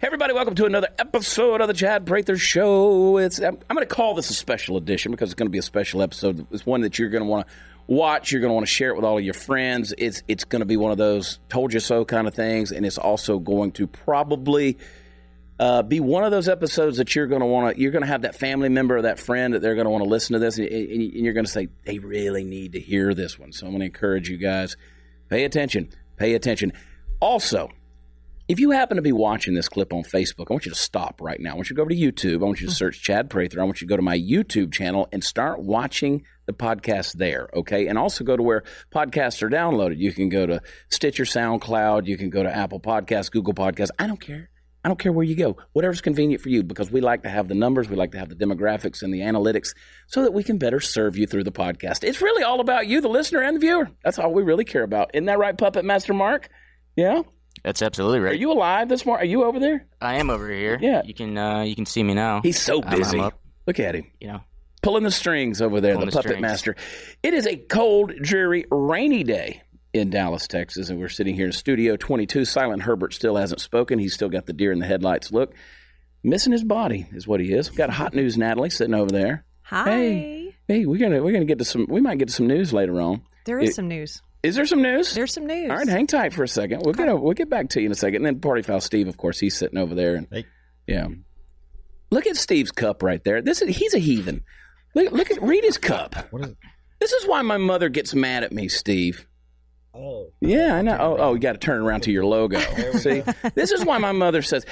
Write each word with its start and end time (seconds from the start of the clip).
Everybody, 0.00 0.32
welcome 0.32 0.56
to 0.56 0.64
another 0.64 0.88
episode 0.98 1.60
of 1.60 1.68
the 1.68 1.74
Chad 1.74 2.04
Prather 2.04 2.36
Show. 2.36 3.18
It's 3.18 3.38
I'm, 3.38 3.56
I'm 3.70 3.76
going 3.76 3.86
to 3.86 3.94
call 3.94 4.14
this 4.14 4.30
a 4.30 4.34
special 4.34 4.76
edition 4.76 5.12
because 5.12 5.30
it's 5.30 5.34
going 5.34 5.46
to 5.46 5.52
be 5.52 5.58
a 5.58 5.62
special 5.62 6.02
episode. 6.02 6.48
It's 6.50 6.66
one 6.66 6.80
that 6.80 6.98
you're 6.98 7.10
going 7.10 7.22
to 7.22 7.30
want 7.30 7.46
to 7.46 7.54
watch. 7.86 8.32
You're 8.32 8.40
going 8.40 8.50
to 8.50 8.54
want 8.54 8.66
to 8.66 8.72
share 8.72 8.90
it 8.90 8.96
with 8.96 9.04
all 9.04 9.18
of 9.18 9.24
your 9.24 9.34
friends. 9.34 9.94
It's 9.96 10.24
it's 10.26 10.42
going 10.42 10.60
to 10.60 10.66
be 10.66 10.76
one 10.76 10.90
of 10.90 10.98
those 10.98 11.38
told 11.48 11.72
you 11.72 11.78
so 11.78 12.04
kind 12.04 12.26
of 12.26 12.34
things, 12.34 12.72
and 12.72 12.84
it's 12.84 12.98
also 12.98 13.38
going 13.38 13.70
to 13.72 13.86
probably 13.86 14.78
uh, 15.58 15.82
be 15.82 16.00
one 16.00 16.24
of 16.24 16.30
those 16.30 16.48
episodes 16.48 16.98
that 16.98 17.14
you're 17.14 17.26
going 17.26 17.40
to 17.40 17.46
want 17.46 17.74
to. 17.74 17.80
You're 17.80 17.90
going 17.90 18.02
to 18.02 18.08
have 18.08 18.22
that 18.22 18.36
family 18.36 18.68
member 18.68 18.98
or 18.98 19.02
that 19.02 19.18
friend 19.18 19.54
that 19.54 19.62
they're 19.62 19.74
going 19.74 19.86
to 19.86 19.90
want 19.90 20.04
to 20.04 20.10
listen 20.10 20.34
to 20.34 20.38
this, 20.38 20.58
and, 20.58 20.68
and 20.68 21.12
you're 21.12 21.32
going 21.32 21.46
to 21.46 21.50
say 21.50 21.68
they 21.84 21.98
really 21.98 22.44
need 22.44 22.72
to 22.72 22.80
hear 22.80 23.14
this 23.14 23.38
one. 23.38 23.52
So 23.52 23.66
I'm 23.66 23.72
going 23.72 23.80
to 23.80 23.86
encourage 23.86 24.28
you 24.28 24.36
guys, 24.36 24.76
pay 25.28 25.44
attention, 25.44 25.90
pay 26.16 26.34
attention. 26.34 26.72
Also, 27.20 27.70
if 28.46 28.58
you 28.60 28.70
happen 28.70 28.96
to 28.96 29.02
be 29.02 29.12
watching 29.12 29.54
this 29.54 29.68
clip 29.68 29.92
on 29.92 30.04
Facebook, 30.04 30.46
I 30.48 30.54
want 30.54 30.64
you 30.64 30.72
to 30.72 30.78
stop 30.78 31.20
right 31.20 31.38
now. 31.38 31.50
I 31.50 31.54
want 31.54 31.68
you 31.68 31.74
to 31.74 31.78
go 31.78 31.82
over 31.82 31.90
to 31.90 31.96
YouTube. 31.96 32.40
I 32.40 32.44
want 32.46 32.60
you 32.60 32.68
to 32.68 32.74
search 32.74 33.02
Chad 33.02 33.28
Prather. 33.28 33.60
I 33.60 33.64
want 33.64 33.80
you 33.80 33.86
to 33.86 33.90
go 33.90 33.96
to 33.96 34.02
my 34.02 34.16
YouTube 34.16 34.72
channel 34.72 35.06
and 35.12 35.22
start 35.22 35.60
watching 35.60 36.24
the 36.46 36.54
podcast 36.54 37.14
there, 37.14 37.50
okay? 37.52 37.88
And 37.88 37.98
also 37.98 38.24
go 38.24 38.36
to 38.36 38.42
where 38.42 38.62
podcasts 38.90 39.42
are 39.42 39.50
downloaded. 39.50 39.98
You 39.98 40.12
can 40.12 40.30
go 40.30 40.46
to 40.46 40.62
Stitcher, 40.88 41.24
SoundCloud. 41.24 42.06
You 42.06 42.16
can 42.16 42.30
go 42.30 42.42
to 42.42 42.48
Apple 42.54 42.80
Podcasts, 42.80 43.30
Google 43.30 43.52
Podcasts. 43.52 43.90
I 43.98 44.06
don't 44.06 44.20
care. 44.20 44.48
I 44.84 44.88
don't 44.88 44.98
care 44.98 45.12
where 45.12 45.24
you 45.24 45.34
go, 45.34 45.56
whatever's 45.72 46.00
convenient 46.00 46.40
for 46.42 46.48
you, 46.50 46.62
because 46.62 46.90
we 46.90 47.00
like 47.00 47.22
to 47.24 47.28
have 47.28 47.48
the 47.48 47.54
numbers, 47.54 47.88
we 47.88 47.96
like 47.96 48.12
to 48.12 48.18
have 48.18 48.28
the 48.28 48.36
demographics 48.36 49.02
and 49.02 49.12
the 49.12 49.20
analytics 49.20 49.74
so 50.06 50.22
that 50.22 50.32
we 50.32 50.44
can 50.44 50.56
better 50.56 50.78
serve 50.80 51.16
you 51.16 51.26
through 51.26 51.44
the 51.44 51.52
podcast. 51.52 52.04
It's 52.04 52.22
really 52.22 52.42
all 52.44 52.60
about 52.60 52.86
you, 52.86 53.00
the 53.00 53.08
listener 53.08 53.42
and 53.42 53.56
the 53.56 53.60
viewer. 53.60 53.90
That's 54.04 54.18
all 54.18 54.32
we 54.32 54.42
really 54.44 54.64
care 54.64 54.84
about. 54.84 55.10
Isn't 55.14 55.26
that 55.26 55.38
right, 55.38 55.56
Puppet 55.58 55.84
Master 55.84 56.14
Mark? 56.14 56.48
Yeah? 56.96 57.22
That's 57.64 57.82
absolutely 57.82 58.20
right. 58.20 58.32
Are 58.34 58.36
you 58.36 58.52
alive 58.52 58.88
this 58.88 59.04
morning? 59.04 59.26
Are 59.26 59.30
you 59.30 59.42
over 59.44 59.58
there? 59.58 59.86
I 60.00 60.14
am 60.20 60.30
over 60.30 60.48
here. 60.48 60.78
Yeah. 60.80 61.02
You 61.04 61.12
can 61.12 61.36
uh, 61.36 61.62
you 61.62 61.74
can 61.74 61.86
see 61.86 62.04
me 62.04 62.14
now. 62.14 62.40
He's 62.42 62.60
so 62.60 62.80
I'm- 62.82 62.92
I'm 62.92 62.98
busy. 62.98 63.18
up. 63.18 63.40
Look 63.66 63.80
at 63.80 63.96
him. 63.96 64.06
You 64.20 64.28
know. 64.28 64.40
Pulling 64.80 65.02
the 65.02 65.10
strings 65.10 65.60
over 65.60 65.80
there, 65.80 65.94
the 65.96 66.06
the 66.06 66.12
puppet 66.12 66.22
strings. 66.30 66.40
master. 66.42 66.76
It 67.24 67.34
is 67.34 67.48
a 67.48 67.56
cold, 67.56 68.12
dreary, 68.22 68.64
rainy 68.70 69.24
day 69.24 69.62
in 69.92 70.10
Dallas, 70.10 70.46
Texas, 70.46 70.90
and 70.90 70.98
we're 70.98 71.08
sitting 71.08 71.34
here 71.34 71.46
in 71.46 71.52
Studio 71.52 71.96
22. 71.96 72.44
Silent 72.44 72.82
Herbert 72.82 73.14
still 73.14 73.36
hasn't 73.36 73.60
spoken. 73.60 73.98
He's 73.98 74.14
still 74.14 74.28
got 74.28 74.46
the 74.46 74.52
deer 74.52 74.72
in 74.72 74.78
the 74.78 74.86
headlights 74.86 75.32
look. 75.32 75.54
Missing 76.22 76.52
his 76.52 76.64
body 76.64 77.06
is 77.12 77.26
what 77.26 77.40
he 77.40 77.52
is. 77.52 77.70
Got 77.70 77.90
hot 77.90 78.14
news, 78.14 78.36
Natalie, 78.36 78.70
sitting 78.70 78.94
over 78.94 79.10
there. 79.10 79.44
Hi. 79.62 79.84
Hey. 79.90 80.54
Hey, 80.66 80.84
we're 80.86 80.98
gonna 80.98 81.22
we're 81.22 81.32
gonna 81.32 81.44
get 81.46 81.58
to 81.58 81.64
some. 81.64 81.86
We 81.88 82.00
might 82.00 82.18
get 82.18 82.28
to 82.28 82.34
some 82.34 82.46
news 82.46 82.72
later 82.72 83.00
on. 83.00 83.22
There 83.46 83.58
is 83.58 83.70
It- 83.70 83.74
some 83.76 83.88
news. 83.88 84.20
Is 84.42 84.54
there 84.54 84.66
some 84.66 84.82
news? 84.82 85.14
There's 85.14 85.32
some 85.32 85.46
news. 85.46 85.68
All 85.70 85.76
right, 85.76 85.88
hang 85.88 86.06
tight 86.06 86.32
for 86.32 86.44
a 86.44 86.48
second. 86.48 86.82
We'll 86.84 86.94
get 86.94 87.20
we'll 87.20 87.32
get 87.32 87.48
back 87.50 87.70
to 87.70 87.80
you 87.80 87.86
in 87.86 87.92
a 87.92 87.96
second. 87.96 88.16
And 88.16 88.26
then 88.26 88.40
Party 88.40 88.62
Foul 88.62 88.80
Steve, 88.80 89.08
of 89.08 89.16
course, 89.16 89.40
he's 89.40 89.56
sitting 89.56 89.78
over 89.78 89.94
there. 89.94 90.14
And 90.16 90.26
Hey. 90.30 90.44
yeah, 90.86 91.08
look 92.10 92.26
at 92.26 92.36
Steve's 92.36 92.70
cup 92.70 93.02
right 93.02 93.22
there. 93.24 93.40
This 93.42 93.62
is 93.62 93.76
he's 93.76 93.94
a 93.94 93.98
heathen. 93.98 94.42
Look 94.94 95.12
look 95.12 95.30
at 95.30 95.42
read 95.42 95.64
his 95.64 95.78
cup. 95.78 96.14
What 96.32 96.42
is 96.44 96.50
it? 96.50 96.56
This 97.00 97.12
is 97.12 97.26
why 97.26 97.42
my 97.42 97.56
mother 97.56 97.88
gets 97.88 98.14
mad 98.14 98.42
at 98.44 98.52
me, 98.52 98.68
Steve. 98.68 99.26
Oh, 99.98 100.32
Yeah, 100.40 100.76
I 100.76 100.82
know. 100.82 100.96
Oh, 100.98 101.16
oh, 101.18 101.34
you 101.34 101.40
got 101.40 101.52
to 101.52 101.58
turn 101.58 101.80
around 101.80 102.02
to 102.02 102.12
your 102.12 102.24
logo. 102.24 102.58
See, 102.98 103.22
this 103.54 103.72
is 103.72 103.84
why 103.84 103.98
my 103.98 104.12
mother 104.12 104.42
says. 104.42 104.64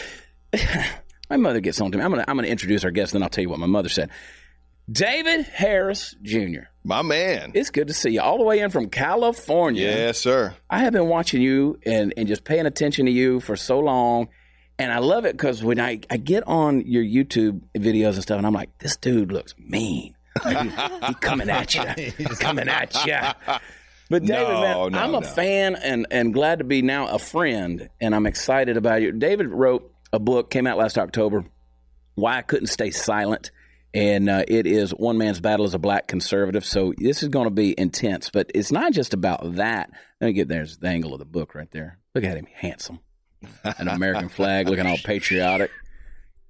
my 1.31 1.37
mother 1.37 1.61
gets 1.61 1.81
on 1.81 1.91
to 1.93 1.99
me. 1.99 2.05
I'm 2.05 2.11
gonna 2.11 2.25
I'm 2.29 2.37
gonna 2.37 2.49
introduce 2.49 2.85
our 2.85 2.91
guest, 2.91 3.13
and 3.13 3.19
then 3.21 3.25
I'll 3.25 3.31
tell 3.31 3.43
you 3.43 3.49
what 3.51 3.59
my 3.59 3.67
mother 3.67 3.89
said. 3.89 4.11
David 4.91 5.47
Harris 5.47 6.15
Jr. 6.23 6.69
My 6.85 7.03
man. 7.03 7.51
It's 7.55 7.71
good 7.71 7.89
to 7.89 7.95
see 7.95 8.11
you 8.11 8.21
all 8.21 8.39
the 8.39 8.45
way 8.45 8.61
in 8.61 8.71
from 8.71 8.89
California. 8.89 9.83
Yes, 9.83 10.19
sir. 10.19 10.55
I 10.71 10.79
have 10.79 10.93
been 10.93 11.09
watching 11.09 11.43
you 11.43 11.81
and, 11.85 12.15
and 12.17 12.29
just 12.29 12.45
paying 12.45 12.67
attention 12.67 13.07
to 13.07 13.13
you 13.13 13.41
for 13.41 13.57
so 13.57 13.81
long. 13.81 14.29
And 14.79 14.93
I 14.93 14.99
love 14.99 15.25
it 15.25 15.33
because 15.33 15.65
when 15.65 15.81
I, 15.81 16.01
I 16.09 16.19
get 16.19 16.47
on 16.47 16.83
your 16.87 17.03
YouTube 17.03 17.63
videos 17.77 18.15
and 18.15 18.23
stuff, 18.23 18.39
and 18.39 18.47
I'm 18.47 18.53
like, 18.53 18.79
this 18.79 18.97
dude 18.97 19.33
looks 19.33 19.55
mean. 19.59 20.15
Like, 20.45 20.71
he, 20.71 21.07
he 21.07 21.15
coming 21.15 21.51
at 21.51 21.75
you. 21.75 22.13
He's 22.19 22.39
coming 22.39 22.69
at 22.69 22.95
you. 23.07 23.17
But 24.09 24.25
David, 24.25 24.49
No, 24.53 24.61
man, 24.61 24.93
no, 24.93 24.99
I'm 24.99 25.15
a 25.15 25.21
no. 25.21 25.27
fan 25.27 25.75
and, 25.77 26.07
and 26.11 26.33
glad 26.33 26.59
to 26.59 26.65
be 26.65 26.81
now 26.83 27.09
a 27.09 27.19
friend, 27.19 27.89
and 28.01 28.15
I'm 28.15 28.27
excited 28.27 28.77
about 28.77 29.03
you. 29.03 29.13
David 29.13 29.49
wrote 29.49 29.93
a 30.13 30.19
book, 30.19 30.51
came 30.51 30.67
out 30.67 30.79
last 30.79 30.97
October, 30.97 31.45
Why 32.15 32.39
I 32.39 32.43
Couldn't 32.43 32.69
Stay 32.69 32.91
Silent. 32.91 33.51
And 33.95 34.29
uh, 34.29 34.45
it 34.47 34.67
is 34.67 34.91
One 34.91 35.17
Man's 35.17 35.41
Battle 35.41 35.65
as 35.65 35.73
a 35.73 35.79
Black 35.79 36.07
Conservative. 36.07 36.67
So 36.67 36.93
this 36.99 37.23
is 37.23 37.31
going 37.31 37.47
to 37.47 37.51
be 37.51 37.75
intense, 37.79 38.29
but 38.31 38.51
it's 38.55 38.71
not 38.71 38.93
just 38.93 39.15
about 39.15 39.55
that. 39.57 39.91
Let 40.21 40.27
me 40.27 40.33
get 40.35 40.49
there's 40.49 40.77
the 40.77 40.89
angle 40.89 41.15
of 41.15 41.19
the 41.19 41.25
book 41.25 41.55
right 41.55 41.71
there. 41.73 41.99
Look 42.15 42.23
at 42.25 42.37
him, 42.37 42.47
handsome. 42.53 43.01
An 43.65 43.89
American 43.89 44.29
flag, 44.29 44.69
looking 44.69 44.87
all 44.87 44.99
patriotic. 44.99 45.71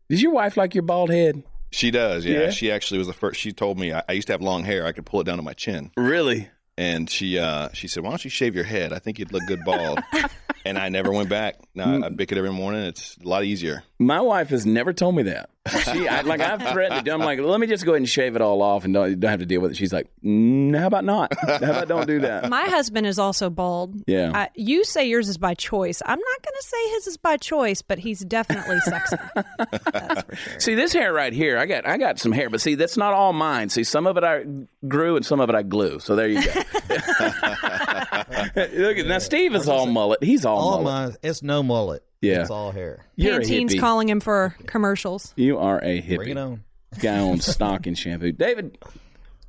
Does 0.08 0.22
your 0.22 0.32
wife 0.32 0.56
like 0.56 0.74
your 0.74 0.82
bald 0.82 1.10
head? 1.10 1.42
She 1.70 1.90
does. 1.90 2.24
Yeah. 2.24 2.40
Yeah? 2.42 2.50
She 2.50 2.70
actually 2.72 2.98
was 2.98 3.06
the 3.06 3.12
first. 3.12 3.38
She 3.40 3.52
told 3.52 3.78
me 3.78 3.92
I, 3.92 4.02
I 4.08 4.12
used 4.12 4.26
to 4.28 4.32
have 4.32 4.40
long 4.42 4.64
hair. 4.64 4.84
I 4.86 4.92
could 4.92 5.06
pull 5.06 5.20
it 5.20 5.24
down 5.24 5.36
to 5.36 5.42
my 5.42 5.52
chin. 5.52 5.90
Really? 5.96 6.48
And 6.78 7.08
she 7.08 7.38
uh, 7.38 7.70
she 7.72 7.88
said, 7.88 8.02
"Why 8.02 8.10
don't 8.10 8.24
you 8.24 8.30
shave 8.30 8.54
your 8.54 8.64
head? 8.64 8.92
I 8.92 8.98
think 8.98 9.18
you'd 9.18 9.32
look 9.32 9.42
good 9.46 9.64
bald." 9.64 10.00
and 10.66 10.78
I 10.78 10.88
never 10.88 11.10
went 11.10 11.28
back. 11.28 11.56
Now 11.76 11.94
I, 11.94 12.06
I 12.06 12.08
bick 12.08 12.32
it 12.32 12.38
every 12.38 12.52
morning. 12.52 12.82
It's 12.84 13.16
a 13.22 13.28
lot 13.28 13.44
easier. 13.44 13.84
My 13.98 14.20
wife 14.20 14.48
has 14.48 14.64
never 14.66 14.92
told 14.92 15.14
me 15.14 15.24
that. 15.24 15.50
She, 15.84 16.06
I, 16.06 16.20
like, 16.20 16.40
I've 16.40 16.62
threatened 16.72 16.98
to 17.00 17.04
do. 17.04 17.12
I'm 17.12 17.20
like, 17.20 17.40
let 17.40 17.58
me 17.58 17.66
just 17.66 17.84
go 17.84 17.92
ahead 17.92 18.00
and 18.00 18.08
shave 18.08 18.36
it 18.36 18.42
all 18.42 18.62
off 18.62 18.84
and 18.84 18.94
don't, 18.94 19.18
don't 19.18 19.30
have 19.30 19.40
to 19.40 19.46
deal 19.46 19.60
with 19.60 19.72
it. 19.72 19.76
She's 19.76 19.92
like, 19.92 20.08
mm, 20.24 20.78
how 20.78 20.86
about 20.86 21.04
not? 21.04 21.32
How 21.40 21.56
about 21.56 21.88
don't 21.88 22.06
do 22.06 22.20
that? 22.20 22.48
My 22.48 22.64
husband 22.64 23.06
is 23.06 23.18
also 23.18 23.50
bald. 23.50 24.02
Yeah. 24.06 24.30
Uh, 24.32 24.46
you 24.54 24.84
say 24.84 25.08
yours 25.08 25.28
is 25.28 25.38
by 25.38 25.54
choice. 25.54 26.02
I'm 26.04 26.18
not 26.18 26.42
going 26.42 26.54
to 26.54 26.66
say 26.66 26.90
his 26.90 27.06
is 27.08 27.16
by 27.16 27.36
choice, 27.36 27.82
but 27.82 27.98
he's 27.98 28.20
definitely 28.20 28.78
sexy. 28.80 29.16
That's 29.92 30.22
for 30.22 30.36
sure. 30.36 30.60
See 30.60 30.74
this 30.74 30.92
hair 30.92 31.12
right 31.12 31.32
here. 31.32 31.58
I 31.58 31.66
got 31.66 31.86
I 31.86 31.98
got 31.98 32.18
some 32.18 32.32
hair, 32.32 32.48
but 32.48 32.60
see 32.60 32.74
that's 32.74 32.96
not 32.96 33.12
all 33.12 33.32
mine. 33.32 33.68
See 33.68 33.84
some 33.84 34.06
of 34.06 34.16
it 34.16 34.24
I 34.24 34.44
grew 34.86 35.16
and 35.16 35.26
some 35.26 35.40
of 35.40 35.48
it 35.48 35.54
I 35.54 35.62
glue. 35.62 36.00
So 36.00 36.16
there 36.16 36.28
you 36.28 36.42
go. 36.42 36.52
Look 38.56 38.98
at 38.98 39.06
now. 39.06 39.18
Steve 39.18 39.54
is 39.54 39.68
all 39.68 39.86
mullet. 39.86 40.22
He's 40.22 40.44
all, 40.44 40.58
all 40.58 40.82
mullet. 40.82 41.10
mine. 41.10 41.16
It's 41.22 41.42
no 41.42 41.62
mullet. 41.62 42.02
Yeah. 42.20 42.40
it's 42.42 42.50
all 42.50 42.72
hair. 42.72 43.04
You're 43.14 43.36
a 43.36 43.38
Pantene's 43.40 43.74
hippie. 43.74 43.80
calling 43.80 44.08
him 44.08 44.20
for 44.20 44.56
commercials. 44.66 45.32
you 45.36 45.58
are 45.58 45.78
a 45.82 46.00
hippie. 46.00 46.16
Bring 46.16 46.30
it 46.30 46.38
on. 46.38 46.64
Guy 47.00 47.18
on 47.18 47.40
stock 47.40 47.86
and 47.86 47.96
shampoo. 47.98 48.32
David, 48.32 48.78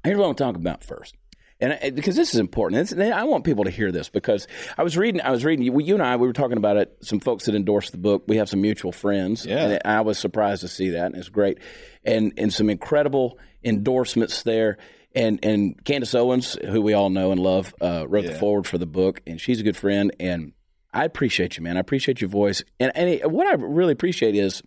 here's 0.04 0.18
what 0.18 0.24
I 0.24 0.28
want 0.28 0.38
to 0.38 0.44
talk 0.44 0.56
about 0.56 0.84
first. 0.84 1.16
And 1.60 1.74
I, 1.82 1.90
because 1.90 2.16
this 2.16 2.34
is 2.36 2.40
important, 2.40 2.92
It's- 2.92 3.12
I 3.12 3.24
want 3.24 3.44
people 3.44 3.64
to 3.64 3.72
hear 3.72 3.92
this 3.92 4.10
because 4.10 4.48
I 4.78 4.84
was 4.84 4.96
reading. 4.98 5.22
I 5.22 5.32
was 5.32 5.44
reading. 5.44 5.66
You, 5.66 5.80
you 5.80 5.94
and 5.96 6.04
I, 6.04 6.16
we 6.18 6.28
were 6.28 6.34
talking 6.34 6.58
about 6.58 6.78
it. 6.78 6.96
Some 7.02 7.20
folks 7.20 7.46
that 7.46 7.56
endorsed 7.56 7.94
the 7.94 7.98
book. 7.98 8.26
We 8.28 8.38
have 8.38 8.48
some 8.50 8.62
mutual 8.62 8.92
friends, 8.92 9.44
Yeah. 9.46 9.68
and 9.70 9.82
I 9.84 10.02
was 10.02 10.20
surprised 10.20 10.62
to 10.62 10.68
see 10.68 10.90
that, 10.92 11.08
and 11.08 11.16
it's 11.16 11.30
great. 11.30 11.58
And 12.04 12.32
and 12.38 12.54
some 12.54 12.70
incredible 12.70 13.40
endorsements 13.64 14.44
there. 14.44 14.78
And 15.18 15.40
and 15.44 15.84
Candace 15.84 16.14
Owens, 16.16 16.58
who 16.66 16.82
we 16.82 16.94
all 16.94 17.10
know 17.10 17.32
and 17.32 17.40
love, 17.42 17.74
uh, 17.82 18.06
wrote 18.08 18.26
the 18.26 18.32
Yeah. 18.34 18.38
foreword 18.40 18.68
for 18.68 18.78
the 18.78 18.86
book, 18.86 19.22
and 19.26 19.40
she's 19.42 19.60
a 19.60 19.64
good 19.64 19.76
friend. 19.78 20.12
And 20.20 20.54
I 20.94 21.04
appreciate 21.06 21.58
you, 21.58 21.64
man. 21.64 21.76
I 21.78 21.80
appreciate 21.80 22.22
your 22.22 22.30
voice. 22.30 22.64
And 22.80 22.92
and 22.96 23.10
it- 23.10 23.32
what 23.32 23.48
I 23.48 23.54
really 23.54 23.94
appreciate 23.94 24.36
is 24.36 24.62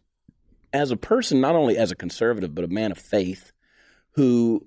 as 0.72 0.90
a 0.90 0.96
person, 0.96 1.40
not 1.40 1.54
only 1.56 1.76
as 1.76 1.90
a 1.90 1.96
conservative, 1.96 2.54
but 2.54 2.64
a 2.64 2.68
man 2.68 2.90
of 2.92 2.98
faith 2.98 3.52
who 4.12 4.66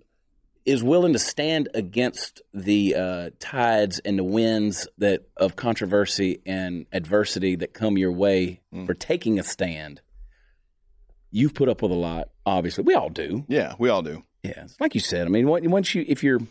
is 0.65 0.81
willing 0.81 1.11
to 1.11 1.19
stand 1.19 1.67
against 1.73 2.41
the 2.53 2.95
uh, 2.95 3.29
tides 3.39 3.99
and 3.99 4.17
the 4.17 4.23
winds 4.23 4.87
that 4.97 5.23
of 5.35 5.57
controversy 5.57 6.39
and 6.45 6.85
adversity 6.93 7.55
that 7.57 7.73
come 7.73 7.97
your 7.97 8.11
way 8.13 8.61
for 8.85 8.93
taking 8.93 9.37
a 9.39 9.43
stand. 9.43 9.99
You've 11.31 11.53
put 11.53 11.67
up 11.67 11.81
with 11.81 11.91
a 11.91 11.95
lot, 11.95 12.29
obviously. 12.45 12.83
We 12.85 12.93
all 12.93 13.09
do. 13.09 13.43
Yeah, 13.49 13.73
we 13.79 13.89
all 13.89 14.01
do. 14.01 14.23
Yeah, 14.43 14.63
it's 14.63 14.79
like 14.79 14.93
you 14.93 15.01
said. 15.01 15.25
I 15.25 15.29
mean, 15.29 15.47
once 15.47 15.95
you 15.95 16.05
if 16.07 16.23
you're 16.23 16.41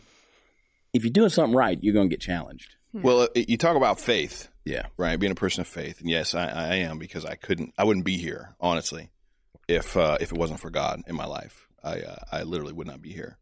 if 0.92 1.04
you're 1.04 1.12
doing 1.12 1.28
something 1.28 1.56
right, 1.56 1.78
you're 1.82 1.94
going 1.94 2.08
to 2.08 2.12
get 2.12 2.20
challenged. 2.20 2.76
Well, 2.92 3.22
uh, 3.22 3.28
you 3.34 3.56
talk 3.56 3.76
about 3.76 4.00
faith, 4.00 4.48
Yeah, 4.64 4.86
right? 4.96 5.18
Being 5.18 5.32
a 5.32 5.36
person 5.36 5.62
of 5.62 5.68
faith, 5.68 6.00
and 6.00 6.10
yes, 6.10 6.34
I, 6.34 6.46
I 6.46 6.74
am 6.76 6.98
because 6.98 7.24
I 7.24 7.36
couldn't, 7.36 7.72
I 7.78 7.84
wouldn't 7.84 8.04
be 8.04 8.18
here 8.18 8.54
honestly 8.60 9.08
if 9.68 9.96
uh, 9.96 10.18
if 10.20 10.32
it 10.32 10.38
wasn't 10.38 10.60
for 10.60 10.70
God 10.70 11.02
in 11.06 11.16
my 11.16 11.26
life. 11.26 11.66
I 11.82 12.00
uh, 12.00 12.16
I 12.30 12.42
literally 12.42 12.72
would 12.72 12.86
not 12.86 13.02
be 13.02 13.12
here. 13.12 13.38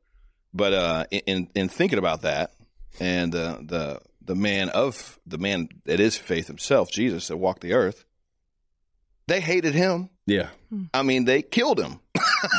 But 0.53 0.73
uh, 0.73 1.05
in 1.11 1.49
in 1.55 1.69
thinking 1.69 1.99
about 1.99 2.23
that, 2.23 2.53
and 2.99 3.35
uh, 3.35 3.59
the 3.61 4.01
the 4.21 4.35
man 4.35 4.69
of 4.69 5.19
the 5.27 5.39
man 5.39 5.69
that 5.85 6.01
is 6.01 6.17
faith 6.17 6.47
himself, 6.47 6.91
Jesus, 6.91 7.29
that 7.29 7.37
walked 7.37 7.61
the 7.63 7.73
earth, 7.73 8.05
they 9.31 9.41
hated 9.41 9.75
him. 9.75 10.11
yeah, 10.27 10.49
I 10.93 11.03
mean, 11.03 11.25
they 11.25 11.43
killed 11.43 11.79
him. 11.79 12.01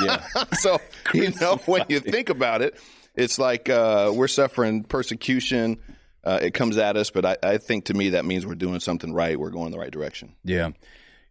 yeah. 0.04 0.26
so 0.60 0.80
you 1.14 1.32
know 1.40 1.58
when 1.66 1.86
you 1.90 2.00
think 2.00 2.30
about 2.30 2.62
it, 2.62 2.80
it's 3.16 3.38
like 3.38 3.70
uh, 3.70 4.12
we're 4.14 4.28
suffering 4.28 4.84
persecution. 4.84 5.80
Uh, 6.24 6.40
it 6.42 6.54
comes 6.54 6.78
at 6.78 6.98
us, 6.98 7.10
but 7.10 7.26
I, 7.26 7.38
I 7.44 7.58
think 7.58 7.86
to 7.86 7.94
me 7.94 8.10
that 8.10 8.26
means 8.26 8.46
we're 8.46 8.56
doing 8.56 8.80
something 8.80 9.12
right. 9.12 9.40
We're 9.40 9.50
going 9.50 9.72
the 9.72 9.80
right 9.80 9.92
direction. 9.92 10.36
Yeah. 10.44 10.70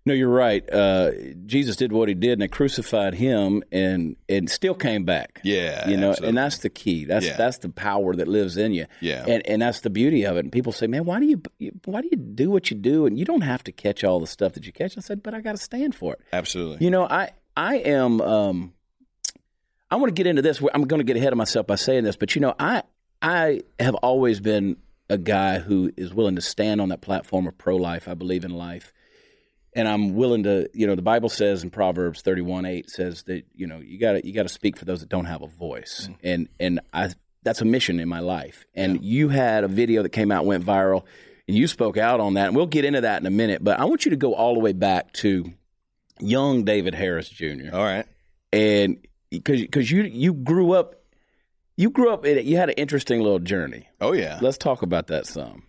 No, 0.06 0.14
you're 0.14 0.28
right. 0.30 0.66
Uh, 0.72 1.10
Jesus 1.44 1.76
did 1.76 1.92
what 1.92 2.08
he 2.08 2.14
did, 2.14 2.32
and 2.32 2.42
they 2.42 2.48
crucified 2.48 3.14
him, 3.14 3.62
and 3.70 4.16
and 4.30 4.48
still 4.50 4.74
came 4.74 5.04
back. 5.04 5.40
Yeah, 5.44 5.88
you 5.88 5.96
know, 5.98 6.10
absolutely. 6.10 6.28
and 6.30 6.38
that's 6.38 6.58
the 6.58 6.70
key. 6.70 7.04
That's 7.04 7.26
Yeah. 7.26 7.36
that's 7.36 7.58
the 7.58 7.68
power 7.68 8.14
that 8.16 8.26
lives 8.26 8.56
in 8.56 8.72
you. 8.72 8.86
Yeah. 9.00 9.24
and 9.28 9.46
and 9.46 9.60
that's 9.60 9.80
the 9.80 9.90
beauty 9.90 10.24
of 10.24 10.36
it. 10.38 10.40
And 10.40 10.50
people 10.52 10.72
say, 10.72 10.86
"Man, 10.86 11.04
why 11.04 11.20
do 11.20 11.26
you 11.26 11.42
why 11.84 12.00
do 12.00 12.08
you 12.10 12.16
do 12.16 12.50
what 12.50 12.70
you 12.70 12.78
do?" 12.78 13.04
And 13.04 13.18
you 13.18 13.26
don't 13.26 13.42
have 13.42 13.62
to 13.64 13.72
catch 13.72 14.02
all 14.02 14.20
the 14.20 14.26
stuff 14.26 14.54
that 14.54 14.66
you 14.66 14.72
catch. 14.72 14.96
I 14.96 15.02
said, 15.02 15.22
"But 15.22 15.34
I 15.34 15.40
got 15.42 15.52
to 15.52 15.62
stand 15.62 15.94
for 15.94 16.14
it." 16.14 16.20
Absolutely. 16.32 16.82
You 16.84 16.90
know, 16.90 17.04
I 17.04 17.30
I 17.56 17.76
am. 17.76 18.20
Um, 18.22 18.72
I 19.90 19.96
want 19.96 20.08
to 20.08 20.14
get 20.14 20.26
into 20.26 20.40
this. 20.40 20.62
I'm 20.72 20.84
going 20.84 21.00
to 21.00 21.04
get 21.04 21.16
ahead 21.16 21.32
of 21.32 21.36
myself 21.36 21.66
by 21.66 21.74
saying 21.74 22.04
this, 22.04 22.16
but 22.16 22.34
you 22.34 22.40
know, 22.40 22.54
I 22.58 22.84
I 23.20 23.62
have 23.78 23.96
always 23.96 24.40
been 24.40 24.76
a 25.10 25.18
guy 25.18 25.58
who 25.58 25.92
is 25.96 26.14
willing 26.14 26.36
to 26.36 26.40
stand 26.40 26.80
on 26.80 26.88
that 26.88 27.00
platform 27.02 27.46
of 27.46 27.58
pro 27.58 27.76
life. 27.76 28.06
I 28.08 28.14
believe 28.14 28.44
in 28.44 28.52
life, 28.52 28.92
and 29.74 29.86
I'm 29.88 30.14
willing 30.14 30.44
to. 30.44 30.68
You 30.74 30.86
know, 30.86 30.94
the 30.94 31.02
Bible 31.02 31.28
says 31.28 31.62
in 31.62 31.70
Proverbs 31.70 32.22
31 32.22 32.66
8 32.66 32.90
says 32.90 33.22
that 33.24 33.44
you 33.54 33.66
know 33.66 33.78
you 33.78 33.98
got 33.98 34.12
to 34.12 34.26
you 34.26 34.32
got 34.32 34.44
to 34.44 34.48
speak 34.48 34.76
for 34.76 34.84
those 34.84 35.00
that 35.00 35.08
don't 35.08 35.26
have 35.26 35.42
a 35.42 35.46
voice, 35.48 36.08
and 36.22 36.48
and 36.58 36.80
I 36.92 37.10
that's 37.42 37.60
a 37.60 37.64
mission 37.64 38.00
in 38.00 38.08
my 38.08 38.20
life. 38.20 38.64
And 38.74 39.04
you 39.04 39.28
had 39.28 39.64
a 39.64 39.68
video 39.68 40.02
that 40.02 40.10
came 40.10 40.30
out 40.30 40.44
went 40.44 40.64
viral, 40.64 41.04
and 41.48 41.56
you 41.56 41.66
spoke 41.66 41.96
out 41.96 42.20
on 42.20 42.34
that, 42.34 42.48
and 42.48 42.56
we'll 42.56 42.66
get 42.66 42.84
into 42.84 43.02
that 43.02 43.20
in 43.20 43.26
a 43.26 43.30
minute. 43.30 43.62
But 43.64 43.80
I 43.80 43.84
want 43.84 44.04
you 44.04 44.10
to 44.10 44.16
go 44.16 44.34
all 44.34 44.54
the 44.54 44.60
way 44.60 44.72
back 44.72 45.12
to 45.14 45.52
young 46.20 46.64
David 46.64 46.94
Harris 46.94 47.28
Jr. 47.28 47.70
All 47.72 47.82
right. 47.82 48.06
and 48.52 49.06
because 49.30 49.60
because 49.60 49.90
you 49.90 50.02
you 50.02 50.32
grew 50.32 50.72
up 50.72 50.96
you 51.76 51.88
grew 51.90 52.12
up 52.12 52.26
in 52.26 52.36
it, 52.36 52.44
you 52.44 52.56
had 52.56 52.68
an 52.68 52.74
interesting 52.76 53.22
little 53.22 53.38
journey. 53.38 53.88
Oh 54.00 54.12
yeah. 54.12 54.38
Let's 54.42 54.58
talk 54.58 54.82
about 54.82 55.06
that 55.06 55.26
some. 55.26 55.62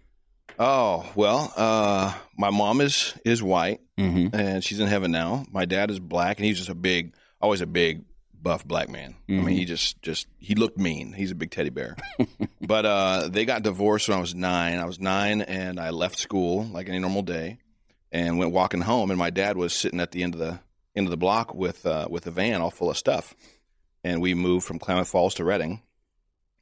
Oh 0.60 1.10
well, 1.16 1.54
uh, 1.56 2.14
my 2.38 2.50
mom 2.50 2.82
is 2.82 3.14
is 3.24 3.42
white 3.42 3.80
Mm-hmm. 4.02 4.36
and 4.36 4.64
she's 4.64 4.80
in 4.80 4.88
heaven 4.88 5.12
now. 5.12 5.46
My 5.52 5.66
dad 5.66 5.92
is 5.92 6.00
black 6.00 6.38
and 6.38 6.46
he's 6.46 6.58
just 6.58 6.70
a 6.70 6.76
big, 6.76 7.14
always 7.42 7.62
a 7.62 7.66
big 7.68 8.04
buff 8.42 8.66
black 8.66 8.90
man. 8.90 9.16
I 9.30 9.34
mean, 9.34 9.48
he 9.50 9.66
just 9.66 10.02
just 10.02 10.28
he 10.40 10.56
looked 10.56 10.78
mean. 10.78 11.14
He's 11.14 11.32
a 11.32 11.36
big 11.36 11.52
teddy 11.52 11.70
bear. 11.70 11.96
but 12.62 12.86
uh, 12.86 13.30
they 13.32 13.46
got 13.46 13.62
divorced 13.64 14.10
when 14.10 14.18
I 14.18 14.22
was 14.22 14.34
nine. 14.36 14.80
I 14.80 14.86
was 14.86 15.00
nine 15.00 15.42
and 15.42 15.80
I 15.80 15.92
left 15.92 16.18
school 16.18 16.66
like 16.66 16.90
any 16.90 17.00
normal 17.00 17.22
day 17.22 17.60
and 18.12 18.38
went 18.40 18.52
walking 18.52 18.82
home. 18.82 19.12
And 19.12 19.20
my 19.20 19.30
dad 19.30 19.58
was 19.58 19.74
sitting 19.74 20.00
at 20.00 20.12
the 20.12 20.24
end 20.24 20.34
of 20.34 20.40
the 20.40 20.60
end 20.96 21.06
of 21.08 21.12
the 21.12 21.18
block 21.18 21.54
with 21.54 21.86
uh, 21.86 22.08
with 22.10 22.26
a 22.28 22.32
van 22.32 22.62
all 22.62 22.72
full 22.72 22.90
of 22.90 22.98
stuff. 22.98 23.36
And 24.04 24.22
we 24.22 24.34
moved 24.34 24.66
from 24.66 24.80
Klamath 24.80 25.10
Falls 25.10 25.36
to 25.36 25.44
Redding, 25.46 25.80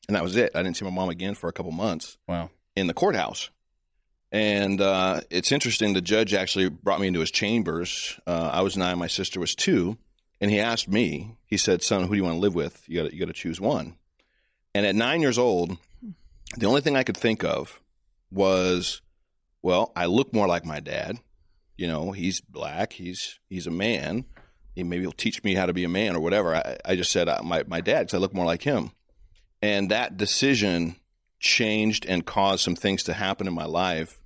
and 0.10 0.16
that 0.18 0.24
was 0.24 0.36
it. 0.36 0.52
I 0.56 0.62
didn't 0.62 0.76
see 0.76 0.84
my 0.84 0.92
mom 0.92 1.08
again 1.08 1.36
for 1.36 1.48
a 1.48 1.54
couple 1.54 1.72
months 1.72 2.18
Wow. 2.28 2.50
in 2.76 2.88
the 2.88 2.94
courthouse. 2.94 3.50
And 4.32 4.80
uh, 4.80 5.22
it's 5.30 5.52
interesting. 5.52 5.94
The 5.94 6.02
judge 6.02 6.34
actually 6.34 6.70
brought 6.70 7.00
me 7.00 7.08
into 7.08 7.20
his 7.20 7.32
chambers. 7.32 8.20
Uh, 8.28 8.50
I 8.54 8.62
was 8.62 8.78
nine, 8.78 9.00
my 9.00 9.08
sister 9.08 9.40
was 9.40 9.56
two, 9.56 9.98
and 10.40 10.52
he 10.52 10.60
asked 10.60 10.88
me. 10.88 11.36
He 11.46 11.58
said, 11.58 11.82
"Son, 11.82 12.04
who 12.04 12.10
do 12.10 12.16
you 12.16 12.24
want 12.24 12.36
to 12.36 12.40
live 12.40 12.54
with? 12.54 12.84
You 12.88 13.04
got 13.04 13.14
you 13.14 13.26
to 13.26 13.34
choose 13.34 13.60
one." 13.60 13.96
And 14.76 14.86
at 14.86 14.96
nine 14.96 15.22
years 15.22 15.40
old, 15.40 15.78
the 16.58 16.68
only 16.68 16.82
thing 16.82 16.96
I 16.96 17.04
could 17.04 17.18
think 17.18 17.44
of 17.44 17.82
was, 18.32 19.02
well, 19.64 19.92
I 19.96 20.06
look 20.06 20.34
more 20.34 20.48
like 20.48 20.66
my 20.66 20.80
dad. 20.80 21.20
You 21.76 21.88
know, 21.88 22.12
he's 22.12 22.40
black. 22.42 22.94
He's 22.94 23.40
he's 23.50 23.66
a 23.66 23.72
man. 23.72 24.26
He 24.76 24.84
maybe 24.84 25.02
he'll 25.02 25.12
teach 25.12 25.44
me 25.44 25.56
how 25.56 25.66
to 25.66 25.74
be 25.74 25.86
a 25.86 25.90
man 25.90 26.16
or 26.16 26.20
whatever. 26.20 26.56
I, 26.56 26.78
I 26.86 26.96
just 26.96 27.12
said 27.12 27.28
uh, 27.28 27.42
my 27.44 27.64
my 27.68 27.82
dad 27.82 28.02
because 28.02 28.14
I 28.14 28.18
look 28.18 28.34
more 28.34 28.46
like 28.46 28.62
him. 28.62 28.92
And 29.62 29.90
that 29.90 30.18
decision 30.18 30.96
changed 31.40 32.06
and 32.06 32.26
caused 32.26 32.64
some 32.64 32.76
things 32.76 33.04
to 33.04 33.14
happen 33.14 33.48
in 33.48 33.54
my 33.54 33.66
life 33.66 34.20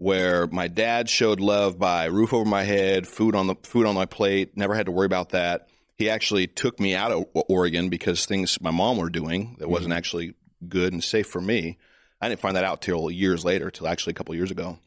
where 0.00 0.46
my 0.46 0.66
dad 0.66 1.10
showed 1.10 1.40
love 1.40 1.78
by 1.78 2.06
roof 2.06 2.32
over 2.32 2.48
my 2.48 2.62
head, 2.62 3.06
food 3.06 3.34
on 3.34 3.46
the 3.46 3.54
food 3.62 3.86
on 3.86 3.94
my 3.94 4.06
plate, 4.06 4.56
never 4.56 4.74
had 4.74 4.86
to 4.86 4.92
worry 4.92 5.04
about 5.04 5.30
that. 5.30 5.68
He 5.94 6.08
actually 6.08 6.46
took 6.46 6.80
me 6.80 6.94
out 6.94 7.12
of 7.12 7.26
Oregon 7.34 7.90
because 7.90 8.24
things 8.24 8.58
my 8.62 8.70
mom 8.70 8.96
were 8.96 9.10
doing 9.10 9.56
that 9.58 9.68
wasn't 9.68 9.92
actually 9.92 10.32
good 10.66 10.94
and 10.94 11.04
safe 11.04 11.26
for 11.26 11.40
me. 11.40 11.76
I 12.18 12.30
didn't 12.30 12.40
find 12.40 12.56
that 12.56 12.64
out 12.64 12.80
till 12.80 13.10
years 13.10 13.44
later, 13.44 13.70
till 13.70 13.86
actually 13.86 14.12
a 14.12 14.14
couple 14.14 14.34
years 14.34 14.50
ago. 14.50 14.78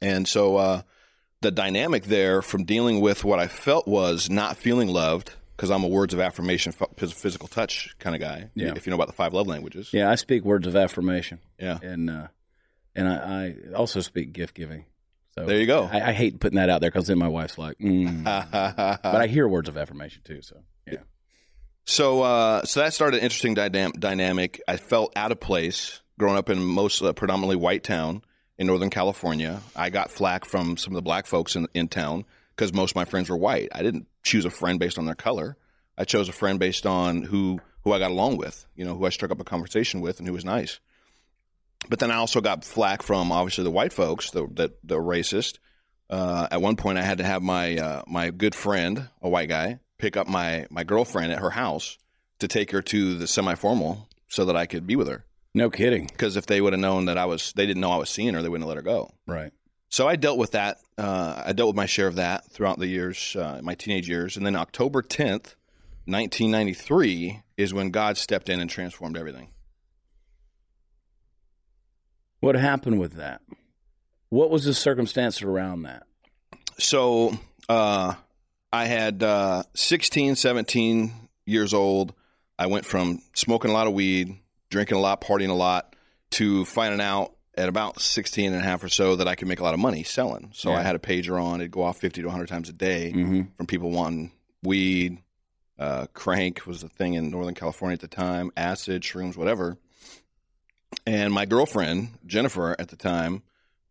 And 0.00 0.28
so 0.28 0.56
uh, 0.56 0.82
the 1.40 1.50
dynamic 1.50 2.04
there 2.04 2.40
from 2.40 2.64
dealing 2.64 3.00
with 3.00 3.24
what 3.24 3.40
I 3.40 3.48
felt 3.48 3.88
was 3.88 4.30
not 4.30 4.56
feeling 4.56 4.88
loved 4.88 5.32
because 5.60 5.70
I'm 5.70 5.84
a 5.84 5.88
words 5.88 6.14
of 6.14 6.20
affirmation, 6.20 6.72
physical 6.72 7.46
touch 7.46 7.94
kind 7.98 8.16
of 8.16 8.22
guy. 8.22 8.48
Yeah. 8.54 8.72
If 8.74 8.86
you 8.86 8.90
know 8.90 8.94
about 8.94 9.08
the 9.08 9.12
five 9.12 9.34
love 9.34 9.46
languages. 9.46 9.90
Yeah, 9.92 10.10
I 10.10 10.14
speak 10.14 10.42
words 10.42 10.66
of 10.66 10.74
affirmation. 10.74 11.38
Yeah. 11.58 11.78
And 11.82 12.08
uh, 12.08 12.28
and 12.94 13.06
I, 13.06 13.12
I 13.72 13.74
also 13.74 14.00
speak 14.00 14.32
gift 14.32 14.54
giving. 14.54 14.86
So 15.34 15.44
There 15.44 15.58
you 15.58 15.66
go. 15.66 15.84
I, 15.84 16.00
I 16.00 16.12
hate 16.12 16.40
putting 16.40 16.56
that 16.56 16.70
out 16.70 16.80
there 16.80 16.90
because 16.90 17.08
then 17.08 17.18
my 17.18 17.28
wife's 17.28 17.58
like, 17.58 17.78
mm. 17.78 18.24
but 19.02 19.04
I 19.04 19.26
hear 19.26 19.46
words 19.46 19.68
of 19.68 19.76
affirmation 19.76 20.22
too. 20.24 20.40
So 20.40 20.62
yeah. 20.86 21.00
So, 21.84 22.22
uh, 22.22 22.64
so 22.64 22.80
that 22.80 22.94
started 22.94 23.18
an 23.18 23.24
interesting 23.24 23.54
dynam- 23.54 24.00
dynamic. 24.00 24.62
I 24.66 24.78
felt 24.78 25.12
out 25.14 25.30
of 25.30 25.40
place 25.40 26.00
growing 26.18 26.38
up 26.38 26.48
in 26.48 26.62
most 26.64 27.02
uh, 27.02 27.12
predominantly 27.12 27.56
white 27.56 27.84
town 27.84 28.22
in 28.56 28.66
Northern 28.66 28.90
California. 28.90 29.60
I 29.76 29.90
got 29.90 30.10
flack 30.10 30.46
from 30.46 30.78
some 30.78 30.94
of 30.94 30.96
the 30.96 31.02
black 31.02 31.26
folks 31.26 31.54
in, 31.54 31.68
in 31.74 31.88
town 31.88 32.24
because 32.60 32.74
most 32.74 32.90
of 32.90 32.96
my 32.96 33.06
friends 33.06 33.30
were 33.30 33.38
white. 33.38 33.70
I 33.72 33.82
didn't 33.82 34.06
choose 34.22 34.44
a 34.44 34.50
friend 34.50 34.78
based 34.78 34.98
on 34.98 35.06
their 35.06 35.14
color. 35.14 35.56
I 35.96 36.04
chose 36.04 36.28
a 36.28 36.32
friend 36.32 36.58
based 36.58 36.84
on 36.84 37.22
who 37.22 37.58
who 37.84 37.92
I 37.94 37.98
got 37.98 38.10
along 38.10 38.36
with, 38.36 38.66
you 38.76 38.84
know, 38.84 38.94
who 38.94 39.06
I 39.06 39.08
struck 39.08 39.30
up 39.30 39.40
a 39.40 39.44
conversation 39.44 40.02
with, 40.02 40.18
and 40.18 40.28
who 40.28 40.34
was 40.34 40.44
nice. 40.44 40.78
But 41.88 42.00
then 42.00 42.10
I 42.10 42.16
also 42.16 42.42
got 42.42 42.62
flack 42.62 43.02
from 43.02 43.32
obviously 43.32 43.64
the 43.64 43.70
white 43.70 43.94
folks 43.94 44.30
the, 44.32 44.46
that 44.56 44.72
the 44.84 44.98
racist. 44.98 45.58
Uh, 46.10 46.48
at 46.50 46.60
one 46.60 46.76
point, 46.76 46.98
I 46.98 47.02
had 47.02 47.16
to 47.18 47.24
have 47.24 47.42
my 47.42 47.78
uh, 47.78 48.02
my 48.06 48.30
good 48.30 48.54
friend, 48.54 49.08
a 49.22 49.28
white 49.30 49.48
guy, 49.48 49.78
pick 49.96 50.18
up 50.18 50.28
my 50.28 50.66
my 50.68 50.84
girlfriend 50.84 51.32
at 51.32 51.38
her 51.38 51.50
house 51.50 51.96
to 52.40 52.48
take 52.48 52.72
her 52.72 52.82
to 52.82 53.16
the 53.16 53.26
semi 53.26 53.54
formal 53.54 54.06
so 54.28 54.44
that 54.44 54.56
I 54.56 54.66
could 54.66 54.86
be 54.86 54.96
with 54.96 55.08
her. 55.08 55.24
No 55.54 55.70
kidding. 55.70 56.08
Because 56.08 56.36
if 56.36 56.44
they 56.44 56.60
would 56.60 56.74
have 56.74 56.80
known 56.80 57.06
that 57.06 57.16
I 57.16 57.24
was, 57.24 57.54
they 57.54 57.64
didn't 57.64 57.80
know 57.80 57.90
I 57.90 57.96
was 57.96 58.10
seeing 58.10 58.34
her, 58.34 58.42
they 58.42 58.50
wouldn't 58.50 58.68
have 58.68 58.76
let 58.76 58.76
her 58.76 58.82
go. 58.82 59.10
Right. 59.26 59.52
So 59.90 60.08
I 60.08 60.16
dealt 60.16 60.38
with 60.38 60.52
that. 60.52 60.78
Uh, 60.96 61.42
I 61.46 61.52
dealt 61.52 61.68
with 61.68 61.76
my 61.76 61.86
share 61.86 62.06
of 62.06 62.16
that 62.16 62.50
throughout 62.50 62.78
the 62.78 62.86
years, 62.86 63.36
uh, 63.36 63.60
my 63.62 63.74
teenage 63.74 64.08
years, 64.08 64.36
and 64.36 64.46
then 64.46 64.56
October 64.56 65.02
tenth, 65.02 65.56
nineteen 66.06 66.50
ninety 66.50 66.74
three, 66.74 67.42
is 67.56 67.74
when 67.74 67.90
God 67.90 68.16
stepped 68.16 68.48
in 68.48 68.60
and 68.60 68.70
transformed 68.70 69.18
everything. 69.18 69.48
What 72.40 72.54
happened 72.54 72.98
with 72.98 73.14
that? 73.14 73.42
What 74.30 74.50
was 74.50 74.64
the 74.64 74.72
circumstance 74.72 75.42
around 75.42 75.82
that? 75.82 76.04
so 76.80 77.38
uh, 77.68 78.14
I 78.72 78.84
had 78.86 79.22
uh, 79.22 79.62
16, 79.74 80.36
17 80.36 81.12
years 81.46 81.74
old. 81.74 82.14
I 82.58 82.66
went 82.66 82.84
from 82.84 83.20
smoking 83.34 83.70
a 83.70 83.74
lot 83.74 83.86
of 83.86 83.92
weed, 83.92 84.36
drinking 84.70 84.96
a 84.96 85.00
lot, 85.00 85.20
partying 85.20 85.50
a 85.50 85.54
lot, 85.54 85.94
to 86.32 86.64
finding 86.64 87.00
out 87.00 87.32
at 87.56 87.68
about 87.68 88.00
16 88.00 88.52
and 88.52 88.60
a 88.60 88.64
half 88.64 88.82
or 88.84 88.88
so 88.88 89.16
that 89.16 89.26
I 89.28 89.34
could 89.34 89.48
make 89.48 89.60
a 89.60 89.62
lot 89.62 89.74
of 89.74 89.80
money 89.80 90.02
selling. 90.02 90.50
So 90.54 90.70
Yeah. 90.70 90.78
I 90.78 90.82
had 90.82 90.94
a 90.96 90.98
pager 91.00 91.42
on. 91.42 91.60
It'd 91.60 91.70
go 91.70 91.82
off 91.82 91.98
50 91.98 92.22
to 92.22 92.26
100 92.28 92.48
times 92.48 92.68
a 92.68 92.72
day 92.72 93.12
Mm-hmm. 93.14 93.42
from 93.56 93.66
people 93.66 93.90
wanting 93.90 94.32
weed. 94.62 95.18
Uh, 95.78 96.06
crank 96.12 96.66
was 96.66 96.82
the 96.82 96.88
thing 96.88 97.14
in 97.14 97.30
Northern 97.30 97.54
California 97.54 97.94
at 97.94 98.00
the 98.00 98.06
time, 98.08 98.50
acid, 98.56 99.02
shrooms, 99.02 99.36
whatever. 99.36 99.78
And 101.06 101.32
my 101.32 101.46
girlfriend, 101.46 102.10
Jennifer, 102.26 102.76
at 102.78 102.88
the 102.88 102.96
time, 102.96 103.42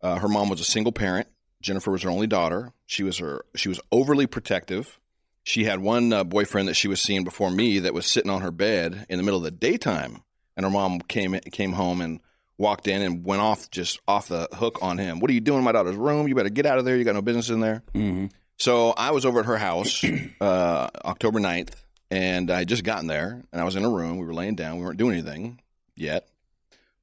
uh, 0.02 0.16
her 0.18 0.28
mom 0.28 0.48
was 0.48 0.60
a 0.60 0.64
single 0.64 0.92
parent. 0.92 1.26
Jennifer 1.60 1.90
was 1.90 2.02
her 2.02 2.10
only 2.10 2.26
daughter. 2.26 2.72
She 2.86 3.02
was 3.02 3.18
her. 3.18 3.44
She 3.56 3.68
was 3.68 3.80
overly 3.92 4.26
protective. 4.26 4.98
She 5.42 5.64
had 5.64 5.80
one 5.80 6.12
uh, 6.12 6.24
boyfriend 6.24 6.68
that 6.68 6.74
she 6.74 6.88
was 6.88 7.00
seeing 7.00 7.24
before 7.24 7.50
me 7.50 7.80
that 7.80 7.94
was 7.94 8.06
sitting 8.06 8.30
on 8.30 8.42
her 8.42 8.50
bed 8.50 9.06
in 9.08 9.16
the 9.18 9.22
middle 9.22 9.38
of 9.38 9.44
the 9.44 9.50
daytime, 9.50 10.22
and 10.56 10.64
her 10.64 10.70
mom 10.70 11.00
came 11.00 11.34
came 11.50 11.72
home 11.72 12.00
and 12.00 12.20
walked 12.60 12.86
in 12.86 13.00
and 13.00 13.24
went 13.24 13.40
off 13.40 13.70
just 13.70 13.98
off 14.06 14.28
the 14.28 14.46
hook 14.52 14.78
on 14.82 14.98
him. 14.98 15.18
What 15.18 15.30
are 15.30 15.34
you 15.34 15.40
doing 15.40 15.58
in 15.58 15.64
my 15.64 15.72
daughter's 15.72 15.96
room? 15.96 16.28
You 16.28 16.34
better 16.34 16.50
get 16.50 16.66
out 16.66 16.78
of 16.78 16.84
there. 16.84 16.96
You 16.96 17.04
got 17.04 17.14
no 17.14 17.22
business 17.22 17.48
in 17.48 17.60
there. 17.60 17.82
Mm-hmm. 17.94 18.26
So 18.58 18.90
I 18.90 19.10
was 19.12 19.24
over 19.24 19.40
at 19.40 19.46
her 19.46 19.56
house 19.56 20.04
uh, 20.40 20.88
October 21.04 21.40
9th, 21.40 21.72
and 22.10 22.50
I 22.50 22.58
had 22.58 22.68
just 22.68 22.84
gotten 22.84 23.06
there, 23.06 23.42
and 23.50 23.60
I 23.60 23.64
was 23.64 23.76
in 23.76 23.84
a 23.84 23.88
room. 23.88 24.18
We 24.18 24.26
were 24.26 24.34
laying 24.34 24.54
down. 24.54 24.78
We 24.78 24.84
weren't 24.84 24.98
doing 24.98 25.14
anything 25.14 25.60
yet. 25.96 26.28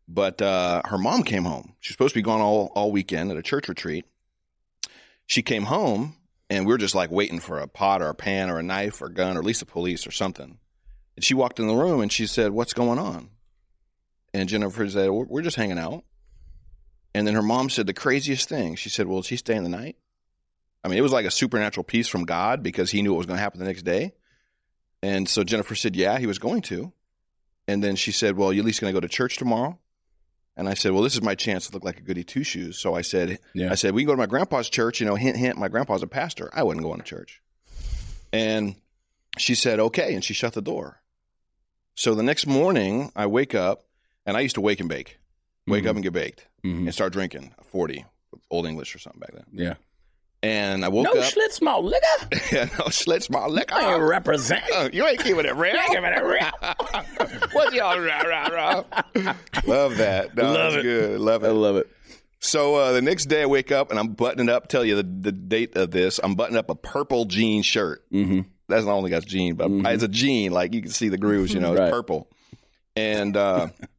But 0.07 0.41
uh, 0.41 0.83
her 0.85 0.99
mom 0.99 1.23
came 1.23 1.43
home. 1.43 1.73
She 1.79 1.89
was 1.89 1.95
supposed 1.95 2.13
to 2.13 2.19
be 2.19 2.23
gone 2.23 2.39
all, 2.39 2.71
all 2.75 2.91
weekend 2.91 3.31
at 3.31 3.37
a 3.37 3.41
church 3.41 3.67
retreat. 3.67 4.05
She 5.25 5.41
came 5.41 5.63
home, 5.63 6.15
and 6.49 6.65
we 6.65 6.71
were 6.71 6.77
just 6.77 6.95
like 6.95 7.11
waiting 7.11 7.39
for 7.39 7.59
a 7.59 7.67
pot 7.67 8.01
or 8.01 8.09
a 8.09 8.15
pan 8.15 8.49
or 8.49 8.59
a 8.59 8.63
knife 8.63 9.01
or 9.01 9.07
a 9.07 9.13
gun 9.13 9.35
or 9.35 9.39
at 9.39 9.45
least 9.45 9.59
the 9.59 9.65
police 9.65 10.05
or 10.05 10.11
something. 10.11 10.59
And 11.15 11.25
she 11.25 11.33
walked 11.33 11.59
in 11.59 11.67
the 11.67 11.75
room 11.75 11.99
and 11.99 12.11
she 12.11 12.27
said, 12.27 12.51
What's 12.51 12.73
going 12.73 12.99
on? 12.99 13.31
And 14.37 14.47
Jennifer 14.47 14.87
said, 14.87 15.09
We're 15.09 15.41
just 15.41 15.55
hanging 15.55 15.79
out. 15.79 16.03
And 17.15 17.25
then 17.25 17.33
her 17.33 17.41
mom 17.41 17.71
said 17.71 17.87
the 17.87 17.93
craziest 17.93 18.47
thing. 18.47 18.75
She 18.75 18.89
said, 18.89 19.07
Well, 19.07 19.19
is 19.19 19.27
he 19.27 19.35
staying 19.35 19.63
the 19.63 19.69
night? 19.69 19.97
I 20.83 20.89
mean, 20.89 20.99
it 20.99 21.01
was 21.01 21.11
like 21.11 21.25
a 21.25 21.31
supernatural 21.31 21.83
peace 21.83 22.07
from 22.07 22.23
God 22.23 22.61
because 22.61 22.91
he 22.91 23.01
knew 23.01 23.13
what 23.13 23.17
was 23.17 23.25
going 23.25 23.37
to 23.37 23.41
happen 23.41 23.59
the 23.59 23.65
next 23.65 23.81
day. 23.81 24.13
And 25.01 25.27
so 25.27 25.43
Jennifer 25.43 25.73
said, 25.73 25.95
Yeah, 25.95 26.19
he 26.19 26.27
was 26.27 26.37
going 26.37 26.61
to. 26.63 26.93
And 27.67 27.83
then 27.83 27.95
she 27.95 28.11
said, 28.11 28.37
Well, 28.37 28.53
you 28.53 28.61
at 28.61 28.65
least 28.65 28.79
going 28.79 28.93
to 28.93 28.95
go 28.95 29.01
to 29.01 29.07
church 29.07 29.37
tomorrow? 29.37 29.79
And 30.55 30.67
I 30.67 30.73
said, 30.73 30.91
well, 30.91 31.03
this 31.03 31.13
is 31.13 31.21
my 31.21 31.35
chance 31.35 31.67
to 31.67 31.73
look 31.73 31.83
like 31.83 31.99
a 31.99 32.01
goody 32.01 32.23
two 32.23 32.43
shoes. 32.43 32.79
So 32.79 32.95
I 32.95 33.01
said, 33.01 33.37
Yeah. 33.53 33.71
I 33.71 33.75
said, 33.75 33.93
we 33.93 34.01
can 34.01 34.07
go 34.07 34.13
to 34.13 34.17
my 34.17 34.25
grandpa's 34.25 34.69
church. 34.69 34.99
You 34.99 35.05
know, 35.05 35.15
hint, 35.15 35.37
hint. 35.37 35.57
My 35.57 35.67
grandpa's 35.67 36.01
a 36.01 36.07
pastor. 36.07 36.49
I 36.53 36.63
wouldn't 36.63 36.83
go 36.83 36.93
into 36.93 37.05
church. 37.05 37.41
And 38.33 38.75
she 39.37 39.55
said, 39.55 39.79
okay. 39.79 40.13
And 40.15 40.23
she 40.23 40.33
shut 40.33 40.53
the 40.53 40.61
door. 40.61 40.99
So 41.93 42.15
the 42.15 42.23
next 42.23 42.45
morning, 42.47 43.11
I 43.15 43.27
wake 43.27 43.55
up, 43.55 43.86
and 44.27 44.37
I 44.37 44.41
used 44.41 44.53
to 44.55 44.61
wake 44.61 44.79
and 44.79 44.87
bake, 44.89 45.17
wake 45.65 45.87
up 45.87 45.95
and 45.95 46.03
get 46.03 46.13
baked, 46.13 46.45
Mhm. 46.63 46.85
and 46.85 46.93
start 46.93 47.13
drinking. 47.13 47.55
Forty, 47.63 48.05
Old 48.51 48.67
English 48.67 48.93
or 48.95 48.99
something 48.99 49.19
back 49.19 49.31
then. 49.33 49.45
Yeah. 49.53 49.73
And 50.43 50.85
I 50.85 50.89
woke 50.89 51.05
No 51.05 51.19
up. 51.19 51.25
Schlitz 51.33 51.59
malt 51.63 51.83
liquor. 51.85 52.29
yeah, 52.55 52.65
no 52.77 52.85
Schlitz 52.85 53.27
malt 53.29 53.49
liquor. 53.51 53.73
I 53.73 53.95
ain't 53.95 54.03
represent. 54.03 54.63
Oh, 54.71 54.87
you 54.93 55.05
ain't 55.07 55.19
keeping 55.19 55.45
it 55.45 55.55
real. 55.55 55.75
Give 55.91 56.03
it 56.03 56.13
a 56.15 56.23
rip. 56.23 57.53
What's 57.53 57.73
y'all 57.75 57.99
rah, 57.99 58.21
rah, 58.21 58.47
rah? 58.47 58.83
Love 59.65 59.97
that. 59.97 60.35
No, 60.35 60.43
Love 60.53 60.75
it. 60.75 60.83
good. 60.83 61.19
Love 61.19 61.43
I 61.43 61.47
love 61.49 61.77
it. 61.77 61.87
So 62.39 62.75
uh, 62.75 62.91
the 62.91 63.01
next 63.01 63.25
day 63.25 63.41
I 63.41 63.45
wake 63.47 63.71
up 63.71 63.89
and 63.89 63.99
I'm 63.99 64.09
buttoning 64.09 64.47
up. 64.47 64.67
Tell 64.67 64.85
you 64.85 64.95
the, 64.95 65.03
the 65.03 65.31
date 65.31 65.75
of 65.75 65.89
this. 65.89 66.19
I'm 66.23 66.35
buttoning 66.35 66.59
up 66.59 66.69
a 66.69 66.75
purple 66.75 67.25
jean 67.25 67.63
shirt. 67.63 68.03
Mm-hmm. 68.11 68.41
That's 68.69 68.85
not 68.85 68.93
only 68.93 69.09
got 69.09 69.25
jean, 69.25 69.55
but 69.55 69.71
it's 69.91 70.03
a 70.03 70.07
jean. 70.07 70.51
Like 70.51 70.71
you 70.75 70.81
can 70.83 70.91
see 70.91 71.09
the 71.09 71.17
grooves. 71.17 71.51
You 71.51 71.61
know, 71.61 71.71
it's 71.73 71.79
Right. 71.79 71.91
purple. 71.91 72.29
And 72.95 73.35
uh, 73.35 73.69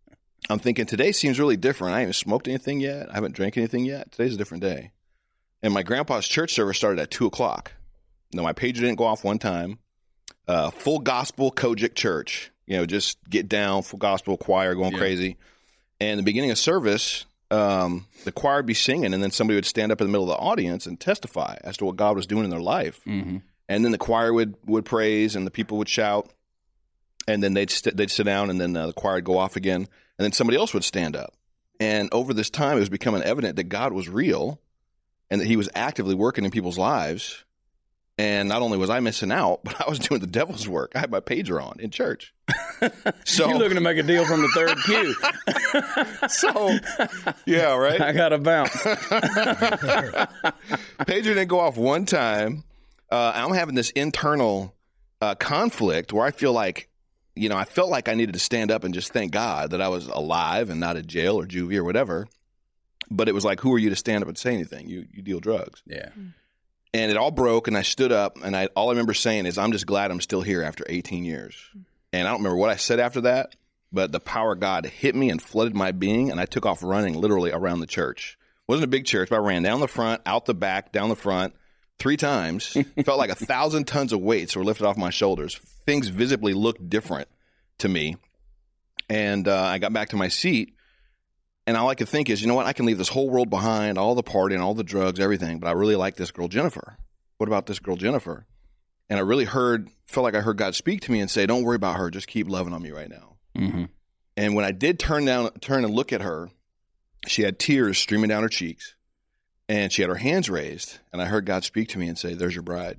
I'm 0.51 0.59
thinking 0.59 0.87
today 0.87 1.13
seems 1.13 1.39
really 1.39 1.57
different. 1.57 1.95
I 1.95 2.01
haven't 2.01 2.15
smoked 2.15 2.49
anything 2.49 2.81
yet. 2.81 3.11
I 3.11 3.15
haven't 3.15 3.35
drank 3.35 3.57
anything 3.57 3.85
yet. 3.85 4.13
Today's 4.13 4.35
a 4.35 4.39
different 4.39 4.63
day. 4.63 4.93
And 5.63 5.75
my 5.75 5.83
grandpa's 5.83 6.27
church 6.27 6.55
service 6.55 6.77
started 6.77 7.01
at 7.01 7.11
two 7.11 7.27
o'clock. 7.27 7.73
No, 8.33 8.43
my 8.43 8.53
pager 8.53 8.75
didn't 8.77 8.97
go 8.97 9.05
off 9.05 9.25
one 9.25 9.39
time. 9.39 9.79
Uh, 10.47 10.71
full 10.71 11.01
gospel 11.01 11.51
COGIC 11.51 11.95
church. 11.95 12.51
You 12.67 12.77
know, 12.79 12.87
just 12.87 13.19
get 13.29 13.49
down, 13.49 13.83
full 13.83 13.99
gospel 13.99 14.37
choir 14.37 14.75
going 14.75 14.93
Yeah. 14.93 14.99
crazy. 14.99 15.37
And 16.01 16.19
the 16.19 16.23
beginning 16.23 16.51
of 16.51 16.59
service, 16.59 17.27
um, 17.51 18.07
the 18.25 18.33
choir 18.33 18.57
would 18.57 18.67
be 18.67 18.75
singing, 18.75 19.13
and 19.13 19.23
then 19.23 19.31
somebody 19.31 19.57
would 19.57 19.67
stand 19.67 19.91
up 19.91 20.01
in 20.01 20.07
the 20.07 20.11
middle 20.13 20.31
of 20.31 20.37
the 20.39 20.43
audience 20.43 20.87
and 20.87 20.99
testify 21.01 21.57
as 21.65 21.77
to 21.79 21.87
what 21.87 21.97
God 21.97 22.15
was 22.15 22.27
doing 22.27 22.45
in 22.45 22.51
their 22.51 22.61
life. 22.61 23.01
Mm-hmm. 23.07 23.39
And 23.69 23.85
then 23.85 23.93
the 23.93 23.99
choir 23.99 24.33
would 24.33 24.55
would 24.67 24.85
praise, 24.85 25.35
and 25.35 25.47
the 25.47 25.51
people 25.51 25.77
would 25.79 25.89
shout, 25.89 26.31
and 27.27 27.43
then 27.43 27.55
they'd 27.55 27.71
st- 27.71 27.97
they'd 27.97 28.11
sit 28.11 28.25
down, 28.25 28.49
and 28.51 28.61
then 28.61 28.77
uh, 28.77 28.87
the 28.87 28.93
choir 28.93 29.17
would 29.17 29.25
go 29.25 29.39
off 29.39 29.57
again, 29.57 29.89
and 30.19 30.25
then 30.25 30.33
somebody 30.33 30.59
else 30.59 30.75
would 30.75 30.85
stand 30.85 31.17
up. 31.17 31.35
And 31.81 32.09
over 32.13 32.35
this 32.35 32.51
time, 32.51 32.77
it 32.77 32.81
was 32.81 32.89
becoming 32.89 33.23
evident 33.23 33.57
that 33.57 33.65
God 33.65 33.93
was 33.93 34.09
real, 34.09 34.61
and 35.31 35.41
that 35.41 35.47
He 35.47 35.57
was 35.57 35.69
actively 35.75 36.15
working 36.15 36.45
in 36.45 36.51
people's 36.51 36.79
lives. 36.79 37.45
And 38.21 38.49
not 38.49 38.63
only 38.63 38.79
was 38.79 38.91
I 38.91 38.99
missing 38.99 39.31
out, 39.31 39.61
but 39.65 39.81
I 39.81 39.89
was 39.89 40.01
doing 40.01 40.21
the 40.21 40.27
devil's 40.27 40.69
work. 40.69 40.93
I 40.97 40.99
had 40.99 41.11
my 41.11 41.21
pager 41.21 41.63
on 41.63 41.79
in 41.81 41.91
church. 41.91 42.35
So, 43.25 43.49
You're 43.49 43.59
looking 43.59 43.75
to 43.75 43.81
make 43.81 43.99
a 43.99 44.05
deal 44.05 44.25
from 44.25 44.41
the 44.41 44.49
third 44.55 44.77
pew. 44.87 46.29
so 46.29 46.79
yeah, 47.45 47.75
right. 47.75 48.01
I 48.01 48.13
got 48.13 48.29
to 48.29 48.39
bounce. 48.39 48.71
Pager 51.01 51.23
didn't 51.25 51.49
go 51.49 51.59
off 51.59 51.77
one 51.77 52.05
time. 52.07 52.63
Uh, 53.11 53.33
I'm 53.35 53.53
having 53.53 53.75
this 53.75 53.91
internal 53.91 54.75
uh, 55.21 55.35
conflict 55.35 56.13
where 56.13 56.25
I 56.25 56.31
feel 56.31 56.53
like, 56.53 56.88
you 57.39 57.49
know, 57.49 57.57
I 57.57 57.65
felt 57.65 57.91
like 57.91 58.09
I 58.09 58.15
needed 58.15 58.33
to 58.33 58.39
stand 58.39 58.71
up 58.71 58.85
and 58.85 58.93
just 58.95 59.13
thank 59.13 59.33
God 59.33 59.71
that 59.71 59.81
I 59.81 59.89
was 59.89 60.07
alive 60.07 60.71
and 60.71 60.81
not 60.81 60.97
in 60.97 61.07
jail 61.07 61.39
or 61.41 61.47
juvie 61.47 61.77
or 61.77 61.85
whatever. 61.85 62.27
But 63.11 63.29
it 63.29 63.35
was 63.35 63.45
like, 63.45 63.61
who 63.61 63.73
are 63.75 63.79
you 63.79 63.91
to 63.91 63.97
stand 63.97 64.23
up 64.23 64.29
and 64.29 64.37
say 64.37 64.53
anything? 64.53 64.89
You 64.89 65.07
you 65.13 65.23
deal 65.23 65.41
drugs, 65.41 65.83
Yeah. 65.87 66.11
Mm. 66.19 66.35
and 66.93 67.11
it 67.11 67.17
all 67.17 67.31
broke. 67.31 67.67
And 67.69 67.77
I 67.77 67.83
stood 67.83 68.13
up, 68.13 68.37
and 68.43 68.55
I 68.57 68.67
all 68.77 68.89
I 68.89 68.93
remember 68.93 69.15
saying 69.15 69.47
is, 69.47 69.57
"I'm 69.57 69.73
just 69.73 69.87
glad 69.87 70.11
I'm 70.11 70.21
still 70.21 70.43
here 70.43 70.63
after 70.63 70.85
18 70.89 71.25
years." 71.25 71.55
Mm. 71.77 71.85
And 72.13 72.29
I 72.29 72.31
don't 72.31 72.41
remember 72.41 72.57
what 72.59 72.71
I 72.71 72.77
said 72.77 73.01
after 73.01 73.23
that, 73.23 73.55
but 73.93 74.13
the 74.13 74.21
power 74.21 74.53
of 74.53 74.61
God 74.61 74.85
hit 74.87 75.15
me 75.15 75.31
and 75.31 75.41
flooded 75.41 75.75
my 75.75 75.93
being, 75.93 76.31
and 76.31 76.39
I 76.41 76.45
took 76.47 76.67
off 76.67 76.83
running 76.83 77.15
literally 77.15 77.51
around 77.53 77.81
the 77.81 77.87
church. 77.87 78.37
wasn't 78.67 78.85
a 78.85 78.89
big 78.89 79.07
church, 79.07 79.31
but 79.31 79.37
I 79.37 79.39
ran 79.39 79.63
down 79.63 79.81
the 79.81 79.89
front, 79.89 80.21
out 80.27 80.45
the 80.45 80.55
back, 80.55 80.93
down 80.93 81.09
the 81.09 81.17
front 81.17 81.55
three 81.99 82.17
times. 82.17 82.77
Felt 83.05 83.19
like 83.19 83.31
a 83.31 83.35
thousand 83.35 83.87
tons 83.87 84.13
of 84.13 84.21
weights 84.21 84.57
were 84.57 84.65
lifted 84.65 84.87
off 84.87 84.97
my 84.97 85.11
shoulders. 85.11 85.57
Things 85.87 86.09
visibly 86.09 86.55
looked 86.55 86.89
different 86.89 87.29
to 87.79 87.89
me, 87.89 88.17
and 89.09 89.47
uh, 89.47 89.61
I 89.63 89.79
got 89.79 89.93
back 89.93 90.11
to 90.11 90.17
my 90.17 90.29
seat. 90.29 90.75
And 91.67 91.77
all 91.77 91.91
I 91.91 91.95
could 91.95 92.09
think 92.09 92.31
is, 92.31 92.41
you 92.41 92.49
know 92.49 92.55
what? 92.55 92.65
I 92.65 92.73
can 92.73 92.87
leave 92.87 92.97
this 92.97 93.11
whole 93.11 93.29
world 93.29 93.51
behind, 93.51 93.99
all 93.99 94.15
the 94.15 94.23
partying, 94.23 94.61
all 94.61 94.73
the 94.73 94.83
drugs, 94.83 95.21
everything. 95.21 95.59
But 95.59 95.69
I 95.69 95.73
really 95.73 95.97
like 95.97 96.17
this 96.17 96.31
girl, 96.31 96.49
Jennifer. 96.49 96.97
What 97.37 97.47
about 97.47 97.67
this 97.67 97.79
girl, 97.79 97.97
Jennifer? 97.97 98.47
And 99.11 99.19
I 99.19 99.23
really 99.23 99.45
heard, 99.45 99.91
felt 100.07 100.25
like 100.25 100.35
I 100.35 100.41
heard 100.41 100.57
God 100.57 100.75
speak 100.75 101.03
to 101.03 101.13
me 101.13 101.21
and 101.21 101.31
say, 101.31 101.45
"Don't 101.45 101.65
worry 101.65 101.77
about 101.77 101.97
her. 101.97 102.11
Just 102.11 102.27
keep 102.27 102.49
loving 102.49 102.73
on 102.73 102.83
me 102.83 102.91
right 102.91 103.09
now." 103.11 103.37
Mm-hmm. 103.57 103.85
And 104.37 104.55
when 104.55 104.65
I 104.65 104.73
did 104.73 104.99
turn 104.99 105.25
down, 105.25 105.51
turn 105.61 105.85
and 105.85 105.93
look 105.93 106.13
at 106.13 106.23
her, 106.23 106.49
she 107.27 107.43
had 107.43 107.59
tears 107.59 107.99
streaming 107.99 108.29
down 108.29 108.43
her 108.43 108.49
cheeks, 108.49 108.95
and 109.69 109.93
she 109.93 110.03
had 110.03 110.09
her 110.09 110.17
hands 110.17 110.49
raised. 110.49 110.99
And 111.13 111.21
I 111.21 111.27
heard 111.27 111.45
God 111.47 111.65
speak 111.65 111.89
to 111.91 111.99
me 111.99 112.09
and 112.09 112.19
say, 112.19 112.35
"There's 112.35 112.55
your 112.55 112.63
bride." 112.63 112.99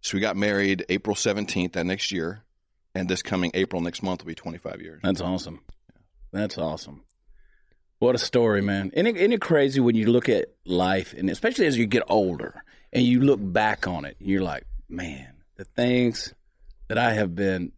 So 0.00 0.16
we 0.16 0.20
got 0.20 0.36
married 0.36 0.84
April 0.88 1.16
seventeenth 1.16 1.72
that 1.72 1.84
next 1.84 2.12
year, 2.12 2.42
and 2.94 3.08
this 3.08 3.22
coming 3.22 3.50
April 3.54 3.82
next 3.82 4.02
month 4.02 4.22
will 4.22 4.28
be 4.28 4.34
twenty 4.34 4.58
five 4.58 4.80
years. 4.80 5.00
That's 5.02 5.20
awesome. 5.20 5.60
That's 6.32 6.58
awesome. 6.58 7.02
What 7.98 8.14
a 8.14 8.18
story, 8.18 8.62
man. 8.62 8.90
Isn't 8.94 9.06
it, 9.08 9.16
isn't 9.16 9.32
it 9.32 9.40
crazy 9.40 9.80
when 9.80 9.96
you 9.96 10.06
look 10.12 10.28
at 10.28 10.50
life, 10.64 11.14
and 11.14 11.28
especially 11.28 11.66
as 11.66 11.76
you 11.76 11.86
get 11.86 12.04
older 12.08 12.62
and 12.92 13.02
you 13.04 13.20
look 13.22 13.40
back 13.42 13.88
on 13.88 14.04
it, 14.04 14.16
you're 14.20 14.42
like, 14.42 14.64
man, 14.88 15.32
the 15.56 15.64
things 15.64 16.32
that 16.86 16.96
I 16.96 17.14
have 17.14 17.34
been 17.34 17.72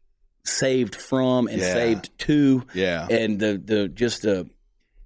saved 0.44 0.94
from 0.94 1.46
and 1.48 1.58
Yeah. 1.58 1.72
saved 1.72 2.18
to, 2.20 2.64
Yeah, 2.74 3.06
and 3.10 3.38
the 3.40 3.56
the 3.64 3.88
just 3.88 4.22
the 4.22 4.48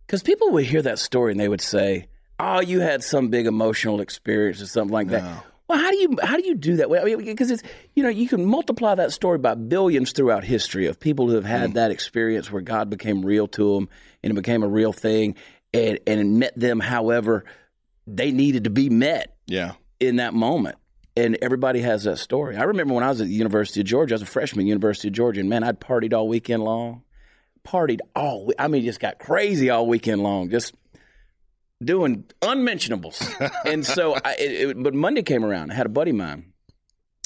because 0.06 0.22
people 0.24 0.50
would 0.50 0.64
hear 0.64 0.82
that 0.82 0.98
story 0.98 1.30
and 1.30 1.40
they 1.40 1.48
would 1.48 1.60
say, 1.60 2.08
"Oh, 2.38 2.60
you 2.60 2.80
had 2.80 3.02
some 3.02 3.28
big 3.28 3.46
emotional 3.46 4.00
experience 4.00 4.60
or 4.62 4.66
something 4.66 4.92
like 4.92 5.08
that." 5.08 5.44
Well, 5.66 5.78
how 5.78 5.90
do 5.90 5.96
you 5.96 6.18
how 6.22 6.36
do 6.36 6.46
you 6.46 6.54
do 6.54 6.76
that? 6.76 6.90
Well, 6.90 7.00
I 7.02 7.04
mean, 7.04 7.24
because 7.24 7.50
it's 7.50 7.62
you 7.94 8.02
know 8.02 8.10
you 8.10 8.28
can 8.28 8.44
multiply 8.44 8.94
that 8.94 9.12
story 9.12 9.38
by 9.38 9.54
billions 9.54 10.12
throughout 10.12 10.44
history 10.44 10.86
of 10.86 11.00
people 11.00 11.28
who 11.28 11.36
have 11.36 11.46
had 11.46 11.70
Mm. 11.70 11.74
that 11.74 11.90
experience 11.90 12.52
where 12.52 12.60
God 12.62 12.90
became 12.90 13.24
real 13.24 13.46
to 13.48 13.74
them 13.74 13.88
and 14.22 14.30
it 14.32 14.34
became 14.34 14.62
a 14.62 14.68
real 14.68 14.92
thing 14.92 15.36
and 15.72 15.98
and 16.06 16.20
it 16.20 16.26
met 16.26 16.52
them 16.58 16.80
however 16.80 17.44
they 18.06 18.30
needed 18.30 18.64
to 18.64 18.70
be 18.70 18.90
met 18.90 19.34
yeah, 19.46 19.72
in 20.00 20.16
that 20.16 20.34
moment. 20.34 20.76
And 21.16 21.38
everybody 21.40 21.80
has 21.80 22.04
that 22.04 22.18
story. 22.18 22.56
I 22.56 22.64
remember 22.64 22.92
when 22.92 23.04
I 23.04 23.08
was 23.08 23.20
at 23.22 23.28
the 23.28 23.32
University 23.32 23.80
of 23.80 23.86
Georgia, 23.86 24.14
I 24.14 24.16
was 24.16 24.22
a 24.22 24.26
freshman 24.26 24.62
at 24.62 24.64
the 24.64 24.68
University 24.68 25.08
of 25.08 25.14
Georgia, 25.14 25.40
and 25.40 25.48
man, 25.48 25.62
I'd 25.62 25.80
partied 25.80 26.12
all 26.12 26.28
weekend 26.28 26.62
long. 26.64 27.02
Partied 27.64 28.00
all, 28.14 28.52
I 28.58 28.68
mean, 28.68 28.84
just 28.84 29.00
got 29.00 29.18
crazy 29.18 29.70
all 29.70 29.86
weekend 29.86 30.22
long, 30.22 30.50
just 30.50 30.74
doing 31.84 32.24
unmentionables. 32.42 33.22
and 33.64 33.84
so, 33.84 34.14
I, 34.24 34.34
it, 34.38 34.70
it, 34.70 34.82
but 34.82 34.94
Monday 34.94 35.22
came 35.22 35.44
around. 35.44 35.70
I 35.70 35.74
had 35.74 35.86
a 35.86 35.90
buddy 35.90 36.10
of 36.10 36.16
mine. 36.16 36.52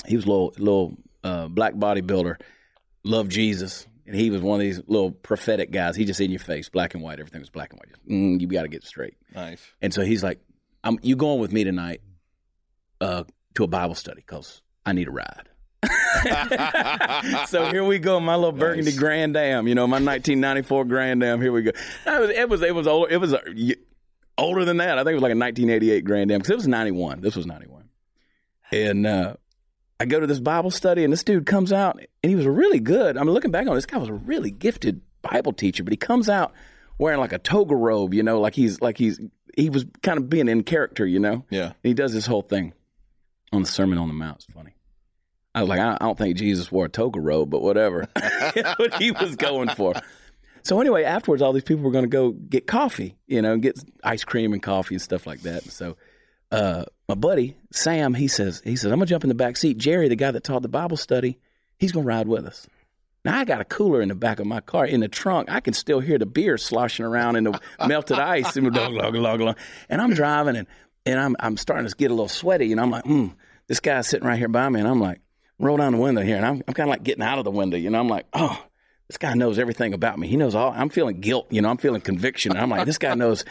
He 0.06 0.16
was 0.16 0.24
a 0.24 0.28
little, 0.28 0.54
little 0.58 0.96
uh, 1.24 1.48
black 1.48 1.74
bodybuilder, 1.74 2.36
loved 3.04 3.30
Jesus. 3.30 3.86
And 4.06 4.16
he 4.16 4.30
was 4.30 4.40
one 4.40 4.60
of 4.60 4.64
these 4.64 4.80
little 4.86 5.10
prophetic 5.10 5.70
guys. 5.70 5.94
He 5.96 6.04
just 6.06 6.20
in 6.20 6.30
your 6.30 6.40
face, 6.40 6.68
black 6.70 6.94
and 6.94 7.02
white. 7.02 7.20
Everything 7.20 7.40
was 7.40 7.50
black 7.50 7.72
and 7.72 7.80
white. 7.80 7.88
Mm, 8.10 8.40
you 8.40 8.46
got 8.46 8.62
to 8.62 8.68
get 8.68 8.84
straight. 8.84 9.14
nice. 9.34 9.60
And 9.82 9.92
so 9.92 10.02
he's 10.02 10.22
like, 10.22 10.40
I'm, 10.82 10.98
"You 11.02 11.14
going 11.14 11.40
with 11.40 11.52
me 11.52 11.62
tonight 11.64 12.00
uh, 13.02 13.24
to 13.56 13.64
a 13.64 13.66
Bible 13.66 13.94
study 13.94 14.22
because 14.24 14.62
I 14.86 14.92
need 14.92 15.08
a 15.08 15.10
ride." 15.10 15.48
so 17.48 17.66
here 17.70 17.84
we 17.84 17.98
go, 17.98 18.18
my 18.20 18.34
little 18.34 18.52
Burgundy 18.52 18.90
Nice. 18.90 18.98
Grand 18.98 19.36
Am. 19.36 19.68
You 19.68 19.74
know, 19.74 19.86
my 19.86 19.96
1994 19.96 20.84
Grand 20.86 21.22
Am. 21.22 21.40
Here 21.40 21.52
we 21.52 21.62
go. 21.62 21.72
It 22.06 22.20
was 22.20 22.30
it 22.30 22.48
was 22.48 22.62
it 22.62 22.74
was 22.74 22.86
older. 22.86 23.12
It 23.12 23.18
was 23.18 23.32
y- 23.54 23.74
older 24.38 24.64
than 24.64 24.78
that. 24.78 24.98
I 24.98 25.02
think 25.02 25.12
it 25.12 25.14
was 25.14 25.22
like 25.22 25.32
a 25.32 25.38
1988 25.38 26.04
Grand 26.04 26.32
Am 26.32 26.38
because 26.38 26.50
it 26.50 26.56
was 26.56 26.68
91. 26.68 27.20
This 27.20 27.36
was 27.36 27.46
91. 27.46 27.88
And 28.70 29.06
uh, 29.06 29.34
I 30.00 30.06
go 30.06 30.20
to 30.20 30.26
this 30.26 30.40
Bible 30.40 30.70
study, 30.70 31.04
and 31.04 31.12
this 31.12 31.24
dude 31.24 31.46
comes 31.46 31.72
out, 31.72 31.98
and 32.22 32.30
he 32.30 32.36
was 32.36 32.46
really 32.46 32.80
good. 32.80 33.16
I'm 33.16 33.28
looking 33.28 33.50
back 33.50 33.66
on 33.66 33.72
it, 33.72 33.76
this 33.76 33.86
guy 33.86 33.98
was 33.98 34.08
a 34.08 34.14
really 34.14 34.50
gifted 34.50 35.00
Bible 35.22 35.52
teacher, 35.52 35.82
but 35.82 35.92
he 35.92 35.96
comes 35.96 36.28
out 36.28 36.52
wearing 36.98 37.20
like 37.20 37.32
a 37.32 37.38
toga 37.38 37.74
robe, 37.74 38.14
you 38.14 38.22
know, 38.22 38.40
like 38.40 38.54
he's 38.54 38.80
like 38.80 38.98
he's 38.98 39.20
he 39.56 39.70
was 39.70 39.86
kind 40.02 40.18
of 40.18 40.28
being 40.30 40.48
in 40.48 40.62
character, 40.62 41.06
you 41.06 41.18
know. 41.18 41.44
Yeah, 41.50 41.66
And 41.66 41.74
he 41.82 41.94
does 41.94 42.12
this 42.12 42.26
whole 42.26 42.42
thing 42.42 42.74
on 43.52 43.62
the 43.62 43.68
Sermon 43.68 43.98
on 43.98 44.08
the 44.08 44.14
Mount. 44.14 44.36
It's 44.36 44.54
funny. 44.54 44.74
I 45.54 45.62
was 45.62 45.68
like, 45.68 45.80
I 45.80 45.94
I 45.94 46.04
don't 46.04 46.16
think 46.16 46.36
Jesus 46.36 46.70
wore 46.70 46.84
a 46.84 46.88
toga 46.88 47.20
robe, 47.20 47.50
but 47.50 47.62
whatever. 47.62 48.06
what 48.76 48.94
he 48.94 49.10
was 49.10 49.34
going 49.36 49.70
for. 49.70 49.94
So 50.62 50.80
anyway, 50.80 51.04
afterwards, 51.04 51.42
all 51.42 51.52
these 51.52 51.64
people 51.64 51.84
were 51.84 51.90
going 51.90 52.04
to 52.04 52.08
go 52.08 52.30
get 52.32 52.66
coffee, 52.66 53.16
you 53.26 53.42
know, 53.42 53.56
get 53.56 53.78
ice 54.02 54.24
cream 54.24 54.52
and 54.52 54.62
coffee 54.62 54.94
and 54.94 55.02
stuff 55.02 55.26
like 55.26 55.40
that. 55.42 55.62
And 55.62 55.72
so 55.72 55.96
uh, 56.50 56.84
my 57.08 57.14
buddy 57.14 57.56
Sam, 57.72 58.14
he 58.14 58.28
says, 58.28 58.62
he 58.64 58.76
says, 58.76 58.90
I'm 58.90 58.98
gonna 58.98 59.06
jump 59.06 59.24
in 59.24 59.28
the 59.28 59.34
back 59.34 59.56
seat. 59.56 59.78
Jerry, 59.78 60.08
the 60.08 60.16
guy 60.16 60.30
that 60.30 60.44
taught 60.44 60.62
the 60.62 60.68
Bible 60.68 60.96
study, 60.96 61.38
he's 61.78 61.92
gonna 61.92 62.06
ride 62.06 62.28
with 62.28 62.46
us. 62.46 62.66
Now 63.24 63.38
I 63.38 63.44
got 63.44 63.60
a 63.60 63.64
cooler 63.64 64.00
in 64.00 64.08
the 64.08 64.14
back 64.14 64.40
of 64.40 64.46
my 64.46 64.60
car 64.60 64.86
in 64.86 65.00
the 65.00 65.08
trunk. 65.08 65.50
I 65.50 65.60
can 65.60 65.74
still 65.74 66.00
hear 66.00 66.18
the 66.18 66.26
beer 66.26 66.56
sloshing 66.56 67.04
around 67.04 67.36
in 67.36 67.44
the 67.44 67.60
melted 67.86 68.18
ice 68.18 68.56
and 68.56 68.72
glug, 68.72 68.92
glug, 68.92 69.12
glug, 69.12 69.40
glug. 69.40 69.58
and 69.88 70.00
I'm 70.00 70.14
driving 70.14 70.56
and 70.56 70.66
and 71.04 71.20
I'm 71.20 71.36
I'm 71.40 71.56
starting 71.56 71.88
to 71.88 71.94
get 71.94 72.10
a 72.10 72.14
little 72.14 72.28
sweaty 72.28 72.72
and 72.72 72.80
I'm 72.80 72.90
like, 72.90 73.04
hmm, 73.04 73.28
this 73.66 73.80
guy's 73.80 74.06
sitting 74.06 74.26
right 74.26 74.38
here 74.38 74.48
by 74.48 74.68
me 74.68 74.80
and 74.80 74.88
I'm 74.88 75.00
like, 75.00 75.20
roll 75.58 75.76
down 75.76 75.92
the 75.92 75.98
window 75.98 76.22
here 76.22 76.36
and 76.36 76.46
I'm 76.46 76.62
I'm 76.66 76.74
kind 76.74 76.88
of 76.88 76.92
like 76.92 77.02
getting 77.02 77.24
out 77.24 77.38
of 77.38 77.44
the 77.44 77.50
window, 77.50 77.76
you 77.76 77.90
know. 77.90 78.00
I'm 78.00 78.08
like, 78.08 78.26
oh, 78.32 78.64
this 79.08 79.16
guy 79.18 79.34
knows 79.34 79.58
everything 79.58 79.94
about 79.94 80.18
me. 80.18 80.28
He 80.28 80.36
knows 80.36 80.54
all. 80.54 80.70
I'm 80.70 80.88
feeling 80.90 81.20
guilt. 81.20 81.48
You 81.50 81.62
know, 81.62 81.68
I'm 81.70 81.78
feeling 81.78 82.00
conviction. 82.00 82.52
And 82.52 82.60
I'm 82.60 82.70
like, 82.70 82.86
this 82.86 82.98
guy 82.98 83.14
knows. 83.14 83.44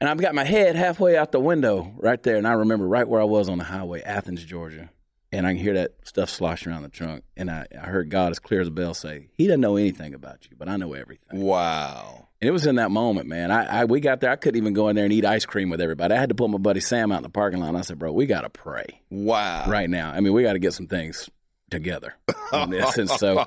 And 0.00 0.08
I've 0.08 0.18
got 0.18 0.34
my 0.34 0.44
head 0.44 0.76
halfway 0.76 1.16
out 1.16 1.30
the 1.30 1.40
window 1.40 1.92
right 1.98 2.22
there, 2.22 2.36
and 2.36 2.46
I 2.48 2.52
remember 2.52 2.86
right 2.86 3.06
where 3.06 3.20
I 3.20 3.24
was 3.24 3.48
on 3.50 3.58
the 3.58 3.64
highway, 3.64 4.00
Athens, 4.02 4.42
Georgia, 4.42 4.88
and 5.30 5.46
I 5.46 5.50
can 5.52 5.62
hear 5.62 5.74
that 5.74 5.92
stuff 6.04 6.30
sloshing 6.30 6.72
around 6.72 6.82
the 6.82 6.88
trunk. 6.88 7.22
And 7.36 7.50
I, 7.50 7.66
I 7.74 7.84
heard 7.84 8.08
God 8.08 8.30
as 8.32 8.38
clear 8.38 8.62
as 8.62 8.68
a 8.68 8.70
bell 8.70 8.94
say, 8.94 9.28
"He 9.34 9.46
doesn't 9.46 9.60
know 9.60 9.76
anything 9.76 10.14
about 10.14 10.46
you, 10.50 10.56
but 10.58 10.68
I 10.70 10.76
know 10.78 10.94
everything." 10.94 11.42
Wow. 11.42 12.28
And 12.40 12.48
it 12.48 12.52
was 12.52 12.64
in 12.66 12.76
that 12.76 12.90
moment, 12.90 13.28
man. 13.28 13.50
I, 13.50 13.82
I 13.82 13.84
we 13.84 14.00
got 14.00 14.20
there. 14.20 14.30
I 14.30 14.36
couldn't 14.36 14.56
even 14.56 14.72
go 14.72 14.88
in 14.88 14.96
there 14.96 15.04
and 15.04 15.12
eat 15.12 15.26
ice 15.26 15.44
cream 15.44 15.68
with 15.68 15.82
everybody. 15.82 16.14
I 16.14 16.18
had 16.18 16.30
to 16.30 16.34
pull 16.34 16.48
my 16.48 16.56
buddy 16.56 16.80
Sam 16.80 17.12
out 17.12 17.18
in 17.18 17.22
the 17.22 17.28
parking 17.28 17.60
lot. 17.60 17.68
And 17.68 17.76
I 17.76 17.82
said, 17.82 17.98
"Bro, 17.98 18.12
we 18.12 18.24
got 18.24 18.40
to 18.40 18.48
pray 18.50 19.02
Wow. 19.10 19.66
right 19.68 19.90
now. 19.90 20.10
I 20.10 20.20
mean, 20.20 20.32
we 20.32 20.42
got 20.42 20.54
to 20.54 20.58
get 20.58 20.72
some 20.72 20.86
things 20.86 21.28
together 21.70 22.14
on 22.54 22.70
this." 22.70 22.96
And 22.96 23.10
so 23.10 23.44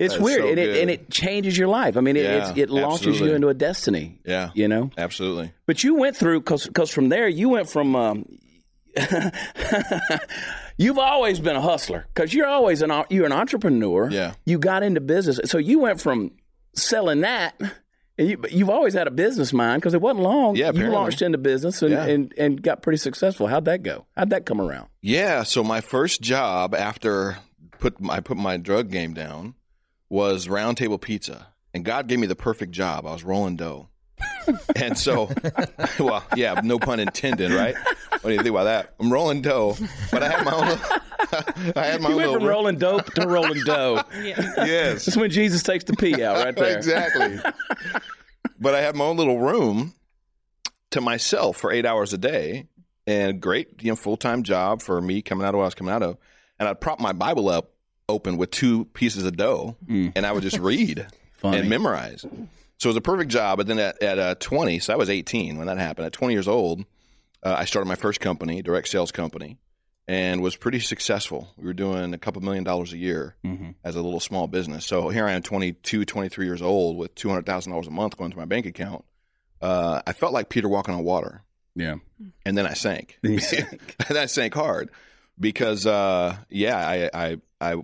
it's 0.00 0.14
That's 0.14 0.24
weird, 0.24 0.40
so 0.42 0.48
and, 0.48 0.58
it, 0.58 0.76
and 0.82 0.90
it 0.90 1.10
changes 1.10 1.56
your 1.56 1.68
life. 1.68 1.96
I 1.96 2.00
mean, 2.00 2.16
it, 2.16 2.24
Yeah, 2.24 2.48
it's, 2.50 2.58
it 2.58 2.70
launches 2.70 3.06
absolutely. 3.06 3.28
you 3.28 3.34
into 3.36 3.48
a 3.48 3.54
destiny. 3.54 4.18
Yeah. 4.24 4.50
You 4.54 4.66
know, 4.66 4.90
Absolutely. 4.98 5.52
but 5.66 5.84
you 5.84 5.94
went 5.94 6.16
through 6.16 6.40
because 6.40 6.90
from 6.90 7.08
there 7.10 7.28
you 7.28 7.50
went 7.50 7.68
from. 7.68 7.94
Um, 7.94 8.24
you've 10.76 10.98
always 10.98 11.40
been 11.40 11.56
a 11.56 11.60
hustler 11.60 12.06
because 12.14 12.32
you're 12.34 12.46
always 12.46 12.82
an 12.82 12.90
you're 13.10 13.26
an 13.26 13.32
entrepreneur. 13.32 14.08
Yeah. 14.10 14.34
You 14.46 14.58
got 14.58 14.82
into 14.82 15.00
business, 15.00 15.40
so 15.50 15.58
you 15.58 15.78
went 15.78 16.00
from 16.00 16.32
selling 16.74 17.20
that, 17.20 17.54
and 18.18 18.28
you, 18.30 18.36
but 18.36 18.52
you've 18.52 18.70
always 18.70 18.94
had 18.94 19.06
a 19.06 19.10
business 19.10 19.52
mind 19.52 19.80
because 19.82 19.94
it 19.94 20.00
wasn't 20.00 20.20
long. 20.22 20.56
Yeah, 20.56 20.72
you 20.72 20.88
launched 20.88 21.22
into 21.22 21.38
business 21.38 21.82
and, 21.82 21.90
Yeah. 21.92 22.04
and 22.06 22.34
and 22.36 22.62
got 22.62 22.82
pretty 22.82 22.98
successful. 22.98 23.46
How'd 23.46 23.66
that 23.66 23.82
go? 23.82 24.06
How'd 24.16 24.30
that 24.30 24.46
come 24.46 24.60
around? 24.60 24.88
Yeah. 25.02 25.42
So 25.44 25.62
my 25.62 25.80
first 25.80 26.20
job 26.20 26.74
after 26.74 27.38
put 27.78 27.94
I 28.08 28.20
put 28.20 28.36
my 28.36 28.56
drug 28.56 28.90
game 28.90 29.14
down 29.14 29.54
was 30.10 30.48
Round 30.48 30.76
Table 30.76 30.98
Pizza, 30.98 31.46
and 31.72 31.84
God 31.84 32.06
gave 32.08 32.18
me 32.18 32.26
the 32.26 32.36
perfect 32.36 32.72
job. 32.72 33.06
I 33.06 33.12
was 33.12 33.24
rolling 33.24 33.56
dough, 33.56 33.88
and 34.76 34.98
so, 34.98 35.30
well, 35.98 36.22
yeah, 36.36 36.60
no 36.62 36.78
pun 36.78 37.00
intended, 37.00 37.52
right? 37.52 37.74
What 38.10 38.24
do 38.24 38.30
you 38.32 38.36
think 38.38 38.50
about 38.50 38.64
that? 38.64 38.94
I'm 39.00 39.10
rolling 39.10 39.40
dough, 39.40 39.76
but 40.10 40.22
I 40.22 40.28
had 40.28 40.44
my 40.44 40.52
own. 40.52 40.78
I 41.76 41.86
had 41.86 42.00
my 42.02 42.08
You 42.08 42.14
own 42.14 42.16
went 42.16 42.16
little 42.16 42.34
from 42.34 42.44
rolling 42.48 42.76
dope 42.78 43.06
to 43.14 43.26
rolling 43.26 43.62
dough. 43.64 44.02
Yes, 44.12 45.04
That's 45.06 45.16
when 45.16 45.30
Jesus 45.30 45.62
takes 45.62 45.84
the 45.84 45.94
pee 45.94 46.22
out 46.24 46.44
right 46.44 46.56
there. 46.56 46.76
exactly. 46.76 47.38
but 48.58 48.74
I 48.74 48.80
had 48.80 48.96
my 48.96 49.04
own 49.04 49.16
little 49.16 49.38
room 49.38 49.94
to 50.90 51.00
myself 51.00 51.56
for 51.56 51.70
eight 51.70 51.86
hours 51.86 52.12
a 52.12 52.18
day, 52.18 52.66
and 53.06 53.40
great, 53.40 53.80
you 53.82 53.90
know, 53.92 53.96
full 53.96 54.16
time 54.16 54.42
job 54.42 54.82
for 54.82 55.00
me 55.00 55.22
coming 55.22 55.46
out 55.46 55.54
of 55.54 55.58
what 55.58 55.64
I 55.64 55.66
was 55.68 55.74
coming 55.74 55.94
out 55.94 56.02
of. 56.02 56.18
And 56.58 56.68
I'd 56.68 56.80
prop 56.80 56.98
my 57.00 57.12
Bible 57.12 57.48
up 57.48 57.70
open 58.10 58.36
with 58.36 58.50
two 58.50 58.84
pieces 58.86 59.24
of 59.24 59.36
dough, 59.36 59.76
and 59.88 60.26
I 60.26 60.32
would 60.32 60.42
just 60.42 60.58
read 60.72 61.06
and 61.42 61.68
memorize. 61.70 62.22
So 62.78 62.88
it 62.88 62.90
was 62.90 62.96
a 62.96 63.00
perfect 63.00 63.30
job. 63.30 63.58
But 63.58 63.66
then 63.66 63.78
at, 63.78 64.02
at 64.02 64.18
uh, 64.18 64.34
20, 64.40 64.78
so 64.80 64.92
I 64.92 64.96
was 64.96 65.08
18 65.10 65.56
when 65.58 65.66
that 65.66 65.78
happened. 65.78 66.06
At 66.06 66.12
20 66.12 66.34
years 66.34 66.48
old, 66.48 66.84
uh, 67.42 67.54
I 67.58 67.64
started 67.64 67.88
my 67.88 67.94
first 67.94 68.20
company, 68.20 68.62
direct 68.62 68.88
sales 68.88 69.12
company, 69.12 69.58
and 70.08 70.42
was 70.42 70.56
pretty 70.56 70.80
successful. 70.80 71.48
We 71.56 71.64
were 71.64 71.72
doing 71.72 72.12
a 72.14 72.18
couple 72.18 72.42
million 72.42 72.64
dollars 72.64 72.92
a 72.92 72.98
year 72.98 73.36
Mm-hmm. 73.44 73.70
as 73.84 73.96
a 73.96 74.02
little 74.02 74.20
small 74.20 74.46
business. 74.46 74.84
So 74.86 75.08
here 75.08 75.26
I 75.26 75.32
am, 75.32 75.42
22, 75.42 76.04
23 76.04 76.46
years 76.46 76.62
old, 76.62 76.96
with 76.98 77.14
$200,000 77.14 77.86
a 77.86 77.90
month 77.90 78.16
going 78.16 78.30
to 78.32 78.36
my 78.36 78.44
bank 78.44 78.66
account. 78.66 79.04
Uh, 79.62 80.00
I 80.06 80.12
felt 80.12 80.32
like 80.32 80.48
Peter 80.48 80.68
walking 80.68 80.94
on 80.94 81.04
water, 81.04 81.42
Yeah. 81.74 81.96
and 82.46 82.56
then 82.56 82.66
I 82.66 82.72
sank. 82.74 83.18
Then 83.22 83.38
sank. 83.40 83.96
and 84.08 84.16
I 84.18 84.24
sank 84.26 84.54
hard 84.54 84.90
because, 85.38 85.86
uh, 85.86 86.36
yeah, 86.48 86.76
I, 86.76 87.10
I, 87.14 87.36
I 87.60 87.74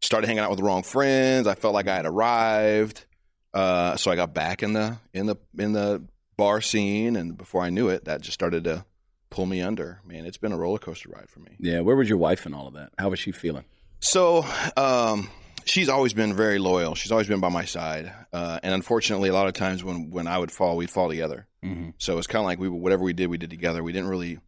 started 0.00 0.26
hanging 0.26 0.42
out 0.42 0.50
with 0.50 0.58
the 0.58 0.64
wrong 0.64 0.82
friends. 0.82 1.46
I 1.46 1.54
felt 1.54 1.74
like 1.74 1.88
I 1.88 1.96
had 1.96 2.06
arrived. 2.06 3.04
Uh, 3.52 3.96
so 3.96 4.10
I 4.10 4.16
got 4.16 4.34
back 4.34 4.62
in 4.62 4.72
the 4.74 4.98
in 5.14 5.26
the 5.26 5.36
in 5.58 5.72
the 5.72 6.04
bar 6.36 6.60
scene, 6.60 7.16
and 7.16 7.36
before 7.36 7.62
I 7.62 7.70
knew 7.70 7.88
it, 7.88 8.04
that 8.04 8.20
just 8.20 8.34
started 8.34 8.64
to 8.64 8.84
pull 9.30 9.46
me 9.46 9.62
under. 9.62 10.00
Man, 10.04 10.26
it's 10.26 10.36
been 10.36 10.52
a 10.52 10.58
roller 10.58 10.78
coaster 10.78 11.08
ride 11.08 11.28
for 11.28 11.40
me. 11.40 11.56
Yeah. 11.58 11.80
Where 11.80 11.96
was 11.96 12.08
your 12.08 12.18
wife 12.18 12.46
and 12.46 12.54
all 12.54 12.68
of 12.68 12.74
that? 12.74 12.90
How 12.98 13.08
was 13.08 13.18
she 13.18 13.32
feeling? 13.32 13.64
So 14.00 14.44
um, 14.76 15.30
she's 15.64 15.88
always 15.88 16.12
been 16.12 16.34
very 16.34 16.58
loyal. 16.58 16.94
She's 16.94 17.12
always 17.12 17.28
been 17.28 17.40
by 17.40 17.48
my 17.48 17.64
side, 17.64 18.12
uh, 18.32 18.60
and 18.62 18.74
unfortunately, 18.74 19.30
a 19.30 19.32
lot 19.32 19.46
of 19.46 19.54
times 19.54 19.82
when 19.82 20.10
when 20.10 20.26
I 20.26 20.38
would 20.38 20.52
fall, 20.52 20.76
we'd 20.76 20.90
fall 20.90 21.08
together. 21.08 21.46
Mm-hmm. 21.64 21.90
So 21.98 22.18
it's 22.18 22.26
kind 22.26 22.40
of 22.40 22.46
like 22.46 22.58
we 22.58 22.68
whatever 22.68 23.02
we 23.02 23.14
did, 23.14 23.28
we 23.28 23.38
did 23.38 23.50
together. 23.50 23.82
We 23.82 23.92
didn't 23.92 24.08
really 24.08 24.38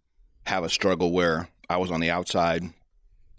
have 0.44 0.64
a 0.64 0.68
struggle 0.68 1.12
where 1.12 1.49
I 1.68 1.79
was 1.79 1.90
on 1.90 2.01
the 2.01 2.11
outside 2.11 2.62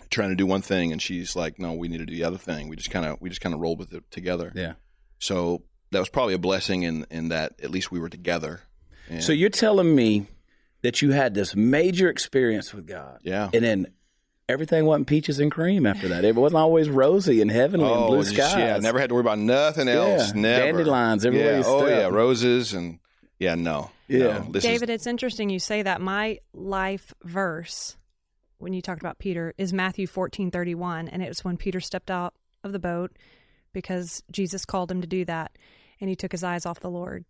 trying 0.09 0.29
to 0.29 0.35
do 0.35 0.45
one 0.45 0.61
thing, 0.61 0.91
and 0.91 1.01
she's 1.01 1.35
like, 1.35 1.59
"No, 1.59 1.73
we 1.73 1.87
need 1.87 1.99
to 1.99 2.05
do 2.05 2.15
the 2.15 2.23
other 2.23 2.37
thing." 2.37 2.67
We 2.69 2.75
just 2.75 2.91
kind 2.91 3.05
of 3.05 3.19
we 3.21 3.29
just 3.29 3.41
kind 3.41 3.53
of 3.55 3.61
rolled 3.61 3.79
with 3.79 3.93
it 3.93 4.03
together. 4.11 4.51
Yeah. 4.55 4.73
So 5.19 5.63
that 5.91 5.99
was 5.99 6.09
probably 6.09 6.33
a 6.33 6.39
blessing 6.39 6.83
in 6.83 7.05
in 7.11 7.29
that 7.29 7.53
at 7.63 7.71
least 7.71 7.91
we 7.91 7.99
were 7.99 8.09
together. 8.09 8.61
And- 9.09 9.23
So 9.23 9.31
you're 9.33 9.49
telling 9.49 9.95
me 9.95 10.27
that 10.81 11.01
you 11.01 11.11
had 11.11 11.33
this 11.33 11.55
major 11.55 12.09
experience 12.09 12.73
with 12.73 12.87
God, 12.87 13.19
yeah. 13.23 13.49
and 13.53 13.63
then 13.63 13.87
everything 14.47 14.85
wasn't 14.85 15.07
peaches 15.07 15.39
and 15.39 15.51
cream 15.51 15.85
after 15.85 16.07
that. 16.09 16.23
It 16.25 16.35
wasn't 16.35 16.59
always 16.59 16.89
rosy 16.89 17.41
and 17.41 17.51
heavenly 17.51 17.91
and 17.91 18.07
blue 18.07 18.17
oh, 18.19 18.23
just- 18.23 18.35
skies. 18.35 18.53
Oh, 18.55 18.57
yeah, 18.59 18.77
never 18.77 18.99
had 18.99 19.09
to 19.09 19.15
worry 19.15 19.21
about 19.21 19.39
nothing 19.39 19.87
else. 19.87 20.33
Yeah, 20.33 20.41
Never 20.41 20.77
dandelions 20.79 21.25
everywhere 21.25 21.57
Yeah. 21.59 21.63
Oh 21.65 21.85
yeah, 21.87 22.07
roses 22.07 22.73
and 22.73 22.99
yeah, 23.39 23.55
no, 23.55 23.91
Yeah. 24.07 24.19
no. 24.19 24.47
This 24.51 24.63
David, 24.63 24.89
is, 24.89 24.95
it's 24.95 25.07
interesting 25.07 25.49
you 25.49 25.59
say 25.59 25.81
that. 25.83 26.01
My 26.01 26.39
life 26.53 27.13
verse, 27.23 27.95
when 28.59 28.73
you 28.73 28.81
talked 28.81 29.01
about 29.01 29.19
Peter, 29.19 29.53
is 29.57 29.73
Matthew 29.73 30.05
fourteen 30.07 30.51
thirty 30.51 30.75
one, 30.75 31.07
and 31.07 31.23
it 31.23 31.27
was 31.27 31.43
when 31.43 31.57
Peter 31.57 31.79
stepped 31.79 32.11
out 32.11 32.33
of 32.63 32.71
the 32.71 32.79
boat 32.79 33.11
because 33.73 34.21
Jesus 34.31 34.65
called 34.65 34.91
him 34.91 35.01
to 35.01 35.07
do 35.07 35.25
that, 35.25 35.57
and 35.99 36.09
he 36.09 36.15
took 36.15 36.31
his 36.31 36.43
eyes 36.43 36.65
off 36.65 36.79
the 36.79 36.89
Lord. 36.89 37.25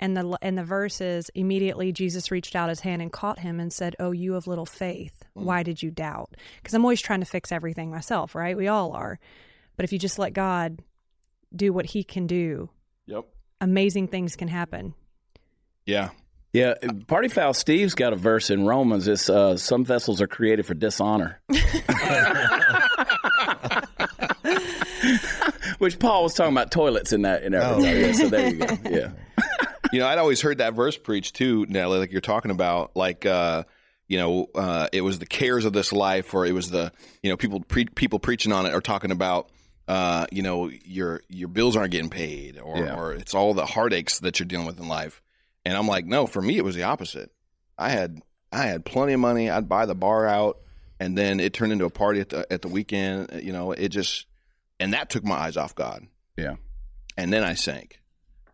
And 0.00 0.16
the 0.16 0.36
and 0.42 0.58
the 0.58 0.64
verse 0.64 1.00
is 1.00 1.30
immediately 1.34 1.92
Jesus 1.92 2.30
reached 2.30 2.56
out 2.56 2.68
his 2.68 2.80
hand 2.80 3.00
and 3.00 3.12
caught 3.12 3.38
him 3.38 3.60
and 3.60 3.72
said, 3.72 3.94
"Oh, 4.00 4.10
you 4.10 4.34
of 4.34 4.46
little 4.46 4.66
faith, 4.66 5.22
mm. 5.36 5.42
why 5.44 5.62
did 5.62 5.82
you 5.82 5.90
doubt?" 5.90 6.36
Because 6.56 6.74
I'm 6.74 6.84
always 6.84 7.00
trying 7.00 7.20
to 7.20 7.26
fix 7.26 7.52
everything 7.52 7.90
myself, 7.90 8.34
right? 8.34 8.56
We 8.56 8.68
all 8.68 8.92
are, 8.92 9.20
but 9.76 9.84
if 9.84 9.92
you 9.92 9.98
just 9.98 10.18
let 10.18 10.32
God 10.32 10.80
do 11.54 11.72
what 11.72 11.86
He 11.86 12.02
can 12.02 12.26
do, 12.26 12.70
Yep. 13.06 13.26
amazing 13.60 14.08
things 14.08 14.34
can 14.34 14.48
happen. 14.48 14.94
Yeah. 15.86 16.10
Yeah, 16.52 16.74
Party 17.06 17.28
Foul 17.28 17.54
Steve's 17.54 17.94
got 17.94 18.12
a 18.12 18.16
verse 18.16 18.50
in 18.50 18.66
Romans. 18.66 19.08
It's 19.08 19.30
uh, 19.30 19.56
some 19.56 19.84
vessels 19.86 20.20
are 20.20 20.26
created 20.26 20.66
for 20.66 20.74
dishonor, 20.74 21.40
which 25.78 25.98
Paul 25.98 26.24
was 26.24 26.34
talking 26.34 26.52
about 26.52 26.70
toilets 26.70 27.12
in 27.12 27.22
that 27.22 27.42
in 27.42 27.54
everybody. 27.54 27.88
Oh. 27.88 28.06
Yeah, 28.06 28.12
so 28.12 28.28
there 28.28 28.48
you 28.50 28.56
go. 28.58 28.76
Yeah, 28.90 29.10
You 29.92 30.00
know, 30.00 30.06
I'd 30.08 30.18
always 30.18 30.40
heard 30.40 30.58
that 30.58 30.74
verse 30.74 30.96
preached 30.98 31.36
too, 31.36 31.66
Natalie, 31.68 31.98
like 32.00 32.12
you're 32.12 32.20
talking 32.20 32.50
about, 32.50 32.94
like, 32.96 33.24
uh, 33.26 33.64
you 34.08 34.18
know, 34.18 34.46
uh, 34.54 34.88
it 34.92 35.00
was 35.00 35.18
the 35.18 35.26
cares 35.26 35.64
of 35.64 35.72
this 35.72 35.90
life, 35.92 36.34
or 36.34 36.44
it 36.44 36.52
was 36.52 36.70
the, 36.70 36.92
you 37.22 37.30
know, 37.30 37.36
people 37.38 37.60
pre- 37.60 37.86
people 37.86 38.18
preaching 38.18 38.52
on 38.52 38.66
it 38.66 38.74
are 38.74 38.80
talking 38.82 39.10
about, 39.10 39.48
uh, 39.88 40.26
you 40.30 40.42
know, 40.42 40.70
your 40.84 41.22
your 41.28 41.48
bills 41.48 41.76
aren't 41.76 41.92
getting 41.92 42.10
paid, 42.10 42.58
or, 42.58 42.76
Yeah. 42.78 42.94
or 42.94 43.12
it's 43.14 43.34
all 43.34 43.54
the 43.54 43.64
heartaches 43.64 44.20
that 44.20 44.38
you're 44.38 44.46
dealing 44.46 44.66
with 44.66 44.78
in 44.78 44.86
life. 44.88 45.21
And 45.64 45.76
I'm 45.76 45.86
like, 45.86 46.04
no, 46.06 46.26
for 46.26 46.42
me, 46.42 46.56
it 46.56 46.64
was 46.64 46.74
the 46.74 46.82
opposite. 46.84 47.30
I 47.78 47.90
had 47.90 48.20
I 48.50 48.64
had 48.66 48.84
plenty 48.84 49.12
of 49.12 49.20
money. 49.20 49.48
I'd 49.50 49.68
buy 49.68 49.86
the 49.86 49.94
bar 49.94 50.26
out, 50.26 50.58
and 51.00 51.16
then 51.16 51.40
it 51.40 51.52
turned 51.52 51.72
into 51.72 51.84
a 51.84 51.90
party 51.90 52.20
at 52.20 52.28
the 52.30 52.52
at 52.52 52.62
the 52.62 52.68
weekend. 52.68 53.32
Uh, 53.32 53.36
you 53.38 53.52
know, 53.52 53.72
it 53.72 53.88
just, 53.88 54.26
and 54.80 54.92
that 54.92 55.08
took 55.10 55.24
my 55.24 55.36
eyes 55.36 55.56
off 55.56 55.74
God. 55.74 56.06
yeah. 56.36 56.56
and 57.16 57.32
then 57.32 57.42
I 57.44 57.54
sank. 57.54 57.98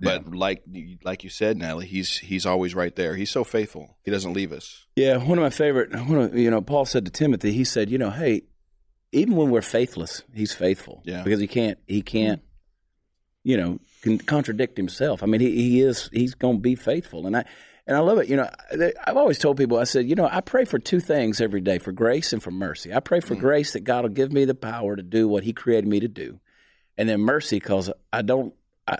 But 0.00 0.32
like 0.32 0.62
like 1.02 1.24
you 1.24 1.30
said, 1.30 1.56
Natalie, 1.56 1.86
he's 1.86 2.18
he's 2.18 2.46
always 2.46 2.72
right 2.72 2.94
there. 2.94 3.16
He's 3.16 3.30
so 3.32 3.42
faithful. 3.42 3.96
He 4.04 4.12
doesn't 4.12 4.32
leave 4.32 4.52
us. 4.52 4.86
Yeah, 4.94 5.16
one 5.16 5.38
of 5.38 5.42
my 5.42 5.50
favorite. 5.50 5.92
One 5.92 6.18
of, 6.18 6.36
you 6.36 6.50
know, 6.52 6.60
Paul 6.60 6.84
said 6.84 7.04
to 7.06 7.10
Timothy, 7.10 7.50
he 7.52 7.64
said, 7.64 7.90
you 7.90 7.98
know, 7.98 8.10
hey, 8.10 8.42
even 9.10 9.34
when 9.34 9.50
we're 9.50 9.60
faithless, 9.60 10.22
he's 10.32 10.52
faithful. 10.54 11.02
Yeah. 11.04 11.24
because 11.24 11.40
he 11.40 11.48
can't. 11.48 11.78
He 11.88 12.02
can't. 12.02 12.42
You 13.44 13.56
know, 13.56 13.78
can 14.02 14.18
contradict 14.18 14.76
himself. 14.76 15.22
I 15.22 15.26
mean, 15.26 15.40
he, 15.40 15.50
he 15.54 15.80
is. 15.80 16.10
He's 16.12 16.34
going 16.34 16.56
to 16.56 16.60
be 16.60 16.74
faithful, 16.74 17.26
and 17.26 17.36
I 17.36 17.44
and 17.86 17.96
I 17.96 18.00
love 18.00 18.18
it. 18.18 18.28
You 18.28 18.36
know, 18.36 18.48
I've 19.06 19.16
always 19.16 19.38
told 19.38 19.56
people. 19.56 19.78
I 19.78 19.84
said, 19.84 20.08
you 20.08 20.14
know, 20.14 20.28
I 20.30 20.42
pray 20.42 20.64
for 20.66 20.78
two 20.78 21.00
things 21.00 21.40
every 21.40 21.60
day: 21.60 21.78
for 21.78 21.90
grace 21.90 22.32
and 22.32 22.42
for 22.42 22.50
mercy. 22.50 22.94
I 22.94 23.00
pray 23.00 23.20
for 23.20 23.34
mm. 23.34 23.40
grace 23.40 23.72
that 23.72 23.80
God 23.80 24.02
will 24.02 24.10
give 24.10 24.32
me 24.32 24.44
the 24.44 24.54
power 24.54 24.94
to 24.94 25.02
do 25.02 25.26
what 25.26 25.42
He 25.42 25.52
created 25.52 25.88
me 25.88 26.00
to 26.00 26.08
do, 26.08 26.38
and 26.96 27.08
then 27.08 27.20
mercy 27.20 27.56
because 27.56 27.90
I 28.12 28.22
don't. 28.22 28.54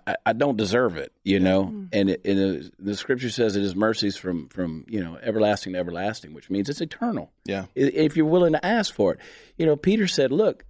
I, 0.07 0.17
I- 0.27 0.33
don't 0.35 0.59
deserve 0.59 0.99
it, 0.99 1.15
you 1.25 1.41
know, 1.41 1.65
mm. 1.65 1.89
and, 1.95 2.11
it, 2.11 2.21
and 2.27 2.39
it, 2.39 2.75
the 2.79 2.95
scripture 2.95 3.31
says 3.31 3.57
it 3.57 3.63
is 3.63 3.75
mercies 3.75 4.19
from 4.19 4.51
from 4.51 4.85
you 4.87 5.03
know 5.03 5.17
everlasting 5.23 5.73
to 5.73 5.79
everlasting, 5.79 6.35
which 6.35 6.51
means 6.51 6.69
it's 6.69 6.83
eternal. 6.83 7.33
Yeah. 7.47 7.65
If 7.75 8.15
you're 8.15 8.27
willing 8.27 8.53
to 8.53 8.63
ask 8.63 8.93
for 8.93 9.15
it. 9.15 9.21
You 9.57 9.65
know, 9.65 9.77
Peter 9.77 10.07
said, 10.07 10.31
"Look, 10.31 10.67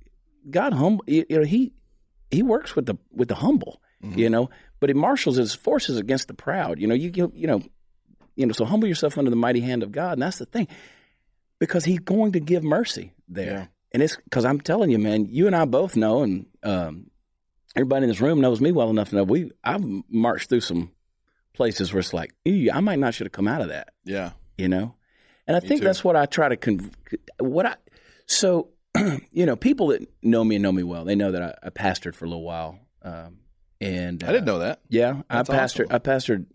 God 0.48 0.72
humble. 0.72 1.02
You 1.08 1.26
know, 1.30 1.42
he 1.42 1.72
he 2.30 2.42
works 2.42 2.74
with 2.76 2.86
the 2.86 2.96
with 3.12 3.28
the 3.28 3.36
humble. 3.36 3.80
You 4.00 4.30
know, 4.30 4.48
but 4.78 4.90
he 4.90 4.94
marshals 4.94 5.36
his 5.36 5.54
forces 5.56 5.96
against 5.96 6.28
the 6.28 6.34
proud. 6.34 6.78
You 6.78 6.86
know, 6.86 6.94
you 6.94 7.10
you 7.12 7.32
you 7.34 7.46
know, 7.48 7.60
you 8.36 8.46
know. 8.46 8.52
So 8.52 8.64
humble 8.64 8.86
yourself 8.86 9.18
under 9.18 9.28
the 9.30 9.36
mighty 9.36 9.60
hand 9.60 9.82
of 9.82 9.90
God, 9.90 10.12
and 10.12 10.22
that's 10.22 10.38
the 10.38 10.46
thing, 10.46 10.68
because 11.58 11.84
He's 11.84 11.98
going 11.98 12.30
to 12.32 12.40
give 12.40 12.62
mercy 12.62 13.12
there. 13.28 13.50
Yeah. 13.52 13.66
And 13.92 14.02
it's 14.02 14.14
because 14.16 14.44
I'm 14.44 14.60
telling 14.60 14.90
you, 14.90 14.98
man. 15.00 15.26
You 15.30 15.48
and 15.48 15.56
I 15.56 15.64
both 15.64 15.96
know, 15.96 16.22
and 16.22 16.46
um, 16.62 17.10
everybody 17.74 18.04
in 18.04 18.08
this 18.08 18.20
room 18.20 18.40
knows 18.40 18.60
me 18.60 18.70
well 18.70 18.90
enough 18.90 19.08
to 19.10 19.16
know 19.16 19.24
we 19.24 19.50
I've 19.64 19.84
marched 20.08 20.48
through 20.48 20.60
some 20.60 20.92
places 21.54 21.92
where 21.92 21.98
it's 21.98 22.12
like, 22.14 22.32
I 22.46 22.78
might 22.80 23.00
not 23.00 23.14
should 23.14 23.26
have 23.26 23.32
come 23.32 23.48
out 23.48 23.62
of 23.62 23.70
that, 23.70 23.88
Yeah. 24.04 24.30
you 24.56 24.68
know. 24.68 24.94
And 25.48 25.56
I 25.56 25.60
think 25.60 25.80
too. 25.80 25.86
that's 25.86 26.04
what 26.04 26.14
I 26.14 26.26
try 26.26 26.48
to 26.50 26.56
con- 26.56 26.92
what 27.40 27.66
I 27.66 27.74
so 28.26 28.68
you 29.32 29.46
know 29.46 29.56
people 29.56 29.88
that 29.88 30.08
know 30.22 30.42
me 30.44 30.56
and 30.56 30.62
know 30.62 30.72
me 30.72 30.82
well 30.82 31.04
they 31.04 31.14
know 31.14 31.30
that 31.32 31.42
I, 31.42 31.66
I 31.66 31.70
pastored 31.70 32.14
for 32.14 32.24
a 32.24 32.28
little 32.28 32.42
while 32.44 32.78
um, 33.02 33.38
and 33.80 34.22
I 34.24 34.28
didn't 34.32 34.46
know 34.46 34.58
that. 34.60 34.80
yeah 34.88 35.22
That's 35.30 35.50
I 35.50 35.56
pastored 35.56 35.86
awesome. 35.86 35.94
I 35.94 35.98
pastored 35.98 36.46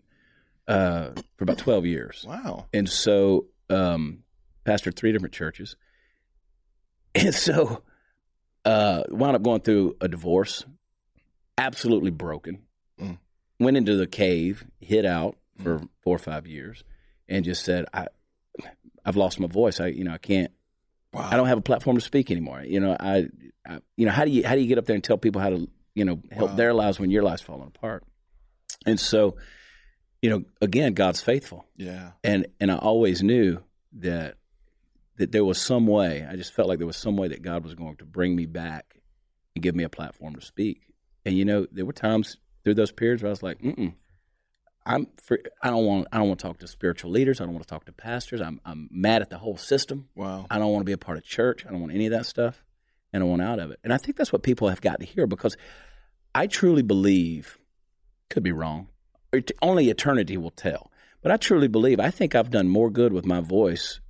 uh, 0.68 1.10
for 1.36 1.44
about 1.44 1.58
twelve 1.58 1.86
years 1.86 2.24
Wow. 2.28 2.66
and 2.72 2.88
so 2.88 3.46
um, 3.70 4.24
pastored 4.66 4.96
three 4.96 5.12
different 5.12 5.34
churches, 5.34 5.76
and 7.14 7.34
so 7.34 7.82
uh, 8.64 9.02
wound 9.10 9.36
up 9.36 9.42
going 9.42 9.60
through 9.60 9.96
a 10.00 10.08
divorce, 10.08 10.64
absolutely 11.58 12.10
broken. 12.10 12.62
Mm. 13.00 13.18
Went 13.60 13.76
into 13.76 13.96
the 13.96 14.06
cave, 14.06 14.64
hid 14.80 15.04
out 15.06 15.36
for 15.62 15.80
four 16.02 16.16
or 16.16 16.18
five 16.18 16.46
years, 16.46 16.82
and 17.28 17.44
just 17.44 17.64
said, 17.64 17.86
"I, 17.94 18.08
I've 19.04 19.16
lost 19.16 19.38
my 19.40 19.46
voice. 19.46 19.80
I, 19.80 19.86
you 19.88 20.04
know, 20.04 20.12
I 20.12 20.18
can't. 20.18 20.50
Wow. 21.14 21.28
I 21.30 21.36
don't 21.36 21.46
have 21.46 21.58
a 21.58 21.62
platform 21.62 21.96
to 21.96 22.00
speak 22.02 22.30
anymore. 22.30 22.62
You 22.62 22.80
know, 22.80 22.96
I, 22.98 23.26
I, 23.66 23.78
you 23.96 24.06
know, 24.06 24.12
how 24.12 24.24
do 24.24 24.30
you 24.30 24.46
how 24.46 24.54
do 24.54 24.60
you 24.60 24.66
get 24.66 24.78
up 24.78 24.86
there 24.86 24.94
and 24.94 25.04
tell 25.04 25.16
people 25.18 25.40
how 25.40 25.50
to, 25.50 25.68
you 25.94 26.04
know, 26.04 26.20
help 26.32 26.50
Wow. 26.50 26.56
their 26.56 26.74
lives 26.74 26.98
when 27.00 27.10
your 27.10 27.22
life's 27.22 27.42
falling 27.42 27.68
apart? 27.74 28.04
And 28.86 28.98
so, 29.00 29.36
you 30.20 30.30
know, 30.30 30.44
again, 30.60 30.94
God's 30.94 31.20
faithful 31.22 31.66
Yeah. 31.76 32.12
and 32.22 32.46
and 32.60 32.70
I 32.70 32.76
always 32.76 33.22
knew 33.22 33.62
that 33.94 34.34
that 35.16 35.30
there 35.32 35.44
was 35.44 35.60
some 35.60 35.86
way. 35.86 36.26
I 36.28 36.34
just 36.36 36.52
felt 36.52 36.68
like 36.68 36.78
there 36.78 36.86
was 36.86 36.96
some 36.96 37.16
way 37.16 37.28
that 37.28 37.42
God 37.42 37.62
was 37.64 37.74
going 37.74 37.96
to 37.96 38.04
bring 38.04 38.34
me 38.34 38.46
back 38.46 38.96
and 39.54 39.62
give 39.62 39.76
me 39.76 39.84
a 39.84 39.88
platform 39.88 40.34
to 40.34 40.40
speak. 40.44 40.80
And 41.24 41.36
you 41.38 41.44
know, 41.44 41.66
there 41.70 41.84
were 41.86 41.92
times 41.92 42.36
through 42.64 42.74
those 42.74 42.90
periods 42.90 43.22
where 43.22 43.28
I 43.28 43.30
was 43.30 43.42
like, 43.42 43.60
Mm-mm, 43.60 43.94
"I'm 44.86 45.06
for, 45.22 45.38
I 45.62 45.70
don't 45.70 45.84
want 45.86 46.08
I 46.12 46.18
don't 46.18 46.28
want 46.28 46.40
to 46.40 46.46
talk 46.46 46.58
to 46.58 46.68
spiritual 46.68 47.10
leaders. 47.10 47.40
I 47.40 47.44
don't 47.44 47.54
want 47.54 47.66
to 47.66 47.70
talk 47.70 47.84
to 47.86 47.92
pastors. 47.92 48.40
I'm 48.40 48.60
I'm 48.64 48.88
mad 48.92 49.22
at 49.22 49.30
the 49.30 49.38
whole 49.38 49.56
system. 49.56 50.08
Wow. 50.14 50.46
I 50.50 50.58
don't 50.58 50.72
want 50.72 50.82
to 50.82 50.86
be 50.86 50.92
a 50.92 50.98
part 50.98 51.18
of 51.18 51.24
church. 51.24 51.64
I 51.66 51.70
don't 51.70 51.80
want 51.80 51.92
any 51.94 52.06
of 52.06 52.12
that 52.12 52.26
stuff, 52.26 52.62
and 53.12 53.22
I 53.22 53.26
want 53.26 53.42
out 53.42 53.58
of 53.58 53.70
it. 53.70 53.80
And 53.84 53.92
I 53.92 53.96
think 53.98 54.16
that's 54.16 54.32
what 54.32 54.42
people 54.42 54.68
have 54.68 54.80
got 54.80 55.00
to 55.00 55.06
hear 55.06 55.26
because 55.26 55.56
I 56.34 56.46
truly 56.46 56.82
believe, 56.82 57.58
could 58.28 58.42
be 58.42 58.52
wrong, 58.52 58.88
only 59.62 59.88
eternity 59.90 60.36
will 60.36 60.50
tell. 60.50 60.90
But 61.22 61.30
I 61.32 61.36
truly 61.36 61.68
believe, 61.68 62.00
I 62.00 62.10
think 62.10 62.34
I've 62.34 62.50
done 62.50 62.68
more 62.68 62.90
good 62.90 63.12
with 63.12 63.24
my 63.24 63.40
voice 63.40 64.00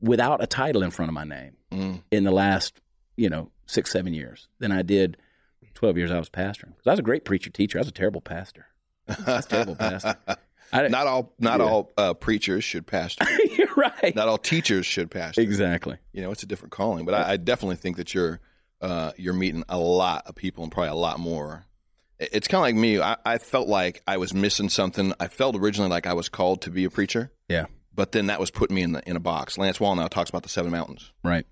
without 0.00 0.42
a 0.42 0.46
title 0.46 0.82
in 0.82 0.90
front 0.90 1.08
of 1.10 1.14
my 1.14 1.24
name 1.24 1.56
Mm. 1.70 2.02
in 2.10 2.24
the 2.24 2.30
last, 2.30 2.80
you 3.16 3.28
know, 3.30 3.50
six, 3.66 3.90
seven 3.90 4.12
years 4.14 4.48
than 4.58 4.72
I 4.72 4.82
did 4.82 5.16
12 5.74 5.96
years 5.98 6.10
I 6.10 6.18
was 6.18 6.28
pastoring. 6.30 6.68
Because 6.76 6.86
I 6.86 6.90
was 6.90 6.98
a 6.98 7.02
great 7.02 7.24
preacher 7.24 7.50
teacher. 7.50 7.78
I 7.78 7.80
was 7.80 7.88
a 7.88 7.92
terrible 7.92 8.20
pastor. 8.20 8.66
That's 9.26 9.46
terrible 9.46 9.76
pastor. 9.76 10.16
Not 10.72 11.06
all 11.06 11.34
not 11.38 11.60
Yeah. 11.60 11.66
all 11.66 11.92
uh, 11.96 12.14
preachers 12.14 12.64
should 12.64 12.86
pastor. 12.86 13.26
you're 13.56 13.68
right. 13.76 14.14
not 14.14 14.28
all 14.28 14.38
teachers 14.38 14.86
should 14.86 15.10
pastor. 15.10 15.40
Exactly. 15.42 15.98
You 16.12 16.22
know, 16.22 16.30
it's 16.30 16.42
a 16.42 16.46
different 16.46 16.72
calling. 16.72 17.04
But 17.04 17.14
I, 17.14 17.32
I 17.32 17.36
definitely 17.36 17.76
think 17.76 17.96
that 17.98 18.14
you're 18.14 18.40
uh, 18.80 19.12
you're 19.16 19.34
meeting 19.34 19.64
a 19.68 19.78
lot 19.78 20.26
of 20.26 20.34
people 20.34 20.64
and 20.64 20.72
probably 20.72 20.90
a 20.90 20.94
lot 20.94 21.20
more. 21.20 21.64
It's 22.18 22.46
kind 22.48 22.60
of 22.60 22.62
like 22.62 22.74
me. 22.76 23.00
I, 23.00 23.16
I 23.26 23.38
felt 23.38 23.68
like 23.68 24.00
I 24.06 24.16
was 24.16 24.32
missing 24.32 24.68
something. 24.68 25.12
I 25.20 25.26
felt 25.28 25.56
originally 25.56 25.90
like 25.90 26.06
I 26.06 26.12
was 26.14 26.28
called 26.28 26.62
to 26.62 26.70
be 26.70 26.84
a 26.84 26.90
preacher, 26.90 27.32
Yeah. 27.48 27.66
but 27.94 28.12
then 28.12 28.26
that 28.28 28.38
was 28.40 28.50
putting 28.50 28.76
me 28.76 28.82
in 28.82 28.92
the 28.92 29.02
in 29.08 29.16
a 29.16 29.20
box. 29.20 29.58
Lance 29.58 29.78
Wallnau 29.78 30.08
talks 30.08 30.30
about 30.30 30.42
the 30.44 30.48
seven 30.48 30.70
mountains, 30.70 31.12
Right. 31.24 31.44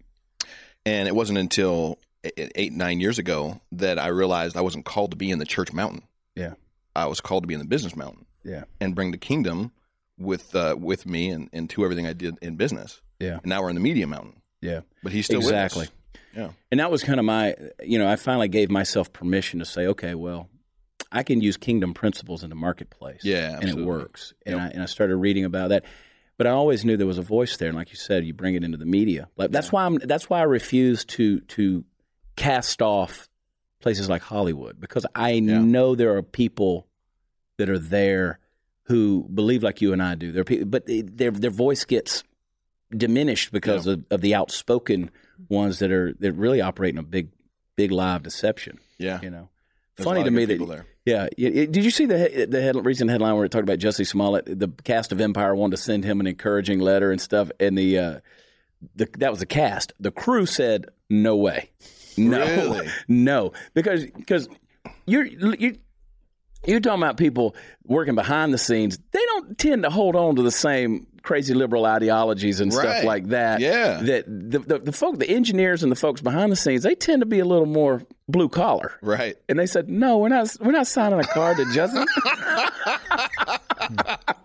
and 0.87 1.09
it 1.09 1.15
wasn't 1.15 1.39
until 1.39 1.99
eight 2.37 2.73
nine 2.73 3.01
years 3.01 3.19
ago 3.19 3.61
that 3.73 3.99
I 3.99 4.09
realized 4.09 4.57
I 4.57 4.61
wasn't 4.61 4.85
called 4.85 5.11
to 5.11 5.17
be 5.17 5.31
in 5.31 5.39
the 5.41 5.45
church 5.47 5.73
mountain. 5.73 6.03
Yeah. 6.37 6.55
I 6.97 7.07
was 7.07 7.21
called 7.21 7.43
to 7.45 7.47
be 7.47 7.55
in 7.55 7.61
the 7.61 7.67
business 7.67 7.95
mountain 7.97 8.27
Yeah. 8.45 8.65
and 8.81 8.95
bring 8.95 9.11
the 9.13 9.19
kingdom 9.19 9.73
with 10.19 10.55
uh, 10.55 10.77
with 10.79 11.07
me 11.07 11.31
and, 11.31 11.49
and 11.53 11.69
to 11.71 11.85
everything 11.85 12.07
I 12.07 12.13
did 12.13 12.37
in 12.43 12.57
business. 12.57 13.01
Yeah. 13.19 13.35
And 13.43 13.47
now 13.47 13.63
we're 13.63 13.69
in 13.71 13.75
the 13.77 13.81
media 13.81 14.07
mountain, 14.07 14.43
Yeah. 14.61 14.81
but 15.03 15.13
he's 15.13 15.25
still 15.27 15.41
Exactly. 15.41 15.89
Yeah. 16.37 16.51
And 16.71 16.79
that 16.81 16.91
was 16.91 17.03
kind 17.03 17.19
of 17.19 17.25
my, 17.27 17.57
you 17.83 17.99
know, 17.99 18.09
I 18.09 18.17
finally 18.17 18.49
gave 18.49 18.71
myself 18.71 19.13
permission 19.13 19.59
to 19.59 19.65
say, 19.65 19.87
okay, 19.89 20.15
well, 20.15 20.49
I 21.11 21.23
can 21.25 21.41
use 21.41 21.57
kingdom 21.57 21.93
principles 21.95 22.45
in 22.45 22.51
the 22.51 22.57
marketplace. 22.57 23.23
Yeah, 23.25 23.47
And 23.55 23.55
it 23.65 23.69
absolutely. 23.71 23.85
works. 23.85 24.35
And, 24.47 24.61
I, 24.61 24.69
and 24.69 24.83
I 24.83 24.87
started 24.87 25.17
reading 25.17 25.45
about 25.45 25.71
that. 25.71 25.85
But 26.39 26.47
I 26.47 26.51
always 26.51 26.85
knew 26.85 26.97
there 26.97 27.07
was 27.07 27.19
a 27.19 27.23
voice 27.23 27.57
there. 27.57 27.69
And 27.69 27.77
like 27.77 27.91
you 27.91 27.97
said, 27.97 28.25
you 28.25 28.33
bring 28.33 28.55
it 28.55 28.63
into 28.65 28.79
the 28.79 28.87
media. 28.87 29.29
Like 29.37 29.51
that's 29.51 29.73
why 29.73 29.85
I'm, 29.85 29.97
that's 29.97 30.31
why 30.31 30.39
I 30.41 30.45
refuse 30.45 31.05
to, 31.07 31.41
to 31.41 31.85
cast 32.37 32.81
off 32.81 33.29
places 33.81 34.09
like 34.09 34.23
Hollywood 34.23 34.81
because 34.81 35.07
I 35.15 35.41
know 35.41 35.95
there 35.95 36.17
are 36.17 36.23
people 36.23 36.87
that 37.59 37.69
are 37.69 37.79
there 37.79 38.39
who 38.85 39.27
believe 39.33 39.63
like 39.63 39.81
you 39.81 39.93
and 39.93 40.03
I 40.03 40.15
do. 40.15 40.33
There 40.33 40.43
are 40.43 40.45
people, 40.45 40.67
but 40.67 40.87
they, 40.87 41.03
their, 41.03 41.31
their 41.31 41.51
voice 41.51 41.85
gets 41.85 42.25
diminished 42.95 43.53
because 43.53 43.87
of, 43.87 44.05
of 44.11 44.21
the 44.21 44.35
outspoken 44.35 45.11
ones 45.49 45.79
that 45.79 45.93
are 45.93 46.13
that 46.21 46.33
really 46.33 46.61
operate 46.61 46.95
in 46.95 46.99
a 46.99 47.03
big 47.03 47.29
big 47.77 47.91
live 47.93 48.23
deception. 48.23 48.79
Yeah. 48.99 49.21
You 49.23 49.31
know, 49.31 49.49
There's 49.97 50.05
funny 50.05 50.25
to 50.25 50.31
me 50.31 50.45
that 50.45 50.67
there. 50.67 50.87
yeah. 51.05 51.29
Did 51.39 51.85
you 51.85 51.91
see 51.91 52.07
the 52.07 52.47
the 52.51 52.61
head, 52.61 52.85
recent 52.85 53.11
headline 53.11 53.37
where 53.37 53.45
it 53.45 53.53
talked 53.53 53.63
about 53.63 53.79
Jussie 53.79 54.07
Smollett? 54.07 54.45
The 54.47 54.69
cast 54.85 55.13
of 55.13 55.21
Empire 55.21 55.55
wanted 55.55 55.77
to 55.77 55.83
send 55.83 56.05
him 56.05 56.21
an 56.21 56.27
encouraging 56.27 56.81
letter 56.81 57.11
and 57.11 57.21
stuff, 57.21 57.51
and 57.61 57.79
the 57.79 57.99
uh, 57.99 58.21
the 58.97 59.09
that 59.19 59.31
was 59.31 59.41
the 59.41 59.47
cast. 59.47 59.93
The 60.01 60.11
crew 60.11 60.45
said 60.47 60.87
no 61.09 61.37
way, 61.37 61.71
no, 62.17 62.39
Really? 62.39 62.89
no, 63.09 63.53
because 63.75 64.07
because 64.07 64.49
you're 65.07 65.25
you. 65.25 65.79
You're 66.67 66.81
talking 66.81 67.03
about 67.03 67.17
people 67.17 67.57
working 67.87 68.15
behind 68.15 68.53
the 68.53 68.59
scenes. 68.59 68.99
They 69.13 69.25
don't 69.25 69.57
tend 69.57 69.83
to 69.85 69.89
hold 69.89 70.15
on 70.15 70.37
to 70.37 70.43
the 70.43 70.51
same 70.51 71.07
crazy 71.23 71.55
liberal 71.55 71.87
ideologies 71.87 72.61
and 72.61 72.71
stuff 72.71 73.03
like 73.03 73.29
that. 73.29 73.61
Yeah. 73.61 74.03
That 74.03 74.27
the, 74.27 74.59
the 74.59 74.79
the 74.79 74.93
folk, 74.93 75.19
the 75.19 75.31
engineers 75.31 75.83
and 75.83 75.91
the 75.91 75.97
folks 75.97 76.21
behind 76.21 76.53
the 76.53 76.57
scenes, 76.57 76.83
they 76.83 76.95
tend 76.95 77.21
to 77.23 77.27
be 77.27 77.39
a 77.39 77.47
little 77.47 77.65
more 77.65 78.03
blue 78.29 78.51
collar. 78.51 78.93
Right. 79.01 79.37
And 79.49 79.59
they 79.59 79.65
said, 79.65 79.89
"No, 79.89 80.19
we're 80.19 80.29
not. 80.29 80.55
We're 80.61 80.73
not 80.73 80.87
signing 80.87 81.19
a 81.21 81.25
card 81.25 81.57
to 81.57 81.65
Justin." 81.73 82.07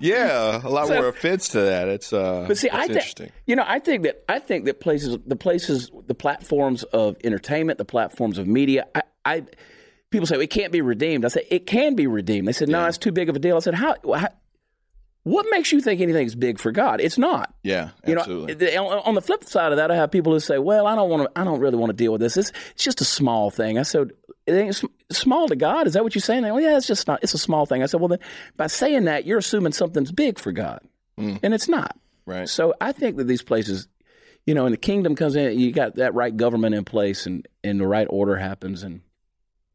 Yeah, 0.00 0.60
a 0.62 0.68
lot 0.68 0.88
more 0.88 1.08
offense 1.08 1.48
to 1.50 1.60
that. 1.60 1.88
It's 1.88 2.12
uh 2.12 2.44
But 2.46 2.58
see, 2.58 2.68
I 2.68 2.84
interesting. 2.84 3.26
think 3.26 3.36
you 3.46 3.56
know, 3.56 3.64
I 3.66 3.78
think 3.78 4.04
that 4.04 4.24
I 4.28 4.38
think 4.38 4.64
that 4.66 4.80
places, 4.80 5.18
the 5.26 5.36
places, 5.36 5.90
the 6.06 6.14
platforms 6.14 6.82
of 6.84 7.16
entertainment, 7.24 7.78
the 7.78 7.84
platforms 7.84 8.38
of 8.38 8.46
media, 8.46 8.86
I, 8.94 9.02
I 9.24 9.44
people 10.10 10.26
say 10.26 10.36
well, 10.36 10.42
it 10.42 10.50
can't 10.50 10.72
be 10.72 10.80
redeemed. 10.80 11.24
I 11.24 11.28
say 11.28 11.46
it 11.50 11.66
can 11.66 11.94
be 11.94 12.06
redeemed. 12.06 12.46
They 12.48 12.52
said, 12.52 12.68
"No, 12.68 12.86
it's 12.86 12.98
too 12.98 13.12
big 13.12 13.28
of 13.28 13.36
a 13.36 13.38
deal." 13.38 13.56
I 13.56 13.60
said, 13.60 13.74
"How?" 13.74 13.96
how 14.14 14.28
what 15.24 15.46
makes 15.50 15.72
you 15.72 15.80
think 15.80 16.00
anything's 16.00 16.34
big 16.34 16.58
for 16.58 16.70
God? 16.70 17.00
It's 17.00 17.18
not. 17.18 17.52
Yeah, 17.62 17.90
You 18.06 18.18
absolutely. 18.18 18.74
know, 18.74 19.00
on 19.00 19.14
the 19.14 19.22
flip 19.22 19.42
side 19.44 19.72
of 19.72 19.78
that, 19.78 19.90
I 19.90 19.96
have 19.96 20.10
people 20.10 20.32
who 20.32 20.40
say, 20.40 20.58
"Well, 20.58 20.86
I 20.86 20.94
don't 20.94 21.08
want 21.10 21.24
to. 21.24 21.40
I 21.40 21.44
don't 21.44 21.60
really 21.60 21.76
want 21.76 21.90
to 21.90 21.96
deal 21.96 22.12
with 22.12 22.20
this. 22.20 22.36
It's, 22.36 22.52
it's 22.72 22.84
just 22.84 23.00
a 23.00 23.04
small 23.04 23.50
thing." 23.50 23.78
I 23.78 23.82
said, 23.82 24.12
"It 24.46 24.52
ain't 24.52 24.80
small 25.10 25.48
to 25.48 25.56
God. 25.56 25.86
Is 25.86 25.94
that 25.94 26.04
what 26.04 26.14
you're 26.14 26.20
saying?" 26.20 26.42
They, 26.42 26.52
well, 26.52 26.60
yeah, 26.60 26.76
it's 26.76 26.86
just 26.86 27.06
not. 27.08 27.20
It's 27.22 27.34
a 27.34 27.38
small 27.38 27.64
thing. 27.66 27.82
I 27.82 27.86
said, 27.86 28.00
"Well, 28.00 28.08
then 28.08 28.20
by 28.56 28.66
saying 28.66 29.04
that, 29.04 29.24
you're 29.26 29.38
assuming 29.38 29.72
something's 29.72 30.12
big 30.12 30.38
for 30.38 30.52
God, 30.52 30.80
mm. 31.18 31.40
and 31.42 31.54
it's 31.54 31.68
not." 31.68 31.96
right. 32.26 32.48
So 32.48 32.74
I 32.80 32.92
think 32.92 33.16
that 33.16 33.24
these 33.24 33.42
places, 33.42 33.88
you 34.46 34.54
know, 34.54 34.66
and 34.66 34.74
the 34.74 34.78
kingdom 34.78 35.16
comes 35.16 35.36
in, 35.36 35.58
you 35.58 35.72
got 35.72 35.94
that 35.94 36.12
right 36.14 36.36
government 36.36 36.74
in 36.74 36.84
place, 36.84 37.24
and 37.24 37.48
and 37.62 37.80
the 37.80 37.86
right 37.86 38.06
order 38.10 38.36
happens, 38.36 38.82
and 38.82 39.00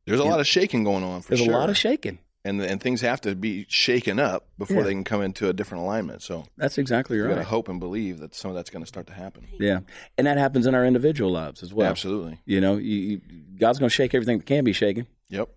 There's 0.05 0.19
a 0.19 0.23
lot 0.25 0.39
of 0.39 0.45
shaking 0.47 0.83
going 0.83 1.03
on 1.03 1.21
for 1.21 1.29
sure. 1.29 1.37
there's 1.37 1.45
sure. 1.47 1.55
a 1.55 1.57
lot 1.59 1.69
of 1.71 1.77
shaking. 1.77 2.19
And 2.49 2.61
and 2.61 2.81
things 2.81 3.01
have 3.01 3.21
to 3.21 3.35
be 3.35 3.65
shaken 3.69 4.19
up 4.19 4.47
before 4.57 4.77
Yeah. 4.77 4.83
they 4.83 4.93
can 4.93 5.03
come 5.03 5.21
into 5.21 5.47
a 5.49 5.53
different 5.53 5.83
alignment. 5.83 6.21
So 6.23 6.45
That's 6.57 6.77
exactly 6.77 7.19
right. 7.19 7.29
we 7.29 7.35
got 7.35 7.41
to 7.41 7.47
hope 7.47 7.69
and 7.69 7.79
believe 7.79 8.19
that 8.19 8.33
some 8.35 8.49
of 8.51 8.55
that's 8.55 8.69
going 8.69 8.83
to 8.83 8.87
start 8.87 9.07
to 9.07 9.13
happen. 9.13 9.47
Yeah, 9.59 9.79
and 10.17 10.27
that 10.27 10.37
happens 10.37 10.65
in 10.67 10.75
our 10.75 10.85
individual 10.85 11.31
lives 11.31 11.63
as 11.63 11.73
well. 11.73 11.89
Absolutely. 11.89 12.39
You 12.45 12.59
know, 12.61 12.77
you, 12.77 12.95
you, 12.97 13.21
God's 13.59 13.79
going 13.79 13.89
to 13.89 13.95
shake 13.95 14.13
everything 14.15 14.37
that 14.39 14.45
can 14.45 14.63
be 14.63 14.73
shaken. 14.73 15.07
Yep. 15.29 15.49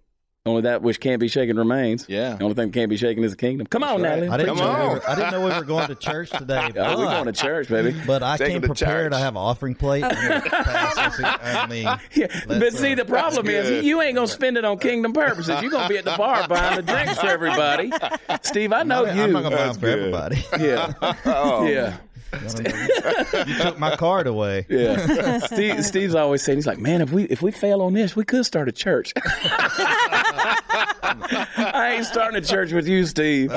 Only 0.44 0.62
that 0.62 0.82
which 0.82 0.98
can't 0.98 1.20
be 1.20 1.28
shaken 1.28 1.56
remains. 1.56 2.06
Yeah. 2.08 2.34
The 2.34 2.42
only 2.42 2.56
thing 2.56 2.66
that 2.66 2.74
can't 2.74 2.90
be 2.90 2.96
shaken 2.96 3.22
is 3.22 3.30
the 3.30 3.36
kingdom. 3.36 3.68
Come 3.68 3.84
on, 3.84 4.02
right. 4.02 4.18
Natalie. 4.18 4.28
I 4.28 4.36
didn't, 4.38 4.48
Come 4.48 4.58
know 4.58 4.64
we 4.74 4.80
on. 4.86 4.90
were, 4.94 5.08
I 5.08 5.14
didn't 5.14 5.30
know 5.30 5.40
we 5.46 5.52
were 5.52 5.62
going 5.62 5.86
to 5.86 5.94
church 5.94 6.30
today. 6.36 6.68
Yeah, 6.74 6.96
we're 6.96 7.04
going 7.04 7.26
to 7.26 7.32
church, 7.32 7.68
baby. 7.68 7.94
But 8.04 8.24
I 8.24 8.36
Take 8.36 8.48
came 8.48 8.60
them 8.60 8.74
to 8.74 8.74
prepared. 8.74 9.12
church. 9.12 9.16
I 9.16 9.20
have 9.20 9.34
an 9.34 9.36
offering 9.36 9.76
plate. 9.76 10.02
I'm 10.02 10.10
gonna 10.10 10.40
pass 10.40 11.16
this- 11.16 11.24
I 11.24 11.66
mean, 11.70 11.84
Yeah, 12.14 12.26
but 12.48 12.56
let's, 12.58 12.76
see, 12.76 12.90
uh, 12.90 12.96
the 12.96 13.04
problem 13.04 13.46
that's 13.46 13.68
is 13.68 13.70
good. 13.70 13.84
you 13.84 14.02
ain't 14.02 14.16
gonna 14.16 14.26
spend 14.26 14.56
it 14.56 14.64
on 14.64 14.78
kingdom 14.80 15.12
purposes. 15.12 15.62
You're 15.62 15.70
gonna 15.70 15.88
be 15.88 15.98
at 15.98 16.04
the 16.04 16.16
bar 16.18 16.48
buying 16.48 16.74
the 16.74 16.82
drinks 16.82 17.18
for 17.20 17.28
everybody. 17.28 17.92
Steve, 18.42 18.72
I 18.72 18.82
know 18.82 19.04
you. 19.04 19.10
I'm 19.12 19.16
you. 19.18 19.26
not 19.34 19.42
going 19.42 19.52
to 19.52 19.56
buy 19.56 19.64
them 19.66 19.74
for 19.74 19.80
good. 19.82 19.98
everybody. 19.98 20.44
yeah, 20.58 20.92
Oh, 21.24 21.66
yeah, 21.68 21.98
you 22.32 23.54
took 23.58 23.78
my 23.78 23.96
card 23.96 24.26
away. 24.26 24.66
yeah. 24.70 25.38
Steve, 25.46 25.84
Steve's 25.84 26.14
always 26.14 26.42
saying 26.42 26.58
he's 26.58 26.66
like, 26.66 26.78
man, 26.78 27.00
if 27.02 27.10
we 27.12 27.24
if 27.24 27.42
we 27.42 27.50
fail 27.50 27.82
on 27.82 27.92
this, 27.94 28.16
we 28.16 28.24
could 28.24 28.46
start 28.46 28.68
a 28.68 28.72
church. 28.72 29.12
I 31.04 31.94
ain't 31.96 32.06
starting 32.06 32.36
a 32.42 32.44
church 32.46 32.72
with 32.72 32.86
you, 32.88 33.04
Steve. 33.06 33.52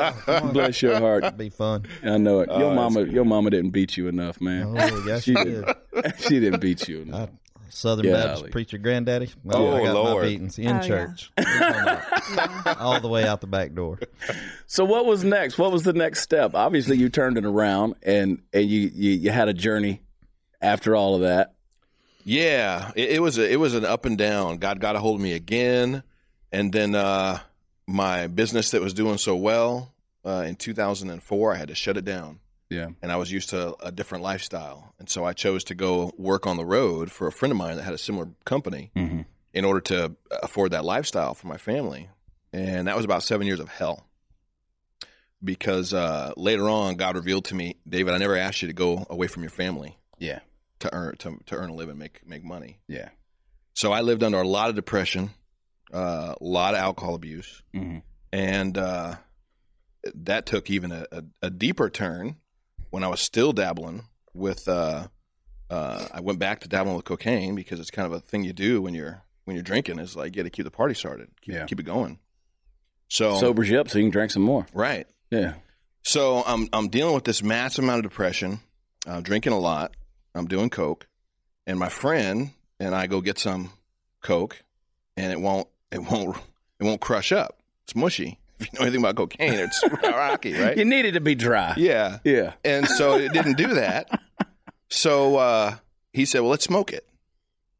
Bless 0.51 0.81
your 0.81 0.99
heart. 0.99 1.23
It'd 1.23 1.37
be 1.37 1.49
fun. 1.49 1.85
I 2.03 2.17
know 2.17 2.41
it. 2.41 2.49
Your 2.49 2.71
Oh, 2.71 2.73
mama, 2.75 3.03
your 3.03 3.25
mama 3.25 3.49
didn't 3.49 3.71
beat 3.71 3.95
you 3.97 4.07
enough, 4.07 4.41
man. 4.41 4.75
Oh, 4.77 5.03
yes, 5.07 5.23
She 5.23 5.31
you 5.31 5.43
did. 5.43 5.65
did. 5.93 6.13
she 6.19 6.39
didn't 6.39 6.59
beat 6.61 6.87
you 6.87 7.01
enough. 7.01 7.29
I 7.75 7.77
Southern 7.77 8.05
Yeah, 8.05 8.13
Baptist 8.13 8.51
preacher 8.51 8.77
granddaddy. 8.77 9.29
Well, 9.43 9.57
Oh, 9.67 9.75
I 9.75 9.83
got 9.83 9.93
Lord. 9.95 10.23
my 10.23 10.29
beatings 10.29 10.57
in 10.57 10.67
Oh, 10.69 10.73
yeah. 10.75 10.79
church, 10.79 11.31
all 12.79 12.99
the 13.01 13.07
way 13.09 13.25
out 13.27 13.41
the 13.41 13.47
back 13.47 13.73
door. 13.73 13.99
So 14.65 14.85
what 14.85 15.05
was 15.05 15.23
next? 15.23 15.57
What 15.57 15.71
was 15.71 15.83
the 15.83 15.93
next 15.93 16.21
step? 16.21 16.55
Obviously, 16.55 16.97
you 16.97 17.09
turned 17.09 17.37
it 17.37 17.45
around, 17.45 17.95
and 18.03 18.41
and 18.53 18.65
you 18.69 18.91
you, 18.93 19.11
you 19.11 19.31
had 19.31 19.49
a 19.49 19.53
journey 19.53 20.01
after 20.61 20.95
all 20.95 21.15
of 21.15 21.21
that. 21.21 21.53
Yeah, 22.23 22.91
it, 22.95 23.11
it 23.11 23.21
was 23.21 23.37
a, 23.37 23.51
it 23.51 23.57
was 23.57 23.75
an 23.75 23.85
up 23.85 24.05
and 24.05 24.17
down. 24.17 24.57
God 24.57 24.79
got 24.79 24.95
a 24.95 24.99
hold 24.99 25.15
of 25.15 25.21
me 25.21 25.33
again, 25.33 26.01
and 26.51 26.71
then 26.73 26.95
uh, 26.95 27.39
my 27.87 28.27
business 28.27 28.71
that 28.71 28.81
was 28.81 28.93
doing 28.93 29.17
so 29.17 29.35
well 29.35 29.93
uh, 30.25 30.43
in 30.47 30.55
2004, 30.55 31.53
I 31.53 31.55
had 31.57 31.67
to 31.67 31.75
shut 31.75 31.97
it 31.97 32.05
down, 32.05 32.39
Yeah. 32.75 32.89
and 33.01 33.11
I 33.11 33.15
was 33.15 33.31
used 33.31 33.49
to 33.51 33.75
a 33.79 33.91
different 33.91 34.23
lifestyle, 34.23 34.93
and 34.99 35.09
so 35.09 35.23
I 35.25 35.33
chose 35.33 35.63
to 35.65 35.75
go 35.75 36.11
work 36.17 36.45
on 36.47 36.57
the 36.57 36.65
road 36.65 37.11
for 37.11 37.27
a 37.27 37.31
friend 37.31 37.51
of 37.51 37.57
mine 37.57 37.75
that 37.77 37.83
had 37.83 37.93
a 37.93 37.97
similar 37.97 38.27
company 38.45 38.91
Mm-hmm. 38.95 39.21
in 39.53 39.65
order 39.65 39.81
to 39.81 40.15
afford 40.43 40.71
that 40.71 40.83
lifestyle 40.85 41.33
for 41.33 41.47
my 41.47 41.57
family, 41.57 42.09
and 42.53 42.87
that 42.87 42.95
was 42.95 43.05
about 43.05 43.23
seven 43.23 43.47
years 43.47 43.59
of 43.59 43.69
hell. 43.69 44.07
Because 45.43 45.93
uh, 45.93 46.33
later 46.37 46.67
on, 46.69 46.95
God 46.95 47.15
revealed 47.15 47.45
to 47.45 47.55
me, 47.55 47.75
David, 47.87 48.13
I 48.13 48.17
never 48.17 48.35
asked 48.35 48.61
you 48.61 48.67
to 48.67 48.73
go 48.73 49.05
away 49.09 49.27
from 49.27 49.43
your 49.43 49.51
family 49.51 49.97
Yeah. 50.17 50.39
to 50.79 50.93
earn 50.93 51.15
to, 51.17 51.37
to 51.47 51.55
earn 51.55 51.69
a 51.69 51.73
living, 51.75 51.97
make 51.97 52.25
make 52.25 52.43
money. 52.43 52.79
Yeah. 52.87 53.09
So 53.73 53.91
I 53.91 54.01
lived 54.01 54.23
under 54.23 54.39
a 54.39 54.47
lot 54.47 54.69
of 54.69 54.75
depression, 54.75 55.31
uh, 55.93 56.33
a 56.39 56.43
lot 56.43 56.73
of 56.73 56.79
alcohol 56.79 57.13
abuse, 57.15 57.61
Mhm. 57.73 58.01
and 58.31 58.77
uh, 58.77 59.15
that 60.15 60.45
took 60.45 60.69
even 60.69 60.91
a, 60.91 61.05
a, 61.11 61.23
a 61.43 61.49
deeper 61.49 61.89
turn 61.89 62.37
when 62.95 63.03
I 63.03 63.09
was 63.09 63.19
still 63.19 63.51
dabbling 63.51 64.03
with. 64.33 64.67
Uh, 64.69 65.07
uh, 65.69 66.07
I 66.13 66.21
went 66.21 66.39
back 66.39 66.61
to 66.61 66.69
dabbling 66.69 66.95
with 66.95 67.03
cocaine 67.03 67.53
because 67.55 67.79
it's 67.81 67.91
kind 67.91 68.05
of 68.05 68.13
a 68.13 68.21
thing 68.21 68.45
you 68.45 68.53
do 68.53 68.81
when 68.81 68.93
you're 68.93 69.21
when 69.43 69.55
you're 69.57 69.63
drinking. 69.63 69.99
Is 69.99 70.15
like 70.15 70.33
you 70.33 70.41
got 70.41 70.45
to 70.45 70.49
keep 70.49 70.63
the 70.63 70.71
party 70.71 70.93
started, 70.93 71.27
keep, 71.41 71.55
Yeah. 71.55 71.65
keep 71.65 71.79
it 71.81 71.83
going. 71.85 72.19
So 73.09 73.35
Sobers 73.37 73.69
you 73.69 73.79
up 73.79 73.89
so 73.89 73.97
you 73.99 74.05
can 74.05 74.11
drink 74.11 74.31
some 74.31 74.43
more. 74.43 74.65
right, 74.73 75.07
Yeah. 75.29 75.55
so 76.03 76.41
I'm 76.47 76.69
I'm 76.71 76.87
dealing 76.87 77.13
with 77.13 77.25
this 77.25 77.43
massive 77.43 77.83
amount 77.83 78.05
of 78.05 78.09
depression. 78.11 78.59
I'm 79.05 79.21
drinking 79.23 79.51
a 79.53 79.59
lot. 79.59 79.93
I'm 80.33 80.47
doing 80.47 80.69
coke, 80.69 81.07
and 81.67 81.77
my 81.77 81.89
friend 81.89 82.51
and 82.79 82.95
I 82.95 83.07
go 83.07 83.19
get 83.21 83.37
some 83.39 83.71
coke, 84.23 84.63
and 85.17 85.31
it 85.33 85.39
won't 85.41 85.67
it 85.91 85.99
won't 85.99 86.37
it 86.79 86.83
won't 86.85 87.01
crush 87.01 87.31
up. 87.33 87.59
It's 87.83 87.95
mushy. 87.95 88.39
If 88.59 88.71
you 88.73 88.79
know 88.79 88.83
anything 88.85 89.01
about 89.01 89.15
cocaine, 89.17 89.53
it's 89.53 89.83
rocky, 90.03 90.53
right? 90.53 90.77
You 90.77 90.85
need 90.85 91.05
it 91.05 91.11
to 91.13 91.19
be 91.21 91.35
dry. 91.35 91.73
Yeah, 91.77 92.19
Yeah. 92.23 92.53
and 92.63 92.87
so 92.87 93.15
it 93.17 93.33
didn't 93.33 93.57
do 93.57 93.73
that. 93.75 94.07
So 94.89 95.35
uh, 95.37 95.75
he 96.13 96.25
said, 96.25 96.39
"Well, 96.41 96.51
let's 96.51 96.63
smoke 96.65 96.93
it." 96.93 97.07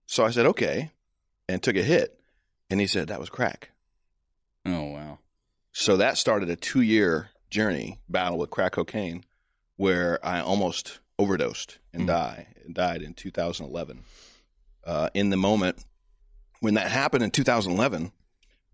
So 0.07 0.25
I 0.25 0.31
said, 0.31 0.45
"Okay," 0.47 0.91
and 1.47 1.61
took 1.63 1.75
a 1.77 1.81
hit, 1.83 2.19
and 2.69 2.79
he 2.81 2.87
said 2.87 3.07
that 3.07 3.19
was 3.19 3.29
crack. 3.29 3.71
Oh 4.65 4.83
wow. 4.91 5.19
So 5.71 5.97
that 5.97 6.17
started 6.17 6.49
a 6.49 6.55
two 6.55 6.81
year 6.81 7.29
journey 7.49 7.99
battle 8.09 8.37
with 8.37 8.49
crack 8.49 8.73
cocaine 8.73 9.23
where 9.77 10.19
I 10.25 10.39
almost 10.41 10.99
overdosed 11.19 11.77
and 11.93 12.03
Mhm. 12.03 12.07
die 12.07 12.47
and 12.65 12.73
died 12.75 13.01
in 13.01 13.13
2011. 13.13 14.03
Uh, 14.83 15.09
in 15.13 15.29
the 15.29 15.37
moment 15.37 15.83
when 16.59 16.73
that 16.75 16.89
happened 16.91 17.23
in 17.23 17.31
2011, 17.31 18.11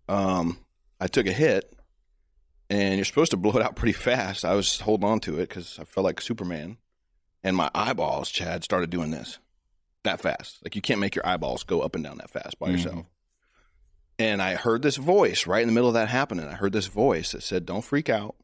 um, 0.08 0.58
I 1.00 1.06
took 1.08 1.26
a 1.26 1.32
hit 1.32 1.72
and 2.72 2.96
you're 2.96 3.04
supposed 3.04 3.30
to 3.32 3.36
blow 3.36 3.52
it 3.52 3.62
out 3.62 3.76
pretty 3.76 3.92
fast. 3.92 4.44
I 4.44 4.54
was 4.54 4.80
holding 4.80 5.08
on 5.08 5.20
to 5.20 5.34
it 5.38 5.48
because 5.48 5.78
I 5.78 5.84
felt 5.84 6.04
like 6.04 6.20
Superman 6.20 6.78
and 7.44 7.54
my 7.56 7.70
eyeballs, 7.74 8.30
Chad, 8.30 8.64
started 8.64 8.88
doing 8.90 9.10
this 9.10 9.38
that 10.04 10.20
fast. 10.20 10.58
Like 10.64 10.74
you 10.74 10.82
can't 10.82 10.98
make 11.00 11.14
your 11.14 11.26
eyeballs 11.26 11.62
go 11.64 11.80
up 11.82 11.94
and 11.94 12.02
down 12.02 12.18
that 12.18 12.30
fast 12.30 12.58
by 12.58 12.68
Mhm. 12.68 12.72
yourself. 12.72 13.06
And 14.18 14.40
I 14.42 14.54
heard 14.56 14.82
this 14.82 14.96
voice 14.96 15.46
right 15.46 15.62
in 15.62 15.68
the 15.68 15.74
middle 15.74 15.88
of 15.88 15.94
that 15.94 16.08
happening. 16.08 16.46
I 16.46 16.54
heard 16.54 16.72
this 16.72 16.86
voice 16.86 17.32
that 17.32 17.42
said, 17.42 17.66
Don't 17.66 17.84
freak 17.84 18.08
out. 18.08 18.36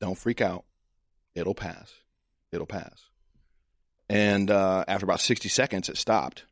Don't 0.00 0.18
freak 0.18 0.40
out. 0.40 0.64
It'll 1.34 1.54
pass. 1.54 1.92
It'll 2.52 2.66
pass. 2.66 3.08
And 4.08 4.50
uh, 4.50 4.84
after 4.88 5.04
about 5.04 5.20
60 5.20 5.48
seconds, 5.48 5.88
it 5.88 5.96
stopped. 5.98 6.44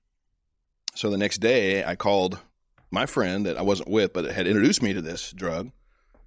So 0.94 1.10
the 1.10 1.18
next 1.18 1.38
day, 1.38 1.84
I 1.84 1.94
called 1.96 2.38
my 2.90 3.06
friend 3.06 3.46
that 3.46 3.56
I 3.56 3.62
wasn't 3.62 3.88
with, 3.90 4.12
but 4.12 4.24
had 4.26 4.46
introduced 4.46 4.82
me 4.82 4.92
to 4.92 5.00
this 5.02 5.32
drug. 5.32 5.70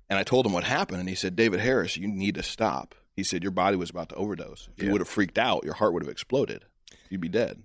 And 0.09 0.17
I 0.17 0.23
told 0.23 0.45
him 0.45 0.53
what 0.53 0.63
happened. 0.63 0.99
And 0.99 1.09
he 1.09 1.15
said, 1.15 1.35
David 1.35 1.59
Harris, 1.59 1.97
you 1.97 2.07
need 2.07 2.35
to 2.35 2.43
stop. 2.43 2.95
He 3.15 3.23
said, 3.23 3.43
Your 3.43 3.51
body 3.51 3.75
was 3.75 3.89
about 3.89 4.09
to 4.09 4.15
overdose. 4.15 4.69
If 4.75 4.83
you 4.83 4.91
would 4.91 5.01
have 5.01 5.09
freaked 5.09 5.37
out, 5.37 5.63
your 5.65 5.73
heart 5.73 5.93
would 5.93 6.03
have 6.03 6.11
exploded. 6.11 6.65
You'd 7.09 7.21
be 7.21 7.29
dead. 7.29 7.61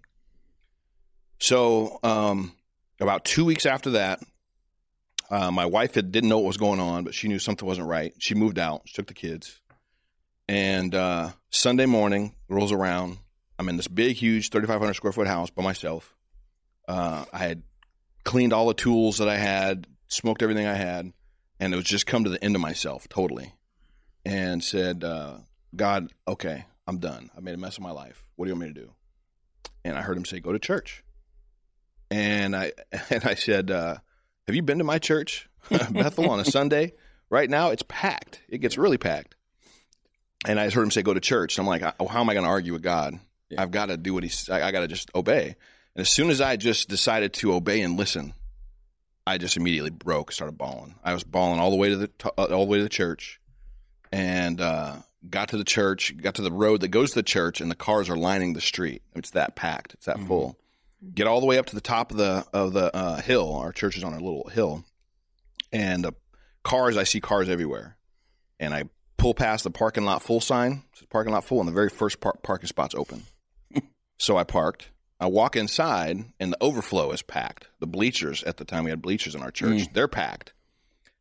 So, 1.39 1.99
um, 2.03 2.53
about 3.01 3.25
two 3.25 3.45
weeks 3.45 3.67
after 3.67 3.91
that, 3.91 4.21
uh, 5.31 5.51
my 5.51 5.67
wife 5.67 5.95
had, 5.95 6.13
didn't 6.13 6.29
know 6.29 6.39
what 6.39 6.47
was 6.47 6.57
going 6.57 6.81
on, 6.81 7.05
but 7.05 7.15
she 7.15 7.29
knew 7.29 7.39
something 7.39 7.67
wasn't 7.67 7.89
right. 7.89 8.13
She 8.19 8.35
moved 8.35 8.59
out, 8.59 8.83
she 8.87 8.95
took 8.95 9.07
the 9.07 9.15
kids. 9.15 9.61
And 10.49 10.95
uh, 10.95 11.31
Sunday 11.51 11.87
morning 11.87 12.35
rolls 12.49 12.73
around. 12.73 13.19
I'm 13.59 13.69
in 13.69 13.77
this 13.77 13.89
big, 13.89 14.17
huge 14.17 14.51
3,500 14.51 14.95
square 14.95 15.13
foot 15.13 15.27
house 15.27 15.51
by 15.51 15.63
myself. 15.63 16.15
Uh, 16.87 17.25
I 17.33 17.39
had 17.39 17.63
cleaned 18.25 18.53
all 18.53 18.67
the 18.67 18.75
tools 18.75 19.19
that 19.19 19.29
I 19.29 19.37
had, 19.37 19.87
smoked 20.09 20.43
everything 20.43 20.67
I 20.67 20.75
had, 20.75 21.13
and 21.61 21.73
it 21.73 21.77
was 21.77 21.87
just 21.87 22.07
come 22.07 22.25
to 22.25 22.31
the 22.31 22.43
end 22.43 22.55
of 22.55 22.61
myself 22.61 23.09
totally. 23.09 23.53
And 24.27 24.65
said, 24.65 25.05
uh, 25.05 25.39
God, 25.77 26.13
okay, 26.27 26.65
I'm 26.87 26.99
done. 26.99 27.31
I 27.37 27.41
made 27.41 27.55
a 27.55 27.59
mess 27.59 27.77
of 27.77 27.83
my 27.83 27.91
life. 27.91 28.25
What 28.37 28.47
do 28.47 28.51
you 28.51 28.55
want 28.55 28.69
me 28.69 28.75
to 28.75 28.87
do? 28.87 28.91
And 29.85 29.99
I 29.99 30.03
heard 30.03 30.17
him 30.17 30.25
say, 30.25 30.41
Go 30.41 30.53
to 30.53 30.59
church. 30.59 31.05
And 32.11 32.57
I 32.57 32.73
and 33.11 33.25
I 33.25 33.35
said, 33.35 33.71
uh, 33.71 33.97
Have 34.47 34.57
you 34.57 34.63
been 34.63 34.79
to 34.79 34.85
my 34.85 34.99
church, 34.99 35.49
Bethel, 35.71 36.31
on 36.31 36.41
a 36.41 36.45
Sunday? 36.51 36.95
Right 37.31 37.51
now, 37.51 37.71
it's 37.71 37.85
packed. 37.89 38.41
It 38.49 38.59
gets 38.59 38.79
really 38.79 38.99
packed. 38.99 39.35
And 40.47 40.61
I 40.61 40.67
just 40.67 40.77
heard 40.77 40.83
him 40.83 40.91
say, 40.91 41.03
"Go 41.03 41.15
to 41.15 41.21
church." 41.21 41.57
And 41.57 41.67
I'm 41.67 41.69
like, 41.69 41.95
oh, 41.99 42.07
"How 42.07 42.21
am 42.21 42.29
I 42.29 42.35
going 42.35 42.45
to 42.45 42.51
argue 42.51 42.75
with 42.75 42.83
God? 42.83 43.19
Yeah. 43.49 43.63
I've 43.63 43.71
got 43.71 43.87
to 43.87 43.97
do 43.97 44.13
what 44.13 44.23
he's. 44.23 44.49
I, 44.51 44.69
I 44.69 44.73
got 44.73 44.81
to 44.81 44.89
just 44.89 45.11
obey." 45.15 45.57
And 45.97 46.03
as 46.03 46.11
soon 46.11 46.29
as 46.29 46.41
I 46.41 46.57
just 46.57 46.89
decided 46.89 47.33
to 47.35 47.55
obey 47.55 47.81
and 47.81 47.97
listen, 47.97 48.35
I 49.27 49.39
just 49.39 49.57
immediately 49.57 49.91
broke, 49.91 50.33
started 50.33 50.59
bawling. 50.59 50.95
I 51.03 51.15
was 51.15 51.25
bawling 51.25 51.59
all 51.61 51.71
the 51.71 51.77
way 51.77 51.89
to 51.91 51.97
the 51.97 52.09
to- 52.09 52.33
uh, 52.37 52.45
all 52.53 52.67
the 52.67 52.71
way 52.71 52.79
to 52.79 52.83
the 52.85 52.89
church, 52.91 53.41
and 54.13 54.61
uh, 54.61 54.97
got 55.29 55.49
to 55.51 55.57
the 55.57 55.65
church, 55.65 56.15
got 56.19 56.35
to 56.37 56.43
the 56.43 56.53
road 56.53 56.81
that 56.83 56.89
goes 56.89 57.11
to 57.11 57.17
the 57.17 57.23
church, 57.23 57.61
and 57.61 57.71
the 57.71 57.75
cars 57.75 58.11
are 58.11 58.17
lining 58.17 58.53
the 58.53 58.61
street. 58.61 59.03
It's 59.15 59.31
that 59.31 59.57
packed. 59.57 59.95
It's 59.95 60.07
that 60.07 60.19
Mhm. 60.19 60.27
full. 60.27 60.59
Get 61.15 61.27
all 61.27 61.41
the 61.41 61.47
way 61.47 61.59
up 61.59 61.67
to 61.67 61.75
the 61.75 61.81
top 61.81 62.11
of 62.11 62.17
the 62.19 62.47
of 62.53 62.73
the 62.73 62.95
uh, 62.95 63.21
hill. 63.21 63.55
Our 63.55 63.73
church 63.73 63.97
is 63.97 64.05
on 64.05 64.13
a 64.13 64.21
little 64.21 64.49
hill, 64.51 64.85
and 65.73 66.05
the 66.05 66.13
cars. 66.63 66.97
I 66.97 67.05
see 67.05 67.21
cars 67.21 67.49
everywhere, 67.49 67.97
and 68.61 68.75
I 68.75 68.85
pull 69.17 69.35
past 69.35 69.65
the 69.65 69.71
parking 69.71 70.05
lot 70.05 70.23
full 70.23 70.41
sign. 70.41 70.83
It 70.93 70.99
says 70.99 71.07
parking 71.11 71.33
lot 71.33 71.45
full, 71.45 71.61
and 71.61 71.69
the 71.69 71.73
very 71.73 71.89
first 71.91 72.21
par- 72.21 72.39
parking 72.43 72.69
spot's 72.69 72.95
open. 72.95 73.23
so 74.19 74.37
I 74.37 74.45
parked. 74.45 74.91
I 75.21 75.27
walk 75.27 75.57
inside, 75.57 76.25
and 76.41 76.53
the 76.53 76.63
overflow 76.63 77.13
is 77.13 77.23
packed. 77.23 77.69
The 77.81 77.87
bleachers 77.87 78.43
at 78.45 78.57
the 78.57 78.65
time 78.65 78.85
we 78.85 78.91
had 78.91 79.01
bleachers 79.03 79.35
in 79.35 79.43
our 79.43 79.51
church. 79.51 79.83
They're 79.93 80.09
packed, 80.09 80.53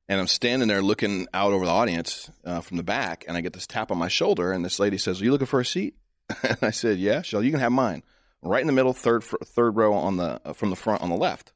and 0.09 0.19
I'm 0.19 0.27
standing 0.27 0.67
there 0.67 0.81
looking 0.81 1.27
out 1.33 1.53
over 1.53 1.65
the 1.65 1.71
audience 1.71 2.29
uh, 2.43 2.61
from 2.61 2.77
the 2.77 2.83
back, 2.83 3.23
and 3.27 3.37
I 3.37 3.41
get 3.41 3.53
this 3.53 3.67
tap 3.67 3.91
on 3.91 3.97
my 3.97 4.07
shoulder, 4.07 4.51
and 4.51 4.65
this 4.65 4.79
lady 4.79 4.97
says, 4.97 5.21
"Are 5.21 5.23
you 5.25 5.31
looking 5.31 5.47
for 5.47 5.59
a 5.59 5.65
seat?" 5.65 5.95
and 6.43 6.57
I 6.61 6.71
said, 6.71 6.97
"Yeah." 6.97 7.21
She 7.21 7.35
goes, 7.35 7.45
"You 7.45 7.51
can 7.51 7.59
have 7.59 7.71
mine." 7.71 8.03
Right 8.41 8.61
in 8.61 8.67
the 8.67 8.73
middle, 8.73 8.93
third 8.93 9.23
fr- 9.23 9.37
third 9.45 9.75
row 9.77 9.93
on 9.93 10.17
the 10.17 10.41
uh, 10.43 10.53
from 10.53 10.69
the 10.69 10.75
front 10.75 11.01
on 11.01 11.09
the 11.09 11.15
left. 11.15 11.53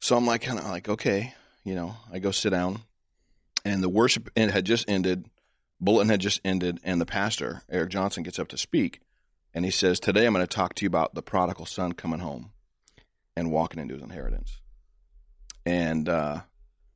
So 0.00 0.16
I'm 0.16 0.26
like, 0.26 0.42
kind 0.42 0.58
of 0.58 0.66
like, 0.66 0.88
okay, 0.88 1.34
you 1.64 1.74
know, 1.74 1.96
I 2.12 2.18
go 2.18 2.30
sit 2.30 2.50
down, 2.50 2.80
and 3.64 3.82
the 3.82 3.88
worship 3.88 4.30
had 4.36 4.64
just 4.64 4.88
ended, 4.88 5.26
bulletin 5.80 6.08
had 6.08 6.20
just 6.20 6.40
ended, 6.44 6.80
and 6.84 7.00
the 7.00 7.06
pastor 7.06 7.62
Eric 7.70 7.90
Johnson 7.90 8.22
gets 8.22 8.38
up 8.38 8.48
to 8.48 8.58
speak, 8.58 9.00
and 9.54 9.64
he 9.64 9.70
says, 9.70 10.00
"Today 10.00 10.26
I'm 10.26 10.34
going 10.34 10.46
to 10.46 10.54
talk 10.54 10.74
to 10.74 10.84
you 10.84 10.88
about 10.88 11.14
the 11.14 11.22
prodigal 11.22 11.66
son 11.66 11.92
coming 11.92 12.20
home, 12.20 12.52
and 13.36 13.50
walking 13.50 13.80
into 13.80 13.94
his 13.94 14.02
inheritance." 14.02 14.60
And 15.66 16.08
uh, 16.08 16.40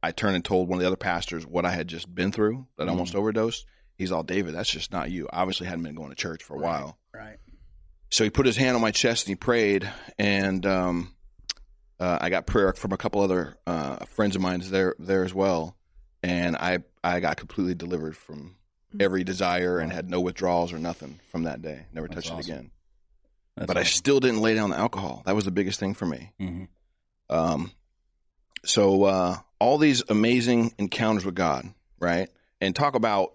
I 0.03 0.12
turned 0.12 0.35
and 0.35 0.45
told 0.45 0.69
one 0.69 0.79
of 0.79 0.81
the 0.81 0.87
other 0.87 0.97
pastors 0.97 1.47
what 1.47 1.65
I 1.65 1.71
had 1.73 1.88
just 1.88 2.12
been 2.12 2.33
through, 2.33 2.67
that 2.79 2.88
I 2.88 2.91
almost 2.91 3.15
overdosed. 3.15 3.67
He's 3.97 4.11
all, 4.11 4.23
David, 4.23 4.55
that's 4.55 4.71
just 4.71 4.91
not 4.91 5.11
you. 5.11 5.29
Obviously, 5.33 5.67
hadn't 5.67 5.85
been 5.85 5.95
going 5.95 6.11
to 6.11 6.17
church 6.17 6.43
for 6.43 6.57
a 6.57 6.59
while. 6.59 6.99
Right. 7.15 7.37
So 8.11 8.25
he 8.25 8.31
put 8.31 8.47
his 8.47 8.57
hand 8.57 8.75
on 8.75 8.83
my 8.83 8.91
chest 8.91 9.27
and 9.27 9.31
he 9.31 9.37
prayed, 9.37 9.91
and 10.19 10.67
um, 10.67 11.15
uh, 11.99 12.19
I 12.21 12.31
got 12.31 12.47
prayer 12.47 12.73
from 12.73 12.93
a 12.93 12.97
couple 12.97 13.21
other 13.21 13.57
uh, 13.67 14.05
friends 14.07 14.35
of 14.37 14.43
mine 14.43 14.61
there 14.65 14.95
there 14.99 15.25
as 15.25 15.33
well, 15.33 15.77
and 16.23 16.57
I 16.57 16.81
I 17.05 17.21
got 17.21 17.37
completely 17.37 17.75
delivered 17.75 18.17
from 18.17 18.57
every 19.00 19.24
desire 19.24 19.78
and 19.78 19.92
had 19.92 20.09
no 20.11 20.20
withdrawals 20.20 20.72
or 20.72 20.78
nothing 20.78 21.20
from 21.31 21.44
that 21.44 21.62
day. 21.62 21.87
Never 21.92 22.09
That's 22.09 22.16
touched 22.26 22.33
awesome. 22.33 22.50
it 22.50 22.55
again. 22.57 22.70
That's 23.57 23.66
but 23.66 23.76
I 23.76 23.83
still 23.83 24.20
didn't 24.20 24.40
lay 24.40 24.55
down 24.55 24.70
the 24.70 24.78
alcohol. 24.78 25.22
That 25.26 25.35
was 25.35 25.44
the 25.44 25.50
biggest 25.50 25.78
thing 25.81 25.94
for 25.94 26.07
me. 26.07 26.33
Mhm. 26.40 26.68
Um, 27.28 27.72
so 28.64 29.05
uh, 29.05 29.37
all 29.59 29.78
these 29.78 30.02
amazing 30.09 30.74
encounters 30.78 31.24
with 31.24 31.35
God, 31.35 31.72
right? 31.98 32.28
And 32.61 32.74
talk 32.74 32.94
about 32.94 33.33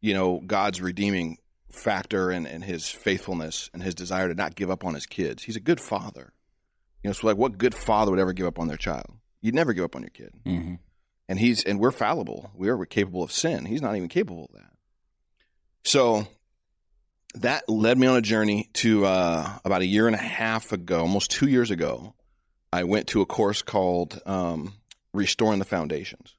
you 0.00 0.14
know 0.14 0.40
God's 0.44 0.80
redeeming 0.80 1.38
factor 1.70 2.30
and, 2.30 2.46
and 2.46 2.64
His 2.64 2.88
faithfulness 2.88 3.70
and 3.72 3.82
His 3.82 3.94
desire 3.94 4.28
to 4.28 4.34
not 4.34 4.54
give 4.54 4.70
up 4.70 4.84
on 4.84 4.94
His 4.94 5.06
kids. 5.06 5.42
He's 5.44 5.56
a 5.56 5.60
good 5.60 5.80
father, 5.80 6.32
You 7.04 7.08
know, 7.10 7.12
so 7.12 7.26
like, 7.28 7.36
what 7.36 7.58
good 7.58 7.74
father 7.74 8.10
would 8.10 8.20
ever 8.20 8.32
give 8.32 8.46
up 8.46 8.58
on 8.58 8.66
their 8.68 8.76
child? 8.76 9.06
You'd 9.40 9.54
never 9.54 9.72
give 9.72 9.84
up 9.84 9.94
on 9.96 10.02
your 10.02 10.10
kid. 10.10 10.32
Mm-hmm. 10.44 10.74
And 11.28 11.38
he's 11.38 11.62
and 11.62 11.78
we're 11.78 11.92
fallible. 11.92 12.50
We 12.54 12.68
are 12.70 12.84
capable 12.86 13.22
of 13.22 13.30
sin. 13.30 13.64
He's 13.66 13.80
not 13.82 13.94
even 13.94 14.08
capable 14.08 14.46
of 14.46 14.60
that. 14.60 14.69
So 15.84 16.26
that 17.34 17.68
led 17.68 17.98
me 17.98 18.06
on 18.06 18.16
a 18.16 18.22
journey 18.22 18.68
to 18.74 19.06
uh, 19.06 19.58
about 19.64 19.82
a 19.82 19.86
year 19.86 20.06
and 20.06 20.16
a 20.16 20.20
half 20.20 20.72
ago, 20.72 21.00
almost 21.00 21.30
two 21.30 21.48
years 21.48 21.70
ago. 21.70 22.14
I 22.72 22.84
went 22.84 23.08
to 23.08 23.20
a 23.20 23.26
course 23.26 23.62
called 23.62 24.20
um, 24.26 24.74
Restoring 25.12 25.58
the 25.58 25.64
Foundations, 25.64 26.34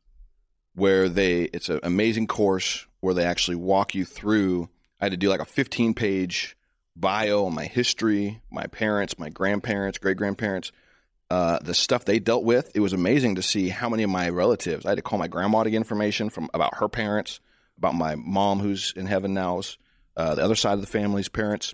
where 0.75 1.09
they 1.09 1.43
it's 1.43 1.69
an 1.69 1.81
amazing 1.83 2.27
course 2.27 2.85
where 3.01 3.13
they 3.13 3.25
actually 3.25 3.57
walk 3.57 3.95
you 3.95 4.05
through. 4.05 4.69
I 4.99 5.05
had 5.05 5.11
to 5.11 5.17
do 5.17 5.29
like 5.29 5.41
a 5.41 5.45
15 5.45 5.93
page 5.93 6.55
bio 6.95 7.45
on 7.45 7.55
my 7.55 7.65
history, 7.65 8.41
my 8.51 8.67
parents, 8.67 9.17
my 9.17 9.29
grandparents, 9.29 9.97
great 9.97 10.17
grandparents, 10.17 10.71
uh, 11.29 11.59
the 11.61 11.73
stuff 11.73 12.05
they 12.05 12.19
dealt 12.19 12.43
with. 12.43 12.71
It 12.75 12.79
was 12.79 12.93
amazing 12.93 13.35
to 13.35 13.41
see 13.41 13.69
how 13.69 13.89
many 13.89 14.03
of 14.03 14.09
my 14.09 14.29
relatives. 14.29 14.85
I 14.85 14.89
had 14.89 14.97
to 14.97 15.01
call 15.01 15.19
my 15.19 15.27
grandma 15.27 15.63
to 15.63 15.69
get 15.69 15.77
information 15.77 16.29
from 16.29 16.49
about 16.53 16.77
her 16.77 16.87
parents, 16.87 17.39
about 17.81 17.95
my 17.95 18.15
mom 18.15 18.59
who's 18.59 18.93
in 18.95 19.07
heaven 19.07 19.33
now, 19.33 19.61
uh, 20.15 20.35
the 20.35 20.43
other 20.43 20.55
side 20.55 20.73
of 20.73 20.81
the 20.81 20.87
family's 20.87 21.29
parents. 21.29 21.73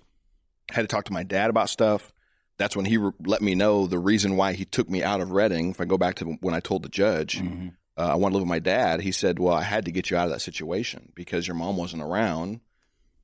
I 0.70 0.74
had 0.74 0.82
to 0.82 0.88
talk 0.88 1.04
to 1.04 1.12
my 1.12 1.22
dad 1.22 1.50
about 1.50 1.68
stuff. 1.68 2.12
That's 2.56 2.74
when 2.74 2.86
he 2.86 2.96
re- 2.96 3.12
let 3.24 3.42
me 3.42 3.54
know 3.54 3.86
the 3.86 3.98
reason 3.98 4.36
why 4.36 4.54
he 4.54 4.64
took 4.64 4.88
me 4.88 5.02
out 5.02 5.20
of 5.20 5.30
Redding. 5.30 5.70
If 5.70 5.80
I 5.80 5.84
go 5.84 5.98
back 5.98 6.16
to 6.16 6.24
when 6.40 6.54
I 6.54 6.60
told 6.60 6.82
the 6.82 6.88
judge 6.88 7.40
Mm-hmm. 7.40 7.68
uh, 7.96 8.12
I 8.12 8.14
want 8.14 8.32
to 8.32 8.36
live 8.38 8.42
with 8.42 8.48
my 8.48 8.58
dad, 8.58 9.00
he 9.00 9.12
said, 9.12 9.38
"Well, 9.38 9.54
I 9.54 9.62
had 9.62 9.84
to 9.84 9.92
get 9.92 10.10
you 10.10 10.16
out 10.16 10.26
of 10.26 10.32
that 10.32 10.40
situation 10.40 11.12
because 11.14 11.46
your 11.46 11.56
mom 11.56 11.76
wasn't 11.76 12.02
around. 12.02 12.60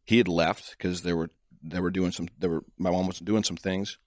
He 0.05 0.19
had 0.19 0.29
left 0.29 0.73
because 0.77 1.03
they 1.03 1.13
were 1.15 1.31
they 1.63 1.81
were 1.81 1.91
doing 1.91 2.13
some. 2.13 2.29
They 2.39 2.49
were 2.49 2.65
my 2.79 2.91
mom 2.91 3.07
was 3.07 3.19
doing 3.19 3.45
some 3.45 3.57
things 3.57 3.99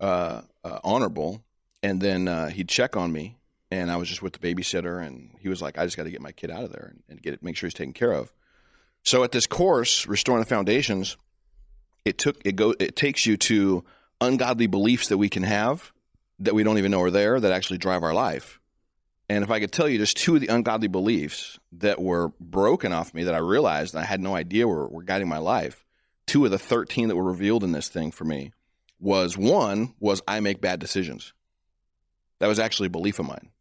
uh, 0.00 0.42
uh, 0.64 0.78
honorable, 0.84 1.44
and 1.82 2.00
then 2.00 2.28
uh, 2.28 2.48
he'd 2.48 2.68
check 2.68 2.96
on 2.96 3.12
me, 3.12 3.36
and 3.72 3.90
I 3.90 3.96
was 3.96 4.08
just 4.08 4.22
with 4.22 4.34
the 4.34 4.38
babysitter, 4.38 5.04
and 5.04 5.30
he 5.40 5.48
was 5.48 5.62
like, 5.62 5.78
"I 5.78 5.84
just 5.84 5.96
got 5.96 6.04
to 6.04 6.10
get 6.10 6.20
my 6.20 6.32
kid 6.32 6.50
out 6.50 6.64
of 6.64 6.72
there 6.72 6.88
and, 6.90 7.02
and 7.08 7.22
get 7.22 7.34
it, 7.34 7.42
make 7.42 7.56
sure 7.56 7.66
he's 7.66 7.74
taken 7.74 7.94
care 7.94 8.12
of." 8.12 8.32
So 9.02 9.24
at 9.24 9.32
this 9.32 9.46
course, 9.46 10.06
restoring 10.06 10.40
the 10.40 10.48
foundations, 10.48 11.16
it 12.04 12.18
took 12.18 12.36
it 12.44 12.56
go 12.56 12.74
it 12.78 12.96
takes 12.96 13.26
you 13.26 13.36
to 13.38 13.84
ungodly 14.20 14.66
beliefs 14.66 15.08
that 15.08 15.18
we 15.18 15.28
can 15.28 15.42
have 15.42 15.92
that 16.38 16.54
we 16.54 16.62
don't 16.62 16.78
even 16.78 16.90
know 16.90 17.02
are 17.02 17.10
there 17.10 17.40
that 17.40 17.52
actually 17.52 17.78
drive 17.78 18.02
our 18.02 18.14
life. 18.14 18.60
And 19.28 19.44
if 19.44 19.50
I 19.50 19.60
could 19.60 19.72
tell 19.72 19.88
you 19.88 19.98
just 19.98 20.16
two 20.16 20.34
of 20.34 20.40
the 20.40 20.48
ungodly 20.48 20.88
beliefs 20.88 21.58
that 21.72 22.00
were 22.00 22.32
broken 22.40 22.92
off 22.92 23.14
me 23.14 23.24
that 23.24 23.34
I 23.34 23.38
realized 23.38 23.96
I 23.96 24.04
had 24.04 24.20
no 24.20 24.34
idea 24.34 24.68
were, 24.68 24.88
were 24.88 25.02
guiding 25.02 25.28
my 25.28 25.38
life, 25.38 25.84
two 26.26 26.44
of 26.44 26.50
the 26.50 26.58
13 26.58 27.08
that 27.08 27.16
were 27.16 27.22
revealed 27.22 27.64
in 27.64 27.72
this 27.72 27.88
thing 27.88 28.10
for 28.10 28.24
me 28.24 28.52
was 29.00 29.38
one 29.38 29.94
was 30.00 30.20
I 30.26 30.40
make 30.40 30.60
bad 30.60 30.80
decisions. 30.80 31.32
That 32.40 32.48
was 32.48 32.58
actually 32.58 32.86
a 32.86 32.90
belief 32.90 33.20
of 33.20 33.26
mine. 33.26 33.51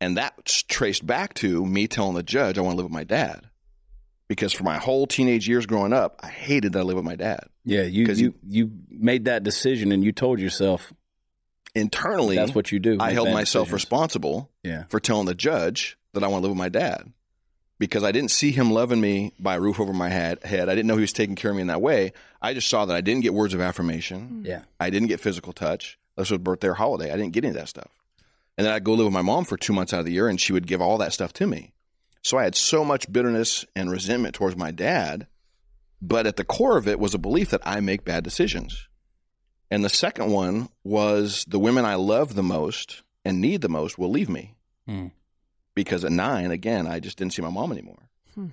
And 0.00 0.16
that's 0.16 0.62
traced 0.62 1.06
back 1.06 1.34
to 1.34 1.64
me 1.64 1.86
telling 1.88 2.14
the 2.14 2.22
judge 2.22 2.58
I 2.58 2.60
want 2.60 2.72
to 2.74 2.76
live 2.76 2.86
with 2.86 2.92
my 2.92 3.04
dad. 3.04 3.48
Because 4.28 4.52
for 4.52 4.64
my 4.64 4.76
whole 4.78 5.06
teenage 5.06 5.48
years 5.48 5.66
growing 5.66 5.92
up, 5.92 6.20
I 6.22 6.28
hated 6.28 6.72
that 6.72 6.80
I 6.80 6.82
lived 6.82 6.96
with 6.96 7.04
my 7.04 7.14
dad. 7.14 7.44
Yeah, 7.64 7.82
you 7.82 8.06
you 8.12 8.34
you 8.46 8.70
made 8.90 9.26
that 9.26 9.42
decision 9.44 9.92
and 9.92 10.02
you 10.04 10.12
told 10.12 10.40
yourself 10.40 10.92
Internally, 11.74 12.36
that's 12.36 12.54
what 12.54 12.72
you 12.72 12.78
do. 12.78 12.96
I 13.00 13.12
held 13.12 13.28
myself 13.30 13.66
decisions. 13.66 13.72
responsible 13.72 14.50
Yeah. 14.62 14.84
for 14.88 14.98
telling 14.98 15.26
the 15.26 15.34
judge 15.34 15.98
that 16.14 16.24
I 16.24 16.28
want 16.28 16.40
to 16.40 16.42
live 16.48 16.52
with 16.52 16.58
my 16.58 16.70
dad 16.70 17.12
because 17.78 18.02
I 18.02 18.12
didn't 18.12 18.30
see 18.30 18.50
him 18.50 18.70
loving 18.70 18.98
me 19.00 19.32
by 19.38 19.56
a 19.56 19.60
roof 19.60 19.78
over 19.78 19.92
my 19.92 20.08
head. 20.08 20.42
head. 20.42 20.70
I 20.70 20.74
didn't 20.74 20.86
know 20.86 20.94
he 20.96 21.02
was 21.02 21.12
taking 21.12 21.34
care 21.36 21.50
of 21.50 21.56
me 21.56 21.60
in 21.60 21.66
that 21.68 21.82
way. 21.82 22.14
I 22.40 22.54
just 22.54 22.68
saw 22.70 22.86
that 22.86 22.96
I 22.96 23.02
didn't 23.02 23.22
get 23.22 23.34
words 23.34 23.52
of 23.52 23.60
affirmation. 23.60 24.42
Yeah. 24.46 24.62
I 24.80 24.88
didn't 24.88 25.08
get 25.08 25.20
physical 25.20 25.52
touch. 25.52 25.98
This 26.16 26.30
was 26.30 26.40
birthday 26.40 26.68
or 26.68 26.74
holiday. 26.74 27.12
I 27.12 27.16
didn't 27.16 27.32
get 27.32 27.44
any 27.44 27.50
of 27.50 27.56
that 27.56 27.68
stuff. 27.68 27.90
And 28.56 28.66
then 28.66 28.74
I'd 28.74 28.84
go 28.84 28.94
live 28.94 29.06
with 29.06 29.12
my 29.12 29.22
mom 29.22 29.44
for 29.44 29.56
two 29.56 29.72
months 29.72 29.92
out 29.92 30.00
of 30.00 30.06
the 30.06 30.12
year, 30.12 30.28
and 30.28 30.40
she 30.40 30.52
would 30.52 30.66
give 30.66 30.80
all 30.80 30.98
that 30.98 31.12
stuff 31.12 31.32
to 31.34 31.46
me. 31.46 31.72
So 32.22 32.38
I 32.38 32.44
had 32.44 32.54
so 32.54 32.84
much 32.84 33.12
bitterness 33.12 33.64
and 33.76 33.90
resentment 33.90 34.34
towards 34.34 34.56
my 34.56 34.70
dad. 34.70 35.26
But 36.02 36.26
at 36.26 36.36
the 36.36 36.44
core 36.44 36.76
of 36.76 36.88
it 36.88 36.98
was 36.98 37.14
a 37.14 37.18
belief 37.18 37.50
that 37.50 37.62
I 37.64 37.80
make 37.80 38.04
bad 38.04 38.24
decisions. 38.24 38.88
And 39.70 39.84
the 39.84 39.88
second 39.88 40.30
one 40.30 40.68
was 40.84 41.44
the 41.48 41.58
women 41.58 41.84
I 41.84 41.94
love 41.94 42.34
the 42.34 42.42
most 42.42 43.02
and 43.24 43.40
need 43.40 43.60
the 43.60 43.68
most 43.68 43.98
will 43.98 44.10
leave 44.10 44.28
me. 44.28 44.54
Hmm. 44.86 45.08
Because 45.74 46.04
at 46.04 46.12
nine, 46.12 46.50
again, 46.50 46.86
I 46.86 47.00
just 47.00 47.18
didn't 47.18 47.32
see 47.32 47.42
my 47.42 47.50
mom 47.50 47.72
anymore. 47.72 48.08
Hmm. 48.34 48.46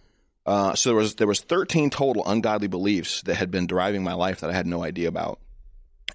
Uh, 0.46 0.76
so 0.76 0.90
there 0.90 0.98
was 0.98 1.16
there 1.16 1.28
was 1.28 1.42
13 1.42 1.90
total 1.90 2.24
ungodly 2.26 2.68
beliefs 2.68 3.22
that 3.24 3.36
had 3.36 3.52
been 3.52 3.68
driving 3.68 4.04
my 4.04 4.14
life 4.14 4.42
that 4.42 4.50
I 4.50 4.54
had 4.54 4.68
no 4.68 4.84
idea 4.84 5.08
about. 5.08 5.40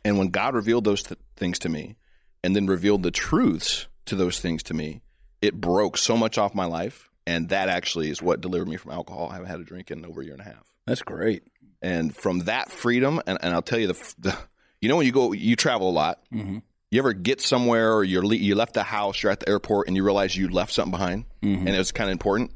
And 0.04 0.18
when 0.18 0.28
God 0.28 0.54
revealed 0.54 0.84
those 0.84 1.02
th- 1.02 1.20
things 1.36 1.58
to 1.60 1.68
me, 1.68 1.96
and 2.44 2.54
then 2.56 2.66
revealed 2.66 3.02
the 3.02 3.10
truths 3.10 3.86
to 4.06 4.16
those 4.16 4.40
things 4.40 4.62
to 4.64 4.74
me, 4.74 5.02
it 5.42 5.60
broke 5.60 5.96
so 5.98 6.16
much 6.16 6.38
off 6.38 6.54
my 6.54 6.64
life, 6.64 7.10
and 7.26 7.48
that 7.50 7.68
actually 7.68 8.10
is 8.10 8.22
what 8.22 8.40
delivered 8.40 8.68
me 8.68 8.76
from 8.76 8.92
alcohol. 8.92 9.28
I 9.30 9.34
haven't 9.34 9.48
had 9.48 9.60
a 9.60 9.64
drink 9.64 9.90
in 9.90 10.04
over 10.04 10.20
a 10.20 10.24
year 10.24 10.32
and 10.34 10.40
a 10.42 10.44
half 10.44 10.64
That's 10.86 11.02
great. 11.02 11.42
and 11.82 12.14
from 12.14 12.40
that 12.40 12.72
freedom 12.72 13.20
and, 13.26 13.38
and 13.40 13.54
i'll 13.54 13.62
tell 13.62 13.78
you 13.78 13.86
the, 13.88 14.14
the 14.18 14.36
you 14.80 14.88
know 14.88 14.96
when 14.96 15.06
you 15.06 15.12
go 15.12 15.32
you 15.32 15.54
travel 15.54 15.90
a 15.90 15.92
lot 15.92 16.20
Mhm. 16.34 16.62
you 16.90 16.98
ever 16.98 17.12
get 17.12 17.40
somewhere 17.40 17.92
or 17.94 18.02
you're 18.02 18.24
you 18.34 18.54
left 18.56 18.74
the 18.74 18.82
house 18.82 19.22
you're 19.22 19.30
at 19.30 19.38
the 19.40 19.48
airport 19.48 19.86
and 19.86 19.96
you 19.96 20.02
realize 20.02 20.34
you 20.36 20.48
left 20.48 20.72
something 20.72 20.90
behind 20.90 21.24
and 21.42 21.68
it 21.68 21.78
was 21.78 21.92
kind 21.92 22.08
of 22.10 22.12
important 22.12 22.50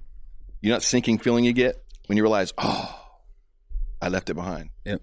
you 0.60 0.70
know 0.70 0.76
that 0.76 0.82
sinking 0.82 1.18
feeling 1.18 1.44
you 1.44 1.52
get 1.52 1.84
when 2.06 2.16
you 2.16 2.22
realize 2.24 2.52
oh 2.58 2.98
i 4.00 4.08
left 4.08 4.28
it 4.30 4.34
behind 4.34 4.70
Yep. 4.84 5.02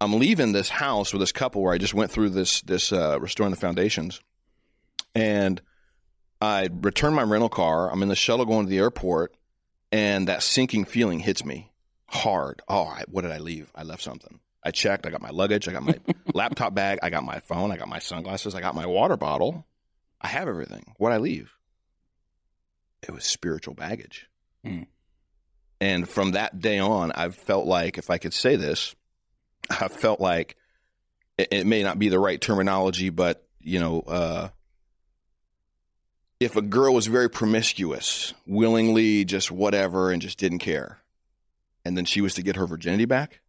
I'm 0.00 0.18
leaving 0.18 0.52
this 0.52 0.68
house 0.68 1.12
with 1.12 1.20
this 1.20 1.32
couple 1.32 1.62
where 1.62 1.72
i 1.72 1.78
just 1.78 1.94
went 1.94 2.10
through 2.10 2.30
this 2.30 2.60
this 2.62 2.92
uh, 2.92 3.18
restoring 3.20 3.50
the 3.50 3.56
foundations 3.56 4.20
and 5.14 5.60
i 6.40 6.68
return 6.80 7.14
my 7.14 7.22
rental 7.22 7.48
car 7.48 7.90
i'm 7.90 8.02
in 8.02 8.08
the 8.08 8.16
shuttle 8.16 8.44
going 8.46 8.66
to 8.66 8.70
the 8.70 8.78
airport 8.78 9.34
and 9.92 10.28
that 10.28 10.42
sinking 10.42 10.84
feeling 10.84 11.18
hits 11.18 11.44
me 11.44 11.72
hard. 12.08 12.62
Oh, 12.68 12.84
I, 12.84 13.04
what 13.08 13.22
did 13.22 13.30
I 13.30 13.38
leave? 13.38 13.70
I 13.74 13.84
left 13.84 14.02
something. 14.02 14.40
I 14.62 14.70
checked. 14.70 15.06
I 15.06 15.10
got 15.10 15.22
my 15.22 15.30
luggage. 15.30 15.68
I 15.68 15.72
got 15.72 15.84
my 15.84 15.96
laptop 16.34 16.74
bag. 16.74 16.98
I 17.02 17.10
got 17.10 17.24
my 17.24 17.40
phone. 17.40 17.70
I 17.70 17.76
got 17.76 17.88
my 17.88 18.00
sunglasses. 18.00 18.54
I 18.54 18.60
got 18.60 18.74
my 18.74 18.86
water 18.86 19.16
bottle. 19.16 19.66
I 20.20 20.28
have 20.28 20.48
everything. 20.48 20.94
What 20.96 21.10
did 21.10 21.16
I 21.16 21.18
leave? 21.18 21.52
It 23.02 23.12
was 23.12 23.24
spiritual 23.24 23.74
baggage. 23.74 24.26
Hmm. 24.64 24.82
And 25.80 26.08
from 26.08 26.32
that 26.32 26.58
day 26.58 26.80
on, 26.80 27.12
I've 27.12 27.36
felt 27.36 27.66
like, 27.66 27.98
if 27.98 28.10
I 28.10 28.18
could 28.18 28.34
say 28.34 28.56
this, 28.56 28.96
I 29.80 29.88
felt 29.88 30.20
like 30.20 30.56
it, 31.36 31.48
it 31.50 31.66
may 31.66 31.82
not 31.82 31.98
be 31.98 32.08
the 32.08 32.18
right 32.18 32.40
terminology, 32.40 33.10
but 33.10 33.46
you 33.60 33.80
know, 33.80 34.00
uh, 34.00 34.48
if 36.40 36.56
a 36.56 36.62
girl 36.62 36.94
was 36.94 37.06
very 37.06 37.28
promiscuous, 37.28 38.32
willingly 38.46 39.24
just 39.24 39.50
whatever, 39.50 40.10
and 40.10 40.22
just 40.22 40.38
didn't 40.38 40.60
care, 40.60 40.98
and 41.84 41.96
then 41.96 42.04
she 42.04 42.20
was 42.20 42.34
to 42.34 42.42
get 42.42 42.56
her 42.56 42.66
virginity 42.66 43.04
back, 43.04 43.40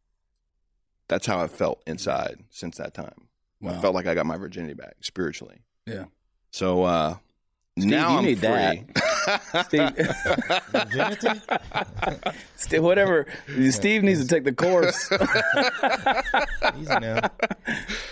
that's 1.07 1.25
how 1.25 1.39
I 1.39 1.47
felt 1.47 1.81
inside 1.85 2.43
since 2.49 2.77
that 2.77 2.93
time. 2.93 3.27
I 3.65 3.73
felt 3.81 3.93
like 3.93 4.07
I 4.07 4.15
got 4.15 4.25
my 4.25 4.37
virginity 4.37 4.73
back 4.73 4.95
spiritually. 5.01 5.63
Yeah. 5.85 6.05
So 6.51 6.83
uh, 6.83 7.17
Steve, 7.81 7.91
now 7.91 8.11
you 8.11 8.17
I'm 8.17 8.25
need 8.25 8.39
free. 8.39 8.85
Steve, 9.63 9.89
Steve, 12.55 12.83
whatever. 12.83 13.25
Steve 13.69 14.03
needs 14.03 14.21
to 14.21 14.27
take 14.27 14.43
the 14.43 14.53
course. 14.53 15.11
Easy 16.79 16.99
now. 16.99 17.29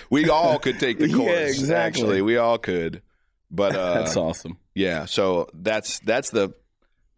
we 0.10 0.30
all 0.30 0.60
could 0.60 0.80
take 0.80 1.00
the 1.00 1.10
Yeah, 1.10 1.16
course. 1.16 1.50
exactly. 1.60 1.76
Actually, 2.02 2.22
we 2.22 2.38
all 2.38 2.58
could. 2.58 3.02
But 3.50 3.76
uh, 3.76 3.94
That's 3.96 4.18
awesome. 4.18 4.58
Yeah, 4.76 5.06
so 5.06 5.48
that's 5.54 6.00
that's 6.00 6.30
the 6.32 6.54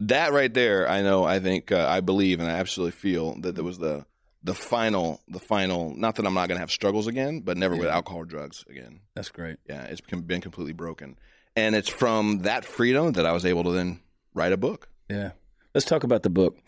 that 0.00 0.32
right 0.32 0.52
there. 0.52 0.88
I 0.88 1.02
know. 1.02 1.24
I 1.24 1.40
think. 1.40 1.72
Uh, 1.72 1.86
I 1.88 2.00
believe, 2.00 2.40
and 2.40 2.48
I 2.50 2.54
absolutely 2.54 2.92
feel 2.92 3.34
that 3.40 3.54
there 3.56 3.64
was 3.64 3.78
the 3.78 4.06
the 4.44 4.54
final 4.54 5.20
the 5.28 5.40
final. 5.40 5.92
Not 5.94 6.14
that 6.16 6.26
I'm 6.26 6.34
not 6.34 6.48
going 6.48 6.56
to 6.56 6.60
have 6.60 6.70
struggles 6.70 7.06
again, 7.08 7.40
but 7.40 7.56
never 7.56 7.74
with 7.76 7.88
alcohol 7.88 8.20
or 8.20 8.24
drugs 8.24 8.64
again. 8.70 9.00
That's 9.14 9.28
great. 9.28 9.58
Yeah, 9.68 9.82
it's 9.84 10.00
been 10.00 10.40
completely 10.40 10.72
broken, 10.72 11.18
and 11.60 11.74
it's 11.74 11.88
from 11.88 12.40
that 12.40 12.64
freedom 12.64 13.12
that 13.12 13.26
I 13.26 13.32
was 13.32 13.44
able 13.44 13.64
to 13.64 13.70
then 13.72 14.00
write 14.34 14.52
a 14.52 14.56
book. 14.56 14.88
Yeah. 15.08 15.30
Let's 15.74 15.86
talk 15.86 16.04
about 16.04 16.22
the 16.22 16.30
book. 16.30 16.58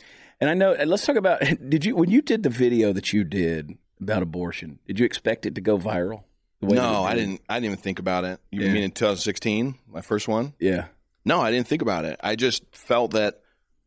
And 0.40 0.50
I 0.50 0.54
know, 0.54 0.72
and 0.72 0.90
let's 0.90 1.04
talk 1.06 1.16
about 1.16 1.40
did 1.68 1.84
you, 1.84 1.96
when 1.96 2.10
you 2.10 2.22
did 2.22 2.42
the 2.42 2.50
video 2.50 2.92
that 2.92 3.12
you 3.12 3.24
did 3.24 3.76
about 4.00 4.22
abortion, 4.22 4.78
did 4.86 4.98
you 4.98 5.06
expect 5.06 5.46
it 5.46 5.54
to 5.54 5.60
go 5.60 5.78
viral? 5.78 6.24
the 6.60 6.66
way 6.66 6.76
that 6.76 6.82
No, 6.82 7.02
I 7.04 7.14
did? 7.14 7.20
didn't. 7.26 7.40
I 7.48 7.54
didn't 7.56 7.66
even 7.66 7.78
think 7.78 7.98
about 7.98 8.24
it. 8.24 8.40
You 8.50 8.62
Yeah. 8.62 8.72
mean 8.72 8.82
in 8.84 8.90
2016, 8.92 9.74
my 9.88 10.00
first 10.00 10.28
one? 10.28 10.54
Yeah. 10.60 10.86
No, 11.24 11.40
I 11.40 11.50
didn't 11.52 11.66
think 11.68 11.82
about 11.82 12.04
it. 12.04 12.18
I 12.22 12.34
just 12.36 12.62
felt 12.74 13.12
that 13.12 13.40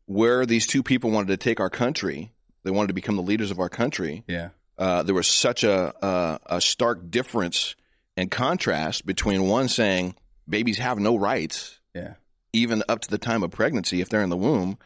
where 0.06 0.46
these 0.46 0.68
two 0.68 0.84
people 0.84 1.10
wanted 1.12 1.28
to 1.30 1.38
take 1.38 1.60
our 1.60 1.70
country, 1.70 2.32
they 2.64 2.72
wanted 2.72 2.88
to 2.88 2.94
become 2.94 3.16
the 3.16 3.22
leaders 3.24 3.52
of 3.52 3.60
our 3.60 3.70
country. 3.70 4.24
Yeah. 4.28 4.50
uh, 4.78 5.04
there 5.04 5.16
was 5.16 5.28
such 5.28 5.64
a, 5.64 5.94
a 6.06 6.40
a 6.58 6.62
stark 6.62 7.10
difference 7.10 7.76
and 8.18 8.30
contrast 8.32 9.06
between 9.06 9.48
one 9.48 9.68
saying 9.70 10.16
babies 10.48 10.78
have 10.78 11.00
no 11.00 11.16
rights, 11.16 11.80
Yeah. 11.94 12.14
even 12.54 12.84
up 12.90 13.02
to 13.02 13.10
the 13.10 13.18
time 13.18 13.44
of 13.44 13.52
pregnancy, 13.52 14.02
if 14.02 14.10
they're 14.10 14.22
in 14.24 14.30
the 14.30 14.38
womb, 14.38 14.78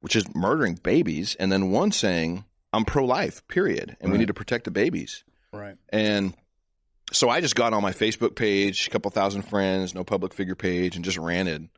which 0.00 0.16
is 0.16 0.24
murdering 0.34 0.74
babies, 0.74 1.34
and 1.38 1.50
then 1.52 1.70
one 1.70 1.92
saying 1.92 2.44
I'm 2.72 2.84
pro-life, 2.84 3.46
period, 3.48 3.96
and 4.00 4.10
we 4.10 4.18
need 4.18 4.28
to 4.28 4.34
protect 4.34 4.64
the 4.64 4.70
babies. 4.70 5.24
Right. 5.52 5.76
And 5.90 6.34
so 7.12 7.28
I 7.28 7.42
just 7.42 7.54
got 7.54 7.74
on 7.74 7.82
my 7.82 7.92
Facebook 7.92 8.34
page, 8.34 8.86
a 8.86 8.90
couple 8.90 9.10
thousand 9.10 9.42
friends, 9.42 9.94
no 9.94 10.04
public 10.04 10.32
figure 10.32 10.54
page, 10.54 10.96
and 10.96 11.04
just 11.04 11.18
ranted. 11.18 11.68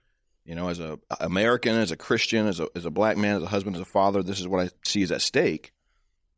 You 0.44 0.54
know, 0.54 0.68
as 0.68 0.78
a 0.78 0.98
American, 1.20 1.74
as 1.74 1.90
a 1.90 1.96
Christian, 1.96 2.46
as 2.46 2.60
a 2.60 2.68
as 2.76 2.84
a 2.84 2.90
black 2.90 3.16
man, 3.16 3.36
as 3.36 3.42
a 3.42 3.46
husband, 3.46 3.74
as 3.76 3.82
a 3.82 3.86
father, 3.86 4.22
this 4.22 4.38
is 4.40 4.46
what 4.46 4.60
I 4.64 4.70
see 4.84 5.02
is 5.02 5.10
at 5.10 5.22
stake, 5.22 5.72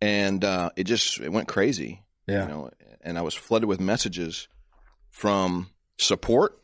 and 0.01 0.43
uh, 0.45 0.71
it 0.77 0.85
just 0.85 1.21
it 1.21 1.31
went 1.33 1.49
crazy. 1.49 2.03
Yeah. 2.27 2.43
You 2.45 2.49
know, 2.49 2.71
and 3.03 3.19
I 3.19 3.23
was 3.23 3.35
flooded 3.35 3.69
with 3.69 3.81
messages 3.81 4.49
from 5.11 5.71
support. 5.99 6.59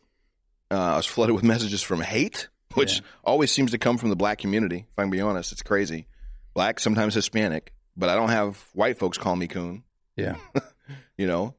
Uh, 0.73 0.93
I 0.93 0.97
was 0.97 1.05
flooded 1.05 1.35
with 1.35 1.43
messages 1.53 1.81
from 1.81 2.01
hate, 2.01 2.47
which 2.73 3.01
always 3.23 3.51
seems 3.51 3.71
to 3.71 3.77
come 3.77 3.97
from 3.97 4.09
the 4.09 4.15
black 4.15 4.39
community. 4.39 4.85
If 4.89 4.97
I 4.99 5.03
can 5.03 5.11
be 5.11 5.21
honest, 5.21 5.51
it's 5.51 5.61
crazy. 5.61 6.07
Black, 6.53 6.79
sometimes 6.79 7.13
Hispanic, 7.13 7.73
but 7.95 8.09
I 8.09 8.15
don't 8.15 8.29
have 8.29 8.63
white 8.73 8.97
folks 8.97 9.17
call 9.17 9.35
me 9.35 9.47
coon. 9.47 9.83
Yeah. 10.15 10.35
You 11.17 11.27
know, 11.27 11.53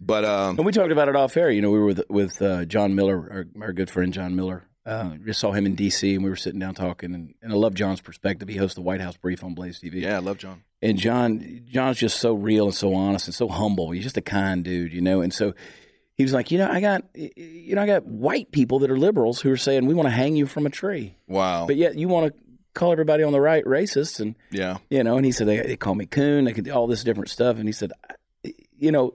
but 0.00 0.24
um, 0.24 0.56
And 0.56 0.64
we 0.64 0.72
talked 0.72 0.92
about 0.92 1.08
it 1.08 1.16
off 1.16 1.36
air. 1.36 1.50
You 1.50 1.60
know, 1.60 1.70
we 1.70 1.78
were 1.80 1.86
with 1.86 2.02
with 2.08 2.40
uh, 2.40 2.64
John 2.64 2.94
Miller, 2.94 3.46
our, 3.58 3.66
our 3.66 3.72
good 3.72 3.90
friend 3.90 4.12
John 4.14 4.36
Miller. 4.36 4.64
Uh, 4.86 5.16
just 5.24 5.40
saw 5.40 5.52
him 5.52 5.66
in 5.66 5.74
D.C. 5.74 6.14
and 6.14 6.24
we 6.24 6.30
were 6.30 6.36
sitting 6.36 6.60
down 6.60 6.74
talking. 6.74 7.14
And, 7.14 7.34
and 7.42 7.52
I 7.52 7.56
love 7.56 7.74
John's 7.74 8.00
perspective. 8.00 8.48
He 8.48 8.56
hosts 8.56 8.76
the 8.76 8.80
White 8.80 9.00
House 9.00 9.16
Brief 9.16 9.44
on 9.44 9.54
Blaze 9.54 9.80
TV. 9.80 10.00
yeah, 10.02 10.16
I 10.16 10.20
love 10.20 10.38
John. 10.38 10.62
And 10.80 10.98
John, 10.98 11.62
John's 11.68 11.98
just 11.98 12.18
so 12.20 12.32
real 12.34 12.66
and 12.66 12.74
so 12.74 12.94
honest 12.94 13.26
and 13.26 13.34
so 13.34 13.48
humble. 13.48 13.90
He's 13.90 14.02
just 14.04 14.16
a 14.16 14.22
kind 14.22 14.64
dude, 14.64 14.92
you 14.92 15.00
know. 15.00 15.20
And 15.20 15.32
so 15.34 15.52
he 16.16 16.22
was 16.24 16.32
like, 16.32 16.50
you 16.50 16.58
know, 16.58 16.68
I 16.70 16.80
got, 16.80 17.04
you 17.14 17.74
know, 17.74 17.82
I 17.82 17.86
got 17.86 18.04
white 18.06 18.52
people 18.52 18.78
that 18.80 18.90
are 18.90 18.98
liberals 18.98 19.40
who 19.40 19.50
are 19.50 19.56
saying 19.56 19.86
we 19.86 19.94
want 19.94 20.06
to 20.06 20.10
hang 20.14 20.36
you 20.36 20.46
from 20.46 20.66
a 20.66 20.70
tree, 20.70 21.16
Wow. 21.26 21.66
but 21.66 21.76
yet 21.76 21.96
you 21.96 22.08
want 22.08 22.26
to 22.32 22.38
call 22.74 22.92
everybody 22.92 23.22
on 23.22 23.32
the 23.32 23.40
right 23.40 23.64
racist 23.64 24.20
and 24.20 24.34
yeah. 24.50 24.78
you 24.90 25.02
know, 25.04 25.16
and 25.16 25.26
he 25.26 25.32
said 25.32 25.46
they, 25.46 25.60
they 25.60 25.76
call 25.76 25.94
me 25.94 26.06
coon, 26.06 26.44
they 26.44 26.52
could 26.52 26.64
do 26.64 26.72
all 26.72 26.86
this 26.86 27.02
different 27.04 27.28
stuff, 27.30 27.56
and 27.58 27.66
he 27.68 27.72
said, 27.72 27.92
you 28.78 28.92
know, 28.92 29.14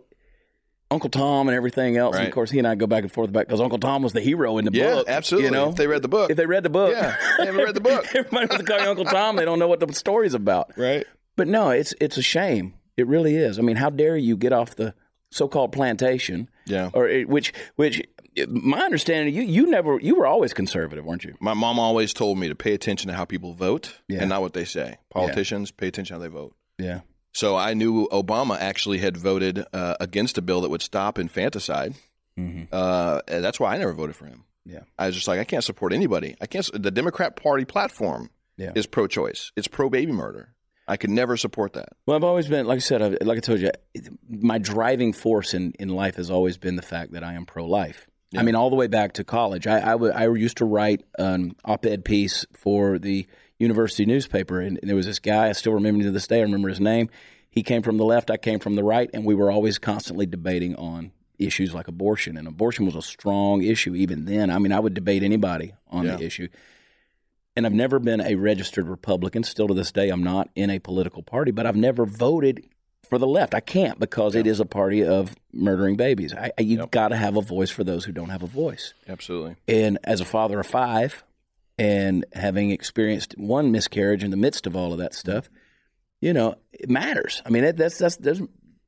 Uncle 0.90 1.10
Tom 1.10 1.50
and 1.50 1.56
everything 1.58 1.98
else. 1.98 2.16
And 2.16 2.26
of 2.26 2.34
course, 2.34 2.50
he 2.50 2.60
and 2.60 2.68
I 2.68 2.76
go 2.76 2.88
back 2.88 3.04
and 3.04 3.12
forth 3.12 3.28
about 3.30 3.46
because 3.46 3.60
Uncle 3.60 3.78
Tom 3.78 4.04
was 4.04 4.14
the 4.14 4.22
hero 4.22 4.58
in 4.58 4.64
the 4.64 4.72
Yeah, 4.72 4.94
book. 4.96 5.10
absolutely. 5.10 5.48
You 5.48 5.52
know, 5.52 5.70
If 5.70 5.76
they 5.76 5.86
read 5.86 6.02
the 6.02 6.08
book. 6.08 6.32
if 6.32 6.38
they 6.38 6.46
read 6.46 6.64
the 6.64 6.70
book, 6.70 6.92
Yeah, 6.94 7.18
they 7.40 7.46
haven't 7.48 7.62
read 7.66 7.76
the 7.76 7.82
book. 7.82 8.06
Everybody 8.16 8.48
wants 8.48 8.58
to 8.58 8.64
call 8.64 8.80
you 8.80 8.90
Uncle 8.90 9.04
Tom. 9.04 9.36
They 9.36 9.44
don't 9.44 9.60
know 9.60 9.68
what 9.68 9.82
the 9.82 9.92
story's 9.94 10.34
about. 10.34 10.72
right. 10.78 11.06
But 11.36 11.48
no, 11.50 11.72
it's 11.72 11.94
it's 12.00 12.16
a 12.18 12.22
shame. 12.22 12.74
It 12.96 13.06
really 13.06 13.36
is. 13.36 13.60
I 13.60 13.64
mean, 13.64 13.76
how 13.76 13.90
dare 13.90 14.16
you 14.16 14.38
get 14.38 14.54
off 14.54 14.76
the 14.78 14.94
so-called 15.38 15.72
plantation, 15.72 16.50
Yeah. 16.66 16.90
or 16.94 17.08
it, 17.08 17.30
which 17.30 17.54
which 17.76 18.02
my 18.48 18.80
understanding, 18.82 19.34
you 19.34 19.42
you 19.44 19.68
never 19.68 20.00
you 20.00 20.16
were 20.16 20.28
always 20.28 20.54
conservative, 20.54 21.06
weren't 21.06 21.24
you? 21.24 21.36
My 21.40 21.54
mom 21.54 21.80
always 21.80 22.14
told 22.14 22.38
me 22.38 22.50
to 22.50 22.56
pay 22.56 22.74
attention 22.74 23.10
to 23.10 23.16
how 23.16 23.26
people 23.26 23.54
vote 23.54 23.98
Yeah. 24.08 24.20
and 24.22 24.30
not 24.30 24.42
what 24.42 24.54
they 24.54 24.66
say. 24.66 24.98
Politicians 25.10 25.72
pay 25.72 25.88
attention 25.88 26.16
how 26.16 26.22
they 26.22 26.28
vote. 26.28 26.54
Yeah. 26.78 27.02
So 27.34 27.56
I 27.56 27.74
knew 27.76 28.08
Obama 28.12 28.58
actually 28.60 28.98
had 28.98 29.16
voted 29.18 29.64
uh, 29.72 29.96
against 30.00 30.38
a 30.38 30.42
bill 30.42 30.62
that 30.62 30.70
would 30.70 30.82
stop 30.82 31.20
infanticide. 31.20 31.94
Mm-hmm. 32.38 32.66
Uh, 32.72 33.22
and 33.28 33.44
that's 33.44 33.60
why 33.60 33.74
I 33.74 33.78
never 33.78 33.94
voted 33.94 34.16
for 34.16 34.26
him. 34.26 34.44
Yeah. 34.66 34.82
I 34.98 35.06
was 35.08 35.16
just 35.16 35.28
like, 35.28 35.40
I 35.40 35.44
can't 35.44 35.64
support 35.64 35.94
anybody. 35.94 36.36
I 36.42 36.46
can't. 36.48 36.68
The 36.74 36.92
Democrat 36.92 37.36
Party 37.36 37.64
platform 37.66 38.30
Yeah. 38.58 38.72
is 38.76 38.86
pro-choice. 38.88 39.52
It's 39.56 39.68
pro-baby 39.68 40.12
murder. 40.12 40.50
I 40.88 40.98
could 40.98 41.10
never 41.10 41.36
support 41.38 41.74
that. 41.74 41.90
Well, 42.06 42.16
I've 42.16 42.24
always 42.24 42.48
been, 42.48 42.66
like 42.66 42.78
I 42.78 42.80
said, 42.80 43.02
I- 43.02 43.18
like 43.26 43.38
I 43.38 43.42
told 43.42 43.60
you, 43.60 43.72
my 44.30 44.58
driving 44.58 45.12
force 45.14 45.54
in, 45.54 45.74
in 45.80 45.90
life 45.90 46.16
has 46.16 46.32
always 46.32 46.58
been 46.58 46.76
the 46.76 46.82
fact 46.82 47.12
that 47.14 47.24
I 47.24 47.34
am 47.34 47.46
pro 47.46 47.66
life. 47.66 48.08
I 48.36 48.44
mean, 48.44 48.56
all 48.56 48.70
the 48.70 48.76
way 48.76 48.88
back 48.88 49.14
to 49.14 49.24
college. 49.24 49.68
I, 49.68 49.78
I, 49.80 49.92
w- 49.92 50.12
I 50.14 50.28
used 50.34 50.58
to 50.58 50.66
write 50.66 51.04
an 51.18 51.56
op 51.64 51.86
ed 51.86 52.04
piece 52.04 52.46
for 52.54 53.00
the 53.00 53.26
university 53.58 54.06
newspaper, 54.06 54.60
and 54.60 54.78
there 54.84 54.96
was 54.98 55.06
this 55.06 55.20
guy, 55.20 55.48
I 55.48 55.54
still 55.54 55.72
remember 55.74 56.00
him 56.02 56.06
to 56.08 56.12
this 56.12 56.28
day, 56.28 56.40
I 56.40 56.42
remember 56.44 56.68
his 56.70 56.82
name. 56.82 57.10
He 57.50 57.64
came 57.64 57.82
from 57.82 57.98
the 57.98 58.04
left, 58.06 58.30
I 58.30 58.36
came 58.38 58.60
from 58.60 58.76
the 58.76 58.84
right, 58.84 59.10
and 59.14 59.24
we 59.26 59.34
were 59.34 59.50
always 59.50 59.80
constantly 59.80 60.26
debating 60.26 60.76
on 60.76 61.12
issues 61.40 61.74
like 61.74 61.88
abortion. 61.88 62.38
And 62.38 62.48
abortion 62.48 62.86
was 62.86 62.96
a 62.96 63.02
strong 63.02 63.64
issue 63.64 63.96
even 63.96 64.26
then. 64.26 64.50
I 64.52 64.60
mean, 64.60 64.72
I 64.74 64.80
would 64.80 64.94
debate 64.94 65.24
anybody 65.24 65.74
on 65.90 66.06
Yeah. 66.06 66.18
the 66.18 66.26
issue. 66.26 66.50
And 67.58 67.66
I've 67.66 67.74
never 67.74 67.98
been 67.98 68.22
a 68.22 68.36
registered 68.36 68.88
Republican. 68.88 69.44
Still 69.44 69.68
to 69.68 69.74
this 69.74 69.92
day, 69.92 70.10
I'm 70.10 70.24
not 70.24 70.50
in 70.56 70.70
a 70.70 70.78
political 70.78 71.24
party, 71.24 71.50
but 71.50 71.66
I've 71.66 71.76
never 71.76 72.06
voted 72.06 72.64
for 73.10 73.18
the 73.18 73.26
left. 73.26 73.56
I 73.56 73.62
can't 73.62 74.00
because 74.00 74.36
it 74.36 74.46
is 74.46 74.60
a 74.60 74.66
party 74.66 75.04
of 75.04 75.36
murdering 75.52 75.96
babies. 75.96 76.36
I, 76.36 76.52
I, 76.56 76.62
you 76.62 76.86
got 76.86 77.08
to 77.08 77.16
have 77.16 77.36
a 77.36 77.42
voice 77.42 77.72
for 77.72 77.84
those 77.84 78.06
who 78.06 78.12
don't 78.12 78.30
have 78.30 78.44
a 78.44 78.48
voice. 78.48 78.94
Absolutely. 79.10 79.56
And 79.68 79.98
as 80.04 80.22
a 80.22 80.26
father 80.26 80.60
of 80.60 80.68
five, 80.68 81.24
and 81.80 82.26
having 82.34 82.70
experienced 82.70 83.34
one 83.40 83.72
miscarriage 83.72 84.24
in 84.24 84.30
the 84.30 84.38
midst 84.38 84.68
of 84.68 84.76
all 84.76 84.94
of 84.94 85.00
that 85.00 85.16
stuff, 85.16 85.50
you 86.22 86.34
know, 86.34 86.56
it 86.72 86.92
matters. 86.92 87.42
I 87.44 87.50
mean, 87.50 87.64
that, 87.64 87.78
that's 87.78 87.98
that's 87.98 88.18
that's 88.18 88.42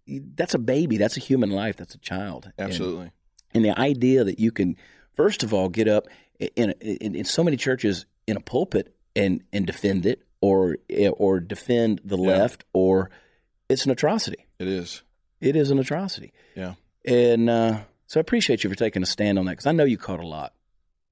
that's 0.08 0.54
a 0.54 0.60
baby. 0.60 0.98
That's 0.98 1.18
a 1.18 1.22
human 1.22 1.50
life. 1.50 1.76
That's 1.76 1.96
a 1.96 2.00
child. 2.00 2.52
And- 2.58 2.70
Absolutely. 2.70 3.12
and 3.54 3.66
the 3.66 3.80
idea 3.80 4.24
that 4.24 4.40
you 4.40 4.52
can, 4.52 4.76
first 5.16 5.42
of 5.42 5.56
all, 5.56 5.70
get 5.70 5.88
up 5.88 6.08
in, 6.40 6.72
in, 6.82 7.16
in 7.16 7.26
so 7.26 7.44
many 7.44 7.58
churches 7.58 8.06
in 8.28 8.38
a 8.38 8.40
pulpit 8.40 8.96
and, 9.16 9.44
and 9.54 9.66
defend 9.66 10.06
it 10.06 10.24
or 10.42 10.78
or 11.18 11.40
defend 11.42 12.00
the 12.06 12.16
left, 12.18 12.64
or 12.74 13.10
it's 13.68 13.86
an 13.86 13.92
atrocity. 13.92 14.46
It 14.58 14.68
is. 14.70 15.02
It 15.42 15.56
is 15.58 15.70
an 15.72 15.80
atrocity. 15.80 16.32
Yeah. 16.56 16.76
And 17.06 17.50
uh, 17.50 17.80
so 18.08 18.20
I 18.20 18.22
appreciate 18.22 18.64
you 18.64 18.70
for 18.70 18.76
taking 18.76 19.04
a 19.04 19.06
stand 19.06 19.38
on 19.38 19.46
that 19.46 19.52
because 19.52 19.66
I 19.66 19.74
know 19.74 19.84
you 19.84 19.98
caught 19.98 20.22
a 20.22 20.28
lot. 20.28 20.54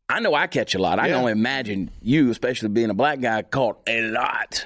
I 0.09 0.21
know 0.21 0.34
I 0.34 0.47
catch 0.47 0.73
a 0.75 0.80
lot. 0.80 0.99
I 0.99 1.03
can 1.03 1.11
Yeah. 1.11 1.19
only 1.19 1.32
imagine 1.34 1.91
you, 2.01 2.30
especially 2.32 2.69
being 2.69 2.89
a 2.89 2.93
black 2.93 3.19
guy, 3.19 3.41
caught 3.41 3.82
a 3.88 4.01
lot. 4.03 4.65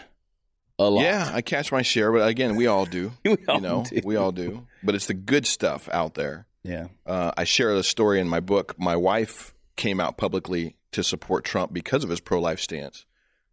A 0.77 0.83
lot. 0.89 1.03
Yeah, 1.03 1.29
I 1.33 1.41
catch 1.41 1.71
my 1.71 1.81
share, 1.81 2.11
but 2.11 2.27
again, 2.27 2.55
we 2.55 2.67
all 2.67 2.85
do. 2.85 3.11
We 3.23 3.37
all 3.47 3.55
you 3.55 3.61
know, 3.61 3.83
do. 3.89 4.01
we 4.03 4.15
all 4.15 4.31
do. 4.31 4.67
But 4.83 4.93
it's 4.93 5.07
the 5.07 5.13
good 5.15 5.47
stuff 5.47 5.89
out 5.91 6.13
there. 6.13 6.45
Yeah. 6.63 6.87
Uh, 7.07 7.31
I 7.35 7.43
share 7.45 7.73
the 7.75 7.83
story 7.83 8.19
in 8.19 8.27
my 8.27 8.39
book. 8.39 8.75
My 8.79 8.95
wife 8.95 9.55
came 9.75 9.99
out 9.99 10.17
publicly 10.17 10.75
to 10.91 11.03
support 11.03 11.43
Trump 11.45 11.73
because 11.73 12.03
of 12.03 12.09
his 12.09 12.19
pro-life 12.19 12.59
stance, 12.59 13.05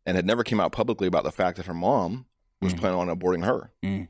and 0.04 0.16
had 0.16 0.26
never 0.26 0.42
came 0.44 0.60
out 0.60 0.72
publicly 0.72 1.06
about 1.06 1.24
the 1.24 1.32
fact 1.32 1.56
that 1.56 1.66
her 1.66 1.74
mom 1.74 2.26
was 2.60 2.74
planning 2.74 2.98
on 2.98 3.08
aborting 3.08 3.44
her. 3.44 3.70
Mm. 3.84 4.08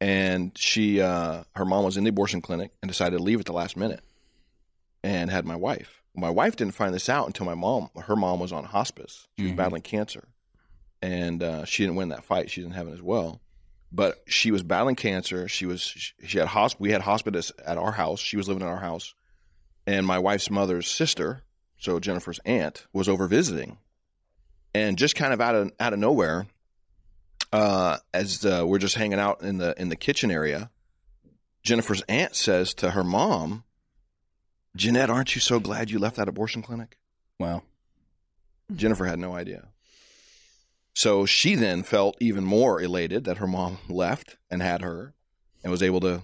And 0.00 0.56
she, 0.56 1.00
uh, 1.00 1.44
her 1.54 1.64
mom 1.64 1.84
was 1.84 1.96
in 1.96 2.04
the 2.04 2.10
abortion 2.10 2.42
clinic 2.42 2.70
and 2.82 2.88
decided 2.90 3.16
to 3.16 3.22
leave 3.22 3.40
at 3.40 3.46
the 3.46 3.52
last 3.52 3.76
minute, 3.76 4.00
and 5.02 5.30
had 5.30 5.44
my 5.46 5.56
wife. 5.56 6.02
My 6.14 6.30
wife 6.30 6.56
didn't 6.56 6.74
find 6.74 6.94
this 6.94 7.08
out 7.08 7.26
until 7.26 7.46
my 7.46 7.54
mom, 7.54 7.90
her 8.04 8.16
mom, 8.16 8.38
was 8.40 8.52
on 8.52 8.64
hospice. 8.64 9.26
She 9.38 9.44
was 9.44 9.52
Mhm. 9.52 9.56
battling 9.56 9.82
cancer, 9.82 10.28
and 11.02 11.42
uh, 11.42 11.64
she 11.64 11.82
didn't 11.82 11.96
win 11.96 12.10
that 12.10 12.24
fight. 12.24 12.50
She's 12.50 12.64
in 12.64 12.72
heaven 12.72 12.92
as 12.92 13.02
well 13.02 13.40
but 13.92 14.20
she 14.26 14.50
was 14.50 14.64
battling 14.64 14.96
cancer. 14.96 15.46
She 15.46 15.64
was 15.64 15.80
she 15.80 16.38
had 16.38 16.48
hosp- 16.48 16.80
we 16.80 16.90
had 16.90 17.02
hospice 17.02 17.52
at 17.64 17.78
our 17.78 17.92
house. 17.92 18.18
She 18.18 18.36
was 18.36 18.48
living 18.48 18.62
in 18.62 18.68
our 18.68 18.80
house, 18.80 19.14
and 19.86 20.06
my 20.06 20.18
wife's 20.18 20.50
mother's 20.50 20.90
sister, 20.90 21.42
so 21.78 22.00
Jennifer's 22.00 22.40
aunt, 22.44 22.86
was 22.92 23.08
over 23.08 23.26
visiting, 23.26 23.78
and 24.74 24.98
just 24.98 25.16
kind 25.16 25.32
of 25.32 25.40
out 25.40 25.54
of 25.54 25.72
out 25.78 25.92
of 25.92 25.98
nowhere, 25.98 26.46
uh, 27.52 27.98
as 28.12 28.44
uh, 28.44 28.64
we're 28.66 28.78
just 28.78 28.96
hanging 28.96 29.18
out 29.18 29.42
in 29.42 29.58
the 29.58 29.74
in 29.80 29.88
the 29.88 29.96
kitchen 29.96 30.30
area, 30.30 30.70
Jennifer's 31.62 32.02
aunt 32.08 32.34
says 32.34 32.74
to 32.74 32.90
her 32.90 33.04
mom, 33.04 33.64
"Jeanette, 34.74 35.10
aren't 35.10 35.34
you 35.34 35.40
so 35.40 35.60
glad 35.60 35.90
you 35.90 35.98
left 35.98 36.16
that 36.16 36.28
abortion 36.28 36.62
clinic?" 36.62 36.98
Wow. 37.38 37.62
Jennifer 38.74 39.04
had 39.04 39.18
no 39.18 39.34
idea. 39.34 39.68
So 40.94 41.26
she 41.26 41.54
then 41.54 41.82
felt 41.82 42.16
even 42.20 42.44
more 42.44 42.80
elated 42.80 43.24
that 43.24 43.36
her 43.36 43.46
mom 43.46 43.78
left 43.88 44.38
and 44.50 44.62
had 44.62 44.80
her 44.80 45.12
and 45.62 45.70
was 45.70 45.82
able 45.82 46.00
to, 46.00 46.22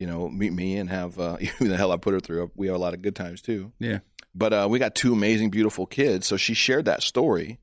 you 0.00 0.06
know, 0.06 0.28
meet 0.28 0.52
me 0.52 0.78
and 0.78 0.90
have, 0.90 1.20
uh, 1.20 1.36
even 1.40 1.68
the 1.68 1.76
hell 1.76 1.92
I 1.92 1.96
put 1.96 2.14
her 2.14 2.20
through. 2.20 2.50
We 2.56 2.66
had 2.66 2.74
a 2.74 2.78
lot 2.78 2.94
of 2.94 3.02
good 3.02 3.14
times 3.14 3.40
too. 3.40 3.70
Yeah. 3.78 4.00
But 4.34 4.52
uh, 4.52 4.66
we 4.68 4.80
got 4.80 4.96
two 4.96 5.12
amazing, 5.12 5.50
beautiful 5.50 5.86
kids. 5.86 6.26
So 6.26 6.36
she 6.36 6.54
shared 6.54 6.86
that 6.86 7.02
story 7.02 7.60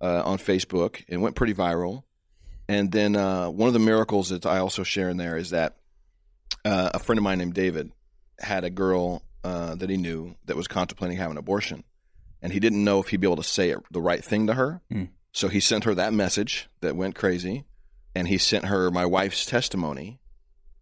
uh, 0.00 0.22
on 0.24 0.38
Facebook 0.38 1.04
and 1.08 1.22
went 1.22 1.34
pretty 1.34 1.54
viral. 1.54 2.04
And 2.68 2.92
then 2.92 3.16
uh, 3.16 3.48
one 3.48 3.68
of 3.68 3.72
the 3.72 3.80
miracles 3.80 4.28
that 4.28 4.44
I 4.44 4.58
also 4.58 4.82
share 4.82 5.08
in 5.08 5.16
there 5.16 5.36
is 5.36 5.50
that 5.50 5.76
uh, 6.64 6.90
a 6.92 6.98
friend 6.98 7.18
of 7.18 7.22
mine 7.22 7.38
named 7.38 7.54
David 7.54 7.90
had 8.38 8.64
a 8.64 8.70
girl 8.70 9.22
uh, 9.42 9.74
that 9.76 9.88
he 9.88 9.96
knew 9.96 10.34
that 10.44 10.56
was 10.56 10.68
contemplating 10.68 11.16
having 11.16 11.32
an 11.32 11.38
abortion. 11.38 11.84
And 12.42 12.52
he 12.52 12.60
didn't 12.60 12.84
know 12.84 13.00
if 13.00 13.08
he'd 13.08 13.20
be 13.20 13.26
able 13.26 13.36
to 13.36 13.42
say 13.42 13.70
it, 13.70 13.78
the 13.90 14.00
right 14.00 14.22
thing 14.22 14.48
to 14.48 14.54
her. 14.54 14.80
Hmm. 14.90 15.04
So 15.32 15.48
he 15.48 15.60
sent 15.60 15.84
her 15.84 15.94
that 15.94 16.12
message 16.12 16.68
that 16.80 16.96
went 16.96 17.14
crazy. 17.14 17.64
And 18.14 18.28
he 18.28 18.38
sent 18.38 18.66
her 18.66 18.90
my 18.90 19.06
wife's 19.06 19.46
testimony. 19.46 20.18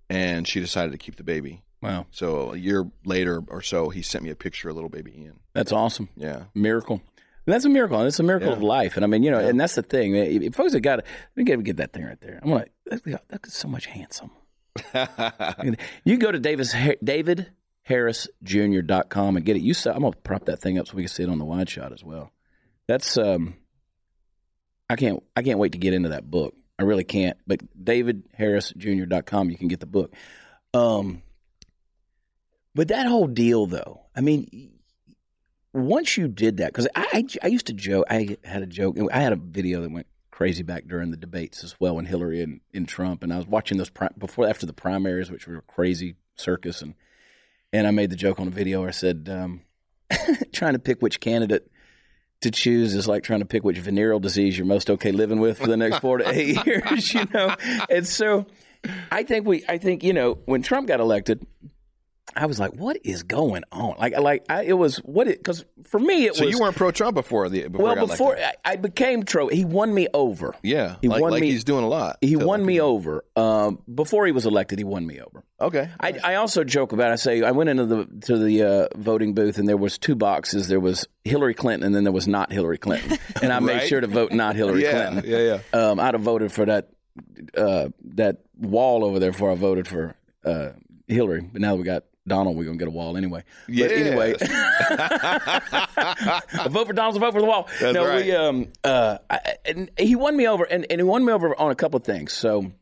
And 0.09 0.47
she 0.47 0.61
decided 0.61 0.93
to 0.93 0.99
keep 0.99 1.17
the 1.17 1.25
baby. 1.25 1.63
Wow. 1.83 2.07
So 2.11 2.53
a 2.53 2.57
year 2.57 2.85
later 3.05 3.43
or 3.49 3.61
so, 3.63 3.89
he 3.91 4.03
sent 4.03 4.25
me 4.25 4.31
a 4.31 4.37
picture 4.37 4.69
of 4.69 4.75
little 4.77 4.89
baby 4.91 5.13
Ian. 5.21 5.41
That's 5.53 5.73
awesome. 5.73 6.09
Yeah. 6.17 6.45
miracle. 6.55 7.01
And 7.47 7.53
that's 7.53 7.65
a 7.65 7.69
miracle. 7.69 7.99
And 7.99 8.07
it's 8.09 8.19
a 8.19 8.23
miracle 8.25 8.49
Yeah. 8.49 8.55
of 8.57 8.63
life. 8.63 8.97
And 8.97 9.05
I 9.05 9.09
mean, 9.09 9.23
you 9.23 9.31
know, 9.31 9.41
Yeah. 9.41 9.49
and 9.49 9.61
that's 9.61 9.75
the 9.77 9.83
thing. 9.83 10.15
If 10.17 10.55
folks 10.55 10.73
have 10.73 10.83
got, 10.83 10.99
let 10.99 11.07
me 11.37 11.45
get, 11.45 11.63
get 11.65 11.77
that 11.79 11.93
thing 11.93 12.05
right 12.05 12.21
there. 12.21 12.41
I'm 12.43 12.51
like, 12.51 12.73
that's 12.87 13.55
so 13.55 13.69
much 13.69 13.87
handsome. 13.87 14.31
You 16.05 16.17
go 16.19 16.31
to 16.33 16.39
Davis, 16.39 16.75
David 17.03 17.51
harrisjr.com 17.89 19.37
and 19.37 19.45
get 19.47 19.57
it. 19.57 19.63
You 19.63 19.75
saw, 19.75 19.93
I'm 19.93 20.01
gonna 20.03 20.17
prop 20.25 20.45
that 20.47 20.61
thing 20.61 20.79
up 20.79 20.87
so 20.89 20.95
we 20.97 21.03
can 21.03 21.09
see 21.09 21.23
it 21.23 21.29
on 21.29 21.39
the 21.39 21.45
wide 21.45 21.69
shot 21.69 21.93
as 21.93 22.03
well. 22.05 22.33
That's 22.89 23.17
um, 23.17 23.55
I 24.91 24.97
can't 24.97 25.23
I 25.37 25.43
can't 25.43 25.59
wait 25.59 25.73
to 25.73 25.79
get 25.79 25.95
into 25.95 26.11
that 26.11 26.31
book. 26.31 26.55
I 26.79 26.83
really 26.83 27.05
can't. 27.05 27.39
But 27.47 27.61
davidharrisjr.com, 27.83 29.51
you 29.51 29.57
can 29.57 29.69
get 29.69 29.81
the 29.81 29.87
book. 29.87 30.13
Um, 30.75 31.23
But 32.75 32.89
that 32.89 33.07
whole 33.07 33.27
deal, 33.27 33.67
though, 33.67 34.03
I 34.15 34.21
mean, 34.21 34.73
once 35.73 36.17
you 36.17 36.29
did 36.29 36.59
that, 36.59 36.69
because 36.73 36.89
I, 36.95 37.07
I, 37.13 37.25
I 37.45 37.47
used 37.49 37.67
to 37.69 37.73
joke, 37.73 38.05
I 38.11 38.37
had 38.45 38.63
a 38.63 38.67
joke, 38.67 38.97
I 39.13 39.21
had 39.21 39.33
a 39.33 39.37
video 39.37 39.81
that 39.83 39.91
went 39.91 40.07
crazy 40.31 40.63
back 40.63 40.87
during 40.87 41.11
the 41.11 41.17
debates 41.17 41.65
as 41.65 41.75
well, 41.81 41.97
when 41.97 42.05
Hillary 42.05 42.43
and, 42.43 42.61
and 42.75 42.87
Trump, 42.87 43.23
and 43.23 43.33
I 43.33 43.39
was 43.39 43.47
watching 43.47 43.79
those 43.79 43.89
pri- 43.89 44.11
before 44.19 44.47
after 44.47 44.67
the 44.67 44.75
primaries, 44.75 45.31
which 45.31 45.47
were 45.47 45.57
a 45.57 45.63
crazy 45.63 46.17
circus, 46.37 46.83
and 46.83 46.95
and 47.73 47.87
I 47.87 47.91
made 47.91 48.11
the 48.11 48.17
joke 48.17 48.39
on 48.39 48.47
the 48.47 48.53
video 48.53 48.81
where 48.81 48.89
I 48.89 48.93
said, 48.93 49.29
um, 49.31 49.63
trying 50.53 50.75
to 50.75 50.79
pick 50.79 51.01
which 51.03 51.21
candidate 51.21 51.71
to 52.43 52.51
choose 52.51 52.95
is 52.95 53.09
like 53.09 53.23
trying 53.23 53.41
to 53.41 53.47
pick 53.47 53.65
which 53.65 53.79
venereal 53.79 54.21
disease 54.21 54.57
you're 54.57 54.67
most 54.67 54.91
okay 54.91 55.13
living 55.13 55.41
with 55.41 55.59
for 55.59 55.67
the 55.67 55.77
next 55.77 55.99
four 56.01 56.19
to 56.19 56.29
eight 56.33 56.65
years, 56.67 57.15
you 57.15 57.27
know. 57.33 57.55
And 57.91 58.07
so, 58.07 58.47
I 59.11 59.23
think 59.23 59.47
we, 59.47 59.65
I 59.69 59.79
think 59.79 60.05
you 60.05 60.13
know, 60.13 60.39
when 60.45 60.63
Trump 60.63 60.89
got 60.89 61.01
elected, 61.01 61.47
I 62.35 62.47
was 62.47 62.59
like, 62.59 62.75
what 62.75 62.99
is 63.05 63.23
going 63.23 63.63
on? 63.73 63.95
Like, 63.99 64.19
like 64.19 64.45
I, 64.49 64.65
it 64.65 64.73
was 64.73 64.97
what 64.99 65.29
it 65.29 65.39
because 65.39 65.65
for 65.85 66.01
me 66.01 66.27
it 66.27 66.35
So 66.35 66.45
was. 66.45 66.53
So 66.53 66.59
you 66.59 66.63
weren't 66.63 66.77
pro 66.77 66.91
Trump 66.91 67.15
before 67.15 67.49
the 67.49 67.69
before 67.69 67.95
well 67.95 68.07
before. 68.07 68.37
I, 68.37 68.55
I 68.65 68.77
became 68.77 69.23
Trump. 69.23 69.53
He 69.53 69.65
won 69.65 69.95
me 69.95 70.09
over. 70.13 70.55
Yeah, 70.63 70.97
he 71.01 71.09
like, 71.09 71.23
won 71.23 71.31
like 71.31 71.41
me. 71.41 71.51
he's 71.51 71.65
doing 71.65 71.85
a 71.85 71.89
lot. 71.89 72.19
he 72.21 72.37
won 72.37 72.65
me 72.65 72.81
over. 72.81 73.25
Um, 73.37 73.81
before 73.93 74.27
he 74.27 74.33
was 74.33 74.45
elected, 74.45 74.79
he 74.79 74.85
won 74.85 75.07
me 75.07 75.21
over. 75.21 75.45
Okay, 75.61 75.89
I, 76.01 76.19
I 76.23 76.35
also 76.35 76.65
joke 76.65 76.93
about. 76.93 77.11
It. 77.11 77.13
I 77.13 77.17
say 77.17 77.43
I 77.43 77.53
went 77.53 77.71
into 77.71 77.87
the 77.87 78.07
to 78.23 78.39
the 78.39 78.63
uh, 78.63 78.89
voting 78.97 79.35
booth 79.35 79.59
and 79.59 79.69
there 79.69 79.77
was 79.77 79.97
two 79.97 80.15
boxes. 80.15 80.69
There 80.69 80.81
was 80.81 81.07
Hillary 81.25 81.55
Clinton 81.55 81.87
and 81.87 81.95
then 81.95 82.05
there 82.05 82.13
was 82.13 82.29
not 82.29 82.53
Hillary 82.53 82.79
Clinton, 82.79 83.19
and 83.43 83.53
I 83.53 83.61
made 83.61 83.87
sure 83.89 84.01
to 84.01 84.09
vote 84.09 84.33
not 84.33 84.57
Hillary 84.57 84.83
yeah, 84.83 85.11
Clinton. 85.11 85.31
yeah, 85.31 85.61
yeah. 85.73 85.79
Um, 85.81 86.01
I'd 86.01 86.15
have 86.15 86.23
voted 86.23 86.53
for 86.53 86.67
that 86.67 86.91
uh, 87.57 87.89
that 88.17 88.39
wall 88.59 89.05
over 89.05 89.19
there 89.19 89.33
before 89.33 89.53
I 89.53 89.55
voted 89.55 89.89
for 89.89 90.15
uh, 90.45 90.71
Hillary. 91.07 91.41
But 91.41 91.63
now 91.63 91.73
that 91.73 91.79
we 91.79 91.85
got 91.85 92.05
Donald, 92.27 92.57
we're 92.57 92.65
gonna 92.65 92.77
get 92.77 92.89
a 92.89 92.91
wall 92.91 93.17
anyway. 93.17 93.45
But 93.69 93.93
anyway, 93.93 94.35
a 94.41 94.47
vote 96.71 96.87
for 96.87 96.93
Donald's 96.93 97.17
a 97.17 97.21
vote 97.21 97.33
for 97.33 97.41
the 97.41 97.47
wall. 97.47 97.69
That's 97.81 97.95
no, 97.95 98.07
right. 98.07 98.25
we 98.25 98.33
um 98.33 98.69
uh 98.85 99.19
I, 99.31 99.55
and 99.65 99.91
he 99.99 100.15
won 100.17 100.37
me 100.37 100.47
over, 100.49 100.65
and, 100.65 100.87
and 100.91 101.01
he 101.01 101.05
won 101.05 101.25
me 101.25 101.33
over 101.33 101.59
on 101.59 101.71
a 101.71 101.75
couple 101.75 101.99
of 101.99 102.05
things. 102.05 102.33
So 102.33 102.73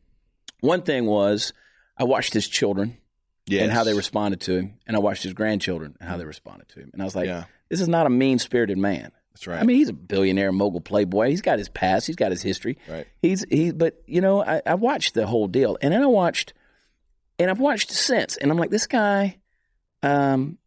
one 0.60 0.82
thing 0.82 1.06
was 1.06 1.52
I 1.96 2.04
watched 2.04 2.32
his 2.34 2.48
children 2.48 2.98
Yes. 3.46 3.62
and 3.64 3.72
how 3.72 3.84
they 3.84 3.92
responded 3.92 4.40
to 4.42 4.56
him, 4.56 4.78
and 4.86 4.96
I 4.96 5.00
watched 5.00 5.22
his 5.22 5.34
grandchildren 5.34 5.96
and 6.00 6.08
how 6.08 6.16
they 6.16 6.24
responded 6.24 6.66
to 6.70 6.80
him, 6.80 6.88
and 6.94 7.02
I 7.02 7.04
was 7.04 7.14
like, 7.14 7.26
Yeah. 7.26 7.44
this 7.68 7.82
is 7.82 7.88
not 7.88 8.06
a 8.06 8.10
mean 8.10 8.38
spirited 8.38 8.78
man. 8.78 9.12
That's 9.34 9.46
right. 9.46 9.60
I 9.60 9.64
mean, 9.64 9.76
he's 9.76 9.90
a 9.90 9.92
billionaire, 9.92 10.50
mogul, 10.52 10.80
playboy. 10.80 11.28
He's 11.28 11.42
got 11.42 11.58
his 11.58 11.68
past. 11.68 12.06
He's 12.06 12.16
got 12.16 12.30
his 12.30 12.40
history. 12.40 12.78
Right. 12.88 13.06
He's 13.20 13.44
he. 13.50 13.70
But 13.72 14.00
you 14.06 14.20
know, 14.22 14.42
I, 14.42 14.62
I 14.64 14.76
watched 14.76 15.12
the 15.14 15.26
whole 15.26 15.46
deal, 15.48 15.76
and 15.82 15.92
then 15.92 16.02
I 16.02 16.06
watched, 16.06 16.54
and 17.38 17.50
I've 17.50 17.60
watched 17.60 17.90
since, 17.90 18.36
and 18.36 18.50
I'm 18.50 18.58
like, 18.58 18.70
this 18.70 18.86
guy, 18.86 19.36
um, 20.02 20.58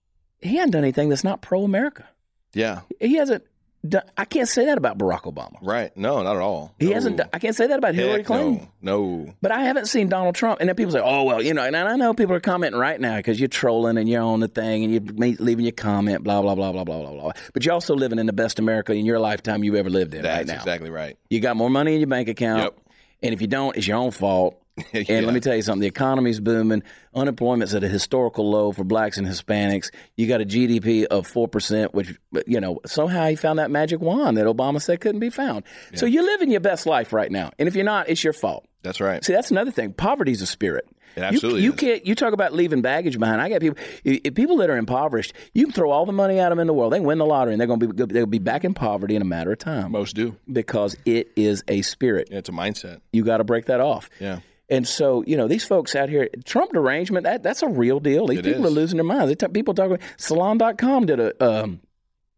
he 0.42 0.56
hasn't 0.56 0.74
done 0.74 0.84
anything 0.84 1.10
that's 1.10 1.24
not 1.24 1.42
pro 1.42 1.64
America. 1.64 2.06
yeah, 2.54 2.82
He 3.00 3.16
hasn't. 3.16 3.44
Done, 3.88 4.02
I 4.18 4.26
can't 4.26 4.50
say 4.50 4.66
that 4.66 4.78
about 4.78 4.98
Barack 4.98 5.22
Obama. 5.32 5.54
right. 5.62 5.96
No, 5.96 6.22
not 6.24 6.36
at 6.36 6.42
all. 6.42 6.74
He 6.80 6.88
No. 6.88 6.94
hasn't. 6.96 7.18
done- 7.18 7.30
I 7.32 7.40
can't 7.40 7.56
say 7.56 7.68
that 7.68 7.78
about 7.78 7.94
Hillary 7.96 8.24
Clinton. 8.24 8.68
No, 8.82 9.00
no. 9.26 9.34
But 9.42 9.52
I 9.52 9.64
haven't 9.64 9.86
seen 9.86 10.10
Donald 10.10 10.36
Trump. 10.36 10.60
And 10.60 10.68
then 10.68 10.76
people 10.76 10.92
say, 10.92 11.00
oh, 11.02 11.24
well, 11.24 11.42
you 11.42 11.54
know, 11.54 11.62
and 11.64 11.78
I 11.78 11.96
know 11.96 12.14
people 12.14 12.36
are 12.36 12.40
commenting 12.42 12.78
right 12.82 13.00
now 13.00 13.16
because 13.18 13.40
you're 13.40 13.48
trolling 13.48 13.98
and 13.98 14.10
you're 14.10 14.24
on 14.24 14.42
the 14.42 14.48
thing 14.50 14.84
and 14.84 14.92
you're 14.92 15.36
leaving 15.40 15.64
your 15.64 15.72
comment, 15.74 16.24
blah, 16.24 16.42
blah, 16.42 16.56
blah, 16.56 16.72
blah, 16.74 16.84
blah, 16.84 16.98
blah, 17.02 17.12
blah. 17.14 17.32
But 17.54 17.64
you're 17.64 17.74
also 17.76 17.96
living 17.96 18.20
in 18.20 18.26
the 18.26 18.34
best 18.34 18.60
America 18.60 18.92
in 18.94 19.06
your 19.06 19.20
lifetime 19.20 19.64
you've 19.64 19.76
ever 19.76 19.92
lived 19.92 20.16
in 20.16 20.24
That's 20.24 20.38
right 20.40 20.48
now. 20.48 20.56
exactly 20.62 20.90
right. 20.90 21.16
You 21.30 21.40
got 21.40 21.56
more 21.56 21.70
money 21.70 21.94
in 21.94 22.00
your 22.02 22.08
bank 22.08 22.28
account. 22.28 22.64
Yep. 22.64 22.78
And 23.24 23.34
if 23.34 23.42
you 23.42 23.48
don't, 23.48 23.78
it's 23.78 23.88
your 23.88 23.98
own 23.98 24.12
fault. 24.12 24.60
And 24.94 25.26
let 25.26 25.34
me 25.34 25.40
tell 25.40 25.56
you 25.56 25.62
something 25.62 25.82
the 25.82 25.88
economy's 25.88 26.40
booming. 26.40 26.84
Unemployment's 27.14 27.74
at 27.74 27.84
a 27.84 27.88
historical 27.88 28.50
low 28.50 28.72
for 28.72 28.84
blacks 28.84 29.18
and 29.18 29.26
Hispanics. 29.28 29.90
You 30.16 30.28
got 30.28 30.42
a 30.42 30.46
GDP 30.46 31.06
of 31.06 31.28
4%, 31.28 31.94
which, 31.94 32.16
you 32.46 32.60
know, 32.60 32.80
somehow 32.86 33.28
he 33.28 33.36
found 33.36 33.60
that 33.60 33.72
magic 33.72 34.00
wand 34.02 34.38
that 34.38 34.46
Obama 34.46 34.82
said 34.82 35.02
couldn't 35.02 35.20
be 35.20 35.30
found. 35.30 35.64
So 35.96 36.06
you're 36.06 36.24
living 36.24 36.52
your 36.52 36.62
best 36.62 36.86
life 36.86 37.14
right 37.14 37.32
now. 37.32 37.52
And 37.58 37.68
if 37.68 37.76
you're 37.76 37.86
not, 37.86 38.10
it's 38.10 38.24
your 38.24 38.34
fault. 38.34 38.68
That's 38.84 39.02
right. 39.02 39.24
See, 39.24 39.34
that's 39.34 39.52
another 39.52 39.72
thing. 39.72 39.94
Poverty's 39.94 40.42
a 40.42 40.48
spirit. 40.48 40.88
It 41.18 41.24
absolutely 41.24 41.62
you, 41.62 41.72
you 41.72 41.74
can't. 41.74 42.06
You 42.06 42.14
talk 42.14 42.34
about 42.34 42.54
leaving 42.54 42.84
baggage 42.84 43.18
behind. 43.18 43.42
I 43.42 43.50
got 43.50 43.60
people. 43.62 44.32
people 44.34 44.58
that 44.58 44.70
are 44.70 44.78
impoverished, 44.78 45.34
you 45.52 45.66
can 45.66 45.74
throw 45.74 45.90
all 45.90 46.06
the 46.06 46.14
money 46.14 46.40
at 46.40 46.50
them 46.50 46.60
in 46.60 46.68
the 46.68 46.74
world. 46.74 46.94
They 46.94 47.00
win 47.00 47.18
the 47.18 47.26
lottery, 47.26 47.54
and 47.54 47.60
they're 47.60 47.68
going 47.68 47.80
to 47.80 47.88
be. 47.88 48.14
They'll 48.14 48.28
be 48.28 48.38
back 48.38 48.64
in 48.64 48.76
poverty 48.76 49.16
in 49.16 49.24
a 49.24 49.26
matter 49.26 49.52
of 49.52 49.58
time 49.58 49.92
Most 49.92 50.16
do. 50.16 50.36
because 50.52 50.96
it 51.06 51.32
is 51.36 51.64
a 51.68 51.82
spirit. 51.82 52.28
Yeah, 52.30 52.38
it's 52.38 52.50
a 52.50 52.52
mindset. 52.52 53.02
You 53.12 53.24
got 53.24 53.38
to 53.38 53.44
break 53.44 53.66
that 53.66 53.80
off. 53.80 54.12
Yeah. 54.20 54.40
And 54.70 54.88
so, 54.88 55.24
you 55.26 55.38
know, 55.38 55.48
these 55.48 55.64
folks 55.64 55.96
out 55.96 56.10
here, 56.10 56.30
Trump 56.44 56.74
derangement, 56.74 57.24
that, 57.24 57.42
that's 57.44 57.62
a 57.64 57.70
real 57.70 58.00
deal. 58.00 58.28
These 58.28 58.40
It 58.40 58.46
people 58.46 58.66
is. 58.66 58.72
are 58.72 58.76
losing 58.76 58.98
their 58.98 59.06
minds. 59.06 59.28
They 59.30 59.36
t- 59.36 59.52
people 59.54 59.74
talking, 59.74 60.00
Salon.com 60.18 61.06
did 61.06 61.20
a, 61.22 61.44
um, 61.64 61.80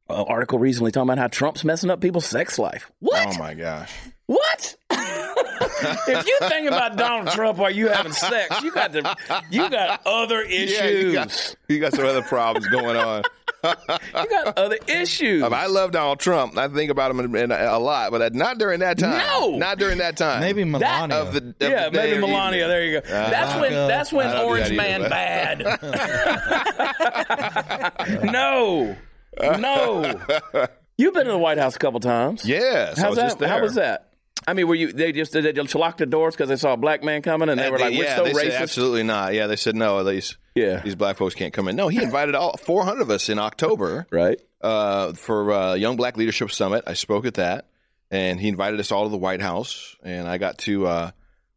a 0.09 0.23
article 0.25 0.59
recently 0.59 0.91
talking 0.91 1.09
about 1.09 1.17
how 1.17 1.27
Trump's 1.27 1.63
messing 1.63 1.89
up 1.89 2.01
people's 2.01 2.25
sex 2.27 2.59
life. 2.59 2.91
What? 2.99 3.35
Oh 3.35 3.39
my 3.39 3.55
gosh. 3.55 3.91
What? 4.27 4.75
if 4.91 6.27
you 6.27 6.37
think 6.47 6.67
about 6.67 6.97
Donald 6.97 7.29
Trump 7.33 7.57
while 7.57 7.71
you 7.71 7.87
having 7.87 8.11
sex, 8.11 8.61
you 8.61 8.71
got 8.71 8.91
the, 8.91 9.15
you 9.49 9.67
got 9.69 10.01
other 10.05 10.41
issues. 10.41 10.69
Yeah, 10.79 10.87
you 10.89 11.13
got, 11.13 11.55
you 11.67 11.79
got 11.79 11.93
some 11.93 12.05
other 12.05 12.21
problems 12.21 12.67
going 12.67 12.95
on. 12.95 13.23
You 13.63 14.27
got 14.29 14.57
other 14.57 14.77
issues. 14.87 15.43
I 15.43 15.49
mean, 15.49 15.57
I 15.57 15.67
love 15.67 15.91
Donald 15.91 16.19
Trump. 16.19 16.57
I 16.57 16.67
think 16.67 16.91
about 16.91 17.11
him 17.11 17.19
in, 17.19 17.35
in 17.35 17.51
a, 17.51 17.55
a 17.55 17.79
lot, 17.79 18.11
but 18.11 18.33
not 18.33 18.57
during 18.57 18.79
that 18.79 18.97
time. 18.97 19.17
No! 19.17 19.57
not 19.57 19.77
during 19.77 19.97
that 19.99 20.17
time. 20.17 20.39
Maybe 20.41 20.63
Melania. 20.63 21.15
of 21.17 21.33
the 21.33 21.39
of 21.39 21.55
yeah, 21.59 21.89
the 21.89 21.97
maybe 21.97 22.19
Melania. 22.19 22.65
evening. 22.65 22.69
There 22.69 22.85
you 22.85 23.01
go. 23.01 23.07
Uh-huh. 23.07 23.29
that's 23.29 23.55
when 23.61 23.71
Ivanka. 23.73 23.87
that's 23.87 24.11
when 24.13 24.27
I 24.27 24.33
don't 24.33 24.41
do 24.41 24.47
Orange 24.47 24.69
that 24.69 24.75
Man 24.75 25.01
either, 25.01 25.09
bad. 25.09 25.83
no, 28.31 28.95
no. 29.57 30.67
You've 30.97 31.13
been 31.13 31.25
to 31.27 31.31
the 31.31 31.37
White 31.37 31.57
House 31.57 31.75
a 31.75 31.79
couple 31.79 31.99
times. 32.01 32.45
Yes, 32.45 32.97
I 32.97 33.01
How's 33.01 33.09
was 33.11 33.17
that? 33.17 33.23
just 33.25 33.39
there. 33.39 33.47
How 33.49 33.61
was 33.61 33.75
that? 33.75 34.08
I 34.49 34.53
mean, 34.53 34.67
were 34.67 34.75
you? 34.75 34.91
They 34.91 35.11
just 35.11 35.31
did 35.33 35.43
they 35.45 35.53
just 35.53 35.75
lock 35.75 35.97
the 35.97 36.05
doors 36.05 36.35
because 36.35 36.49
they 36.49 36.55
saw 36.55 36.73
a 36.73 36.77
black 36.77 37.03
man 37.03 37.21
coming 37.21 37.49
and 37.49 37.59
they 37.59 37.65
And 37.65 37.71
were 37.71 37.77
they- 37.77 37.83
like, 37.85 37.93
"We're 37.97 38.03
yeah, 38.05 38.15
so 38.15 38.23
they 38.23 38.31
racist." 38.31 38.51
said 38.51 38.61
absolutely 38.63 39.03
not. 39.03 39.33
Yeah, 39.33 39.47
they 39.47 39.55
said 39.55 39.75
no. 39.75 40.03
These 40.03 40.37
Yeah. 40.55 40.79
these 40.81 40.95
black 40.95 41.17
folks 41.17 41.35
can't 41.35 41.53
come 41.53 41.67
in. 41.67 41.75
No, 41.75 41.87
he 41.87 42.01
invited 42.01 42.35
all 42.35 42.57
400 42.57 43.01
of 43.01 43.09
us 43.09 43.29
in 43.29 43.37
October 43.39 44.07
Right. 44.11 44.39
uh, 44.61 45.13
for 45.13 45.51
uh, 45.51 45.73
Young 45.75 45.95
Black 45.97 46.17
Leadership 46.17 46.51
Summit. 46.51 46.83
I 46.87 46.93
spoke 46.93 47.25
at 47.25 47.35
that, 47.35 47.67
and 48.11 48.39
he 48.39 48.47
invited 48.47 48.79
us 48.79 48.91
all 48.91 49.03
to 49.03 49.09
the 49.09 49.17
White 49.17 49.41
House, 49.41 49.95
and 50.03 50.27
I 50.27 50.37
got 50.37 50.57
to 50.59 50.87
uh, 50.87 51.11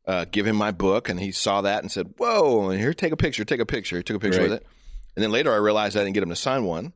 uh, 0.07 0.24
give 0.30 0.47
him 0.47 0.57
my 0.57 0.70
book, 0.72 1.09
and 1.09 1.18
he 1.18 1.32
saw 1.32 1.62
that 1.62 1.82
and 1.82 1.90
said, 1.90 2.14
"Whoa! 2.18 2.70
And 2.70 2.80
here, 2.80 2.93
take 2.93 3.12
a 3.12 3.16
picture. 3.16 3.45
Take 3.45 3.61
a 3.61 3.66
picture." 3.66 3.97
He 3.97 4.03
took 4.03 4.16
a 4.16 4.20
picture 4.20 4.40
Right. 4.40 4.51
with 4.51 4.61
it, 4.61 4.66
and 5.16 5.22
then 5.22 5.30
later 5.32 5.53
I 5.53 5.57
realized 5.57 5.97
I 5.97 6.01
didn't 6.01 6.14
get 6.14 6.22
him 6.22 6.28
to 6.28 6.36
sign 6.36 6.64
one. 6.64 6.93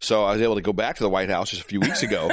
So 0.00 0.24
I 0.24 0.32
was 0.32 0.42
able 0.42 0.54
to 0.54 0.60
go 0.62 0.72
back 0.72 0.96
to 0.96 1.02
the 1.02 1.08
White 1.10 1.28
House 1.30 1.50
just 1.50 1.62
a 1.62 1.64
few 1.64 1.80
weeks 1.80 2.02
ago, 2.04 2.30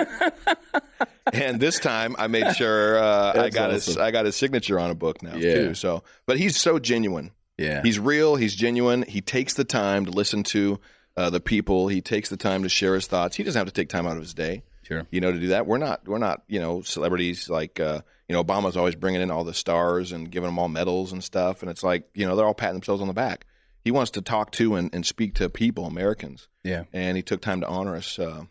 and 1.33 1.59
this 1.59 1.79
time 1.79 2.15
I 2.19 2.27
made 2.27 2.55
sure 2.55 2.97
uh, 2.97 3.41
I 3.43 3.49
got 3.49 3.71
his. 3.71 3.97
I 3.97 4.11
got 4.11 4.25
his 4.25 4.35
signature 4.35 4.79
on 4.79 4.91
a 4.91 4.95
book 4.95 5.21
now 5.23 5.35
Yeah. 5.35 5.53
too. 5.55 5.73
So, 5.73 6.03
but 6.25 6.37
he's 6.37 6.57
so 6.59 6.79
genuine. 6.79 7.31
Yeah. 7.57 7.81
He's 7.83 7.99
real. 7.99 8.35
He's 8.35 8.53
genuine. 8.55 9.03
He 9.03 9.21
takes 9.21 9.53
the 9.53 9.63
time 9.63 10.05
to 10.05 10.11
listen 10.11 10.43
to 10.43 10.79
uh, 11.17 11.29
the 11.29 11.39
people. 11.39 11.87
He 11.87 12.01
takes 12.01 12.29
the 12.29 12.37
time 12.37 12.63
to 12.63 12.69
share 12.69 12.93
his 12.95 13.07
thoughts. 13.07 13.35
He 13.35 13.43
doesn't 13.43 13.57
have 13.59 13.67
to 13.67 13.73
take 13.73 13.89
time 13.89 14.05
out 14.05 14.17
of 14.17 14.21
his 14.21 14.33
day, 14.33 14.63
Sure. 14.83 15.07
you 15.09 15.21
know, 15.21 15.31
to 15.31 15.39
do 15.39 15.47
that. 15.47 15.65
We're 15.65 15.77
not. 15.77 16.07
We're 16.07 16.17
not. 16.19 16.43
You 16.47 16.59
know, 16.59 16.81
celebrities 16.81 17.49
like 17.49 17.79
uh, 17.79 18.01
you 18.27 18.33
know 18.33 18.43
Obama's 18.43 18.77
always 18.77 18.95
bringing 18.95 19.21
in 19.21 19.31
all 19.31 19.43
the 19.43 19.53
stars 19.53 20.11
and 20.11 20.29
giving 20.29 20.47
them 20.49 20.59
all 20.59 20.67
medals 20.69 21.11
and 21.13 21.23
stuff. 21.23 21.61
And 21.61 21.71
it's 21.71 21.83
like 21.83 22.03
you 22.13 22.25
know 22.27 22.35
they're 22.35 22.45
all 22.45 22.53
patting 22.53 22.75
themselves 22.75 23.01
on 23.01 23.07
the 23.07 23.13
back. 23.13 23.45
He 23.85 23.91
wants 23.91 24.11
to 24.11 24.21
talk 24.21 24.51
to 24.53 24.75
and, 24.75 24.93
and 24.93 25.05
speak 25.05 25.35
to 25.35 25.47
people, 25.49 25.85
Americans, 25.85 26.49
Yeah. 26.63 26.83
and 26.91 27.15
he 27.15 27.23
took 27.23 27.39
time 27.39 27.61
to 27.61 27.67
honor 27.67 27.95
us. 27.95 28.19
Uh, 28.19 28.43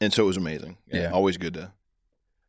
and 0.00 0.12
so 0.12 0.24
it 0.24 0.26
was 0.26 0.36
amazing. 0.36 0.76
Yeah. 0.92 1.10
always 1.12 1.38
good 1.38 1.54
to. 1.54 1.72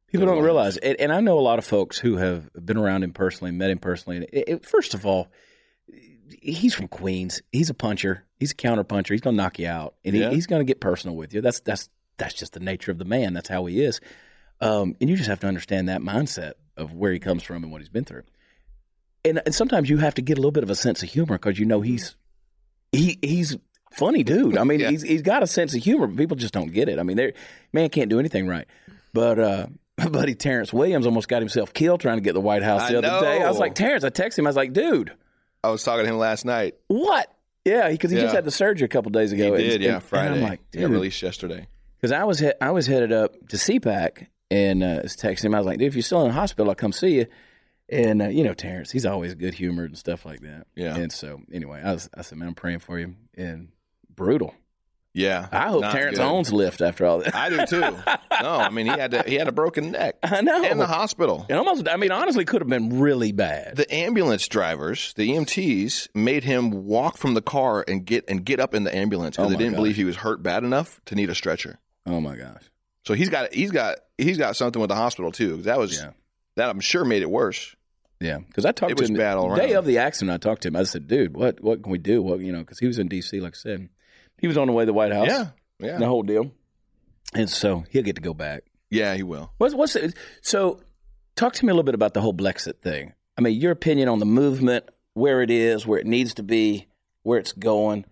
People 0.07 0.25
don't 0.25 0.43
realize, 0.43 0.75
and, 0.77 0.99
and 0.99 1.13
I 1.13 1.19
know 1.21 1.37
a 1.37 1.41
lot 1.41 1.59
of 1.59 1.65
folks 1.65 1.97
who 1.99 2.17
have 2.17 2.49
been 2.53 2.77
around 2.77 3.03
him 3.03 3.13
personally, 3.13 3.51
met 3.51 3.69
him 3.69 3.77
personally. 3.77 4.17
And 4.17 4.25
it, 4.33 4.43
it- 4.49 4.65
first 4.65 4.93
of 4.95 5.05
all, 5.05 5.27
he's 6.41 6.73
from 6.73 6.87
Queens. 6.87 7.41
He's 7.51 7.69
a 7.69 7.73
puncher. 7.73 8.25
He's 8.39 8.51
a 8.51 8.55
counter 8.55 8.83
puncher. 8.83 9.13
He's 9.13 9.21
going 9.21 9.35
to 9.35 9.41
knock 9.43 9.59
you 9.59 9.67
out, 9.67 9.95
and 10.03 10.15
he, 10.15 10.27
he's 10.29 10.47
going 10.47 10.61
to 10.61 10.65
get 10.65 10.79
personal 10.81 11.15
with 11.15 11.33
you. 11.33 11.41
That's 11.41 11.59
that's 11.59 11.89
that's 12.17 12.33
just 12.33 12.53
the 12.53 12.59
nature 12.59 12.91
of 12.91 12.97
the 12.97 13.05
man. 13.05 13.33
That's 13.33 13.49
how 13.49 13.65
he 13.65 13.81
is. 13.83 13.99
Um, 14.61 14.95
and 14.99 15.09
you 15.09 15.15
just 15.15 15.29
have 15.29 15.39
to 15.41 15.47
understand 15.47 15.89
that 15.89 16.01
mindset 16.01 16.53
of 16.75 16.93
where 16.93 17.11
he 17.13 17.19
comes 17.19 17.43
from 17.43 17.63
and 17.63 17.71
what 17.71 17.81
he's 17.81 17.89
been 17.89 18.03
through. 18.05 18.23
And, 19.29 19.41
and 19.45 19.55
sometimes 19.55 19.89
you 19.89 19.97
have 19.97 20.15
to 20.15 20.21
get 20.21 20.37
a 20.37 20.41
little 20.41 20.51
bit 20.51 20.63
of 20.63 20.69
a 20.69 20.75
sense 20.75 21.03
of 21.03 21.09
humor 21.09 21.37
because 21.37 21.57
you 21.59 21.65
know 21.65 21.81
he's 21.81 22.15
he 22.91 23.17
he's 23.21 23.57
funny 23.91 24.23
dude. 24.23 24.57
I 24.57 24.63
mean, 24.65 24.79
Yeah. 24.79 24.89
he's 24.91 25.01
he's 25.03 25.21
got 25.21 25.43
a 25.43 25.47
sense 25.47 25.73
of 25.75 25.83
humor, 25.83 26.07
but 26.07 26.17
people 26.17 26.35
just 26.37 26.53
don't 26.53 26.71
get 26.73 26.89
it. 26.89 26.99
I 26.99 27.03
mean, 27.03 27.17
they 27.17 27.33
man 27.73 27.89
can't 27.89 28.09
do 28.09 28.19
anything 28.19 28.47
right. 28.47 28.67
But 29.13 29.39
uh, 29.39 29.67
my 29.97 30.07
buddy 30.09 30.35
Terrence 30.35 30.71
Williams 30.73 31.05
almost 31.05 31.27
got 31.27 31.41
himself 31.41 31.73
killed 31.73 32.01
trying 32.01 32.17
to 32.17 32.21
get 32.21 32.33
the 32.33 32.41
White 32.41 32.63
House 32.63 32.87
the 32.89 32.95
I 32.95 32.97
other 32.99 33.25
day. 33.25 33.41
I 33.43 33.49
was 33.49 33.59
like, 33.59 33.75
Terrence, 33.75 34.03
I 34.03 34.09
texted 34.09 34.39
him. 34.39 34.47
I 34.47 34.49
was 34.49 34.55
like, 34.55 34.73
dude, 34.73 35.11
I 35.63 35.69
was 35.69 35.83
talking 35.83 36.05
to 36.05 36.11
him 36.11 36.17
last 36.17 36.45
night. 36.45 36.75
what? 36.87 37.33
Yeah, 37.65 37.89
because 37.89 38.09
he, 38.09 38.17
just 38.17 38.33
had 38.33 38.45
the 38.45 38.51
surgery 38.51 38.85
a 38.85 38.87
couple 38.87 39.11
days 39.11 39.31
He 39.31 39.41
ago. 39.41 39.55
did, 39.55 39.73
And- 39.75 39.83
yeah, 39.83 39.93
and- 39.95 40.03
Friday. 40.03 40.27
And 40.27 40.35
I'm 40.37 40.49
like, 40.49 40.61
he 40.71 40.79
dude, 40.79 40.89
released 40.91 41.21
yesterday. 41.21 41.67
because 41.97 42.11
I 42.13 42.23
was 42.23 42.39
he- 42.39 42.53
I 42.61 42.71
was 42.71 42.87
headed 42.87 43.11
up 43.11 43.33
to 43.49 43.57
CPAC 43.57 44.27
and 44.49 44.81
uh, 44.81 45.01
was 45.03 45.15
texting 45.17 45.43
him. 45.45 45.53
I 45.55 45.57
was 45.59 45.67
like, 45.67 45.77
dude, 45.77 45.89
if 45.89 45.93
you're 45.95 46.01
still 46.01 46.21
in 46.21 46.27
the 46.29 46.33
hospital, 46.33 46.69
I'll 46.69 46.75
come 46.75 46.93
see 46.93 47.15
you. 47.15 47.25
And 47.91 48.21
uh, 48.21 48.27
you 48.27 48.43
know 48.43 48.53
Terrence, 48.53 48.91
he's 48.91 49.05
always 49.05 49.33
good 49.35 49.53
humored 49.53 49.89
and 49.91 49.97
stuff 49.97 50.25
like 50.25 50.41
that. 50.41 50.67
Yeah. 50.75 50.95
And 50.95 51.11
so 51.11 51.41
anyway, 51.51 51.81
I 51.83 51.93
was 51.93 52.09
I 52.15 52.21
said, 52.21 52.37
man, 52.37 52.49
I'm 52.49 52.55
praying 52.55 52.79
for 52.79 52.99
you. 52.99 53.15
And 53.35 53.69
brutal. 54.13 54.53
Yeah. 55.13 55.47
I 55.51 55.69
hope 55.69 55.81
Terrence 55.83 56.19
good. 56.19 56.23
owns 56.23 56.53
lift 56.53 56.81
after 56.81 57.03
all 57.05 57.17
that. 57.19 57.33
I 57.33 57.49
do 57.49 57.65
too. 57.65 57.79
no, 57.81 57.97
I 58.51 58.69
mean 58.69 58.85
he 58.85 58.91
had 58.91 59.09
to, 59.11 59.23
he 59.25 59.35
had 59.35 59.47
a 59.47 59.51
broken 59.51 59.91
neck 59.91 60.17
I 60.23 60.41
know. 60.41 60.63
in 60.63 60.77
the 60.77 60.85
hospital. 60.85 61.47
It 61.49 61.55
almost, 61.55 61.89
I 61.89 61.97
mean, 61.97 62.11
honestly, 62.11 62.45
could 62.45 62.61
have 62.61 62.69
been 62.69 62.99
really 62.99 63.31
bad. 63.31 63.75
The 63.75 63.91
ambulance 63.93 64.47
drivers, 64.47 65.13
the 65.15 65.27
EMTs, 65.31 66.09
made 66.13 66.43
him 66.43 66.85
walk 66.85 67.17
from 67.17 67.33
the 67.33 67.41
car 67.41 67.83
and 67.87 68.05
get 68.05 68.25
and 68.27 68.45
get 68.45 68.59
up 68.59 68.75
in 68.75 68.83
the 68.83 68.95
ambulance 68.95 69.35
because 69.35 69.47
Oh 69.47 69.49
they 69.49 69.57
didn't 69.57 69.73
gosh. 69.73 69.77
believe 69.79 69.95
he 69.95 70.05
was 70.05 70.15
hurt 70.17 70.43
bad 70.43 70.63
enough 70.63 71.01
to 71.05 71.15
need 71.15 71.31
a 71.31 71.35
stretcher. 71.35 71.79
oh 72.05 72.21
my 72.21 72.35
gosh. 72.35 72.61
So 73.07 73.15
he's 73.15 73.29
got 73.29 73.51
he's 73.51 73.71
got 73.71 73.97
he's 74.19 74.37
got 74.37 74.55
something 74.55 74.79
with 74.79 74.89
the 74.89 74.95
hospital 74.95 75.31
too. 75.31 75.63
That 75.63 75.79
was 75.79 75.97
Yeah. 75.99 76.11
that 76.55 76.69
I'm 76.69 76.79
sure 76.81 77.03
made 77.03 77.23
it 77.23 77.29
worse. 77.31 77.75
Yeah, 78.19 78.39
because 78.39 78.65
I 78.65 78.71
talked 78.73 78.91
It 78.91 78.97
to 78.97 79.03
was 79.03 79.09
him 79.09 79.15
bad 79.17 79.37
all 79.37 79.49
the 79.51 79.55
day 79.55 79.67
around. 79.73 79.77
of 79.77 79.85
the 79.85 79.99
accident. 79.99 80.31
I 80.33 80.37
talked 80.37 80.63
to 80.63 80.67
him. 80.67 80.75
I 80.75 80.83
said, 80.83 81.07
"Dude, 81.07 81.35
what 81.35 81.61
what 81.61 81.81
can 81.83 81.91
we 81.91 81.97
do? 81.97 82.21
What 82.21 82.39
you 82.41 82.51
know?" 82.51 82.59
Because 82.59 82.79
he 82.79 82.87
was 82.87 82.99
in 82.99 83.07
D.C. 83.07 83.39
Like 83.39 83.53
I 83.53 83.57
said, 83.57 83.89
he 84.37 84.47
was 84.47 84.57
on 84.57 84.67
the 84.67 84.73
way 84.73 84.83
to 84.83 84.87
the 84.87 84.93
White 84.93 85.11
House. 85.13 85.27
Yeah, 85.27 85.47
yeah, 85.79 85.97
the 85.97 86.05
whole 86.05 86.23
deal. 86.23 86.51
And 87.33 87.49
so 87.49 87.85
he'll 87.91 88.03
get 88.03 88.15
to 88.15 88.21
go 88.21 88.33
back. 88.33 88.63
yeah. 88.89 89.13
He 89.15 89.23
will. 89.23 89.53
What's 89.57 89.73
what's? 89.75 89.95
So, 90.41 90.81
talk 91.35 91.53
to 91.53 91.65
me 91.65 91.69
a 91.69 91.73
little 91.73 91.83
bit 91.83 91.95
about 91.95 92.13
the 92.13 92.21
whole 92.21 92.33
Blexit 92.33 92.81
thing. 92.81 93.13
I 93.37 93.41
mean, 93.41 93.59
your 93.59 93.71
opinion 93.71 94.09
on 94.09 94.19
the 94.19 94.25
movement, 94.25 94.85
where 95.13 95.41
it 95.41 95.49
is, 95.51 95.85
where 95.87 95.99
it 95.99 96.05
needs 96.07 96.33
to 96.35 96.43
be, 96.43 96.87
where 97.23 97.39
it's 97.39 97.53
going. 97.53 98.03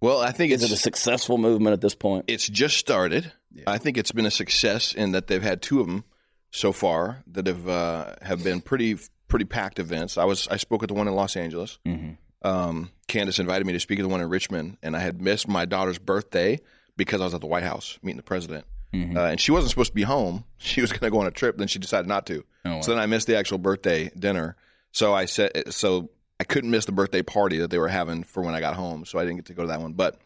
Well, 0.00 0.20
I 0.20 0.32
think 0.32 0.52
Is 0.52 0.62
it's 0.62 0.72
it 0.72 0.74
a 0.76 0.78
successful 0.78 1.36
movement 1.38 1.72
at 1.74 1.80
this 1.80 1.94
point? 1.94 2.24
it's 2.28 2.48
just 2.48 2.76
started. 2.78 3.30
Yeah. 3.52 3.64
I 3.66 3.78
think 3.78 3.96
it's 3.98 4.12
been 4.12 4.26
a 4.26 4.30
success 4.30 4.92
in 4.94 5.12
that 5.12 5.26
they've 5.26 5.42
had 5.42 5.60
two 5.62 5.80
of 5.80 5.86
them 5.86 6.04
so 6.50 6.72
far 6.72 7.22
that 7.28 7.46
have 7.46 7.68
uh, 7.68 8.14
have 8.22 8.42
been 8.44 8.60
pretty 8.60 8.96
pretty 9.28 9.44
packed 9.44 9.78
events. 9.78 10.18
I 10.18 10.24
was 10.24 10.48
I 10.48 10.56
spoke 10.56 10.82
at 10.82 10.88
the 10.88 10.94
one 10.94 11.08
in 11.08 11.14
Los 11.14 11.36
Angeles. 11.36 11.78
Mm-hmm. 11.86 12.12
Um, 12.46 12.90
Candace 13.08 13.38
invited 13.38 13.66
me 13.66 13.72
to 13.72 13.80
speak 13.80 13.98
at 13.98 14.02
the 14.02 14.08
one 14.08 14.20
in 14.20 14.28
Richmond, 14.28 14.76
and 14.82 14.94
I 14.96 15.00
had 15.00 15.20
missed 15.22 15.48
my 15.48 15.64
daughter's 15.64 15.98
birthday 15.98 16.60
because 16.96 17.20
I 17.20 17.24
was 17.24 17.34
at 17.34 17.40
the 17.40 17.46
White 17.46 17.62
House 17.62 17.98
meeting 18.02 18.18
the 18.18 18.22
president. 18.22 18.66
Mhm. 18.92 19.16
Uh, 19.16 19.20
and 19.22 19.40
she 19.40 19.50
wasn't 19.50 19.70
supposed 19.70 19.90
to 19.90 19.94
be 19.94 20.02
home. 20.02 20.44
She 20.58 20.80
was 20.80 20.90
going 20.92 21.00
to 21.00 21.10
go 21.10 21.18
on 21.20 21.26
a 21.26 21.30
trip, 21.30 21.56
then 21.58 21.68
she 21.68 21.78
decided 21.78 22.06
not 22.06 22.26
to. 22.26 22.44
Oh, 22.64 22.74
wow. 22.76 22.80
So 22.80 22.92
then 22.92 23.00
I 23.00 23.06
missed 23.06 23.26
the 23.26 23.36
actual 23.36 23.58
birthday 23.58 24.10
dinner. 24.18 24.56
So 24.92 25.12
I 25.14 25.24
said, 25.24 25.72
so 25.74 26.10
I 26.38 26.44
couldn't 26.44 26.70
miss 26.70 26.84
the 26.86 26.92
birthday 26.92 27.22
party 27.22 27.58
that 27.58 27.70
they 27.70 27.78
were 27.78 27.88
having 27.88 28.22
for 28.24 28.42
when 28.42 28.54
I 28.54 28.60
got 28.60 28.74
home. 28.74 29.04
So 29.04 29.18
I 29.18 29.22
didn't 29.24 29.36
get 29.36 29.46
to 29.46 29.54
go 29.54 29.62
to 29.62 29.68
that 29.68 29.80
one. 29.80 29.92
But 29.94 30.20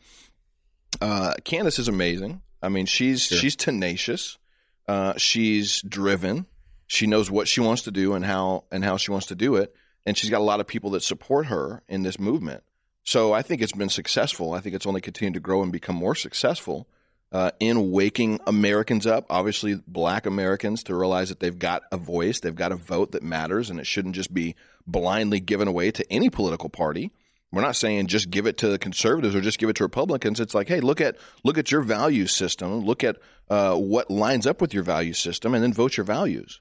uh, 1.00 1.34
Candace 1.44 1.78
is 1.78 1.88
amazing. 1.88 2.42
I 2.62 2.68
mean, 2.68 2.86
she's 2.86 3.22
she's 3.22 3.56
tenacious. 3.56 4.38
Uh, 4.86 5.14
she's 5.16 5.80
driven. 5.82 6.46
She 6.88 7.06
knows 7.06 7.30
what 7.30 7.46
she 7.46 7.60
wants 7.60 7.82
to 7.82 7.90
do 7.90 8.14
and 8.14 8.24
how 8.24 8.64
and 8.72 8.84
how 8.84 8.96
she 8.96 9.12
wants 9.12 9.26
to 9.26 9.36
do 9.36 9.56
it. 9.56 9.74
And 10.04 10.16
she's 10.16 10.30
got 10.30 10.40
a 10.40 10.44
lot 10.44 10.58
of 10.58 10.66
people 10.66 10.90
that 10.90 11.02
support 11.02 11.46
her 11.46 11.82
in 11.86 12.02
this 12.02 12.18
movement. 12.18 12.64
So 13.04 13.32
I 13.32 13.42
think 13.42 13.62
it's 13.62 13.72
been 13.72 13.88
successful. 13.88 14.52
I 14.52 14.60
think 14.60 14.74
it's 14.74 14.86
only 14.86 15.00
continued 15.00 15.34
to 15.34 15.40
grow 15.40 15.62
and 15.62 15.70
become 15.70 15.96
more 15.96 16.14
successful 16.14 16.88
uh, 17.30 17.50
in 17.60 17.90
waking 17.90 18.40
Americans 18.46 19.06
up, 19.06 19.26
obviously 19.28 19.80
black 19.86 20.26
Americans, 20.26 20.82
to 20.84 20.94
realize 20.94 21.28
that 21.28 21.40
they've 21.40 21.58
got 21.58 21.82
a 21.92 21.96
voice, 21.96 22.40
they've 22.40 22.54
got 22.54 22.72
a 22.72 22.76
vote 22.76 23.12
that 23.12 23.22
matters, 23.22 23.70
and 23.70 23.78
it 23.78 23.86
shouldn't 23.86 24.14
just 24.14 24.32
be 24.32 24.54
blindly 24.86 25.40
given 25.40 25.68
away 25.68 25.90
to 25.90 26.10
any 26.12 26.30
political 26.30 26.68
party. 26.68 27.12
We're 27.50 27.62
not 27.62 27.76
saying 27.76 28.08
just 28.08 28.30
give 28.30 28.46
it 28.46 28.58
to 28.58 28.68
the 28.68 28.78
conservatives 28.78 29.34
or 29.34 29.40
just 29.40 29.58
give 29.58 29.68
it 29.68 29.76
to 29.76 29.84
Republicans. 29.84 30.40
It's 30.40 30.54
like, 30.54 30.68
hey, 30.68 30.80
look 30.80 31.00
at 31.00 31.16
look 31.44 31.56
at 31.56 31.70
your 31.70 31.80
value 31.80 32.26
system, 32.26 32.80
look 32.80 33.02
at 33.04 33.16
uh, 33.48 33.74
what 33.74 34.10
lines 34.10 34.46
up 34.46 34.60
with 34.60 34.74
your 34.74 34.82
value 34.82 35.14
system, 35.14 35.54
and 35.54 35.62
then 35.62 35.72
vote 35.72 35.96
your 35.96 36.04
values. 36.04 36.60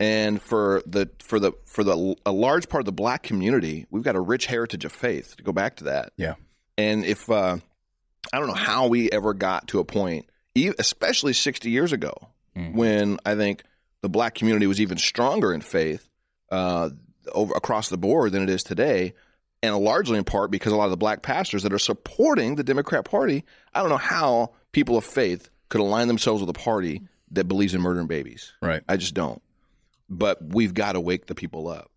And 0.00 0.40
for 0.40 0.82
the 0.86 1.10
for 1.22 1.38
the 1.38 1.52
for 1.66 1.84
the 1.84 2.16
a 2.24 2.32
large 2.32 2.68
part 2.70 2.80
of 2.80 2.86
the 2.86 2.92
black 2.92 3.22
community, 3.22 3.86
we've 3.90 4.02
got 4.02 4.16
a 4.16 4.20
rich 4.20 4.46
heritage 4.46 4.84
of 4.86 4.92
faith. 4.92 5.36
To 5.36 5.42
go 5.42 5.52
back 5.52 5.76
to 5.76 5.84
that, 5.84 6.12
Yeah. 6.16 6.34
and 6.78 7.04
if 7.04 7.28
uh, 7.30 7.58
I 8.32 8.38
don't 8.38 8.48
know 8.48 8.54
how 8.54 8.86
we 8.88 9.10
ever 9.12 9.34
got 9.34 9.68
to 9.68 9.78
a 9.78 9.84
point, 9.84 10.26
especially 10.78 11.34
60 11.34 11.70
years 11.70 11.92
ago, 11.92 12.14
Mhm. 12.56 12.74
when 12.74 13.18
I 13.26 13.34
think 13.34 13.62
the 14.02 14.08
black 14.08 14.34
community 14.34 14.66
was 14.66 14.80
even 14.80 14.96
stronger 14.98 15.52
in 15.52 15.60
faith 15.60 16.08
uh, 16.50 16.88
over 17.32 17.52
across 17.54 17.90
the 17.90 17.98
board 17.98 18.32
than 18.32 18.42
it 18.42 18.48
is 18.48 18.62
today, 18.62 19.12
and 19.62 19.76
largely 19.76 20.16
in 20.16 20.24
part 20.24 20.50
because 20.50 20.72
a 20.72 20.76
lot 20.76 20.86
of 20.86 20.90
the 20.90 20.96
black 20.96 21.20
pastors 21.22 21.62
that 21.64 21.72
are 21.74 21.78
supporting 21.78 22.54
the 22.56 22.64
Democrat 22.64 23.04
Party, 23.04 23.44
I 23.74 23.80
don't 23.80 23.90
know 23.90 23.98
how 23.98 24.52
people 24.72 24.96
of 24.96 25.04
faith 25.04 25.50
could 25.68 25.80
align 25.82 26.08
themselves 26.08 26.40
with 26.40 26.48
a 26.48 26.54
party 26.58 27.02
that 27.32 27.44
believes 27.44 27.74
in 27.74 27.82
murdering 27.82 28.06
babies. 28.08 28.52
Right. 28.62 28.82
I 28.88 28.96
just 28.96 29.12
don't. 29.14 29.40
But 30.12 30.38
we've 30.54 30.74
got 30.74 30.92
to 30.92 31.00
wake 31.00 31.26
the 31.26 31.34
people 31.36 31.68
up, 31.68 31.90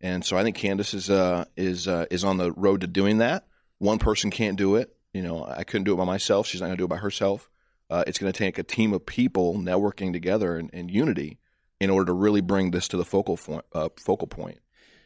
and 0.00 0.24
so 0.24 0.36
I 0.36 0.42
think 0.42 0.56
Candace 0.56 0.92
is 0.92 1.08
uh, 1.08 1.44
is 1.56 1.86
uh, 1.86 2.06
is 2.10 2.24
on 2.24 2.36
the 2.36 2.50
road 2.52 2.80
to 2.80 2.88
doing 2.88 3.18
that. 3.18 3.46
One 3.78 3.98
person 3.98 4.30
can't 4.30 4.56
do 4.58 4.74
it. 4.76 4.94
You 5.14 5.22
know, 5.22 5.44
I 5.44 5.62
couldn't 5.64 5.84
do 5.84 5.94
it 5.94 5.96
by 5.96 6.04
myself. 6.04 6.46
She's 6.46 6.60
not 6.60 6.66
going 6.66 6.76
to 6.76 6.80
do 6.80 6.84
it 6.84 6.88
by 6.88 6.96
herself. 6.98 7.48
Uh, 7.88 8.04
it's 8.06 8.18
going 8.18 8.32
to 8.32 8.36
take 8.38 8.58
a 8.58 8.62
team 8.62 8.92
of 8.92 9.04
people 9.06 9.54
networking 9.54 10.12
together 10.12 10.56
in, 10.58 10.68
in 10.70 10.88
unity 10.88 11.38
in 11.80 11.90
order 11.90 12.06
to 12.06 12.12
really 12.12 12.40
bring 12.40 12.70
this 12.72 12.86
to 12.88 12.96
the 12.96 13.04
focal 13.04 13.36
point. 13.36 13.64
Uh, 13.72 13.88
focal 13.96 14.26
point. 14.28 14.58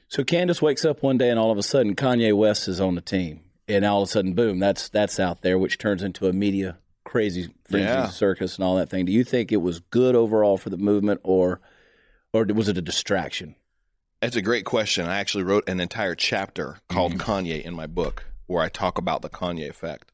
So 0.08 0.24
Candace 0.24 0.60
wakes 0.60 0.84
up 0.84 1.02
one 1.02 1.16
day 1.18 1.30
and 1.30 1.38
all 1.38 1.50
of 1.50 1.58
a 1.58 1.62
sudden 1.62 1.94
Kanye 1.94 2.34
West 2.36 2.66
is 2.68 2.80
on 2.80 2.94
the 2.94 3.00
team, 3.00 3.40
and 3.68 3.84
all 3.84 4.02
of 4.02 4.08
a 4.08 4.10
sudden, 4.12 4.32
boom, 4.34 4.58
that's 4.58 4.88
that's 4.88 5.20
out 5.20 5.42
there, 5.42 5.58
which 5.58 5.76
turns 5.78 6.02
into 6.02 6.28
a 6.28 6.32
media 6.32 6.78
crazy 7.04 7.52
frenzy 7.68 7.86
Yeah. 7.86 8.08
circus 8.08 8.56
and 8.56 8.64
all 8.64 8.76
that 8.76 8.88
thing. 8.90 9.04
Do 9.04 9.12
you 9.12 9.22
think 9.24 9.52
it 9.52 9.58
was 9.58 9.80
good 9.80 10.14
overall 10.16 10.56
for 10.56 10.70
the 10.70 10.76
movement, 10.78 11.20
or 11.24 11.60
or 12.34 12.44
was 12.52 12.68
it 12.68 12.76
a 12.76 12.82
distraction? 12.82 13.54
That's 14.20 14.36
a 14.36 14.42
great 14.42 14.64
question. 14.64 15.06
I 15.06 15.18
actually 15.18 15.44
wrote 15.44 15.68
an 15.68 15.80
entire 15.80 16.14
chapter 16.14 16.78
called 16.88 17.14
Kanye 17.18 17.62
in 17.62 17.74
my 17.74 17.86
book 17.86 18.26
where 18.46 18.62
I 18.62 18.68
talk 18.68 18.98
about 18.98 19.22
the 19.22 19.30
Kanye 19.30 19.68
effect. 19.68 20.12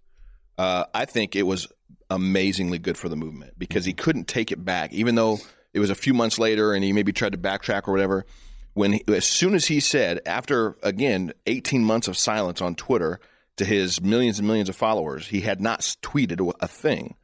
Uh, 0.59 0.85
I 0.93 1.07
think 1.07 1.35
it 1.35 1.45
was 1.45 1.69
amazingly 2.11 2.79
good 2.79 2.99
for 2.99 3.09
the 3.09 3.17
movement 3.17 3.59
because 3.59 3.85
he 3.85 3.93
couldn't 3.93 4.29
take 4.29 4.53
it 4.53 4.65
back, 4.65 4.93
even 4.93 5.15
though 5.15 5.39
it 5.73 5.81
was 5.81 5.91
a 5.91 5.95
few 5.95 6.13
months 6.13 6.39
later 6.39 6.75
and 6.75 6.85
he 6.85 6.93
maybe 6.93 7.13
tried 7.13 7.33
to 7.33 7.39
backtrack 7.39 7.89
or 7.89 7.93
whatever. 7.93 8.27
When 8.75 8.93
he, 8.95 9.05
as 9.09 9.25
soon 9.25 9.55
as 9.55 9.67
he 9.67 9.81
said, 9.81 10.21
after 10.27 10.77
again 10.83 11.33
18 11.47 11.85
months 11.85 12.07
of 12.07 12.19
silence 12.19 12.61
on 12.61 12.75
Twitter 12.75 13.19
to 13.57 13.65
his 13.65 14.01
millions 14.01 14.39
and 14.39 14.47
millions 14.47 14.69
of 14.69 14.77
followers, 14.77 15.27
he 15.29 15.41
had 15.41 15.61
not 15.61 15.81
tweeted 16.03 16.53
a 16.61 16.69
thing. 16.69 17.17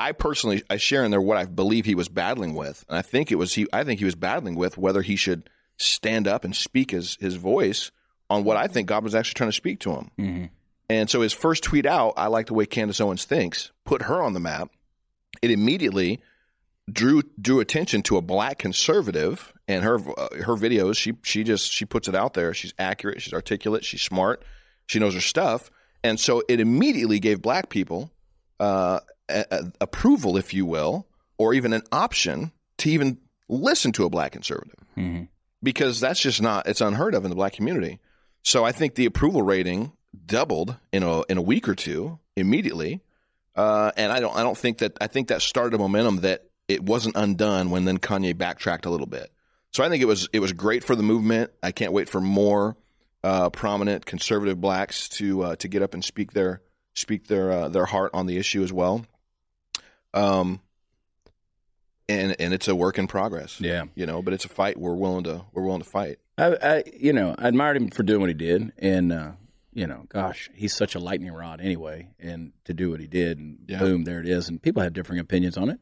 I 0.00 0.12
personally, 0.12 0.62
I 0.70 0.78
share 0.78 1.04
in 1.04 1.10
there 1.10 1.20
what 1.20 1.36
I 1.36 1.44
believe 1.44 1.84
he 1.84 1.94
was 1.94 2.08
battling 2.08 2.54
with, 2.54 2.86
and 2.88 2.96
I 2.96 3.02
think 3.02 3.30
it 3.30 3.34
was 3.34 3.52
he. 3.52 3.66
I 3.70 3.84
think 3.84 3.98
he 3.98 4.06
was 4.06 4.14
battling 4.14 4.54
with 4.54 4.78
whether 4.78 5.02
he 5.02 5.14
should 5.14 5.50
stand 5.76 6.26
up 6.26 6.42
and 6.42 6.56
speak 6.56 6.92
his 6.92 7.18
his 7.20 7.34
voice 7.34 7.90
on 8.30 8.44
what 8.44 8.56
I 8.56 8.66
think 8.66 8.88
God 8.88 9.04
was 9.04 9.14
actually 9.14 9.34
trying 9.34 9.50
to 9.50 9.56
speak 9.56 9.80
to 9.80 9.92
him. 9.92 10.10
Mm-hmm. 10.18 10.44
And 10.88 11.10
so 11.10 11.20
his 11.20 11.34
first 11.34 11.62
tweet 11.62 11.84
out, 11.84 12.14
I 12.16 12.28
like 12.28 12.46
the 12.46 12.54
way 12.54 12.64
Candace 12.64 13.00
Owens 13.00 13.26
thinks, 13.26 13.72
put 13.84 14.02
her 14.02 14.22
on 14.22 14.32
the 14.32 14.40
map. 14.40 14.70
It 15.42 15.50
immediately 15.50 16.22
drew 16.90 17.22
drew 17.38 17.60
attention 17.60 18.00
to 18.04 18.16
a 18.16 18.22
black 18.22 18.58
conservative 18.58 19.52
and 19.68 19.84
her 19.84 19.96
uh, 19.96 20.28
her 20.36 20.56
videos. 20.56 20.96
She 20.96 21.12
she 21.24 21.44
just 21.44 21.70
she 21.70 21.84
puts 21.84 22.08
it 22.08 22.14
out 22.14 22.32
there. 22.32 22.54
She's 22.54 22.72
accurate. 22.78 23.20
She's 23.20 23.34
articulate. 23.34 23.84
She's 23.84 24.00
smart. 24.00 24.46
She 24.86 24.98
knows 24.98 25.12
her 25.12 25.20
stuff. 25.20 25.70
And 26.02 26.18
so 26.18 26.42
it 26.48 26.58
immediately 26.58 27.18
gave 27.18 27.42
black 27.42 27.68
people 27.68 28.10
uh, 28.58 29.00
a, 29.30 29.44
a- 29.50 29.72
approval, 29.80 30.36
if 30.36 30.52
you 30.54 30.66
will, 30.66 31.06
or 31.38 31.54
even 31.54 31.72
an 31.72 31.82
option 31.92 32.52
to 32.78 32.90
even 32.90 33.18
listen 33.48 33.92
to 33.92 34.04
a 34.04 34.10
black 34.10 34.32
conservative 34.32 34.76
Mm-hmm. 34.96 35.24
because 35.62 36.00
that's 36.00 36.20
just 36.20 36.42
not 36.42 36.66
it's 36.66 36.80
unheard 36.80 37.14
of 37.14 37.24
in 37.24 37.30
the 37.30 37.36
black 37.36 37.52
community. 37.54 38.00
So 38.42 38.64
I 38.64 38.72
think 38.72 38.94
the 38.96 39.06
approval 39.06 39.42
rating 39.42 39.92
doubled 40.26 40.76
in 40.92 41.02
a 41.02 41.22
in 41.28 41.38
a 41.38 41.42
week 41.42 41.68
or 41.68 41.74
two 41.74 42.18
immediately, 42.36 43.00
uh, 43.56 43.92
and 43.96 44.10
I 44.12 44.20
don't 44.20 44.34
I 44.36 44.42
don't 44.42 44.58
think 44.58 44.78
that 44.78 44.96
I 45.00 45.06
think 45.06 45.28
that 45.28 45.42
started 45.42 45.74
a 45.74 45.78
momentum 45.78 46.16
that 46.18 46.44
it 46.68 46.82
wasn't 46.82 47.16
undone 47.16 47.70
when 47.70 47.84
then 47.84 47.98
Kanye 47.98 48.36
backtracked 48.36 48.84
a 48.86 48.90
little 48.90 49.06
bit. 49.06 49.30
So 49.72 49.84
I 49.84 49.88
think 49.88 50.02
it 50.02 50.06
was 50.06 50.28
it 50.32 50.40
was 50.40 50.52
great 50.52 50.82
for 50.84 50.96
the 50.96 51.02
movement. 51.02 51.50
I 51.62 51.72
can't 51.72 51.92
wait 51.92 52.08
for 52.08 52.20
more 52.20 52.76
uh, 53.22 53.50
prominent 53.50 54.04
conservative 54.06 54.60
blacks 54.60 55.08
to 55.10 55.42
uh, 55.42 55.56
to 55.56 55.68
get 55.68 55.82
up 55.82 55.94
and 55.94 56.04
speak 56.04 56.32
their 56.32 56.60
speak 56.94 57.26
their 57.28 57.52
uh, 57.52 57.68
their 57.68 57.86
heart 57.86 58.10
on 58.14 58.26
the 58.26 58.36
issue 58.36 58.62
as 58.62 58.72
well. 58.72 59.04
Um, 60.14 60.60
and 62.08 62.34
and 62.40 62.52
it's 62.52 62.68
a 62.68 62.74
work 62.74 62.98
in 62.98 63.06
progress. 63.06 63.60
Yeah, 63.60 63.84
you 63.94 64.06
know 64.06 64.22
but 64.22 64.34
it's 64.34 64.44
a 64.44 64.48
fight. 64.48 64.78
We're 64.78 64.94
willing 64.94 65.24
to 65.24 65.44
we're 65.52 65.62
willing 65.62 65.82
to 65.82 65.88
fight. 65.88 66.18
I, 66.38 66.56
I 66.62 66.82
you 66.98 67.12
know 67.12 67.34
I 67.38 67.48
admired 67.48 67.76
him 67.76 67.90
for 67.90 68.02
doing 68.02 68.20
what 68.20 68.30
he 68.30 68.34
did, 68.34 68.72
and 68.78 69.12
uh, 69.12 69.32
you 69.72 69.86
know, 69.86 70.06
gosh, 70.08 70.50
he's 70.54 70.74
such 70.74 70.94
a 70.94 70.98
lightning 70.98 71.32
rod 71.32 71.60
anyway, 71.60 72.08
and 72.18 72.52
to 72.64 72.74
do 72.74 72.90
what 72.90 72.98
he 73.00 73.06
did, 73.06 73.38
and 73.38 73.58
Yeah. 73.68 73.78
boom, 73.78 74.04
there 74.04 74.18
it 74.20 74.28
is, 74.28 74.48
and 74.48 74.60
people 74.60 74.82
have 74.82 74.92
differing 74.92 75.20
opinions 75.20 75.56
on 75.56 75.70
it, 75.70 75.78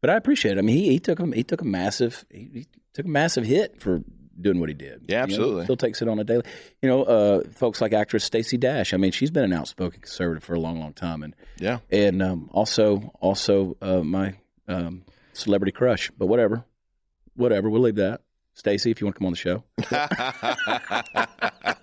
but 0.00 0.10
I 0.10 0.14
appreciate 0.16 0.52
it. 0.56 0.58
I 0.58 0.62
mean, 0.62 0.76
he, 0.76 0.90
he 0.90 0.98
took 1.00 1.18
him, 1.18 1.32
he 1.32 1.42
took 1.42 1.60
a 1.60 1.64
massive, 1.64 2.24
he, 2.30 2.48
he 2.52 2.66
took 2.94 3.06
a 3.06 3.08
massive 3.08 3.44
hit 3.44 3.80
for 3.80 4.02
doing 4.40 4.60
what 4.60 4.68
he 4.68 4.74
did. 4.74 5.04
Yeah, 5.08 5.14
You 5.14 5.16
know, 5.18 5.22
absolutely. 5.34 5.64
still 5.64 5.76
takes 5.76 6.02
it 6.02 6.08
on 6.08 6.18
a 6.18 6.24
daily. 6.24 6.42
You 6.82 6.88
know, 6.88 7.02
uh, 7.04 7.42
folks 7.54 7.80
like 7.80 7.92
actress 7.92 8.24
Stacey 8.24 8.56
Dash. 8.56 8.94
I 8.94 8.96
mean, 8.96 9.12
she's 9.12 9.30
been 9.30 9.44
an 9.44 9.52
outspoken 9.52 10.00
conservative 10.00 10.44
for 10.44 10.54
a 10.54 10.60
long, 10.60 10.80
long 10.80 10.92
time, 10.92 11.22
and 11.22 11.34
yeah 11.58 11.78
and 11.90 12.22
um, 12.22 12.48
also 12.52 13.12
also 13.20 13.76
uh, 13.80 14.00
my 14.00 14.34
um, 14.68 15.02
celebrity 15.32 15.72
crush. 15.72 16.10
But 16.16 16.26
whatever, 16.26 16.64
whatever, 17.34 17.70
we'll 17.70 17.82
leave 17.82 17.96
that. 17.96 18.22
Stacy, 18.54 18.90
if 18.90 19.00
you 19.00 19.06
want 19.06 19.16
to 19.16 19.18
come 19.18 19.26
on 19.26 19.32
the 19.32 19.36
show. 19.36 19.64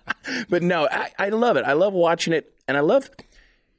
but 0.49 0.63
no, 0.63 0.87
I, 0.89 1.11
I 1.19 1.29
love 1.29 1.57
it. 1.57 1.65
I 1.65 1.73
love 1.73 1.93
watching 1.93 2.33
it, 2.33 2.53
and 2.67 2.77
I 2.77 2.81
love. 2.81 3.09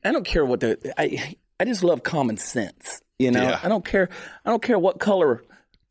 I 0.05 0.13
don't 0.13 0.25
care 0.25 0.45
what 0.45 0.61
the. 0.61 0.93
I 1.01 1.37
I 1.59 1.65
just 1.65 1.85
love 1.85 2.03
common 2.03 2.37
sense. 2.37 3.01
You 3.19 3.31
know, 3.31 3.43
Yeah. 3.43 3.61
I 3.63 3.69
don't 3.69 3.85
care. 3.85 4.09
I 4.45 4.51
don't 4.51 4.63
care 4.63 4.79
what 4.79 4.99
color 4.99 5.43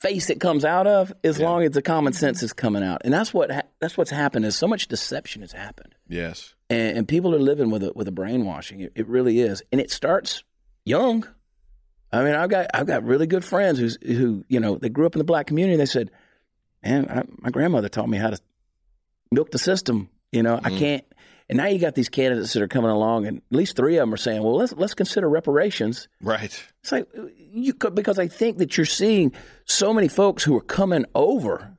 face 0.03 0.29
it 0.29 0.39
comes 0.39 0.65
out 0.65 0.85
of, 0.85 1.13
as 1.23 1.39
long 1.39 1.63
as 1.63 1.71
the 1.71 1.81
common 1.81 2.11
sense 2.13 2.43
is 2.43 2.51
coming 2.51 2.83
out. 2.83 3.01
And 3.05 3.13
that's 3.13 3.33
what 3.33 3.49
ha- 3.49 3.63
that's 3.79 3.97
what's 3.97 4.11
happened. 4.11 4.45
Is 4.45 4.55
so 4.55 4.67
much 4.67 4.87
deception 4.87 5.41
has 5.41 5.53
happened, 5.53 5.95
Yes. 6.07 6.53
and, 6.69 6.97
and 6.97 7.07
people 7.07 7.33
are 7.33 7.39
living 7.39 7.71
with 7.71 7.83
a 7.83 7.93
with 7.95 8.07
a 8.07 8.11
brainwashing. 8.11 8.81
It, 8.81 8.91
it 8.95 9.07
really 9.07 9.39
is, 9.39 9.63
and 9.71 9.79
it 9.79 9.89
starts 9.89 10.43
young. 10.85 11.25
I 12.11 12.23
mean, 12.23 12.35
I've 12.35 12.49
got 12.49 12.67
I've 12.73 12.85
got 12.85 13.03
really 13.03 13.25
good 13.25 13.45
friends 13.45 13.79
who's 13.79 13.97
who 14.05 14.43
you 14.49 14.59
know 14.59 14.77
they 14.77 14.89
grew 14.89 15.05
up 15.05 15.15
in 15.15 15.19
the 15.19 15.25
black 15.25 15.47
community. 15.47 15.77
They 15.77 15.85
said, 15.85 16.11
"Man, 16.83 17.09
I, 17.09 17.23
my 17.39 17.49
grandmother 17.49 17.89
taught 17.89 18.09
me 18.09 18.17
how 18.17 18.29
to 18.29 18.39
milk 19.31 19.51
the 19.51 19.57
system." 19.57 20.09
You 20.31 20.43
know, 20.43 20.59
I 20.61 20.69
mm. 20.69 20.79
can't. 20.79 21.05
And 21.53 21.57
now 21.57 21.67
you 21.67 21.79
got 21.79 21.95
these 21.95 22.09
candidates 22.09 22.53
that 22.53 22.61
are 22.63 22.67
coming 22.67 22.91
along, 22.91 23.27
and 23.27 23.37
at 23.37 23.55
least 23.55 23.75
three 23.75 23.97
of 23.97 24.01
them 24.01 24.13
are 24.13 24.17
saying, 24.17 24.41
"Well, 24.43 24.55
let's 24.55 24.73
let's 24.73 24.93
consider 24.93 25.29
reparations." 25.29 26.07
Right. 26.21 26.63
It's 26.81 26.91
like 26.91 27.07
you 27.51 27.73
could, 27.73 27.95
because 27.95 28.17
I 28.19 28.27
think 28.27 28.57
that 28.57 28.75
you're 28.77 28.85
seeing 28.85 29.31
so 29.65 29.93
many 29.93 30.07
folks 30.07 30.43
who 30.43 30.55
are 30.57 30.61
coming 30.61 31.05
over 31.15 31.69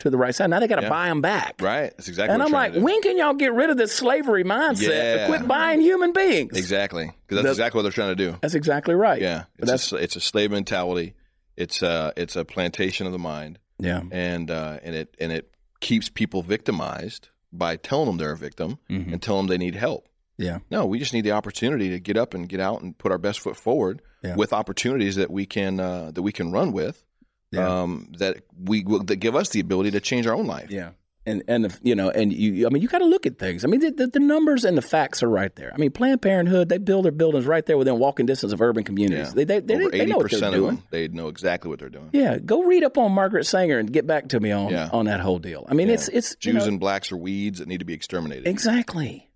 to 0.00 0.10
the 0.10 0.18
right 0.18 0.34
side. 0.34 0.50
Now 0.50 0.58
they 0.60 0.66
got 0.66 0.76
to 0.76 0.82
Yeah. 0.82 0.88
buy 0.88 1.08
them 1.08 1.20
back. 1.20 1.54
Right. 1.60 1.92
That's 1.96 2.08
exactly. 2.08 2.34
And 2.34 2.42
I'm 2.42 2.50
like, 2.50 2.72
trying 2.72 2.72
to 2.72 2.78
do. 2.80 2.84
when 2.84 3.00
can 3.02 3.16
y'all 3.18 3.34
get 3.34 3.52
rid 3.54 3.70
of 3.70 3.76
this 3.76 3.92
slavery 3.94 4.42
mindset? 4.44 4.88
Yeah. 4.88 5.26
Quit 5.28 5.46
buying 5.46 5.80
human 5.80 6.12
beings. 6.12 6.56
Exactly. 6.58 7.06
Because 7.06 7.36
that's 7.36 7.44
The- 7.44 7.50
exactly 7.62 7.78
what 7.78 7.82
they're 7.82 7.92
trying 7.92 8.16
to 8.16 8.30
do. 8.32 8.36
That's 8.42 8.54
exactly 8.54 8.94
right. 8.94 9.20
Yeah. 9.22 9.44
It's 9.58 9.70
that's 9.70 9.92
a, 9.92 9.96
it's 9.96 10.16
a 10.16 10.20
slave 10.20 10.50
mentality. 10.50 11.14
It's 11.56 11.82
a 11.82 12.12
it's 12.16 12.34
a 12.36 12.44
plantation 12.44 13.06
of 13.06 13.12
the 13.12 13.18
mind, 13.18 13.58
yeah. 13.78 14.00
and 14.10 14.50
uh, 14.50 14.78
and 14.82 14.94
it 14.96 15.14
and 15.20 15.30
it 15.30 15.54
keeps 15.80 16.08
people 16.08 16.42
victimized 16.42 17.28
by 17.52 17.76
telling 17.76 18.06
them 18.06 18.16
they're 18.18 18.32
a 18.32 18.36
victim 18.36 18.78
Mhm. 18.90 19.12
and 19.12 19.22
telling 19.22 19.46
them 19.46 19.58
they 19.58 19.64
need 19.64 19.74
help. 19.74 20.08
Yeah. 20.38 20.58
No, 20.70 20.86
we 20.86 20.98
just 20.98 21.12
need 21.12 21.24
the 21.24 21.32
opportunity 21.32 21.90
to 21.90 22.00
get 22.00 22.16
up 22.16 22.34
and 22.34 22.48
get 22.48 22.58
out 22.60 22.82
and 22.82 22.96
put 22.96 23.12
our 23.12 23.18
best 23.18 23.40
foot 23.40 23.56
forward 23.56 24.00
Yeah. 24.24 24.34
with 24.36 24.52
opportunities 24.52 25.16
that 25.16 25.30
we 25.30 25.44
can 25.46 25.78
uh, 25.78 26.10
that 26.12 26.22
we 26.22 26.32
can 26.32 26.50
run 26.52 26.72
with. 26.72 27.04
Yeah. 27.50 27.82
Um, 27.82 28.10
that 28.18 28.38
we 28.58 28.82
that 29.04 29.16
give 29.16 29.36
us 29.36 29.50
the 29.50 29.60
ability 29.60 29.90
to 29.92 30.00
change 30.00 30.26
our 30.26 30.34
own 30.34 30.46
life. 30.46 30.70
Yeah. 30.70 30.90
And 31.24 31.44
and 31.46 31.66
the, 31.66 31.78
you 31.82 31.94
know 31.94 32.10
and 32.10 32.32
you 32.32 32.66
I 32.66 32.70
mean 32.70 32.82
you 32.82 32.88
got 32.88 32.98
to 32.98 33.04
look 33.04 33.26
at 33.26 33.38
things. 33.38 33.64
I 33.64 33.68
mean 33.68 33.78
the, 33.78 34.08
the, 34.08 34.18
numbers 34.18 34.64
and 34.64 34.76
the 34.76 34.82
facts 34.82 35.22
are 35.22 35.28
right 35.28 35.54
there. 35.54 35.72
I 35.72 35.76
mean 35.78 35.92
Planned 35.92 36.20
Parenthood 36.20 36.68
they 36.68 36.78
build 36.78 37.04
their 37.04 37.12
buildings 37.12 37.46
right 37.46 37.64
there 37.64 37.78
within 37.78 38.00
walking 38.00 38.26
distance 38.26 38.52
of 38.52 38.60
urban 38.60 38.82
communities. 38.82 39.28
Yeah. 39.28 39.44
They 39.44 39.44
they, 39.44 39.60
they, 39.60 39.88
they 39.88 40.06
know 40.06 40.16
what 40.16 40.30
they're 40.32 40.50
doing. 40.50 40.76
them, 40.76 40.82
they 40.90 41.06
know 41.06 41.28
exactly 41.28 41.70
what 41.70 41.78
they're 41.78 41.90
doing. 41.90 42.10
Yeah, 42.12 42.38
go 42.38 42.64
read 42.64 42.82
up 42.82 42.98
on 42.98 43.12
Margaret 43.12 43.44
Sanger 43.44 43.78
and 43.78 43.92
get 43.92 44.04
back 44.04 44.30
to 44.30 44.40
me 44.40 44.50
on 44.50 44.70
Yeah. 44.70 44.90
on 44.92 45.04
that 45.04 45.20
whole 45.20 45.38
deal. 45.38 45.64
I 45.68 45.74
mean 45.74 45.90
it's 45.90 46.08
it's 46.08 46.34
Jews 46.34 46.54
know, 46.54 46.64
and 46.64 46.80
blacks 46.80 47.12
are 47.12 47.16
weeds 47.16 47.60
that 47.60 47.68
need 47.68 47.78
to 47.78 47.84
be 47.84 47.94
exterminated. 47.94 48.48
Exactly. 48.48 49.28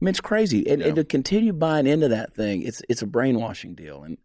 I 0.00 0.04
mean, 0.04 0.10
it's 0.10 0.20
crazy, 0.20 0.68
and, 0.68 0.82
and 0.82 0.96
to 0.96 1.04
continue 1.04 1.54
buying 1.54 1.86
into 1.86 2.08
that 2.08 2.34
thing, 2.34 2.62
it's 2.62 2.82
it's 2.86 3.00
a 3.00 3.06
brainwashing 3.06 3.74
deal, 3.74 4.02
and 4.02 4.18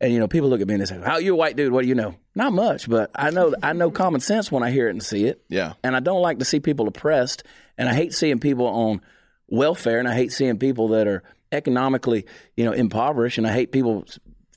and 0.00 0.12
you 0.12 0.18
know, 0.20 0.28
people 0.28 0.48
look 0.48 0.60
at 0.60 0.68
me 0.68 0.74
and 0.74 0.80
they 0.80 0.86
say, 0.86 1.00
"How 1.00 1.18
you 1.18 1.32
a 1.34 1.36
white 1.36 1.56
dude? 1.56 1.72
What 1.72 1.82
do 1.82 1.88
you 1.88 1.94
know?" 1.94 2.14
Not 2.34 2.52
much, 2.52 2.88
but 2.88 3.10
I 3.14 3.30
know 3.30 3.54
I 3.62 3.72
know 3.72 3.90
common 3.90 4.20
sense 4.20 4.50
when 4.52 4.62
I 4.62 4.70
hear 4.70 4.86
it 4.88 4.92
and 4.92 5.02
see 5.02 5.24
it, 5.26 5.42
Yeah. 5.48 5.72
and 5.82 5.96
I 5.96 6.00
don't 6.00 6.22
like 6.22 6.38
to 6.38 6.44
see 6.44 6.60
people 6.60 6.86
oppressed, 6.88 7.42
and 7.76 7.88
I 7.88 7.94
hate 7.94 8.14
seeing 8.14 8.38
people 8.38 8.66
on 8.66 9.00
welfare, 9.48 9.98
and 9.98 10.06
I 10.08 10.14
hate 10.14 10.32
seeing 10.32 10.58
people 10.58 10.88
that 10.88 11.06
are 11.08 11.22
economically, 11.50 12.26
you 12.56 12.64
know, 12.64 12.72
impoverished, 12.72 13.38
and 13.38 13.46
I 13.46 13.52
hate 13.52 13.72
people 13.72 14.04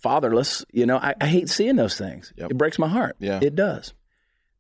fatherless. 0.02 0.66
You 0.72 0.86
know, 0.86 0.98
I, 0.98 1.14
I 1.20 1.28
hate 1.28 1.50
seeing 1.50 1.76
those 1.76 1.98
things. 1.98 2.34
Yep. 2.38 2.52
It 2.52 2.58
breaks 2.58 2.78
my 2.80 2.88
heart. 2.88 3.16
Yeah. 3.20 3.40
it 3.42 3.56
does. 3.56 3.94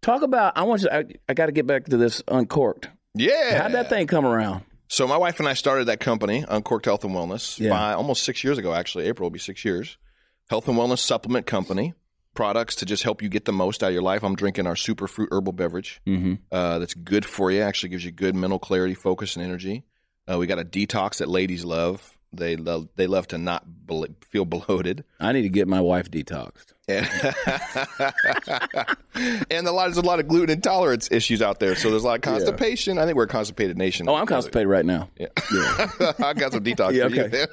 Talk 0.01 0.23
about. 0.23 0.57
I 0.57 0.63
want 0.63 0.81
you. 0.81 0.89
I, 0.91 1.03
I 1.29 1.33
got 1.35 1.45
to 1.47 1.51
get 1.51 1.67
back 1.67 1.85
to 1.85 1.97
this 1.97 2.23
uncorked. 2.27 2.89
Yeah. 3.13 3.61
How'd 3.61 3.73
that 3.73 3.89
thing 3.89 4.07
come 4.07 4.25
around? 4.25 4.63
So 4.87 5.07
my 5.07 5.17
wife 5.17 5.39
and 5.39 5.47
I 5.47 5.53
started 5.53 5.85
that 5.87 5.99
company, 5.99 6.43
Uncorked 6.49 6.85
Health 6.85 7.03
and 7.05 7.13
Wellness, 7.13 7.59
Yeah. 7.59 7.69
by 7.69 7.93
almost 7.93 8.23
six 8.23 8.43
years 8.43 8.57
ago. 8.57 8.73
Actually, 8.73 9.05
April 9.07 9.27
will 9.27 9.31
be 9.31 9.39
six 9.39 9.63
years. 9.63 9.97
Health 10.51 10.67
and 10.67 10.77
wellness 10.77 10.99
supplement 10.99 11.45
company. 11.45 11.93
Products 12.33 12.75
to 12.75 12.85
just 12.85 13.03
help 13.03 13.21
you 13.21 13.29
get 13.29 13.45
the 13.45 13.53
most 13.53 13.81
out 13.83 13.87
of 13.87 13.93
your 13.93 14.01
life. 14.01 14.21
I'm 14.21 14.35
drinking 14.35 14.67
our 14.67 14.73
superfruit 14.73 15.29
herbal 15.31 15.53
beverage. 15.53 16.01
Mm-hmm. 16.05 16.33
Uh, 16.51 16.77
that's 16.79 16.93
good 16.93 17.23
for 17.23 17.51
you. 17.51 17.61
Actually, 17.61 17.87
gives 17.87 18.03
you 18.03 18.11
good 18.11 18.35
mental 18.35 18.59
clarity, 18.59 18.93
focus, 18.93 19.37
and 19.37 19.45
energy. 19.45 19.85
Uh, 20.29 20.37
we 20.37 20.47
got 20.47 20.59
a 20.59 20.65
detox 20.65 21.19
that 21.19 21.29
ladies 21.29 21.63
love. 21.63 22.17
They 22.33 22.55
love 22.55 22.87
they 22.95 23.07
love 23.07 23.27
to 23.29 23.37
not 23.37 23.65
blo- 23.85 24.05
feel 24.21 24.45
bloated. 24.45 25.03
I 25.19 25.33
need 25.33 25.41
to 25.41 25.49
get 25.49 25.67
my 25.67 25.81
wife 25.81 26.09
detoxed. 26.09 26.73
And, 26.87 27.05
and 29.49 29.67
a 29.67 29.71
lot, 29.71 29.85
there's 29.85 29.97
a 29.97 30.01
lot 30.01 30.19
of 30.19 30.27
gluten 30.27 30.49
intolerance 30.49 31.09
issues 31.11 31.41
out 31.41 31.59
there. 31.59 31.75
So 31.75 31.89
there's 31.89 32.03
a 32.03 32.07
lot 32.07 32.15
of 32.15 32.21
constipation. 32.21 32.97
I 32.97 33.05
think 33.05 33.17
we're 33.17 33.23
a 33.23 33.27
constipated 33.27 33.77
nation. 33.77 34.09
Oh, 34.09 34.15
I'm 34.15 34.25
constipated 34.25 34.67
right 34.67 34.85
now. 34.85 35.09
Yeah. 35.17 35.27
I 36.19 36.33
got 36.33 36.53
some 36.53 36.63
detox 36.63 36.93
Yeah, 36.93 37.07
for 37.07 37.21
okay. 37.21 37.47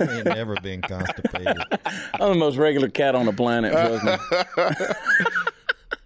You 0.00 0.10
ain't 0.18 0.24
never 0.24 0.56
been 0.56 0.82
constipated. 0.82 1.56
I'm 2.14 2.30
the 2.30 2.34
most 2.36 2.56
regular 2.56 2.88
cat 2.88 3.14
on 3.14 3.26
the 3.26 3.32
planet. 3.32 3.72
trust 3.72 4.04
me. 4.04 4.76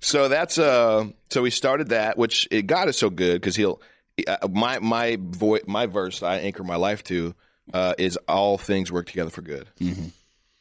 so 0.01 0.29
that's 0.29 0.59
uh 0.59 1.07
so 1.31 1.43
we 1.43 1.51
started 1.51 1.91
that 1.91 2.17
which 2.17 2.49
it 2.51 2.67
got 2.67 2.89
us 2.89 2.97
so 2.97 3.11
good 3.11 3.35
because 3.35 3.57
he'll 3.57 3.81
uh, 4.27 4.49
my 4.51 4.79
my 4.81 5.19
voice 5.21 5.63
my 5.67 5.87
verse 5.87 6.23
I 6.23 6.39
anchor 6.39 6.65
my 6.65 6.77
life 6.77 7.05
to 7.05 7.35
uh, 7.73 7.95
is 7.99 8.17
all 8.29 8.59
things 8.59 8.91
work 8.93 9.07
together 9.07 9.31
for 9.31 9.43
good. 9.43 9.69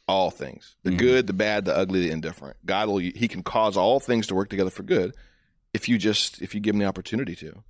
All 0.08 0.30
things, 0.32 0.74
the 0.82 0.90
good, 0.90 1.28
the 1.28 1.32
bad, 1.32 1.66
the 1.66 1.76
ugly, 1.76 2.00
the 2.00 2.10
indifferent. 2.10 2.56
God 2.66 2.88
will 2.88 2.98
he 2.98 3.28
can 3.28 3.44
cause 3.44 3.76
all 3.76 4.00
things 4.00 4.26
to 4.26 4.34
work 4.34 4.48
together 4.48 4.70
for 4.70 4.82
good 4.82 5.14
if 5.72 5.88
you 5.88 5.98
just 5.98 6.42
if 6.42 6.52
you 6.52 6.60
give 6.60 6.74
him 6.74 6.80
the 6.80 6.86
opportunity 6.86 7.36
to. 7.36 7.62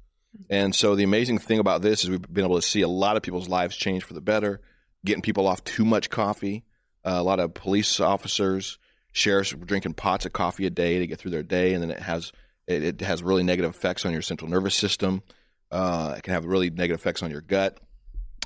And 0.49 0.75
so 0.75 0.95
the 0.95 1.05
amazing 1.05 1.39
thing 1.39 1.59
about 1.59 1.83
this 1.83 2.03
is 2.03 2.11
we've 2.11 2.33
been 2.33 2.45
able 2.45 2.57
to 2.57 2.67
see 2.67 2.83
a 2.83 2.89
lot 2.89 3.17
of 3.17 3.23
people's 3.23 3.49
lives 3.49 3.77
change 3.77 4.05
for 4.05 4.15
the 4.15 4.21
better, 4.21 4.61
getting 5.05 5.23
people 5.23 5.47
off 5.47 5.63
too 5.65 5.85
much 5.85 6.09
coffee. 6.09 6.65
Uh, 7.05 7.17
a 7.17 7.23
lot 7.23 7.41
of 7.41 7.53
police 7.55 8.01
officers, 8.01 8.79
sheriffs 9.13 9.51
drinking 9.51 9.95
pots 9.95 10.25
of 10.25 10.33
coffee 10.33 10.67
a 10.67 10.71
day 10.71 10.99
to 10.99 11.07
get 11.07 11.19
through 11.19 11.31
their 11.33 11.43
day, 11.43 11.75
and 11.75 11.83
then 11.83 11.91
it 11.91 12.01
has 12.01 12.33
it, 12.67 12.85
it 12.85 13.01
has 13.01 13.23
really 13.23 13.43
negative 13.43 13.75
effects 13.75 14.05
on 14.05 14.13
your 14.13 14.23
central 14.23 14.51
nervous 14.51 14.75
system. 14.75 15.23
Uh, 15.71 16.15
it 16.17 16.23
can 16.23 16.35
have 16.35 16.45
really 16.45 16.71
negative 16.71 17.01
effects 17.01 17.23
on 17.23 17.31
your 17.31 17.41
gut. 17.41 17.79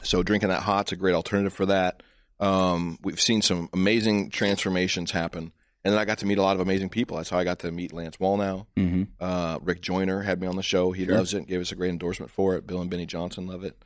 So 0.04 0.22
drinking 0.22 0.50
that 0.50 0.62
hot's 0.62 0.92
a 0.92 0.96
great 0.96 1.14
alternative 1.14 1.52
for 1.52 1.66
that. 1.66 2.02
Um, 2.40 2.98
we've 3.02 3.20
seen 3.20 3.42
some 3.42 3.68
amazing 3.72 4.30
transformations 4.30 5.10
happen, 5.12 5.52
and 5.84 5.92
then 5.94 5.98
I 6.00 6.04
got 6.04 6.18
to 6.18 6.26
meet 6.26 6.38
a 6.38 6.42
lot 6.42 6.56
of 6.56 6.60
amazing 6.60 6.88
people. 6.90 7.16
That's 7.16 7.30
how 7.30 7.38
I 7.38 7.44
got 7.44 7.60
to 7.60 7.70
meet 7.70 7.92
Lance 7.92 8.16
Wallnau. 8.18 8.66
Mm-hmm. 8.76 9.02
Uh, 9.20 9.58
Rick 9.62 9.80
Joyner 9.82 10.22
had 10.22 10.40
me 10.40 10.46
on 10.46 10.56
the 10.56 10.62
show. 10.62 10.92
He 10.92 11.04
Sure. 11.06 11.14
loves 11.14 11.32
it. 11.34 11.46
Gave 11.46 11.60
us 11.60 11.72
a 11.72 11.76
great 11.76 11.90
endorsement 11.90 12.30
for 12.32 12.56
it. 12.56 12.66
Bill 12.66 12.80
and 12.80 12.90
Beni 12.90 13.06
Johnson 13.06 13.46
love 13.46 13.64
it. 13.64 13.76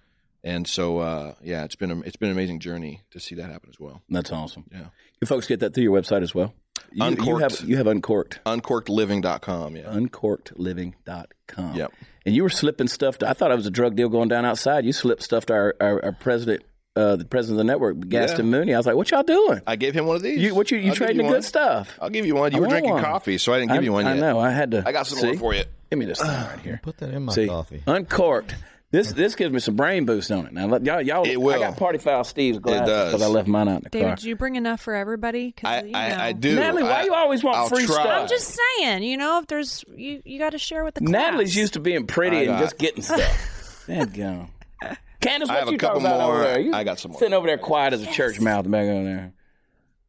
And 0.45 0.67
so, 0.69 0.99
uh, 0.99 1.35
yeah, 1.43 1.65
it's 1.65 1.75
been 1.77 1.91
a, 1.91 1.99
it's 2.01 2.17
been 2.17 2.31
an 2.31 2.37
amazing 2.37 2.61
journey 2.61 3.03
to 3.11 3.19
see 3.21 3.35
that 3.35 3.51
happen 3.51 3.69
as 3.71 3.79
well. 3.81 4.03
That's 4.09 4.31
awesome. 4.33 4.65
Yeah. 4.73 4.87
You 5.21 5.27
folks 5.27 5.47
get 5.49 5.61
that 5.61 5.75
through 5.75 5.83
your 5.83 6.01
website 6.01 6.23
as 6.23 6.33
well. 6.35 6.55
You, 6.93 7.03
you 7.05 7.11
Uncorked. 7.11 7.59
have 7.61 7.69
you 7.69 7.77
have 7.77 7.87
uncorked. 7.89 8.41
Uncorkedliving.com. 8.47 9.77
Yeah. 9.77 9.83
Uncorkedliving.com. 9.93 11.75
Yep. 11.75 11.93
And 12.29 12.37
you 12.37 12.43
were 12.43 12.51
slipping 12.51 12.89
stuff. 12.89 13.17
To, 13.19 13.29
I 13.31 13.33
thought 13.33 13.51
it 13.53 13.57
was 13.57 13.65
a 13.67 13.71
drug 13.71 13.97
deal 13.97 14.11
going 14.11 14.29
down 14.29 14.45
outside. 14.45 14.85
You 14.85 14.93
slipped 14.93 15.23
stuff 15.23 15.47
to 15.47 15.55
our, 15.55 15.75
our, 15.81 16.05
our 16.05 16.13
president, 16.13 16.63
uh, 16.95 17.17
the 17.17 17.25
president 17.25 17.59
of 17.59 17.67
the 17.67 17.73
network, 17.73 18.07
Gaston 18.07 18.51
Mooney. 18.51 18.75
I 18.75 18.77
was 18.77 18.85
like, 18.87 18.97
"What 18.97 19.11
y'all 19.11 19.23
doing? 19.23 19.63
I 19.67 19.77
gave 19.77 19.95
him 19.95 20.05
one 20.05 20.17
of 20.17 20.23
these. 20.23 20.39
You 20.39 20.55
what 20.55 20.71
you 20.71 20.77
you 20.77 20.91
I'll 20.91 20.95
trading 20.95 21.17
the 21.17 21.23
one. 21.25 21.33
good 21.33 21.45
stuff?" 21.45 21.99
I'll 22.03 22.11
give 22.11 22.27
you 22.27 22.35
one. 22.35 22.53
You 22.53 22.59
I 22.59 22.61
were 22.61 22.69
drinking 22.69 22.93
one. 22.93 23.03
coffee, 23.03 23.39
so 23.39 23.55
I 23.55 23.61
didn't 23.61 23.71
give 23.73 23.81
I, 23.81 23.85
you 23.85 23.93
one 23.95 24.05
yet. 24.05 24.17
I 24.17 24.21
know. 24.21 24.39
I 24.39 24.51
had 24.51 24.73
to. 24.73 24.83
I 24.87 24.93
got 24.93 25.07
some 25.07 25.27
more 25.27 25.37
for 25.39 25.55
you. 25.55 25.65
Give 25.89 25.99
me 25.99 26.05
this 26.05 26.21
thing 26.21 26.29
right 26.29 26.59
here. 26.61 26.81
Put 26.83 26.99
that 26.99 27.15
in 27.15 27.23
my 27.25 27.33
See, 27.33 27.47
coffee. 27.47 27.83
uncorked. 27.87 28.55
This 28.91 29.13
this 29.13 29.35
gives 29.35 29.53
me 29.53 29.61
some 29.61 29.77
brain 29.77 30.07
boost 30.07 30.31
on 30.33 30.47
it. 30.47 30.53
Now 30.55 30.67
let- 30.67 30.83
y'all 30.85 31.03
y'all. 31.03 31.27
It 31.27 31.37
will. 31.39 31.55
I 31.63 31.69
got 31.69 31.77
party 31.77 31.99
foul 31.99 32.25
Steve's 32.25 32.59
glasses 32.59 32.87
because 33.13 33.21
I 33.23 33.27
left 33.27 33.47
mine 33.47 33.69
out 33.69 33.77
in 33.79 33.83
the 33.85 33.91
David, 33.91 34.07
car. 34.07 34.15
did 34.17 34.25
you 34.25 34.35
bring 34.37 34.57
enough 34.57 34.81
for 34.81 34.95
everybody? 34.95 35.53
'Cause, 35.53 35.69
I, 35.71 35.83
you 35.83 35.91
know. 35.93 35.99
I, 35.99 36.27
I 36.29 36.33
do. 36.33 36.55
Natalie, 36.55 36.85
why 36.85 37.01
I- 37.01 37.03
you 37.05 37.13
always 37.13 37.45
want 37.45 37.59
I'll 37.59 37.69
free 37.69 37.85
try. 37.85 37.95
stuff? 37.97 38.07
I'm 38.07 38.29
just 38.29 38.57
saying, 38.79 39.03
you 39.03 39.19
know, 39.19 39.41
if 39.41 39.47
there's 39.47 39.85
you, 39.95 40.23
you 40.25 40.39
got 40.39 40.51
to 40.51 40.59
share 40.59 40.85
with 40.85 40.95
the 40.95 41.01
class. 41.01 41.11
Natalie's 41.13 41.55
used 41.55 41.75
to 41.75 41.81
being 41.81 42.07
pretty 42.07 42.39
I 42.39 42.41
and 42.41 42.49
got- 42.49 42.61
just 42.61 42.79
getting 42.79 43.03
stuff. 43.03 43.85
Thank 43.87 44.17
God. 44.17 44.49
Candace, 45.21 45.51
I 45.51 45.53
what 45.55 45.59
have 45.59 45.69
a 45.69 45.73
you 45.73 45.79
couple 45.79 46.01
talking 46.01 46.07
about 46.17 46.21
more. 46.27 46.35
over 46.37 46.45
there? 46.45 46.61
You 46.61 46.73
I 46.73 46.85
got 46.85 46.99
some 46.99 47.11
more. 47.11 47.19
Sitting 47.19 47.35
over 47.35 47.47
there 47.47 47.59
quiet 47.59 47.93
as 47.93 48.03
a 48.03 48.07
church 48.11 48.41
mouth 48.41 48.71
back 48.71 48.87
over 48.87 49.05
there, 49.05 49.33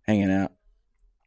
hanging 0.07 0.31
out. 0.31 0.51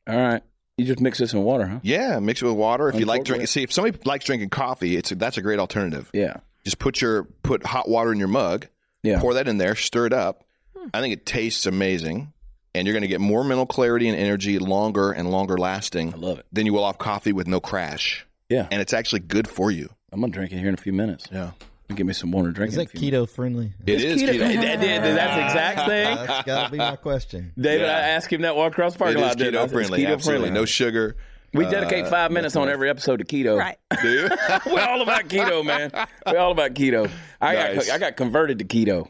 All 0.08 0.16
right, 0.16 0.42
you 0.78 0.86
just 0.86 1.00
mix 1.00 1.18
this 1.18 1.32
in 1.34 1.42
water, 1.42 1.66
huh? 1.66 1.80
Yeah, 1.82 2.18
mix 2.20 2.40
it 2.40 2.46
with 2.46 2.54
water. 2.54 2.88
If 2.88 2.94
you 2.98 3.04
like 3.04 3.18
Uncork 3.20 3.26
drinking, 3.26 3.44
it. 3.44 3.48
see 3.48 3.62
if 3.62 3.72
somebody 3.72 3.98
likes 4.06 4.24
drinking 4.24 4.48
coffee, 4.50 4.96
it's 4.96 5.10
a, 5.12 5.16
that's 5.16 5.36
a 5.36 5.42
great 5.42 5.58
alternative. 5.58 6.08
Yeah, 6.14 6.36
Just 6.64 6.78
put 6.78 7.00
your 7.00 7.24
put 7.42 7.64
hot 7.66 7.88
water 7.88 8.12
in 8.12 8.18
your 8.18 8.28
mug, 8.28 8.66
yeah. 9.02 9.20
pour 9.20 9.34
that 9.34 9.48
in 9.48 9.58
there, 9.58 9.74
stir 9.74 10.06
it 10.06 10.12
up. 10.12 10.44
Hmm. 10.76 10.88
I 10.94 11.00
think 11.00 11.12
it 11.12 11.26
tastes 11.26 11.66
amazing, 11.66 12.32
and 12.74 12.86
you're 12.86 12.94
going 12.94 13.02
to 13.02 13.08
get 13.08 13.20
more 13.20 13.42
mental 13.44 13.66
clarity 13.66 14.08
and 14.08 14.16
energy 14.18 14.58
longer 14.58 15.10
and 15.12 15.30
longer 15.30 15.58
lasting 15.58 16.14
I 16.14 16.16
love 16.16 16.38
it. 16.38 16.46
than 16.52 16.66
you 16.66 16.72
will 16.72 16.84
off 16.84 16.98
coffee 16.98 17.32
with 17.32 17.46
no 17.48 17.60
crash. 17.60 18.26
Yeah, 18.48 18.68
And 18.70 18.80
it's 18.82 18.92
actually 18.92 19.20
good 19.20 19.48
for 19.48 19.70
you. 19.70 19.88
I'm 20.12 20.20
gonna 20.20 20.30
drink 20.32 20.52
it 20.52 20.58
here 20.58 20.68
in 20.68 20.74
a 20.74 20.78
few 20.78 20.92
minutes. 20.92 21.26
Yeah, 21.32 21.52
Give 21.94 22.06
me 22.06 22.12
some 22.12 22.30
water 22.32 22.48
to 22.48 22.54
drink. 22.54 22.70
Is 22.70 22.76
that 22.76 22.90
few 22.90 23.10
keto 23.10 23.26
friendly? 23.28 23.72
it 23.86 24.02
is 24.02 24.22
keto. 24.22 24.38
That- 24.38 24.80
that- 24.80 25.14
that's 25.16 25.36
the 25.36 25.44
exact 25.44 25.88
thing. 25.88 26.16
That's 26.26 26.46
got 26.46 26.64
to 26.66 26.70
be 26.72 26.78
my 26.78 26.96
question. 26.96 27.52
David, 27.58 27.86
Yeah. 27.86 27.96
I 27.96 28.00
asked 28.10 28.30
him 28.32 28.42
that 28.42 28.54
walk 28.54 28.72
across 28.72 28.92
the 28.92 28.96
It 28.98 28.98
parking 28.98 29.20
lot. 29.22 29.36
didn't 29.38 29.56
I? 29.56 29.58
keto 29.58 29.64
It's 29.64 29.72
friendly. 29.72 29.98
keto 30.04 30.12
absolutely, 30.12 30.42
friendly. 30.48 30.60
no 30.60 30.64
sugar. 30.66 31.16
We 31.52 31.64
dedicate 31.66 32.08
five 32.08 32.30
uh, 32.30 32.34
minutes 32.34 32.56
on 32.56 32.68
every 32.68 32.88
episode 32.90 33.18
to 33.18 33.24
keto. 33.24 33.58
Right. 33.58 33.76
Dude. 34.02 34.32
We're 34.66 34.80
all 34.80 35.02
about 35.02 35.28
keto, 35.28 35.64
man. 35.64 35.90
We're 36.26 36.38
all 36.38 36.52
about 36.52 36.74
keto. 36.74 37.10
I 37.40 37.54
Nice. 37.54 37.86
got 37.88 37.94
I 37.94 37.98
got 37.98 38.16
converted 38.16 38.58
to 38.60 38.64
keto, 38.64 39.08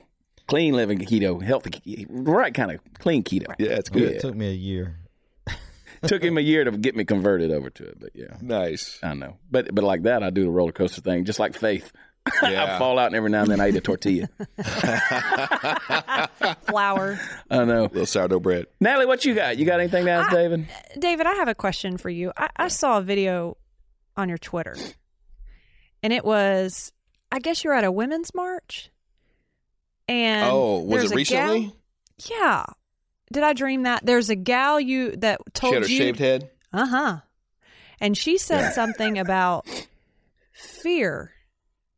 clean 0.49 0.74
living 0.74 0.99
keto, 0.99 1.40
healthy, 1.43 2.07
right 2.09 2.53
kind 2.53 2.72
of 2.72 2.80
clean 2.99 3.22
keto. 3.22 3.55
yeah, 3.59 3.70
it's 3.72 3.88
It 3.90 3.93
good. 3.93 4.20
took 4.20 4.34
me 4.34 4.49
a 4.49 4.55
year. 4.55 4.97
Took 6.09 6.24
him 6.24 6.36
a 6.36 6.40
year 6.40 6.64
to 6.64 6.72
get 6.72 6.97
me 6.97 7.05
converted 7.05 7.53
over 7.53 7.70
to 7.70 7.84
it, 7.84 8.01
but 8.01 8.11
yeah, 8.14 8.36
Nice. 8.40 8.99
I 9.05 9.14
know. 9.14 9.36
But 9.53 9.72
but 9.72 9.84
like 9.84 10.03
that, 10.03 10.24
I 10.24 10.30
do 10.30 10.43
the 10.43 10.51
roller 10.51 10.72
coaster 10.72 11.01
thing, 11.01 11.24
just 11.24 11.38
like 11.38 11.55
faith. 11.55 11.93
I 12.43 12.79
fall 12.79 12.99
out, 12.99 13.07
and 13.07 13.16
every 13.16 13.31
now 13.31 13.43
and 13.43 13.51
then 13.51 13.61
I 13.61 13.68
eat 13.70 13.77
a 13.77 13.81
tortilla. 13.81 14.29
Flour. 16.66 17.18
I 17.51 17.64
know. 17.64 17.85
A 17.85 17.89
little 17.89 18.07
sourdough 18.07 18.41
bread. 18.41 18.66
Natalie, 18.81 19.07
what 19.07 19.25
you 19.25 19.35
got? 19.35 19.59
You 19.59 19.64
got 19.66 19.81
anything 19.81 20.05
to 20.07 20.11
ask 20.11 20.31
David? 20.31 20.66
David, 20.99 21.27
I 21.27 21.35
have 21.35 21.49
a 21.49 21.55
question 21.55 21.99
for 21.99 22.11
you. 22.11 22.33
I, 22.37 22.49
I 22.57 22.68
saw 22.68 22.99
a 22.99 23.03
video 23.03 23.57
on 24.16 24.29
your 24.29 24.39
Twitter, 24.39 24.77
and 26.03 26.12
it 26.12 26.25
was, 26.25 26.93
I 27.31 27.39
guess 27.39 27.64
you're 27.64 27.75
at 27.75 27.85
a 27.85 27.93
women's 27.93 28.35
march. 28.35 28.91
And 30.09 30.51
oh, 30.51 30.81
was 30.81 31.05
it 31.05 31.07
a 31.07 31.09
gal- 31.25 31.53
recently? 31.55 31.73
yeah. 32.29 32.64
Did 33.33 33.45
I 33.45 33.55
dream 33.55 33.85
that? 33.85 34.05
There's 34.05 34.29
a 34.29 34.37
gal 34.37 34.79
you 34.79 35.12
that 35.16 35.41
She 35.47 35.51
told 35.53 35.75
had 35.75 35.83
her 35.85 35.89
you. 35.89 35.97
shaved 35.97 36.18
head. 36.18 36.51
Uh 36.73 36.87
huh. 36.87 37.16
And 37.99 38.18
she 38.18 38.37
said 38.37 38.73
something 38.73 39.18
about 39.18 39.66
fear. 40.53 41.33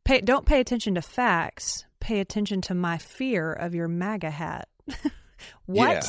Pay, 0.05 0.21
don't 0.21 0.45
pay 0.45 0.59
attention 0.59 0.95
to 0.95 1.01
facts. 1.01 1.85
Pay 1.99 2.19
attention 2.19 2.61
to 2.61 2.75
my 2.75 2.97
fear 2.97 3.51
of 3.51 3.73
your 3.75 3.87
MAGA 3.87 4.29
hat. 4.29 4.69
what? 5.65 5.91
Yeah. 5.91 6.01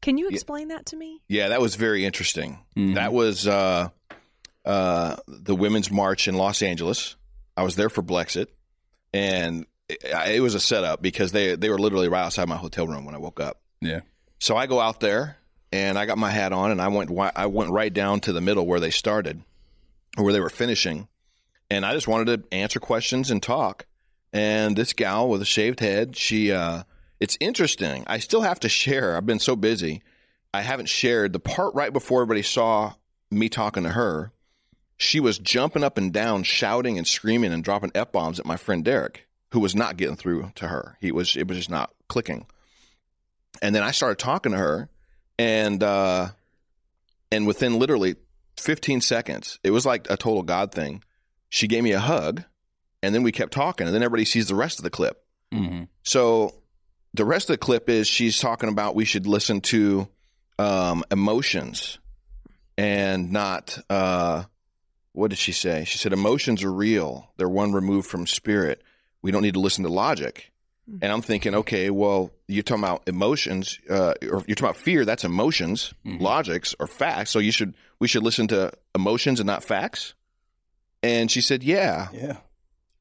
Can 0.00 0.18
you 0.18 0.28
explain 0.28 0.68
that 0.68 0.86
to 0.86 0.96
me? 0.96 1.20
Yeah, 1.28 1.50
that 1.50 1.60
was 1.60 1.76
very 1.76 2.04
interesting. 2.04 2.58
Mhm. 2.76 2.94
That 2.96 3.12
was 3.12 3.46
uh, 3.46 3.90
uh, 4.64 5.16
the 5.28 5.54
Women's 5.54 5.90
March 5.92 6.26
in 6.26 6.34
Los 6.34 6.60
Angeles. 6.62 7.14
I 7.56 7.62
was 7.62 7.76
there 7.76 7.88
for 7.88 8.02
Blexit, 8.02 8.46
and 9.12 9.66
it, 9.88 9.98
it 10.02 10.40
was 10.40 10.56
a 10.56 10.60
setup 10.60 11.02
because 11.02 11.30
they 11.30 11.54
they 11.54 11.70
were 11.70 11.78
literally 11.78 12.08
right 12.08 12.24
outside 12.24 12.48
my 12.48 12.56
hotel 12.56 12.86
room 12.88 13.04
when 13.04 13.14
I 13.14 13.18
woke 13.18 13.38
up. 13.38 13.60
Yeah. 13.80 14.00
So 14.40 14.56
I 14.56 14.66
go 14.66 14.80
out 14.80 14.98
there 14.98 15.36
and 15.70 15.96
I 15.96 16.06
got 16.06 16.18
my 16.18 16.30
hat 16.30 16.52
on 16.52 16.72
and 16.72 16.80
I 16.82 16.88
went 16.88 17.10
I 17.36 17.46
went 17.46 17.70
right 17.70 17.92
down 17.92 18.20
to 18.20 18.32
the 18.32 18.40
middle 18.40 18.66
where 18.66 18.80
they 18.80 18.90
started, 18.90 19.40
or 20.18 20.24
where 20.24 20.32
they 20.32 20.40
were 20.40 20.50
finishing, 20.50 21.06
and 21.72 21.86
I 21.86 21.94
just 21.94 22.06
wanted 22.06 22.50
to 22.50 22.54
answer 22.54 22.78
questions 22.78 23.30
and 23.30 23.42
talk. 23.42 23.86
And 24.30 24.76
this 24.76 24.92
gal 24.92 25.26
with 25.28 25.40
a 25.40 25.46
shaved 25.46 25.80
head, 25.80 26.16
she 26.16 26.52
uh, 26.52 26.82
it's 27.18 27.38
interesting. 27.40 28.04
I 28.06 28.18
still 28.18 28.42
have 28.42 28.60
to 28.60 28.68
share. 28.68 29.16
I've 29.16 29.24
been 29.24 29.38
so 29.38 29.56
busy. 29.56 30.02
I 30.52 30.60
haven't 30.60 30.90
shared 30.90 31.32
the 31.32 31.40
part 31.40 31.74
right 31.74 31.90
before 31.92 32.20
everybody 32.20 32.42
saw 32.42 32.92
me 33.30 33.48
talking 33.48 33.84
to 33.84 33.88
her. 33.88 34.32
She 34.98 35.18
was 35.18 35.38
jumping 35.38 35.82
up 35.82 35.96
and 35.96 36.12
down, 36.12 36.42
shouting 36.42 36.98
and 36.98 37.06
screaming 37.06 37.54
and 37.54 37.64
dropping 37.64 37.92
f 37.94 38.12
bombs 38.12 38.38
at 38.38 38.44
my 38.44 38.58
friend 38.58 38.84
Derek, 38.84 39.26
who 39.52 39.60
was 39.60 39.74
not 39.74 39.96
getting 39.96 40.16
through 40.16 40.52
to 40.56 40.68
her. 40.68 40.98
He 41.00 41.10
was 41.10 41.36
it 41.36 41.48
was 41.48 41.56
just 41.56 41.70
not 41.70 41.94
clicking. 42.06 42.44
And 43.62 43.74
then 43.74 43.82
I 43.82 43.92
started 43.92 44.18
talking 44.18 44.52
to 44.52 44.58
her, 44.58 44.90
and 45.38 45.82
uh, 45.82 46.28
and 47.30 47.46
within 47.46 47.78
literally 47.78 48.16
15 48.58 49.00
seconds, 49.00 49.58
it 49.64 49.70
was 49.70 49.86
like 49.86 50.10
a 50.10 50.18
total 50.18 50.42
God 50.42 50.72
thing. 50.72 51.02
She 51.52 51.68
gave 51.68 51.82
me 51.84 51.92
a 51.92 52.00
hug, 52.00 52.44
and 53.02 53.14
then 53.14 53.22
we 53.22 53.30
kept 53.30 53.52
talking, 53.52 53.86
and 53.86 53.94
then 53.94 54.02
everybody 54.02 54.24
sees 54.24 54.48
the 54.48 54.54
rest 54.54 54.78
of 54.78 54.84
the 54.84 54.90
clip. 54.90 55.22
Mm-hmm. 55.52 55.84
So 56.02 56.54
the 57.12 57.26
rest 57.26 57.50
of 57.50 57.54
the 57.54 57.58
clip 57.58 57.90
is 57.90 58.08
she's 58.08 58.38
talking 58.38 58.70
about 58.70 58.94
we 58.94 59.04
should 59.04 59.26
listen 59.26 59.60
to 59.60 60.08
um, 60.58 61.04
emotions 61.10 61.98
and 62.78 63.32
not 63.32 63.78
uh, 63.90 64.44
what 65.12 65.28
did 65.28 65.38
she 65.38 65.52
say? 65.52 65.84
She 65.84 65.98
said 65.98 66.14
emotions 66.14 66.64
are 66.64 66.72
real. 66.72 67.30
They're 67.36 67.50
one 67.50 67.72
removed 67.74 68.08
from 68.08 68.26
spirit. 68.26 68.82
We 69.20 69.30
don't 69.30 69.42
need 69.42 69.52
to 69.52 69.60
listen 69.60 69.84
to 69.84 69.92
logic. 69.92 70.50
And 71.02 71.12
I'm 71.12 71.20
thinking, 71.20 71.54
okay, 71.54 71.90
well, 71.90 72.30
you're 72.48 72.62
talking 72.62 72.82
about 72.82 73.02
emotions, 73.06 73.78
uh, 73.90 74.14
or 74.22 74.42
you're 74.46 74.54
talking 74.56 74.64
about 74.64 74.76
fear. 74.76 75.04
That's 75.04 75.24
emotions. 75.24 75.92
Logics 76.18 76.74
are 76.80 76.86
facts. 76.86 77.30
So 77.30 77.40
you 77.40 77.52
should 77.52 77.74
we 77.98 78.08
should 78.08 78.22
listen 78.22 78.48
to 78.48 78.72
emotions 78.94 79.38
and 79.38 79.46
not 79.46 79.62
facts. 79.62 80.14
And 81.02 81.30
she 81.30 81.40
said, 81.40 81.62
yeah. 81.62 82.08
Yeah. 82.12 82.36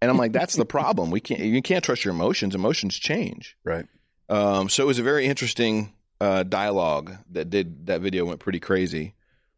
And 0.02 0.10
I'm 0.10 0.18
like, 0.18 0.32
that's 0.32 0.56
the 0.56 0.66
problem. 0.66 1.12
We 1.12 1.20
can't 1.20 1.40
you 1.40 1.62
can't 1.62 1.84
trust 1.84 2.04
your 2.04 2.14
emotions. 2.14 2.56
Emotions 2.56 2.98
change. 2.98 3.56
Right. 3.64 3.86
Um, 4.30 4.68
so 4.68 4.84
it 4.84 4.88
was 4.88 4.98
a 4.98 5.04
very 5.04 5.28
interesting 5.28 5.94
uh, 6.20 6.44
dialogue 6.44 7.18
that 7.32 7.50
did 7.50 7.86
that 7.88 8.02
video 8.02 8.26
went 8.26 8.40
pretty 8.40 8.60
crazy, 8.60 9.14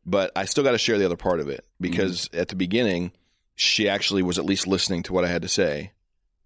but 0.06 0.32
I 0.36 0.46
still 0.46 0.64
got 0.64 0.72
to 0.72 0.78
share 0.78 0.98
the 0.98 1.06
other 1.06 1.16
part 1.16 1.39
of 1.39 1.48
it 1.48 1.66
because 1.80 2.30
at 2.34 2.50
the 2.50 2.56
beginning 2.56 3.14
she 3.56 3.88
actually 3.88 4.24
was 4.24 4.38
at 4.38 4.46
least 4.46 4.68
listening 4.68 5.04
to 5.04 5.14
what 5.14 5.24
I 5.24 5.28
had 5.28 5.44
to 5.44 5.48
say, 5.48 5.91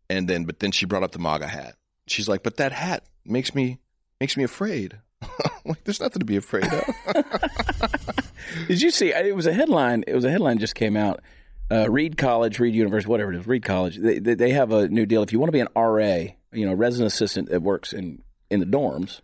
and 0.09 0.27
then 0.27 0.43
but 0.43 0.59
then 0.59 0.71
she 0.71 0.85
brought 0.85 1.03
up 1.03 1.11
the 1.11 1.19
MAGA 1.19 1.47
hat. 1.47 1.75
She's 2.05 2.27
like, 2.27 2.43
"But 2.43 2.57
that 2.57 2.71
hat 2.71 3.03
makes 3.25 3.55
me 3.55 3.79
makes 4.19 4.37
me 4.37 4.43
afraid." 4.43 4.99
like, 5.65 5.83
there's 5.85 5.99
nothing 5.99 6.19
to 6.19 6.25
be 6.25 6.37
afraid 6.37 6.65
of. 6.65 6.83
Did 8.67 8.81
you 8.81 8.91
see? 8.91 9.11
It 9.11 9.35
was 9.35 9.47
a 9.47 9.53
headline. 9.53 10.03
It 10.05 10.13
was 10.13 10.25
a 10.25 10.29
headline 10.29 10.59
just 10.59 10.75
came 10.75 10.95
out. 10.95 11.21
Uh, 11.69 11.89
Reed 11.89 12.17
College, 12.17 12.59
Reed 12.59 12.75
University, 12.75 13.09
whatever 13.09 13.33
it 13.33 13.39
is, 13.39 13.47
Reed 13.47 13.63
College. 13.63 13.97
They, 13.97 14.19
they 14.19 14.35
they 14.35 14.51
have 14.51 14.71
a 14.71 14.87
new 14.87 15.05
deal. 15.05 15.21
If 15.21 15.33
you 15.33 15.39
want 15.39 15.49
to 15.49 15.51
be 15.51 15.59
an 15.59 15.67
RA, 15.75 16.33
you 16.53 16.65
know, 16.65 16.73
resident 16.73 17.11
assistant 17.11 17.49
that 17.49 17.61
works 17.61 17.91
in 17.91 18.23
in 18.49 18.59
the 18.59 18.65
dorms, 18.65 19.19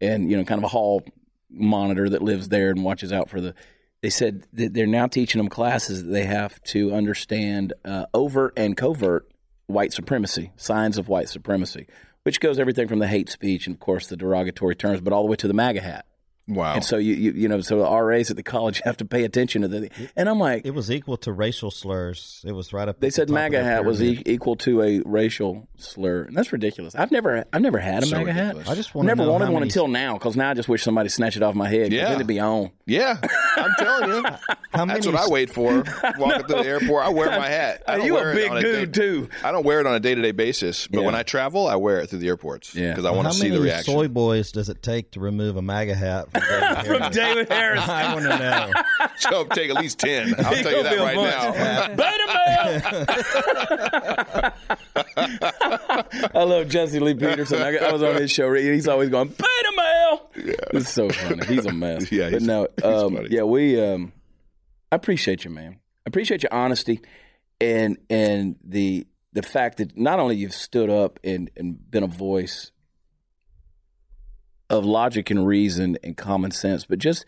and 0.00 0.30
you 0.30 0.36
know, 0.36 0.44
kind 0.44 0.58
of 0.58 0.64
a 0.64 0.68
hall 0.68 1.02
monitor 1.50 2.08
that 2.08 2.22
lives 2.22 2.48
there 2.48 2.70
and 2.70 2.84
watches 2.84 3.12
out 3.12 3.30
for 3.30 3.40
the. 3.40 3.54
They 4.00 4.10
said 4.10 4.46
that 4.52 4.74
they're 4.74 4.86
now 4.86 5.06
teaching 5.08 5.40
them 5.40 5.48
classes 5.48 6.04
that 6.04 6.10
they 6.10 6.24
have 6.24 6.62
to 6.64 6.92
understand 6.92 7.72
uh, 7.84 8.06
overt 8.14 8.52
and 8.56 8.76
covert 8.76 9.28
white 9.66 9.92
supremacy, 9.92 10.52
signs 10.56 10.98
of 10.98 11.08
white 11.08 11.28
supremacy, 11.28 11.86
which 12.22 12.38
goes 12.38 12.58
everything 12.58 12.86
from 12.86 13.00
the 13.00 13.08
hate 13.08 13.28
speech 13.28 13.66
and 13.66 13.74
of 13.74 13.80
course 13.80 14.06
the 14.06 14.16
derogatory 14.16 14.76
terms, 14.76 15.00
but 15.00 15.12
all 15.12 15.22
the 15.22 15.28
way 15.28 15.36
to 15.36 15.48
the 15.48 15.54
MAGA 15.54 15.80
hat. 15.80 16.06
Wow. 16.48 16.74
And 16.74 16.84
so 16.84 16.96
you, 16.96 17.14
you 17.14 17.32
you 17.32 17.48
know 17.48 17.60
so 17.60 17.78
the 17.78 17.90
RAs 18.02 18.30
at 18.30 18.36
the 18.36 18.42
college 18.42 18.80
have 18.84 18.96
to 18.98 19.04
pay 19.04 19.24
attention 19.24 19.62
to 19.62 19.68
the 19.68 19.90
and 20.16 20.28
I'm 20.28 20.38
like 20.38 20.64
It 20.66 20.72
was 20.74 20.90
equal 20.90 21.16
to 21.18 21.32
racial 21.32 21.70
slurs. 21.70 22.42
It 22.46 22.52
was 22.52 22.72
right 22.72 22.88
up. 22.88 23.00
they 23.00 23.08
at 23.08 23.12
the 23.12 23.16
said 23.16 23.30
MAGA 23.30 23.62
hat 23.62 23.84
was 23.84 24.02
e- 24.02 24.22
equal 24.26 24.56
to 24.56 24.82
a 24.82 25.00
racial 25.04 25.68
slur 25.76 26.22
and 26.22 26.36
that's 26.36 26.52
ridiculous. 26.52 26.94
I've 26.94 27.10
never 27.10 27.44
I've 27.52 27.62
never 27.62 27.78
had 27.78 28.02
a 28.02 28.06
So 28.06 28.16
MAGA 28.16 28.26
ridiculous. 28.32 28.66
hat. 28.66 28.72
I 28.72 28.74
just 28.76 28.94
never 28.94 29.26
wanted 29.26 29.46
one 29.46 29.54
many- 29.54 29.64
until 29.64 29.88
now 29.88 30.14
because 30.14 30.36
now 30.36 30.50
I 30.50 30.54
just 30.54 30.68
wish 30.68 30.82
somebody 30.82 31.08
snatch 31.08 31.36
it 31.36 31.42
off 31.42 31.54
my 31.54 31.68
head. 31.68 31.92
Yeah. 31.92 32.04
then 32.04 32.14
it'd 32.14 32.26
be 32.26 32.40
on. 32.40 32.70
yeah, 32.86 33.18
I'm 33.56 33.74
telling 33.78 34.10
you. 34.10 34.24
How 34.72 34.84
That's 34.84 35.06
what 35.06 35.14
I 35.16 35.26
wait 35.28 35.50
for. 35.50 35.82
Walking 36.18 36.46
through 36.46 36.62
the 36.62 36.68
airport, 36.68 37.04
I 37.04 37.08
wear 37.08 37.30
my 37.30 37.48
hat. 37.48 37.82
I 37.88 37.94
Are 37.94 38.00
you 38.00 38.16
a 38.18 38.34
big 38.34 38.50
on 38.50 38.62
dude 38.62 38.92
day- 38.92 39.00
too? 39.00 39.28
I 39.42 39.50
don't 39.50 39.64
wear 39.64 39.80
it 39.80 39.86
on 39.86 39.94
a 39.94 40.00
day 40.00 40.14
to 40.14 40.20
day 40.22 40.32
basis, 40.32 40.86
but 40.86 41.00
Yeah. 41.00 41.06
when 41.06 41.14
I 41.14 41.22
travel, 41.22 41.66
I 41.66 41.76
wear 41.76 42.00
it 42.00 42.10
through 42.10 42.18
the 42.20 42.28
airports 42.28 42.74
Yeah. 42.74 42.90
because 42.90 43.04
I 43.04 43.10
want 43.10 43.28
to 43.28 43.34
see 43.34 43.48
the 43.48 43.60
reaction. 43.60 43.94
soy 43.94 44.08
boys 44.08 44.52
does 44.52 44.68
it 44.68 44.82
take 44.82 45.10
to 45.12 45.20
remove 45.20 45.56
a 45.56 45.62
MAGA 45.62 45.94
hat 45.94 46.28
from 46.84 46.84
David 46.84 46.86
From 46.86 47.00
Harris? 47.02 47.16
David 47.16 47.48
Harris. 47.48 47.88
I 47.88 48.14
want 48.14 48.26
to 48.26 48.38
know. 48.38 48.72
So 49.18 49.30
it'll 49.30 49.46
take 49.46 49.68
at 49.70 49.76
least 49.76 49.98
ten. 49.98 50.32
I'll 50.38 50.54
He 50.54 50.62
tell 50.62 50.76
you 50.76 50.82
that 50.84 50.98
right 50.98 51.16
bunch. 51.16 51.56
now. 51.56 51.88
Beta 51.96 52.26
male. 54.68 56.28
I 56.34 56.42
love 56.44 56.68
Jesse 56.68 57.00
Lee 57.00 57.14
Peterson. 57.14 57.60
I, 57.60 57.76
I 57.78 57.92
was 57.92 58.02
on 58.02 58.14
his 58.16 58.30
show. 58.30 58.52
He's 58.54 58.86
always 58.86 59.08
going 59.08 59.28
beta 59.28 59.72
male. 59.76 60.30
It's 60.72 60.90
so 60.90 61.08
funny. 61.08 61.44
He's 61.46 61.66
a 61.66 61.72
mess. 61.72 62.10
Yeah, 62.12 62.30
but 62.30 62.42
no, 62.42 62.68
he's 62.76 62.84
um, 62.84 63.16
funny. 63.16 63.28
yeah, 63.30 63.42
we. 63.42 63.80
Um, 63.80 64.12
I 64.92 64.96
appreciate 64.96 65.44
you, 65.44 65.50
man. 65.50 65.72
I 66.06 66.08
appreciate 66.08 66.42
your 66.42 66.52
honesty 66.54 67.00
and 67.60 67.98
and 68.08 68.56
the 68.64 69.06
the 69.32 69.42
fact 69.42 69.78
that 69.78 69.96
not 69.96 70.18
only 70.20 70.36
you've 70.36 70.54
stood 70.54 70.90
up 70.90 71.18
and 71.24 71.50
and 71.56 71.90
been 71.90 72.02
a 72.04 72.08
voice 72.08 72.70
of 74.70 74.84
logic 74.84 75.30
and 75.30 75.46
reason 75.46 75.96
and 76.02 76.16
common 76.16 76.50
sense, 76.50 76.84
but 76.84 76.98
just 76.98 77.24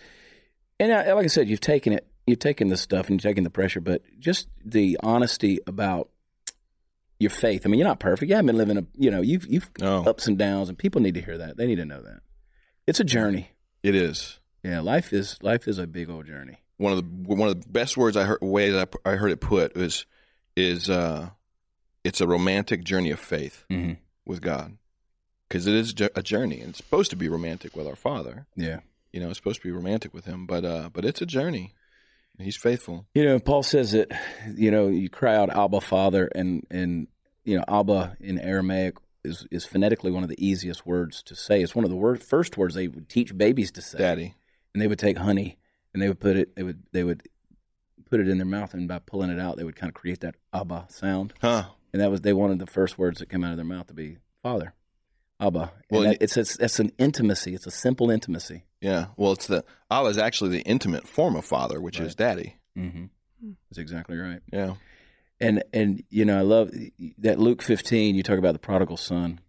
and 0.79 0.93
I, 0.93 1.13
like 1.13 1.25
I 1.25 1.29
said, 1.29 1.49
you've 1.49 1.61
taken 1.61 1.93
it, 1.93 2.07
you've 2.27 2.39
taken 2.39 2.69
the 2.69 2.77
stuff 2.77 3.07
and 3.09 3.15
you've 3.17 3.23
taken 3.31 3.45
the 3.45 3.51
pressure, 3.51 3.81
but 3.81 4.03
just 4.19 4.49
the 4.65 4.99
honesty 5.03 5.59
about 5.67 6.09
your 7.19 7.31
faith. 7.31 7.63
I 7.65 7.69
mean, 7.69 7.79
you're 7.79 7.89
not 7.89 8.01
perfect. 8.01 8.29
You 8.31 8.37
haven't 8.37 8.47
been 8.47 8.57
living 8.57 8.79
a, 8.79 8.87
you 8.97 9.11
know, 9.11 9.21
you've 9.21 9.47
you've 9.47 9.71
No. 9.81 10.05
ups 10.05 10.27
and 10.27 10.39
downs, 10.39 10.69
and 10.69 10.79
people 10.79 11.01
need 11.03 11.15
to 11.15 11.21
hear 11.21 11.37
that. 11.39 11.57
They 11.57 11.67
need 11.67 11.77
to 11.77 11.85
know 11.85 12.01
that 12.03 12.21
it's 12.87 13.01
a 13.01 13.05
journey. 13.05 13.51
It 13.83 13.95
is 13.95 14.39
Yeah, 14.63 14.81
life 14.81 15.13
is 15.13 15.37
life 15.43 15.69
is 15.69 15.79
a 15.79 15.87
big 15.87 16.09
old 16.11 16.27
journey. 16.27 16.59
one 16.79 16.93
of 16.93 16.99
the 16.99 17.35
one 17.35 17.49
of 17.49 17.61
the 17.63 17.69
best 17.69 17.97
words 17.97 18.17
I 18.17 18.25
heard 18.25 18.39
way 18.43 18.71
that 18.71 18.95
I, 19.05 19.13
I 19.13 19.17
heard 19.17 19.31
it 19.33 19.41
put 19.41 19.77
was 19.77 20.07
is 20.57 20.89
uh, 20.91 21.31
it's 22.05 22.21
a 22.23 22.27
romantic 22.27 22.85
journey 22.85 23.11
of 23.11 23.21
faith 23.21 23.65
Mm-hmm. 23.71 23.95
with 24.27 24.41
God 24.41 24.77
because 25.51 25.67
it 25.67 25.75
is 25.75 25.93
a 26.15 26.23
journey 26.23 26.61
and 26.61 26.71
it's 26.71 26.79
supposed 26.79 27.11
to 27.11 27.17
be 27.17 27.29
romantic 27.29 27.77
with 27.77 27.87
our 27.87 27.97
Father. 27.97 28.47
Yeah. 28.55 28.81
You 29.13 29.19
know, 29.21 29.29
it's 29.29 29.39
supposed 29.39 29.61
to 29.61 29.67
be 29.67 29.73
romantic 29.73 30.15
with 30.15 30.25
Him, 30.25 30.47
but 30.47 30.65
uh, 30.65 30.91
but 30.93 31.05
it's 31.05 31.21
a 31.21 31.27
journey. 31.27 31.75
He's 32.39 32.57
faithful. 32.57 33.07
You 33.15 33.25
know, 33.25 33.39
Paul 33.39 33.63
says 33.63 33.93
that, 33.93 34.11
you 34.57 34.71
know, 34.71 34.89
you 34.89 35.11
cry 35.11 35.37
out 35.37 35.51
Abba 35.51 35.81
Father 35.81 36.31
and 36.35 36.65
and 36.71 37.09
you 37.45 37.59
know, 37.59 37.65
Abba 37.69 38.17
in 38.21 38.39
Aramaic 38.39 38.97
is 39.25 39.47
is 39.51 39.67
phonetically 39.67 40.13
one 40.13 40.23
of 40.23 40.29
the 40.29 40.47
easiest 40.47 40.87
words 40.87 41.23
to 41.25 41.35
say. 41.35 41.61
It's 41.61 41.75
one 41.75 41.85
of 41.85 41.91
the 41.91 41.97
word, 41.97 42.23
first 42.23 42.57
words 42.57 42.75
they 42.75 42.89
would 42.89 43.09
teach 43.09 43.37
babies 43.37 43.73
to 43.73 43.83
say. 43.83 43.99
Daddy. 43.99 44.35
And 44.73 44.81
they 44.81 44.87
would 44.87 45.01
take 45.01 45.19
honey 45.19 45.59
and 45.93 46.01
they 46.01 46.07
would 46.07 46.21
put 46.21 46.37
it. 46.37 46.55
They 46.55 46.63
would 46.63 46.85
they 46.93 47.03
would 47.03 47.25
put 48.09 48.21
it 48.21 48.29
in 48.29 48.39
their 48.39 48.47
mouth, 48.47 48.75
and 48.75 48.89
by 48.89 49.01
pulling 49.01 49.31
it 49.31 49.41
out, 49.41 49.57
they 49.57 49.65
would 49.65 49.77
kind 49.77 49.91
of 49.91 49.95
create 49.95 50.21
that 50.21 50.37
Abba 50.53 50.87
sound. 50.89 51.35
Huh. 51.41 51.65
And 51.93 52.01
that 52.01 52.11
was 52.11 52.21
they 52.21 52.33
wanted 52.33 52.61
the 52.61 52.67
first 52.67 52.99
words 52.99 53.19
that 53.19 53.29
come 53.29 53.43
out 53.43 53.51
of 53.51 53.57
their 53.57 53.65
mouth 53.65 53.89
to 53.89 53.95
be 53.95 54.19
Father, 54.43 54.75
Abba. 55.41 55.59
Well, 55.59 55.73
Well, 55.91 56.03
that, 56.03 56.19
it's, 56.21 56.37
it's 56.37 56.57
it's 56.57 56.79
an 56.79 56.93
intimacy. 56.99 57.55
It's 57.55 57.67
a 57.67 57.71
simple 57.71 58.11
intimacy. 58.11 58.65
Yeah. 58.81 59.07
Well, 59.17 59.33
it's 59.33 59.47
the 59.47 59.65
Allah 59.91 60.11
is 60.11 60.19
actually 60.19 60.51
the 60.51 60.63
intimate 60.63 61.09
form 61.09 61.37
of 61.37 61.45
father, 61.45 61.81
which 61.81 61.99
is 61.99 62.15
daddy. 62.15 62.57
Mm-hmm. 62.77 63.07
That's 63.71 63.79
exactly 63.79 64.17
right. 64.19 64.41
Yeah. 64.53 64.75
And 65.41 65.63
and 65.73 66.03
you 66.11 66.25
know 66.25 66.39
I 66.39 66.43
love 66.43 66.71
that 67.19 67.39
Luke 67.39 67.63
15. 67.63 68.15
You 68.15 68.23
talk 68.23 68.39
about 68.39 68.53
the 68.53 68.59
prodigal 68.59 68.99
son. 68.99 69.41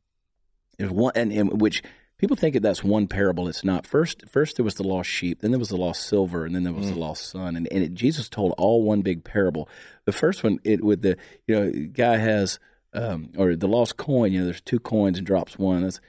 There's 0.78 0.92
one 0.92 1.12
and, 1.16 1.32
and 1.34 1.62
which 1.62 1.84
people 2.18 2.38
think 2.38 2.54
that 2.54 2.62
that's 2.62 2.84
one 2.84 3.08
parable. 3.08 3.50
It's 3.50 3.64
not. 3.66 3.86
First 3.86 4.24
first 4.30 4.56
there 4.56 4.64
was 4.64 4.76
the 4.76 4.84
lost 4.84 5.10
sheep, 5.10 5.42
then 5.42 5.52
there 5.52 5.60
was 5.60 5.70
the 5.70 5.78
lost 5.78 6.04
silver, 6.08 6.46
and 6.46 6.56
then 6.56 6.64
there 6.64 6.72
was 6.74 6.89
the 6.89 6.98
lost 6.98 7.30
son. 7.30 7.58
And 7.58 7.68
and 7.72 7.84
it, 7.84 7.94
Jesus 7.94 8.30
told 8.30 8.54
all 8.58 8.84
one 8.84 9.02
big 9.02 9.26
parable. 9.26 9.68
The 10.06 10.14
first 10.14 10.44
one 10.44 10.60
it 10.64 10.84
with 10.84 11.02
the 11.02 11.18
you 11.48 11.56
know 11.56 11.72
guy 11.92 12.18
has 12.18 12.60
um, 12.94 13.32
or 13.38 13.56
the 13.56 13.68
lost 13.68 13.98
coin. 13.98 14.32
You 14.32 14.39
know 14.39 14.46
there's 14.46 14.62
two 14.62 14.80
coins 14.80 15.18
and 15.18 15.26
drops 15.28 15.58
one. 15.58 15.84
That's 15.84 16.00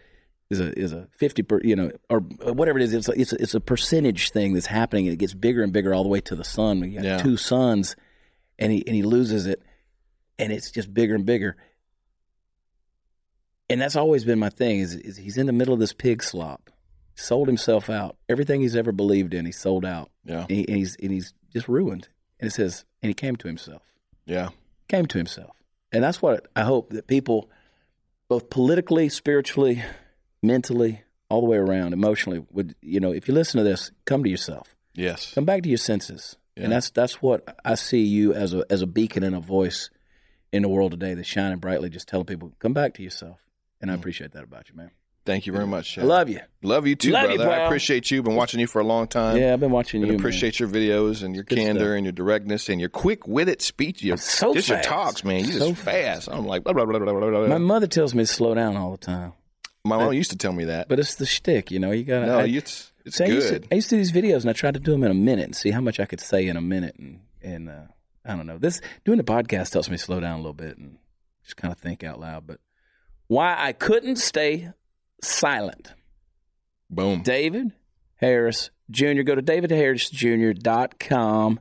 is 0.50 0.60
a 0.60 0.78
is 0.78 0.92
a 0.92 1.08
fifty 1.12 1.42
per 1.42 1.60
you 1.62 1.74
know 1.76 1.90
or 2.10 2.20
whatever 2.20 2.78
it 2.78 2.84
is. 2.84 2.92
It's 2.92 3.08
a, 3.08 3.12
it's 3.20 3.32
a, 3.32 3.42
it's 3.42 3.54
a 3.54 3.60
percentage 3.60 4.30
thing 4.30 4.52
that's 4.52 4.66
happening, 4.66 5.06
and 5.06 5.14
it 5.14 5.18
gets 5.18 5.34
bigger 5.34 5.62
and 5.62 5.72
bigger 5.72 5.94
all 5.94 6.02
the 6.02 6.08
way 6.10 6.20
to 6.22 6.34
the 6.36 6.44
son. 6.44 6.82
You 6.90 6.96
got 7.00 7.04
Yeah. 7.04 7.16
two 7.18 7.36
sons, 7.36 7.96
and 8.58 8.70
he 8.72 8.84
and 8.86 8.94
he 8.94 9.02
loses 9.02 9.46
it, 9.46 9.62
and 10.38 10.52
it's 10.52 10.70
just 10.70 10.92
bigger 10.92 11.14
and 11.14 11.24
bigger. 11.24 11.56
And 13.70 13.80
that's 13.80 13.96
always 13.96 14.24
been 14.24 14.38
my 14.38 14.50
thing. 14.50 14.80
Is, 14.80 14.94
is 14.94 15.16
he's 15.16 15.38
in 15.38 15.46
the 15.46 15.52
middle 15.52 15.72
of 15.72 15.80
this 15.80 15.92
pig 15.94 16.22
slop, 16.22 16.70
sold 17.14 17.48
himself 17.48 17.88
out. 17.88 18.16
Everything 18.28 18.60
he's 18.60 18.76
ever 18.76 18.92
believed 18.92 19.32
in, 19.32 19.46
he 19.46 19.52
sold 19.52 19.84
out, 19.84 20.10
Yeah. 20.24 20.40
and, 20.42 20.50
he, 20.50 20.68
and 20.68 20.76
he's 20.76 20.96
and 21.02 21.10
he's 21.12 21.32
just 21.52 21.68
ruined. 21.68 22.08
And 22.40 22.48
it 22.48 22.52
says, 22.52 22.84
and 23.02 23.08
he 23.08 23.14
came 23.14 23.36
to 23.36 23.46
himself 23.46 23.82
Yeah. 24.26 24.50
came 24.88 25.06
to 25.06 25.16
himself. 25.18 25.56
And 25.92 26.02
that's 26.02 26.22
what 26.22 26.48
I 26.56 26.62
hope 26.62 26.90
that 26.90 27.06
people, 27.06 27.50
both 28.28 28.50
politically, 28.50 29.08
spiritually, 29.08 29.82
mentally, 30.42 31.02
all 31.28 31.40
the 31.40 31.46
way 31.46 31.56
around, 31.58 31.92
emotionally, 31.92 32.44
would 32.50 32.74
you 32.80 33.00
know, 33.00 33.12
if 33.12 33.28
you 33.28 33.34
listen 33.34 33.58
to 33.58 33.64
this, 33.64 33.90
come 34.04 34.22
to 34.24 34.30
yourself, 34.30 34.74
Yes. 34.94 35.32
come 35.34 35.44
back 35.44 35.62
to 35.62 35.68
your 35.68 35.78
senses, 35.78 36.36
Yeah. 36.56 36.64
and 36.64 36.72
that's 36.72 36.90
that's 36.90 37.22
what 37.22 37.58
I 37.64 37.74
see 37.74 38.02
you 38.02 38.34
as 38.34 38.52
a 38.52 38.64
as 38.68 38.82
a 38.82 38.86
beacon 38.86 39.22
and 39.22 39.34
a 39.34 39.40
voice 39.40 39.90
in 40.52 40.62
the 40.62 40.68
world 40.68 40.90
today 40.90 41.14
that's 41.14 41.28
shining 41.28 41.58
brightly, 41.58 41.88
just 41.88 42.08
telling 42.08 42.26
people, 42.26 42.52
come 42.58 42.74
back 42.74 42.94
to 42.94 43.02
yourself. 43.02 43.38
And 43.80 43.90
I 43.90 43.94
mm-hmm. 43.94 44.00
appreciate 44.00 44.32
that 44.32 44.44
about 44.44 44.68
you, 44.68 44.76
man. 44.76 44.90
Thank 45.24 45.46
you 45.46 45.52
very 45.52 45.66
much. 45.68 45.98
I 45.98 46.02
love 46.02 46.28
you. 46.28 46.40
Love 46.62 46.86
you 46.86 46.96
too, 46.96 47.10
Love 47.12 47.30
you, 47.30 47.36
brother. 47.36 47.52
I 47.52 47.64
appreciate 47.66 48.10
you. 48.10 48.22
Been 48.24 48.34
watching 48.34 48.58
you 48.58 48.66
for 48.66 48.80
a 48.80 48.84
long 48.84 49.06
time. 49.06 49.36
yeah, 49.36 49.52
I've 49.52 49.60
been 49.60 49.70
watching 49.70 50.02
And 50.02 50.08
you. 50.08 50.12
man. 50.14 50.20
appreciate 50.20 50.58
your 50.58 50.68
videos 50.68 51.22
and 51.22 51.34
your 51.34 51.44
Good 51.44 51.58
candor 51.58 51.80
stuff. 51.80 51.96
and 51.96 52.04
your 52.04 52.12
directness 52.12 52.68
and 52.68 52.80
your 52.80 52.88
quick 52.90 53.26
witted 53.28 53.62
speech. 53.62 54.02
Your, 54.02 54.16
So 54.16 54.52
just 54.54 54.68
fast. 54.68 54.84
your 54.84 54.92
talks, 54.92 55.24
man. 55.24 55.44
You 55.44 55.52
So 55.52 55.68
just 55.70 55.82
fast. 55.82 56.28
I'm 56.28 56.44
like, 56.46 56.64
blah, 56.64 56.72
blah, 56.72 56.84
blah, 56.84 56.98
blah, 56.98 57.12
blah, 57.12 57.30
blah. 57.30 57.46
My 57.46 57.58
mother 57.58 57.86
tells 57.86 58.14
me 58.14 58.24
to 58.24 58.26
slow 58.26 58.54
down 58.54 58.76
all 58.76 58.90
the 58.92 58.98
time, 58.98 59.32
My 59.84 59.96
mom 59.96 60.12
used 60.12 60.32
to 60.32 60.36
tell 60.36 60.52
me 60.52 60.64
that. 60.64 60.88
but 60.88 60.98
it's 60.98 61.14
the 61.14 61.26
shtick, 61.26 61.70
you 61.70 61.78
know. 61.78 61.92
You 61.92 62.02
got 62.04 62.20
to. 62.20 62.26
no, 62.26 62.38
it's 62.40 62.92
it's 63.04 63.16
So 63.16 63.24
I 63.24 63.28
used, 63.28 63.48
to, 63.48 63.58
good. 63.60 63.68
I 63.70 63.74
used 63.76 63.90
to 63.90 63.96
do 63.96 63.98
these 63.98 64.12
videos 64.12 64.40
and 64.40 64.50
I 64.50 64.52
tried 64.54 64.74
to 64.74 64.80
do 64.80 64.90
them 64.92 65.04
in 65.04 65.10
a 65.12 65.14
minute 65.14 65.44
and 65.44 65.54
see 65.56 65.70
how 65.70 65.80
much 65.80 66.00
I 66.00 66.04
could 66.06 66.20
say 66.20 66.46
in 66.48 66.56
a 66.56 66.60
minute. 66.60 66.96
And, 66.98 67.20
and 67.42 67.68
uh, 67.68 67.82
I 68.24 68.34
don't 68.36 68.46
know. 68.46 68.58
This 68.58 68.80
doing 69.04 69.18
the 69.18 69.24
podcast 69.24 69.72
helps 69.72 69.88
me 69.88 69.96
slow 69.98 70.18
down 70.18 70.34
a 70.34 70.38
little 70.38 70.52
bit 70.52 70.78
and 70.78 70.98
just 71.44 71.56
kind 71.56 71.70
of 71.70 71.78
think 71.78 72.02
out 72.02 72.18
loud. 72.18 72.44
But 72.46 72.58
why 73.28 73.56
I 73.58 73.72
couldn't 73.72 74.16
stay 74.16 74.70
silent. 75.22 75.92
Boom. 76.90 77.22
David 77.22 77.72
Harris 78.16 78.70
Jr. 78.90 79.22
Go 79.22 79.34
to 79.34 79.42
davidharrisjr.com 79.42 81.60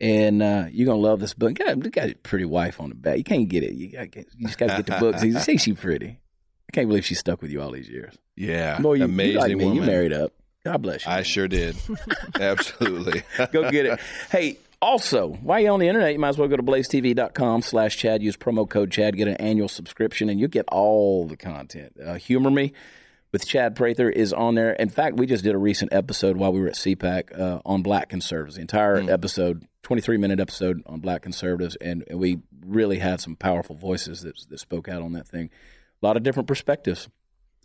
and 0.00 0.42
uh, 0.42 0.66
you're 0.70 0.86
going 0.86 1.00
to 1.00 1.06
love 1.08 1.20
this 1.20 1.34
book. 1.34 1.54
Got, 1.54 1.78
got 1.92 2.10
a 2.10 2.14
pretty 2.16 2.44
wife 2.44 2.80
on 2.80 2.88
the 2.88 2.94
back. 2.94 3.18
You 3.18 3.24
can't 3.24 3.48
get 3.48 3.62
it. 3.62 3.72
You, 3.74 3.92
got, 3.92 4.14
you 4.16 4.46
just 4.46 4.58
got 4.58 4.70
to 4.70 4.76
get 4.82 4.86
the 4.86 4.98
book. 4.98 5.22
You 5.22 5.38
see 5.40 5.58
she's 5.58 5.78
pretty. 5.78 6.08
I 6.08 6.72
can't 6.72 6.88
believe 6.88 7.04
she 7.04 7.14
stuck 7.14 7.42
with 7.42 7.50
you 7.50 7.60
all 7.62 7.70
these 7.70 7.88
years. 7.88 8.14
Yeah. 8.36 8.80
Boy, 8.80 8.94
you, 8.94 9.04
Amazing 9.04 9.32
you 9.32 9.38
like 9.38 9.56
me. 9.56 9.64
woman. 9.64 9.76
You 9.76 9.82
married 9.82 10.12
up. 10.12 10.32
God 10.64 10.82
bless 10.82 11.06
you. 11.06 11.12
I 11.12 11.22
sure 11.22 11.48
did. 11.48 11.76
Absolutely. 12.40 13.22
go 13.52 13.70
get 13.70 13.86
it. 13.86 14.00
Hey, 14.30 14.58
also, 14.82 15.28
while 15.42 15.60
you're 15.60 15.72
on 15.72 15.80
the 15.80 15.88
internet, 15.88 16.12
you 16.12 16.18
might 16.18 16.30
as 16.30 16.38
well 16.38 16.48
go 16.48 16.56
to 16.56 16.62
blazetv.com 16.62 17.62
slash 17.62 17.96
Chad. 17.96 18.22
Use 18.22 18.36
promo 18.36 18.68
code 18.68 18.90
Chad. 18.90 19.16
Get 19.16 19.28
an 19.28 19.36
annual 19.36 19.68
subscription, 19.68 20.28
and 20.28 20.40
you 20.40 20.48
get 20.48 20.66
all 20.70 21.26
the 21.26 21.36
content. 21.36 21.96
Uh, 22.04 22.14
Humor 22.14 22.50
Me 22.50 22.72
with 23.30 23.46
Chad 23.46 23.76
Prather 23.76 24.10
is 24.10 24.32
on 24.32 24.56
there. 24.56 24.72
In 24.72 24.90
fact, 24.90 25.16
we 25.16 25.26
just 25.26 25.44
did 25.44 25.54
a 25.54 25.58
recent 25.58 25.92
episode 25.92 26.36
while 26.36 26.52
we 26.52 26.60
were 26.60 26.66
at 26.66 26.74
CPAC 26.74 27.38
uh, 27.38 27.60
on 27.64 27.82
black 27.82 28.08
conservatives. 28.08 28.56
The 28.56 28.60
entire 28.60 28.98
episode, 29.08 29.66
23-minute 29.84 30.40
episode 30.40 30.82
on 30.86 31.00
black 31.00 31.22
conservatives, 31.22 31.76
and, 31.76 32.04
and 32.10 32.18
we 32.18 32.40
really 32.66 32.98
had 32.98 33.20
some 33.20 33.36
powerful 33.36 33.76
voices 33.76 34.22
that, 34.22 34.34
that 34.48 34.58
spoke 34.58 34.88
out 34.88 35.00
on 35.00 35.12
that 35.12 35.28
thing. 35.28 35.48
A 36.02 36.06
lot 36.06 36.16
of 36.16 36.24
different 36.24 36.48
perspectives. 36.48 37.08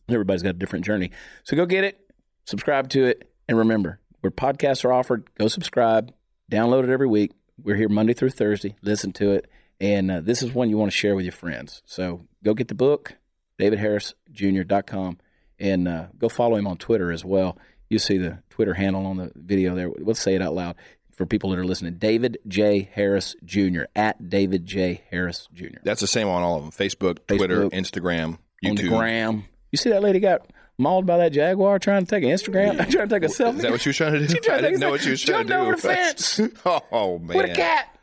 Everybody's 0.07 0.43
got 0.43 0.51
a 0.51 0.53
different 0.53 0.86
journey. 0.86 1.11
So 1.43 1.57
go 1.57 1.65
get 1.65 1.84
it, 1.84 1.99
subscribe 2.45 2.89
to 2.89 3.05
it, 3.05 3.30
and 3.49 3.57
remember, 3.57 3.99
where 4.22 4.32
podcasts 4.32 4.86
are 4.86 4.93
offered, 4.93 5.28
go 5.36 5.47
subscribe, 5.47 6.13
download 6.52 6.84
it 6.84 6.89
every 6.89 7.08
week. 7.08 7.32
We're 7.62 7.76
here 7.76 7.89
Monday 7.89 8.14
through 8.14 8.30
Thursday. 8.32 8.76
Listen 8.82 9.12
to 9.14 9.32
it. 9.32 9.50
And 9.80 10.10
uh, 10.12 10.22
this 10.22 10.41
is 10.41 10.52
one 10.54 10.70
you 10.70 10.78
want 10.78 10.91
to 10.91 10.98
share 10.98 11.16
with 11.16 11.26
your 11.26 11.32
friends. 11.32 11.82
So 11.86 12.26
go 12.43 12.54
get 12.54 12.68
the 12.68 12.76
book, 12.76 13.16
davidharrisjr.com, 13.60 15.18
and 15.60 15.88
uh, 15.88 16.08
go 16.18 16.30
follow 16.30 16.56
him 16.56 16.68
on 16.68 16.78
Twitter 16.78 17.12
as 17.12 17.24
well. 17.26 17.58
You 17.89 18.00
see 18.00 18.18
the 18.18 18.39
Twitter 18.50 18.74
handle 18.74 19.06
on 19.06 19.18
the 19.18 19.32
video 19.36 19.76
there. 19.76 19.89
Let's 20.00 20.20
say 20.20 20.36
it 20.36 20.41
out 20.41 20.54
loud 20.54 20.76
for 21.14 21.26
people 21.26 21.50
that 21.52 21.60
are 21.60 21.66
listening. 21.66 21.95
David 21.95 22.38
J. 22.48 22.89
Harris 22.93 23.36
Jr. 23.43 23.84
at 23.95 24.30
David 24.30 24.66
J. 24.66 25.04
Harris 25.10 25.48
Jr. 25.54 25.78
That's 25.84 26.02
the 26.02 26.08
same 26.08 26.28
on 26.28 26.43
all 26.43 26.58
of 26.58 26.64
them 26.64 26.72
Facebook, 26.72 27.20
Twitter, 27.28 27.66
Facebook. 27.66 27.72
Instagram, 27.74 28.26
On 28.66 28.76
the 28.76 28.84
YouTube. 28.84 28.89
gram. 28.98 29.45
You 29.72 29.78
see 29.78 29.89
that 29.89 30.02
lady 30.04 30.20
got 30.20 30.48
mauled 30.78 31.06
by 31.06 31.18
that 31.18 31.32
jaguar 31.32 31.80
trying 31.80 32.06
to 32.06 32.10
take 32.10 32.24
an 32.24 32.30
Instagram, 32.30 32.78
trying 32.92 33.10
to 33.10 33.20
take 33.20 33.24
a 33.24 33.34
selfie. 33.34 33.56
Is 33.56 33.62
that 33.62 33.72
what 33.72 33.86
you 33.86 33.90
were 33.90 33.94
trying 33.94 34.14
to 34.14 34.20
do? 34.20 34.28
She 34.34 34.40
tried 34.40 34.58
I 34.58 34.62
didn't 34.62 34.80
know 34.80 34.92
what 34.92 35.04
you 35.06 35.12
were 35.12 35.18
trying 35.18 35.48
to 35.48 35.54
do. 35.54 35.60
over 35.60 35.72
the 35.74 35.78
fence. 35.78 36.40
oh, 36.66 37.20
man. 37.20 37.38
With 37.38 37.52
a 37.52 37.56
cat. 37.56 38.00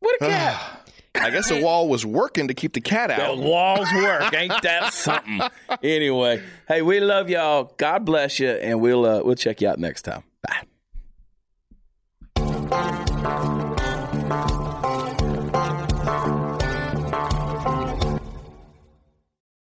With 0.00 0.22
a 0.22 0.26
cat. 0.26 0.82
I 1.14 1.30
guess 1.30 1.48
the 1.48 1.62
wall 1.62 1.88
was 1.88 2.04
working 2.04 2.48
to 2.48 2.54
keep 2.54 2.74
the 2.74 2.80
cat 2.82 3.10
out. 3.10 3.18
The 3.18 3.24
out. 3.24 3.38
walls 3.38 3.88
work. 3.94 4.34
Ain't 4.34 4.52
that 4.62 4.92
something? 4.92 5.40
Anyway, 5.82 6.42
hey, 6.68 6.82
we 6.82 7.00
love 7.00 7.30
y'all. 7.30 7.72
God 7.78 8.04
bless 8.04 8.38
you, 8.38 8.50
and 8.50 8.82
we'll 8.82 9.06
uh, 9.06 9.22
we'll 9.22 9.34
check 9.34 9.62
you 9.62 9.68
out 9.68 9.78
next 9.78 10.02
time. 10.02 10.24
Bye. 10.42 10.66